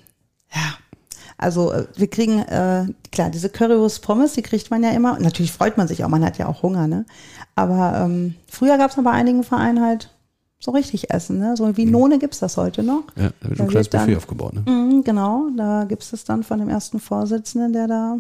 ja, 0.54 0.78
also 1.36 1.72
äh, 1.72 1.86
wir 1.96 2.08
kriegen, 2.08 2.40
äh, 2.40 2.86
klar, 3.12 3.30
diese 3.30 3.48
Currywurst 3.48 4.02
Pommes, 4.02 4.32
die 4.32 4.42
kriegt 4.42 4.70
man 4.70 4.82
ja 4.82 4.90
immer. 4.90 5.16
Und 5.16 5.22
natürlich 5.22 5.52
freut 5.52 5.76
man 5.76 5.88
sich 5.88 6.04
auch, 6.04 6.08
man 6.08 6.24
hat 6.24 6.38
ja 6.38 6.46
auch 6.48 6.62
Hunger, 6.62 6.86
ne? 6.86 7.06
Aber 7.54 8.04
ähm, 8.04 8.34
früher 8.50 8.78
gab 8.78 8.90
es 8.90 9.02
bei 9.02 9.10
einigen 9.10 9.44
Vereinen 9.44 9.84
halt 9.84 10.10
so 10.60 10.72
richtig 10.72 11.10
Essen, 11.10 11.38
ne? 11.38 11.56
So 11.56 11.76
wie 11.76 11.86
mhm. 11.86 11.92
None 11.92 12.18
gibt's 12.18 12.40
das 12.40 12.56
heute 12.56 12.82
noch. 12.82 13.04
Ja, 13.16 13.30
da 13.40 13.48
wird 13.48 13.60
da 13.60 13.64
ein 13.64 13.70
kleines 13.70 13.88
Buffet 13.88 14.16
aufgebaut, 14.16 14.54
ne? 14.54 14.62
Mh, 14.66 15.02
genau, 15.04 15.48
da 15.56 15.84
gibt's 15.84 16.12
es 16.12 16.24
dann 16.24 16.42
von 16.42 16.58
dem 16.58 16.68
ersten 16.68 16.98
Vorsitzenden, 16.98 17.72
der 17.72 17.86
da 17.86 18.18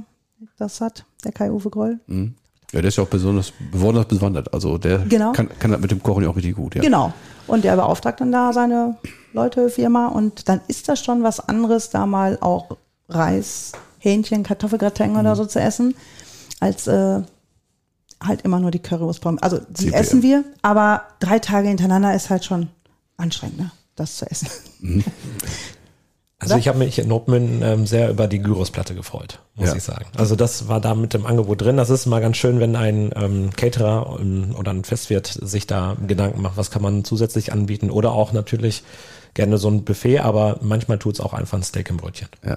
das 0.56 0.80
hat, 0.80 1.04
der 1.24 1.32
Kai-Uwe 1.32 1.70
Groll. 1.70 2.00
Mhm. 2.06 2.34
Ja, 2.72 2.80
der 2.80 2.88
ist 2.88 2.96
ja 2.96 3.04
auch 3.04 3.08
besonders, 3.08 3.52
besonders 3.72 4.06
bewandert. 4.06 4.52
Also 4.52 4.76
der 4.76 4.98
genau. 4.98 5.32
kann, 5.32 5.48
kann 5.58 5.70
das 5.70 5.80
mit 5.80 5.90
dem 5.90 6.02
Kochen 6.02 6.22
ja 6.22 6.28
auch 6.28 6.36
richtig 6.36 6.54
gut, 6.54 6.74
ja. 6.74 6.82
Genau. 6.82 7.12
Und 7.46 7.64
der 7.64 7.76
beauftragt 7.76 8.20
dann 8.20 8.30
da 8.30 8.52
seine 8.52 8.96
Leute, 9.32 9.70
Firma 9.70 10.08
und 10.08 10.48
dann 10.48 10.60
ist 10.68 10.88
das 10.88 11.02
schon 11.02 11.22
was 11.22 11.40
anderes, 11.40 11.90
da 11.90 12.04
mal 12.04 12.36
auch 12.40 12.76
Reis, 13.08 13.72
Hähnchen, 13.98 14.42
Kartoffelgratin 14.42 15.12
mhm. 15.12 15.18
oder 15.18 15.34
so 15.34 15.46
zu 15.46 15.60
essen, 15.60 15.94
als 16.60 16.86
äh, 16.86 17.22
halt 18.22 18.42
immer 18.42 18.60
nur 18.60 18.70
die 18.70 18.80
Currywurstpommes. 18.80 19.42
Also 19.42 19.58
die 19.68 19.86
CPM. 19.86 19.94
essen 19.94 20.22
wir, 20.22 20.44
aber 20.62 21.02
drei 21.20 21.38
Tage 21.38 21.68
hintereinander 21.68 22.14
ist 22.14 22.30
halt 22.30 22.44
schon 22.44 22.68
anstrengend, 23.16 23.58
ne? 23.58 23.70
das 23.96 24.16
zu 24.16 24.30
essen. 24.30 24.48
Mhm. 24.80 25.04
Also 26.40 26.56
ich 26.56 26.68
habe 26.68 26.78
mich 26.78 26.96
in 27.00 27.08
Nordmünden 27.08 27.62
ähm, 27.62 27.86
sehr 27.86 28.10
über 28.10 28.28
die 28.28 28.38
Gyrosplatte 28.38 28.94
gefreut, 28.94 29.40
muss 29.56 29.70
ja. 29.70 29.74
ich 29.74 29.82
sagen. 29.82 30.06
Also 30.16 30.36
das 30.36 30.68
war 30.68 30.80
da 30.80 30.94
mit 30.94 31.12
dem 31.12 31.26
Angebot 31.26 31.60
drin. 31.60 31.76
Das 31.76 31.90
ist 31.90 32.06
mal 32.06 32.20
ganz 32.20 32.36
schön, 32.36 32.60
wenn 32.60 32.76
ein 32.76 33.10
ähm, 33.16 33.50
Caterer 33.56 34.18
ähm, 34.20 34.54
oder 34.56 34.70
ein 34.70 34.84
Festwirt 34.84 35.26
sich 35.26 35.66
da 35.66 35.96
Gedanken 36.06 36.40
macht, 36.40 36.56
was 36.56 36.70
kann 36.70 36.80
man 36.80 37.02
zusätzlich 37.02 37.52
anbieten. 37.52 37.90
Oder 37.90 38.12
auch 38.12 38.32
natürlich 38.32 38.84
gerne 39.34 39.58
so 39.58 39.68
ein 39.68 39.82
Buffet, 39.82 40.20
aber 40.20 40.58
manchmal 40.62 40.98
tut's 40.98 41.18
auch 41.18 41.32
einfach 41.32 41.58
ein 41.58 41.64
Steak 41.64 41.90
im 41.90 41.96
Brötchen. 41.96 42.28
Ja. 42.44 42.56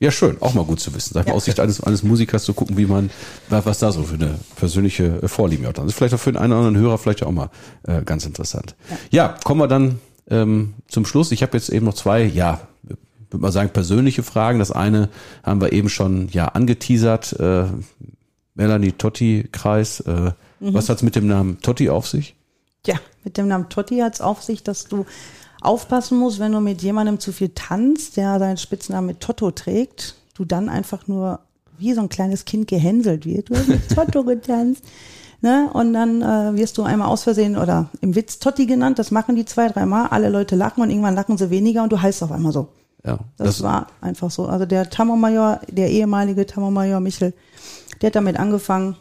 Ja, 0.00 0.12
schön, 0.12 0.40
auch 0.40 0.54
mal 0.54 0.64
gut 0.64 0.78
zu 0.78 0.94
wissen. 0.94 1.14
Sag 1.14 1.26
mal, 1.26 1.32
ja. 1.32 1.36
aus 1.36 1.46
Sicht 1.46 1.58
eines, 1.58 1.82
eines 1.82 2.04
Musikers 2.04 2.44
zu 2.44 2.54
gucken, 2.54 2.76
wie 2.76 2.86
man, 2.86 3.10
was 3.48 3.80
da 3.80 3.90
so 3.90 4.04
für 4.04 4.14
eine 4.14 4.38
persönliche 4.56 5.20
äh, 5.22 5.28
Vorliebe 5.28 5.66
hat. 5.66 5.78
Das 5.78 5.86
ist 5.86 5.94
vielleicht 5.94 6.14
auch 6.14 6.20
für 6.20 6.30
den 6.30 6.38
einen 6.38 6.52
oder 6.52 6.66
anderen 6.66 6.78
Hörer 6.78 6.98
vielleicht 6.98 7.24
auch 7.24 7.32
mal 7.32 7.50
äh, 7.82 8.02
ganz 8.02 8.24
interessant. 8.24 8.76
Ja. 8.90 8.96
ja, 9.10 9.34
kommen 9.44 9.60
wir 9.60 9.66
dann 9.66 9.98
ähm, 10.30 10.74
zum 10.86 11.04
Schluss. 11.04 11.32
Ich 11.32 11.42
habe 11.42 11.56
jetzt 11.56 11.68
eben 11.70 11.86
noch 11.86 11.94
zwei, 11.94 12.22
ja, 12.22 12.60
würde 13.30 13.42
mal 13.42 13.52
sagen, 13.52 13.70
persönliche 13.70 14.22
Fragen. 14.22 14.60
Das 14.60 14.70
eine 14.70 15.08
haben 15.42 15.60
wir 15.60 15.72
eben 15.72 15.88
schon 15.88 16.28
ja 16.28 16.46
angeteasert. 16.46 17.32
Äh, 17.40 17.64
Melanie 18.54 18.92
Totti-Kreis. 18.92 20.00
Äh, 20.00 20.12
mhm. 20.60 20.74
Was 20.74 20.88
hat's 20.88 21.02
mit 21.02 21.16
dem 21.16 21.26
Namen 21.26 21.60
Totti 21.60 21.88
auf 21.88 22.06
sich? 22.06 22.34
Ja, 22.86 22.96
mit 23.24 23.36
dem 23.36 23.48
Namen 23.48 23.68
Totti 23.68 23.98
hat's 23.98 24.20
auf 24.20 24.42
sich, 24.42 24.62
dass 24.62 24.86
du 24.86 25.06
aufpassen 25.60 26.18
musst, 26.18 26.38
wenn 26.38 26.52
du 26.52 26.60
mit 26.60 26.82
jemandem 26.82 27.18
zu 27.18 27.32
viel 27.32 27.50
tanzt, 27.50 28.16
der 28.16 28.38
seinen 28.38 28.56
Spitznamen 28.56 29.06
mit 29.06 29.20
Totto 29.20 29.50
trägt, 29.50 30.16
du 30.34 30.44
dann 30.44 30.68
einfach 30.68 31.06
nur 31.06 31.40
wie 31.78 31.92
so 31.94 32.00
ein 32.00 32.08
kleines 32.08 32.44
Kind 32.44 32.68
gehänselt 32.68 33.24
wird. 33.24 33.50
Du 33.50 33.54
hast 33.54 33.68
mit 33.68 33.88
Totto 33.94 34.24
getanzt. 34.24 34.84
Ne? 35.40 35.70
Und 35.72 35.92
dann 35.92 36.20
äh, 36.22 36.56
wirst 36.56 36.78
du 36.78 36.82
einmal 36.82 37.08
aus 37.08 37.22
Versehen 37.22 37.56
oder 37.56 37.90
im 38.00 38.16
Witz 38.16 38.40
Totti 38.40 38.66
genannt. 38.66 38.98
Das 38.98 39.12
machen 39.12 39.36
die 39.36 39.44
zwei, 39.44 39.68
dreimal. 39.68 40.08
Alle 40.08 40.28
Leute 40.30 40.56
lachen 40.56 40.82
und 40.82 40.90
irgendwann 40.90 41.14
lachen 41.14 41.38
sie 41.38 41.50
weniger 41.50 41.84
und 41.84 41.92
du 41.92 42.02
heißt 42.02 42.22
auf 42.24 42.32
einmal 42.32 42.52
so. 42.52 42.68
Ja, 43.04 43.20
das, 43.36 43.46
das 43.46 43.62
war 43.62 43.86
einfach 44.00 44.30
so. 44.30 44.46
Also 44.46 44.66
der 44.66 44.90
Tammermajor, 44.90 45.60
der 45.68 45.90
ehemalige 45.90 46.44
Tammermajor 46.46 46.98
Michel, 46.98 47.32
der 48.00 48.08
hat 48.08 48.16
damit 48.16 48.38
angefangen, 48.38 48.96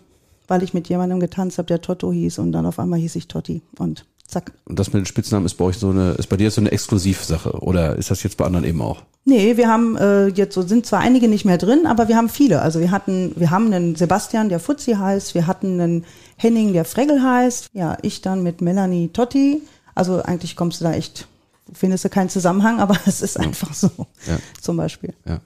weil 0.48 0.62
ich 0.62 0.76
mit 0.76 0.88
jemandem 0.88 1.20
getanzt 1.20 1.58
habe, 1.58 1.66
der 1.66 1.82
Totto 1.82 2.12
hieß 2.12 2.38
und 2.40 2.52
dann 2.52 2.68
auf 2.68 2.78
einmal 2.78 3.00
hieß 3.00 3.16
ich 3.16 3.28
Totti 3.28 3.64
und 3.80 4.06
zack. 4.28 4.52
Und 4.66 4.78
das 4.78 4.88
mit 4.88 5.02
den 5.02 5.06
Spitznamen 5.06 5.46
ist 5.46 5.56
bei 5.56 5.66
euch 5.66 5.78
so 5.78 5.90
eine, 5.90 6.12
ist 6.12 6.28
bei 6.28 6.38
dir 6.38 6.52
so 6.52 6.62
eine 6.62 6.72
Exklusivsache 6.72 7.52
oder 7.60 7.96
ist 7.96 8.12
das 8.12 8.24
jetzt 8.24 8.38
bei 8.38 8.46
anderen 8.46 8.66
eben 8.66 8.82
auch? 8.82 9.02
Nee, 9.26 9.58
wir 9.58 9.68
haben 9.68 9.98
äh, 9.98 10.28
jetzt 10.28 10.54
so 10.54 10.62
sind 10.62 10.86
zwar 10.86 11.00
einige 11.00 11.28
nicht 11.28 11.44
mehr 11.44 11.58
drin, 11.58 11.86
aber 11.86 12.08
wir 12.08 12.16
haben 12.16 12.30
viele. 12.30 12.62
Also 12.62 12.80
wir 12.80 12.92
hatten, 12.92 13.34
wir 13.36 13.52
haben 13.52 13.74
einen 13.74 13.96
Sebastian, 13.96 14.50
der 14.50 14.60
Fuzzi 14.60 14.94
heißt, 14.94 15.36
wir 15.36 15.48
hatten 15.48 15.82
einen 15.82 16.06
Henning, 16.38 16.72
der 16.72 16.86
Fregel 16.86 17.22
heißt, 17.22 17.70
ja, 17.74 17.98
ich 18.04 18.22
dann 18.22 18.44
mit 18.44 18.62
Melanie 18.62 19.10
Totti. 19.10 19.62
Also 19.96 20.22
eigentlich 20.22 20.56
kommst 20.56 20.80
du 20.80 20.86
da 20.86 20.94
echt, 20.94 21.28
findest 21.74 22.06
du 22.06 22.10
keinen 22.10 22.30
Zusammenhang, 22.30 22.80
aber 22.82 22.98
es 23.06 23.22
ist 23.22 23.38
einfach 23.38 23.74
so. 23.74 23.90
Ja. 24.28 24.38
Zum 24.62 24.78
Beispiel. 24.78 25.14
Ja. 25.26 25.42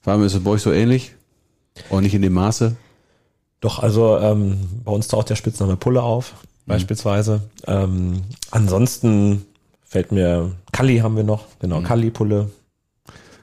Vor 0.00 0.12
allem 0.12 0.22
ist 0.22 0.34
es 0.34 0.42
bei 0.42 0.50
euch 0.50 0.62
so 0.62 0.72
ähnlich? 0.72 1.14
Oder 1.90 2.00
nicht 2.00 2.14
in 2.14 2.22
dem 2.22 2.32
Maße? 2.32 2.76
Doch, 3.60 3.80
also 3.80 4.16
ähm, 4.16 4.60
bei 4.84 4.92
uns 4.92 5.08
taucht 5.08 5.28
der 5.28 5.36
Spitzname 5.36 5.76
Pulle 5.76 6.02
auf, 6.02 6.32
mhm. 6.66 6.72
beispielsweise. 6.72 7.42
Ähm, 7.66 8.22
ansonsten 8.50 9.46
fällt 9.84 10.12
mir 10.12 10.52
Kalli 10.72 10.98
haben 10.98 11.16
wir 11.16 11.24
noch, 11.24 11.46
genau, 11.60 11.80
mhm. 11.80 11.84
Kalli 11.84 12.10
Pulle. 12.10 12.50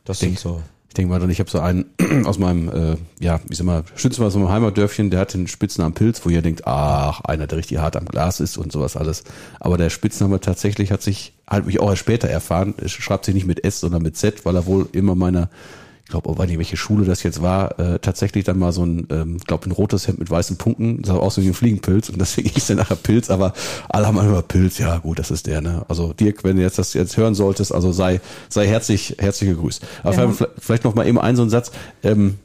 Das 0.05 0.19
sind 0.19 0.39
so. 0.39 0.61
Ich 0.87 0.93
denke 0.93 1.11
mal, 1.11 1.19
dann, 1.19 1.29
ich 1.29 1.39
habe 1.39 1.49
so 1.49 1.59
einen 1.59 1.85
aus 2.25 2.39
meinem, 2.39 2.69
äh, 2.69 2.97
ja, 3.19 3.39
wie 3.47 3.55
sag 3.55 3.65
mal, 3.65 3.83
Schützen 3.95 4.23
aus 4.23 4.33
meinem 4.35 4.49
Heimatdörfchen, 4.49 5.11
der 5.11 5.19
hat 5.19 5.33
den 5.33 5.47
Spitznamen 5.47 5.93
Pilz, 5.93 6.25
wo 6.25 6.29
ihr 6.29 6.41
denkt, 6.41 6.65
ach, 6.65 7.21
einer, 7.21 7.45
der 7.45 7.57
richtig 7.59 7.77
hart 7.77 7.97
am 7.97 8.05
Glas 8.05 8.39
ist 8.39 8.57
und 8.57 8.71
sowas 8.71 8.95
alles. 8.95 9.23
Aber 9.59 9.77
der 9.77 9.91
Spitzname 9.91 10.39
tatsächlich 10.39 10.91
hat 10.91 11.03
sich, 11.03 11.33
halt 11.47 11.67
mich 11.67 11.79
auch 11.79 11.89
erst 11.89 11.99
später 11.99 12.27
erfahren, 12.29 12.73
schreibt 12.85 13.25
sich 13.25 13.35
nicht 13.35 13.45
mit 13.45 13.63
S, 13.63 13.81
sondern 13.81 14.01
mit 14.01 14.17
Z, 14.17 14.45
weil 14.45 14.55
er 14.55 14.65
wohl 14.65 14.87
immer 14.93 15.13
meiner 15.13 15.49
ich 15.49 15.86
glaube, 16.09 16.29
oh, 16.29 16.37
weiß 16.37 16.47
nicht, 16.47 16.57
welche 16.57 16.77
Schule 16.77 17.05
das 17.05 17.23
jetzt 17.23 17.41
war, 17.41 17.79
äh, 17.79 17.99
tatsächlich 17.99 18.43
dann 18.43 18.59
mal 18.59 18.71
so 18.71 18.85
ein, 18.85 19.07
ähm, 19.09 19.37
glaube 19.39 19.67
ein 19.67 19.71
rotes 19.71 20.07
Hemd 20.07 20.19
mit 20.19 20.29
weißen 20.29 20.57
Punkten, 20.57 21.03
sah 21.03 21.15
aus 21.15 21.37
wie 21.37 21.47
ein 21.47 21.53
Fliegenpilz 21.53 22.09
und 22.09 22.19
deswegen 22.19 22.49
hieß 22.53 22.67
der 22.67 22.75
nachher 22.75 22.95
Pilz, 22.95 23.29
aber 23.29 23.53
alle 23.89 24.07
haben 24.07 24.17
immer 24.17 24.41
Pilz, 24.41 24.77
ja 24.77 24.97
gut, 24.97 25.19
das 25.19 25.31
ist 25.31 25.47
der, 25.47 25.61
ne? 25.61 25.85
Also 25.87 26.13
Dirk, 26.13 26.43
wenn 26.43 26.57
du 26.57 26.61
jetzt 26.61 26.79
das 26.79 26.93
jetzt 26.93 27.17
hören 27.17 27.35
solltest, 27.35 27.73
also 27.73 27.91
sei, 27.91 28.21
sei 28.49 28.67
herzlich, 28.67 29.15
herzlich 29.19 29.49
gegrüßt. 29.49 29.85
Aber 30.03 30.15
ja. 30.15 30.31
vielleicht, 30.31 30.53
vielleicht 30.59 30.83
noch 30.83 30.95
mal 30.95 31.07
eben 31.07 31.19
einen 31.19 31.35
so 31.35 31.43
einen 31.43 31.51
Satz, 31.51 31.71
ähm, 32.03 32.35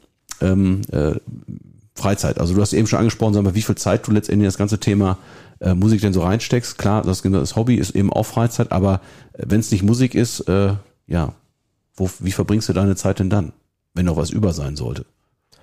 ähm, 0.41 0.81
äh, 0.91 1.13
Freizeit. 1.95 2.39
Also 2.39 2.55
du 2.55 2.61
hast 2.61 2.73
eben 2.73 2.87
schon 2.87 2.99
angesprochen, 2.99 3.33
sag 3.33 3.43
mal, 3.43 3.55
wie 3.55 3.61
viel 3.61 3.75
Zeit 3.75 4.07
du 4.07 4.11
letztendlich 4.11 4.45
in 4.45 4.49
das 4.49 4.57
ganze 4.57 4.79
Thema 4.79 5.17
äh, 5.59 5.73
Musik 5.73 6.01
denn 6.01 6.13
so 6.13 6.23
reinsteckst. 6.23 6.77
Klar, 6.77 7.03
das, 7.03 7.21
das 7.21 7.55
Hobby 7.55 7.75
ist 7.75 7.91
eben 7.95 8.11
auch 8.11 8.25
Freizeit, 8.25 8.71
aber 8.71 9.01
äh, 9.33 9.43
wenn 9.47 9.59
es 9.59 9.71
nicht 9.71 9.83
Musik 9.83 10.15
ist, 10.15 10.41
äh, 10.41 10.73
ja, 11.07 11.33
wo, 11.95 12.09
wie 12.19 12.31
verbringst 12.31 12.69
du 12.69 12.73
deine 12.73 12.95
Zeit 12.95 13.19
denn 13.19 13.29
dann, 13.29 13.53
wenn 13.93 14.05
noch 14.05 14.17
was 14.17 14.29
über 14.29 14.53
sein 14.53 14.75
sollte? 14.75 15.05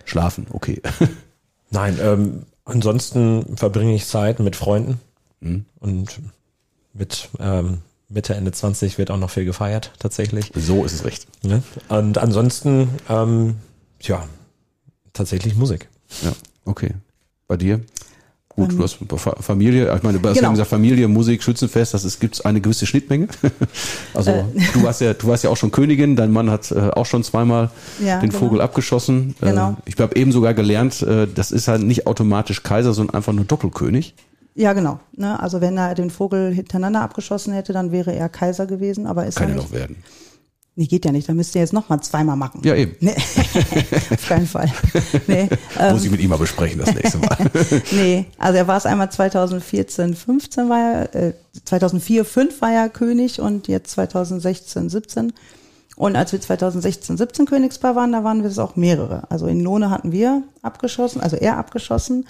Schlafen, 0.04 0.46
okay. 0.50 0.80
Nein, 1.70 1.98
ähm, 2.00 2.42
ansonsten 2.64 3.56
verbringe 3.56 3.94
ich 3.94 4.06
Zeit 4.06 4.40
mit 4.40 4.56
Freunden 4.56 5.00
mhm. 5.40 5.66
und 5.78 6.20
mit 6.92 7.28
ähm, 7.38 7.78
Mitte, 8.08 8.34
Ende 8.34 8.50
20 8.50 8.98
wird 8.98 9.10
auch 9.10 9.16
noch 9.16 9.30
viel 9.30 9.44
gefeiert, 9.44 9.92
tatsächlich. 9.98 10.50
So 10.54 10.84
ist 10.84 10.92
es 10.92 11.04
recht. 11.04 11.28
Ja? 11.42 11.62
Und 11.88 12.18
ansonsten, 12.18 12.88
ähm, 13.08 13.56
ja, 14.00 14.28
tatsächlich 15.12 15.54
Musik. 15.54 15.88
Ja, 16.22 16.32
okay. 16.64 16.94
Bei 17.46 17.56
dir? 17.56 17.80
Gut, 18.56 18.72
du 18.72 18.82
hast 18.82 18.98
Familie, 19.40 19.94
ich 19.96 20.02
meine, 20.02 20.18
du 20.18 20.28
hast 20.28 20.34
Genau. 20.36 20.48
ja 20.48 20.52
gesagt, 20.52 20.68
Familie, 20.70 21.06
Musik, 21.08 21.42
Schützenfest, 21.42 21.94
das 21.94 22.04
ist, 22.04 22.18
gibt's 22.20 22.40
eine 22.40 22.60
gewisse 22.60 22.84
Schnittmenge. 22.84 23.28
Also 24.14 24.32
Äh. 24.32 24.44
du 24.74 24.82
warst 24.82 25.00
ja, 25.00 25.14
du 25.14 25.26
warst 25.28 25.44
ja 25.44 25.50
auch 25.50 25.56
schon 25.56 25.70
Königin, 25.70 26.16
dein 26.16 26.32
Mann 26.32 26.50
hat 26.50 26.70
äh, 26.72 26.90
auch 26.90 27.06
schon 27.06 27.22
zweimal 27.22 27.70
Ja, 28.04 28.18
den 28.20 28.30
genau. 28.30 28.40
Vogel 28.40 28.60
abgeschossen. 28.60 29.34
Genau. 29.40 29.70
Äh, 29.70 29.74
ich 29.86 29.98
habe 29.98 30.16
eben 30.16 30.32
sogar 30.32 30.52
gelernt, 30.52 31.00
äh, 31.02 31.26
das 31.32 31.52
ist 31.52 31.68
halt 31.68 31.82
nicht 31.82 32.06
automatisch 32.08 32.62
Kaiser, 32.62 32.92
sondern 32.92 33.14
einfach 33.14 33.32
nur 33.32 33.44
Doppelkönig. 33.44 34.14
Ja, 34.56 34.72
genau. 34.72 34.98
Ne? 35.16 35.38
Also 35.40 35.60
wenn 35.60 35.78
er 35.78 35.94
den 35.94 36.10
Vogel 36.10 36.52
hintereinander 36.52 37.02
abgeschossen 37.02 37.54
hätte, 37.54 37.72
dann 37.72 37.92
wäre 37.92 38.12
er 38.12 38.28
Kaiser 38.28 38.66
gewesen, 38.66 39.06
aber 39.06 39.26
ist 39.26 39.36
Kann 39.36 39.48
er 39.50 39.54
nicht. 39.54 39.64
noch 39.64 39.72
werden. 39.72 39.96
Nee, 40.80 40.86
geht 40.86 41.04
ja 41.04 41.12
nicht. 41.12 41.28
Dann 41.28 41.36
müsst 41.36 41.54
ihr 41.54 41.60
jetzt 41.60 41.74
noch 41.74 41.90
mal 41.90 42.00
zweimal 42.00 42.36
machen. 42.36 42.62
Ja, 42.64 42.74
eben. 42.74 42.96
Nee, 43.00 43.14
auf 44.10 44.26
keinen 44.26 44.46
Fall. 44.46 44.72
Nee, 45.26 45.46
ähm, 45.78 45.92
Muss 45.92 46.06
ich 46.06 46.10
mit 46.10 46.22
ihm 46.22 46.30
mal 46.30 46.38
besprechen 46.38 46.78
das 46.78 46.94
nächste 46.94 47.18
Mal. 47.18 47.36
nee, 47.90 48.24
also 48.38 48.56
er 48.56 48.66
war 48.66 48.78
es 48.78 48.86
einmal 48.86 49.12
2014, 49.12 50.14
15 50.14 50.70
war 50.70 50.78
er, 50.78 51.14
äh, 51.14 51.32
2004, 51.66 52.24
5 52.24 52.62
war 52.62 52.72
er 52.72 52.88
König 52.88 53.42
und 53.42 53.68
jetzt 53.68 53.90
2016, 53.90 54.88
17. 54.88 55.34
Und 55.96 56.16
als 56.16 56.32
wir 56.32 56.40
2016, 56.40 57.18
17 57.18 57.44
Königspaar 57.44 57.94
waren, 57.94 58.12
da 58.12 58.24
waren 58.24 58.42
wir 58.42 58.48
es 58.48 58.58
auch 58.58 58.74
mehrere. 58.74 59.30
Also 59.30 59.48
in 59.48 59.62
None 59.62 59.90
hatten 59.90 60.12
wir 60.12 60.44
abgeschossen, 60.62 61.20
also 61.20 61.36
er 61.36 61.58
abgeschossen. 61.58 62.26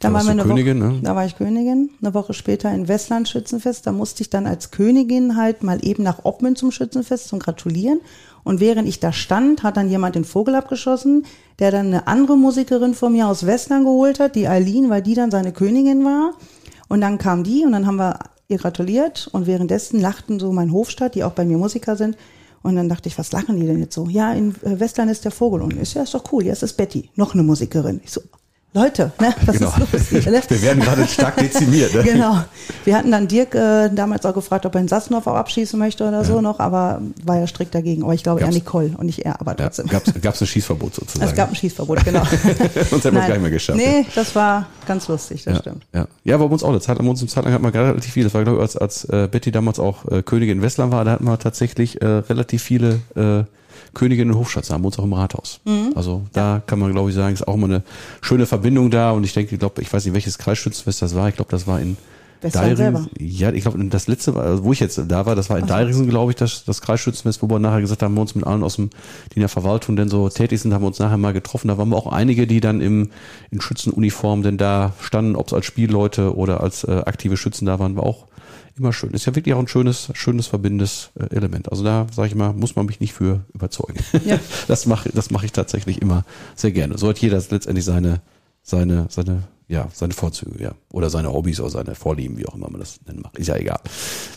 Da 0.00 0.10
wir 0.10 0.20
du 0.20 0.30
eine 0.30 0.42
Königin, 0.42 0.80
Woche, 0.80 0.92
ne? 0.92 1.00
Da 1.02 1.16
war 1.16 1.24
ich 1.24 1.36
Königin. 1.36 1.90
Eine 2.02 2.14
Woche 2.14 2.34
später 2.34 2.72
in 2.72 2.88
Westland 2.88 3.28
Schützenfest. 3.28 3.86
Da 3.86 3.92
musste 3.92 4.22
ich 4.22 4.30
dann 4.30 4.46
als 4.46 4.70
Königin 4.70 5.36
halt 5.36 5.62
mal 5.62 5.84
eben 5.84 6.02
nach 6.02 6.24
Obmün 6.24 6.56
zum 6.56 6.70
Schützenfest 6.70 7.28
zum 7.28 7.38
Gratulieren. 7.38 8.00
Und 8.42 8.60
während 8.60 8.88
ich 8.88 9.00
da 9.00 9.12
stand, 9.12 9.62
hat 9.62 9.76
dann 9.76 9.88
jemand 9.88 10.16
den 10.16 10.24
Vogel 10.24 10.54
abgeschossen, 10.54 11.24
der 11.58 11.70
dann 11.70 11.86
eine 11.86 12.06
andere 12.06 12.36
Musikerin 12.36 12.94
von 12.94 13.12
mir 13.12 13.26
aus 13.26 13.46
Westland 13.46 13.84
geholt 13.84 14.20
hat, 14.20 14.34
die 14.34 14.48
Eileen, 14.48 14.90
weil 14.90 15.02
die 15.02 15.14
dann 15.14 15.30
seine 15.30 15.52
Königin 15.52 16.04
war. 16.04 16.32
Und 16.88 17.00
dann 17.00 17.18
kam 17.18 17.44
die 17.44 17.64
und 17.64 17.72
dann 17.72 17.86
haben 17.86 17.96
wir 17.96 18.18
ihr 18.48 18.58
gratuliert. 18.58 19.28
Und 19.32 19.46
währenddessen 19.46 20.00
lachten 20.00 20.38
so 20.38 20.52
mein 20.52 20.72
Hofstaat, 20.72 21.14
die 21.14 21.24
auch 21.24 21.32
bei 21.32 21.44
mir 21.44 21.56
Musiker 21.56 21.96
sind. 21.96 22.16
Und 22.62 22.76
dann 22.76 22.88
dachte 22.88 23.08
ich, 23.08 23.18
was 23.18 23.30
lachen 23.32 23.60
die 23.60 23.66
denn 23.66 23.78
jetzt 23.78 23.94
so? 23.94 24.08
Ja, 24.08 24.32
in 24.32 24.54
äh, 24.62 24.80
Westland 24.80 25.10
ist 25.10 25.24
der 25.24 25.32
Vogel. 25.32 25.60
Und 25.60 25.74
so, 25.84 25.98
ja, 25.98 26.02
ist 26.02 26.14
doch 26.14 26.32
cool. 26.32 26.44
Jetzt 26.44 26.62
ist 26.62 26.78
Betty, 26.78 27.10
noch 27.14 27.34
eine 27.34 27.42
Musikerin. 27.42 28.00
Ich 28.02 28.10
so, 28.10 28.22
Leute, 28.76 29.12
ne, 29.20 29.32
was 29.46 29.56
Genau. 29.58 29.70
ist 29.92 30.12
los 30.12 30.24
ne? 30.26 30.42
Wir 30.48 30.62
werden 30.62 30.82
gerade 30.82 31.06
stark 31.06 31.36
dezimiert. 31.36 31.94
Ne? 31.94 32.02
Genau. 32.02 32.38
Wir 32.84 32.96
hatten 32.98 33.12
dann 33.12 33.28
Dirk 33.28 33.54
äh, 33.54 33.88
damals 33.88 34.26
auch 34.26 34.34
gefragt, 34.34 34.66
ob 34.66 34.74
er 34.74 34.80
in 34.80 34.88
Sassenhoff 34.88 35.28
auch 35.28 35.36
abschießen 35.36 35.78
möchte 35.78 36.06
oder 36.08 36.24
so 36.24 36.40
noch, 36.40 36.58
aber 36.58 37.00
war 37.24 37.38
ja 37.38 37.46
strikt 37.46 37.72
dagegen. 37.74 38.02
Aber 38.02 38.14
ich 38.14 38.24
glaube 38.24 38.40
eher 38.40 38.46
Gab's- 38.46 38.56
Nicole 38.56 38.90
und 38.98 39.06
nicht 39.06 39.20
er, 39.24 39.40
aber 39.40 39.52
Ja, 39.52 39.56
trotzdem. 39.68 39.86
gab's, 39.86 40.12
gab's 40.20 40.40
ein 40.40 40.46
Schießverbot 40.48 40.94
sozusagen. 40.96 41.30
es 41.30 41.36
gab 41.36 41.50
ein 41.50 41.54
Schießverbot, 41.54 42.04
genau. 42.04 42.24
Sonst 42.90 43.04
hätten 43.04 43.14
wir 43.14 43.20
es 43.22 43.28
gar 43.28 43.34
nicht 43.34 43.42
mehr 43.42 43.50
geschafft. 43.52 43.78
Nee, 43.78 44.04
das 44.14 44.34
war 44.34 44.66
ganz 44.88 45.06
lustig, 45.06 45.44
das 45.44 45.54
ja, 45.54 45.60
stimmt. 45.60 45.86
Ja. 45.94 46.06
ja, 46.24 46.36
bei 46.36 46.44
uns 46.44 46.64
auch. 46.64 46.70
Eine 46.70 46.80
Zeit, 46.80 46.98
bei 46.98 47.04
uns 47.06 47.22
im 47.22 47.28
Zeit 47.28 47.44
lang 47.44 47.52
hat 47.54 47.62
man 47.62 47.70
relativ 47.70 48.12
viel. 48.12 48.24
Das 48.24 48.34
war, 48.34 48.42
glaube 48.42 48.56
ich, 48.58 48.62
als, 48.62 48.76
als 48.76 49.04
äh, 49.04 49.28
Betty 49.30 49.52
damals 49.52 49.78
auch 49.78 50.04
äh, 50.10 50.22
Königin 50.22 50.56
in 50.58 50.62
Westland 50.62 50.90
war, 50.92 51.04
da 51.04 51.12
hatten 51.12 51.24
wir 51.24 51.38
tatsächlich 51.38 52.02
äh, 52.02 52.06
relativ 52.06 52.60
viele 52.62 52.98
Königinnen 53.94 54.34
und 54.34 54.40
Hofstaats, 54.40 54.70
haben 54.70 54.82
wir 54.82 54.86
uns 54.86 54.98
auch 54.98 55.04
im 55.04 55.12
Rathaus. 55.12 55.60
Mhm. 55.64 55.92
Also 55.94 56.22
da 56.32 56.62
kann 56.66 56.78
man, 56.78 56.92
glaube 56.92 57.10
ich, 57.10 57.16
sagen, 57.16 57.34
ist 57.34 57.46
auch 57.46 57.54
immer 57.54 57.66
eine 57.66 57.82
schöne 58.20 58.46
Verbindung 58.46 58.90
da. 58.90 59.12
Und 59.12 59.24
ich 59.24 59.32
denke, 59.32 59.54
ich 59.54 59.58
glaube, 59.58 59.80
ich 59.82 59.92
weiß 59.92 60.04
nicht, 60.04 60.14
welches 60.14 60.38
Kreisschützenfest 60.38 61.02
das 61.02 61.14
war. 61.14 61.28
Ich 61.28 61.36
glaube, 61.36 61.50
das 61.50 61.66
war 61.66 61.80
in. 61.80 61.96
Deiringen. 62.52 63.08
Ja, 63.18 63.52
ich 63.52 63.62
glaube, 63.62 63.82
das 63.86 64.06
letzte, 64.06 64.34
war, 64.34 64.44
also 64.44 64.64
wo 64.64 64.72
ich 64.72 64.80
jetzt 64.80 65.00
da 65.08 65.24
war, 65.24 65.34
das 65.34 65.48
war 65.48 65.58
in 65.58 65.66
Deiringen, 65.66 66.10
glaube 66.10 66.32
ich, 66.32 66.36
das, 66.36 66.64
das 66.66 66.82
Kreisschützenfest, 66.82 67.42
wo 67.42 67.48
wir 67.48 67.58
nachher 67.58 67.80
gesagt 67.80 68.02
haben, 68.02 68.14
wir 68.14 68.20
uns 68.20 68.34
mit 68.34 68.46
allen 68.46 68.62
aus 68.62 68.76
dem, 68.76 68.90
die 69.30 69.36
in 69.36 69.40
der 69.40 69.48
Verwaltung 69.48 69.96
denn 69.96 70.10
so 70.10 70.28
tätig 70.28 70.60
sind, 70.60 70.74
haben 70.74 70.82
wir 70.82 70.88
uns 70.88 70.98
nachher 70.98 71.16
mal 71.16 71.32
getroffen. 71.32 71.68
Da 71.68 71.78
waren 71.78 71.88
wir 71.88 71.96
auch 71.96 72.12
einige, 72.12 72.46
die 72.46 72.60
dann 72.60 72.82
im, 72.82 73.08
in 73.50 73.62
Schützenuniform 73.62 74.42
denn 74.42 74.58
da 74.58 74.92
standen, 75.00 75.36
ob 75.36 75.46
es 75.46 75.54
als 75.54 75.64
Spielleute 75.64 76.36
oder 76.36 76.60
als 76.60 76.84
äh, 76.84 77.02
aktive 77.06 77.38
Schützen 77.38 77.64
da 77.64 77.78
waren, 77.78 77.96
war 77.96 78.04
auch 78.04 78.26
immer 78.78 78.92
schön. 78.92 79.10
Ist 79.10 79.26
ja 79.26 79.34
wirklich 79.34 79.54
auch 79.54 79.60
ein 79.60 79.68
schönes, 79.68 80.10
schönes 80.14 80.46
verbindendes 80.46 81.10
äh, 81.18 81.34
Element. 81.34 81.70
Also 81.70 81.84
da, 81.84 82.06
sage 82.12 82.28
ich 82.28 82.34
mal, 82.34 82.52
muss 82.52 82.76
man 82.76 82.86
mich 82.86 83.00
nicht 83.00 83.12
für 83.12 83.44
überzeugen. 83.52 84.00
Ja. 84.24 84.38
Das 84.68 84.86
mache 84.86 85.10
das 85.12 85.30
mache 85.30 85.46
ich 85.46 85.52
tatsächlich 85.52 86.00
immer 86.00 86.24
sehr 86.54 86.72
gerne. 86.72 86.96
So 86.98 87.08
hat 87.08 87.18
jeder 87.18 87.36
letztendlich 87.36 87.84
seine, 87.84 88.20
seine, 88.62 89.06
seine, 89.10 89.42
ja, 89.68 89.88
seine 89.92 90.14
Vorzüge, 90.14 90.62
ja. 90.62 90.72
Oder 90.90 91.10
seine 91.10 91.32
Hobbys 91.32 91.60
oder 91.60 91.70
seine 91.70 91.94
Vorlieben, 91.94 92.38
wie 92.38 92.46
auch 92.46 92.54
immer 92.54 92.70
man 92.70 92.80
das 92.80 93.00
nennen 93.06 93.20
mag. 93.22 93.38
Ist 93.38 93.48
ja 93.48 93.56
egal. 93.56 93.80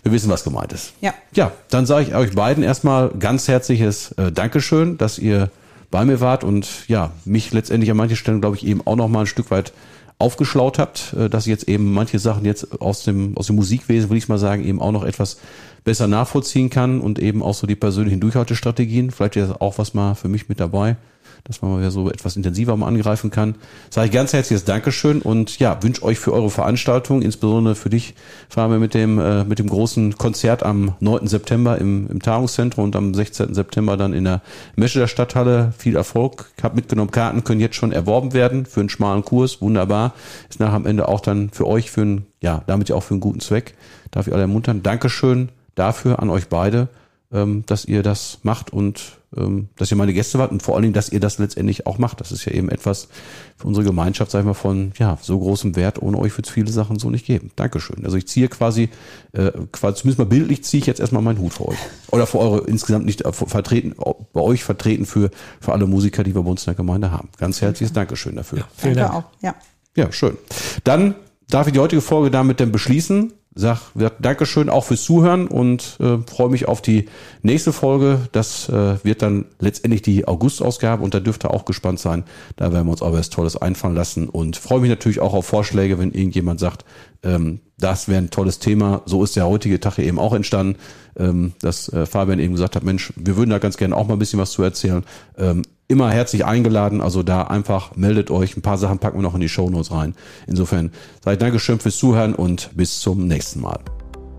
Wir 0.04 0.12
wissen, 0.12 0.30
was 0.30 0.44
gemeint 0.44 0.74
ist. 0.74 0.94
Ja. 1.02 1.14
Ja, 1.34 1.52
dann 1.70 1.86
sage 1.86 2.08
ich 2.08 2.16
euch 2.16 2.34
beiden 2.34 2.64
erstmal 2.64 3.10
ganz 3.10 3.48
herzliches 3.48 4.12
äh, 4.14 4.32
Dankeschön, 4.32 4.98
dass 4.98 5.18
ihr 5.18 5.50
bei 5.90 6.04
mir 6.04 6.20
wart 6.20 6.44
und 6.44 6.68
ja, 6.88 7.12
mich 7.26 7.54
letztendlich 7.54 7.90
an 7.92 7.98
manchen 7.98 8.18
Stellen, 8.18 8.42
glaube 8.42 8.58
ich, 8.58 8.66
eben 8.66 8.86
auch 8.86 8.96
noch 8.96 9.08
mal 9.08 9.22
ein 9.22 9.28
Stück 9.28 9.52
weit 9.52 9.72
aufgeschlaut 10.20 10.80
habt, 10.80 11.14
äh, 11.14 11.30
dass 11.30 11.46
jetzt 11.46 11.68
eben 11.68 11.92
manche 11.94 12.20
Sachen 12.20 12.46
jetzt 12.46 12.82
aus 12.82 13.04
dem, 13.04 13.38
aus 13.38 13.48
dem 13.48 13.56
Musikwesen, 13.56 14.10
würde 14.10 14.18
ich 14.18 14.30
mal 14.30 14.40
sagen, 14.40 14.64
eben 14.66 14.82
auch 14.82 14.92
noch 14.92 15.04
etwas 15.04 15.38
besser 15.84 16.08
nachvollziehen 16.08 16.70
kann 16.70 17.00
und 17.00 17.20
eben 17.20 17.44
auch 17.44 17.54
so 17.54 17.68
die 17.68 17.76
persönlichen 17.76 18.20
Durchhaltestrategien. 18.20 19.12
Vielleicht 19.12 19.36
ist 19.38 19.62
auch 19.62 19.78
was 19.78 19.94
mal 19.94 20.16
für 20.16 20.28
mich 20.28 20.50
mit 20.50 20.60
dabei, 20.60 20.98
dass 21.44 21.62
man 21.62 21.72
mal 21.72 21.80
wieder 21.80 21.92
so 21.92 22.10
etwas 22.10 22.36
intensiver 22.36 22.76
mal 22.76 22.88
angreifen 22.88 23.32
kann. 23.32 23.56
Sage 23.90 24.08
ich 24.08 24.14
ganz 24.14 24.34
herzliches 24.34 24.66
Dankeschön 24.66 25.22
und 25.22 25.60
ja, 25.60 25.82
wünsche 25.82 26.04
euch 26.04 26.20
für 26.20 26.34
eure 26.34 26.50
Veranstaltung, 26.50 27.22
insbesondere 27.22 27.76
für 27.76 27.90
dich, 27.90 28.16
fahren 28.50 28.72
wir 28.72 28.80
mit 28.80 28.94
dem, 28.94 29.20
äh, 29.20 29.44
mit 29.44 29.60
dem 29.60 29.68
großen 29.68 30.18
Konzert 30.18 30.64
am 30.64 30.96
9. 31.00 31.28
September 31.28 31.78
im, 31.78 32.08
im 32.10 32.22
Tagungszentrum 32.22 32.86
und 32.86 32.96
am 32.96 33.14
16. 33.14 33.54
September 33.54 33.98
dann 33.98 34.14
in 34.14 34.24
der 34.24 34.42
Mesche 34.76 35.00
der 35.00 35.08
Stadthalle. 35.08 35.74
Viel 35.78 35.96
Erfolg. 35.96 36.52
Ich 36.58 36.64
habe 36.64 36.76
mitgenommen, 36.76 37.12
Karten 37.12 37.44
können 37.44 37.62
jetzt 37.62 37.76
schon 37.76 37.92
erworben 37.92 38.34
werden 38.34 38.66
für 38.66 38.80
einen 38.80 38.90
schmalen 38.90 39.24
Kurs. 39.24 39.62
Wunderbar. 39.62 40.14
Ist 40.50 40.60
nachher 40.60 40.76
am 40.76 40.86
Ende 40.86 41.08
auch 41.08 41.22
dann 41.22 41.50
für 41.50 41.68
euch 41.68 41.92
für 41.92 42.02
einen, 42.02 42.26
ja, 42.42 42.64
damit 42.68 42.90
ja 42.90 42.96
auch 42.96 43.04
für 43.04 43.14
einen 43.14 43.22
guten 43.22 43.40
Zweck. 43.40 43.76
Darf 44.12 44.28
ich 44.28 44.34
alle 44.34 44.44
ermuntern. 44.44 44.84
Dankeschön 44.84 45.50
dafür 45.78 46.20
an 46.20 46.30
euch 46.30 46.48
beide, 46.48 46.90
ähm, 47.32 47.64
dass 47.66 47.86
ihr 47.86 48.04
das 48.04 48.40
macht 48.44 48.72
und 48.72 49.18
ähm, 49.36 49.68
dass 49.76 49.92
ihr 49.92 49.98
meine 49.98 50.14
Gäste 50.14 50.40
wart 50.40 50.52
und 50.52 50.64
vor 50.64 50.76
allen 50.76 50.84
Dingen, 50.84 50.94
dass 50.94 51.10
ihr 51.10 51.20
das 51.20 51.38
letztendlich 51.38 51.86
auch 51.86 51.98
macht. 51.98 52.22
Das 52.22 52.32
ist 52.32 52.46
ja 52.46 52.54
eben 52.54 52.70
etwas 52.70 53.10
für 53.58 53.68
unsere 53.68 53.86
Gemeinschaft, 53.86 54.32
sag 54.32 54.40
ich 54.40 54.46
mal, 54.46 54.54
von 54.54 54.94
ja, 54.98 55.18
so 55.22 55.38
großem 55.38 55.76
Wert. 55.76 56.02
Ohne 56.02 56.18
euch 56.18 56.36
wird 56.38 56.48
es 56.48 56.54
viele 56.54 56.72
Sachen 56.72 57.00
so 57.00 57.10
nicht 57.10 57.26
geben. 57.26 57.52
Dankeschön. 57.58 58.06
Also 58.06 58.16
ich 58.16 58.28
ziehe 58.28 58.48
quasi, 58.48 58.90
äh, 59.34 59.52
quasi 59.72 60.02
zumindest 60.02 60.20
mal 60.20 60.26
bildlich 60.26 60.64
ziehe 60.64 60.80
ich 60.80 60.88
jetzt 60.88 61.02
erstmal 61.02 61.22
meinen 61.22 61.40
Hut 61.40 61.54
für 61.54 61.68
euch. 61.68 61.78
Oder 62.12 62.26
für 62.26 62.40
eure 62.40 62.60
insgesamt 62.68 63.06
nicht 63.06 63.26
äh, 63.26 63.34
vertreten, 63.34 63.96
bei 64.32 64.42
euch 64.42 64.64
vertreten 64.64 65.06
für, 65.06 65.30
für 65.60 65.74
alle 65.74 65.86
Musiker, 65.86 66.24
die 66.24 66.34
wir 66.34 66.44
bei 66.44 66.50
uns 66.50 66.62
in 66.62 66.72
der 66.72 66.76
Gemeinde 66.76 67.12
haben. 67.12 67.28
Ganz 67.38 67.62
herzliches 67.62 67.92
Dankeschön 67.92 68.38
dafür. 68.38 68.64
Vielen 68.78 68.96
Danke 68.96 69.14
Dank. 69.14 69.26
auch. 69.26 69.32
Ja. 69.42 69.56
Ja, 69.98 70.12
schön. 70.12 70.38
Dann 70.84 71.16
darf 71.50 71.68
ich 71.68 71.74
die 71.74 71.80
heutige 71.80 72.02
Folge 72.02 72.32
damit 72.32 72.60
dann 72.60 72.72
beschließen. 72.72 73.34
Sag 73.58 73.80
Dankeschön 74.20 74.70
auch 74.70 74.84
fürs 74.84 75.04
Zuhören 75.04 75.48
und 75.48 75.98
äh, 76.00 76.20
freue 76.30 76.50
mich 76.50 76.68
auf 76.68 76.80
die 76.80 77.10
nächste 77.42 77.74
Folge. 77.74 78.20
Das 78.32 78.70
äh, 78.70 79.04
wird 79.04 79.24
dann 79.24 79.46
letztendlich 79.60 80.04
die 80.04 80.28
August-Ausgabe 80.28 81.04
und 81.04 81.16
da 81.16 81.20
dürft 81.20 81.44
ihr 81.44 81.52
auch 81.52 81.66
gespannt 81.66 82.00
sein. 82.00 82.24
Da 82.56 82.72
werden 82.72 82.86
wir 82.86 82.92
uns 82.92 83.02
aber 83.02 83.18
was 83.18 83.32
Tolles 83.32 83.58
einfallen 83.58 83.96
lassen 83.96 84.30
und 84.30 84.58
freue 84.58 84.80
mich 84.80 84.92
natürlich 84.92 85.20
auch 85.20 85.34
auf 85.34 85.48
Vorschläge, 85.48 85.98
wenn 85.98 86.12
irgendjemand 86.12 86.60
sagt, 86.60 86.86
ähm, 87.24 87.62
das 87.80 88.08
wäre 88.08 88.20
ein 88.20 88.30
tolles 88.30 88.60
Thema. 88.60 89.02
So 89.06 89.24
ist 89.24 89.36
der 89.36 89.48
heutige 89.48 89.80
Tag 89.80 89.96
hier 89.96 90.06
eben 90.06 90.20
auch 90.20 90.34
entstanden, 90.34 90.80
dass 91.62 91.90
äh, 91.90 92.06
Fabian 92.06 92.40
eben 92.40 92.54
gesagt 92.54 92.76
hat, 92.76 92.84
Mensch, 92.84 93.14
wir 93.16 93.38
würden 93.38 93.50
da 93.50 93.60
ganz 93.60 93.78
gerne 93.78 93.96
auch 93.96 94.08
mal 94.08 94.14
ein 94.14 94.20
bisschen 94.20 94.40
was 94.40 94.52
zu 94.52 94.64
erzählen. 94.64 95.04
Ähm, 95.38 95.64
immer 95.88 96.12
herzlich 96.12 96.46
eingeladen, 96.46 97.02
also 97.02 97.24
da 97.24 97.44
einfach 97.44 97.96
meldet 97.96 98.30
euch. 98.30 98.58
Ein 98.58 98.62
paar 98.62 98.78
Sachen 98.78 99.00
packen 99.00 99.18
wir 99.18 99.24
noch 99.24 99.36
in 99.36 99.42
die 99.42 99.50
Shownotes 99.50 99.92
rein. 99.92 100.16
Insofern 100.46 100.92
ich 101.26 101.38
Dankeschön 101.38 101.80
fürs 101.80 101.98
Zuhören 101.98 102.36
und 102.36 102.72
bis 102.76 103.00
zum 103.00 103.28
nächsten 103.28 103.62
Mal. 103.62 103.80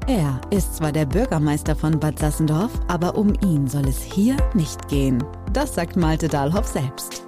Er 0.06 0.40
ist 0.50 0.76
zwar 0.76 0.90
der 0.90 1.05
Bürgermeister 1.05 1.76
von 1.76 2.00
Bad 2.00 2.18
Sassendorf, 2.18 2.70
aber 2.88 3.18
um 3.18 3.34
ihn 3.44 3.68
soll 3.68 3.86
es 3.86 4.02
hier 4.02 4.36
nicht 4.55 4.88
gehen. 4.88 5.22
Das 5.52 5.74
sagt 5.74 5.96
Malte 5.96 6.28
Dahlhoff 6.28 6.66
selbst. 6.66 7.27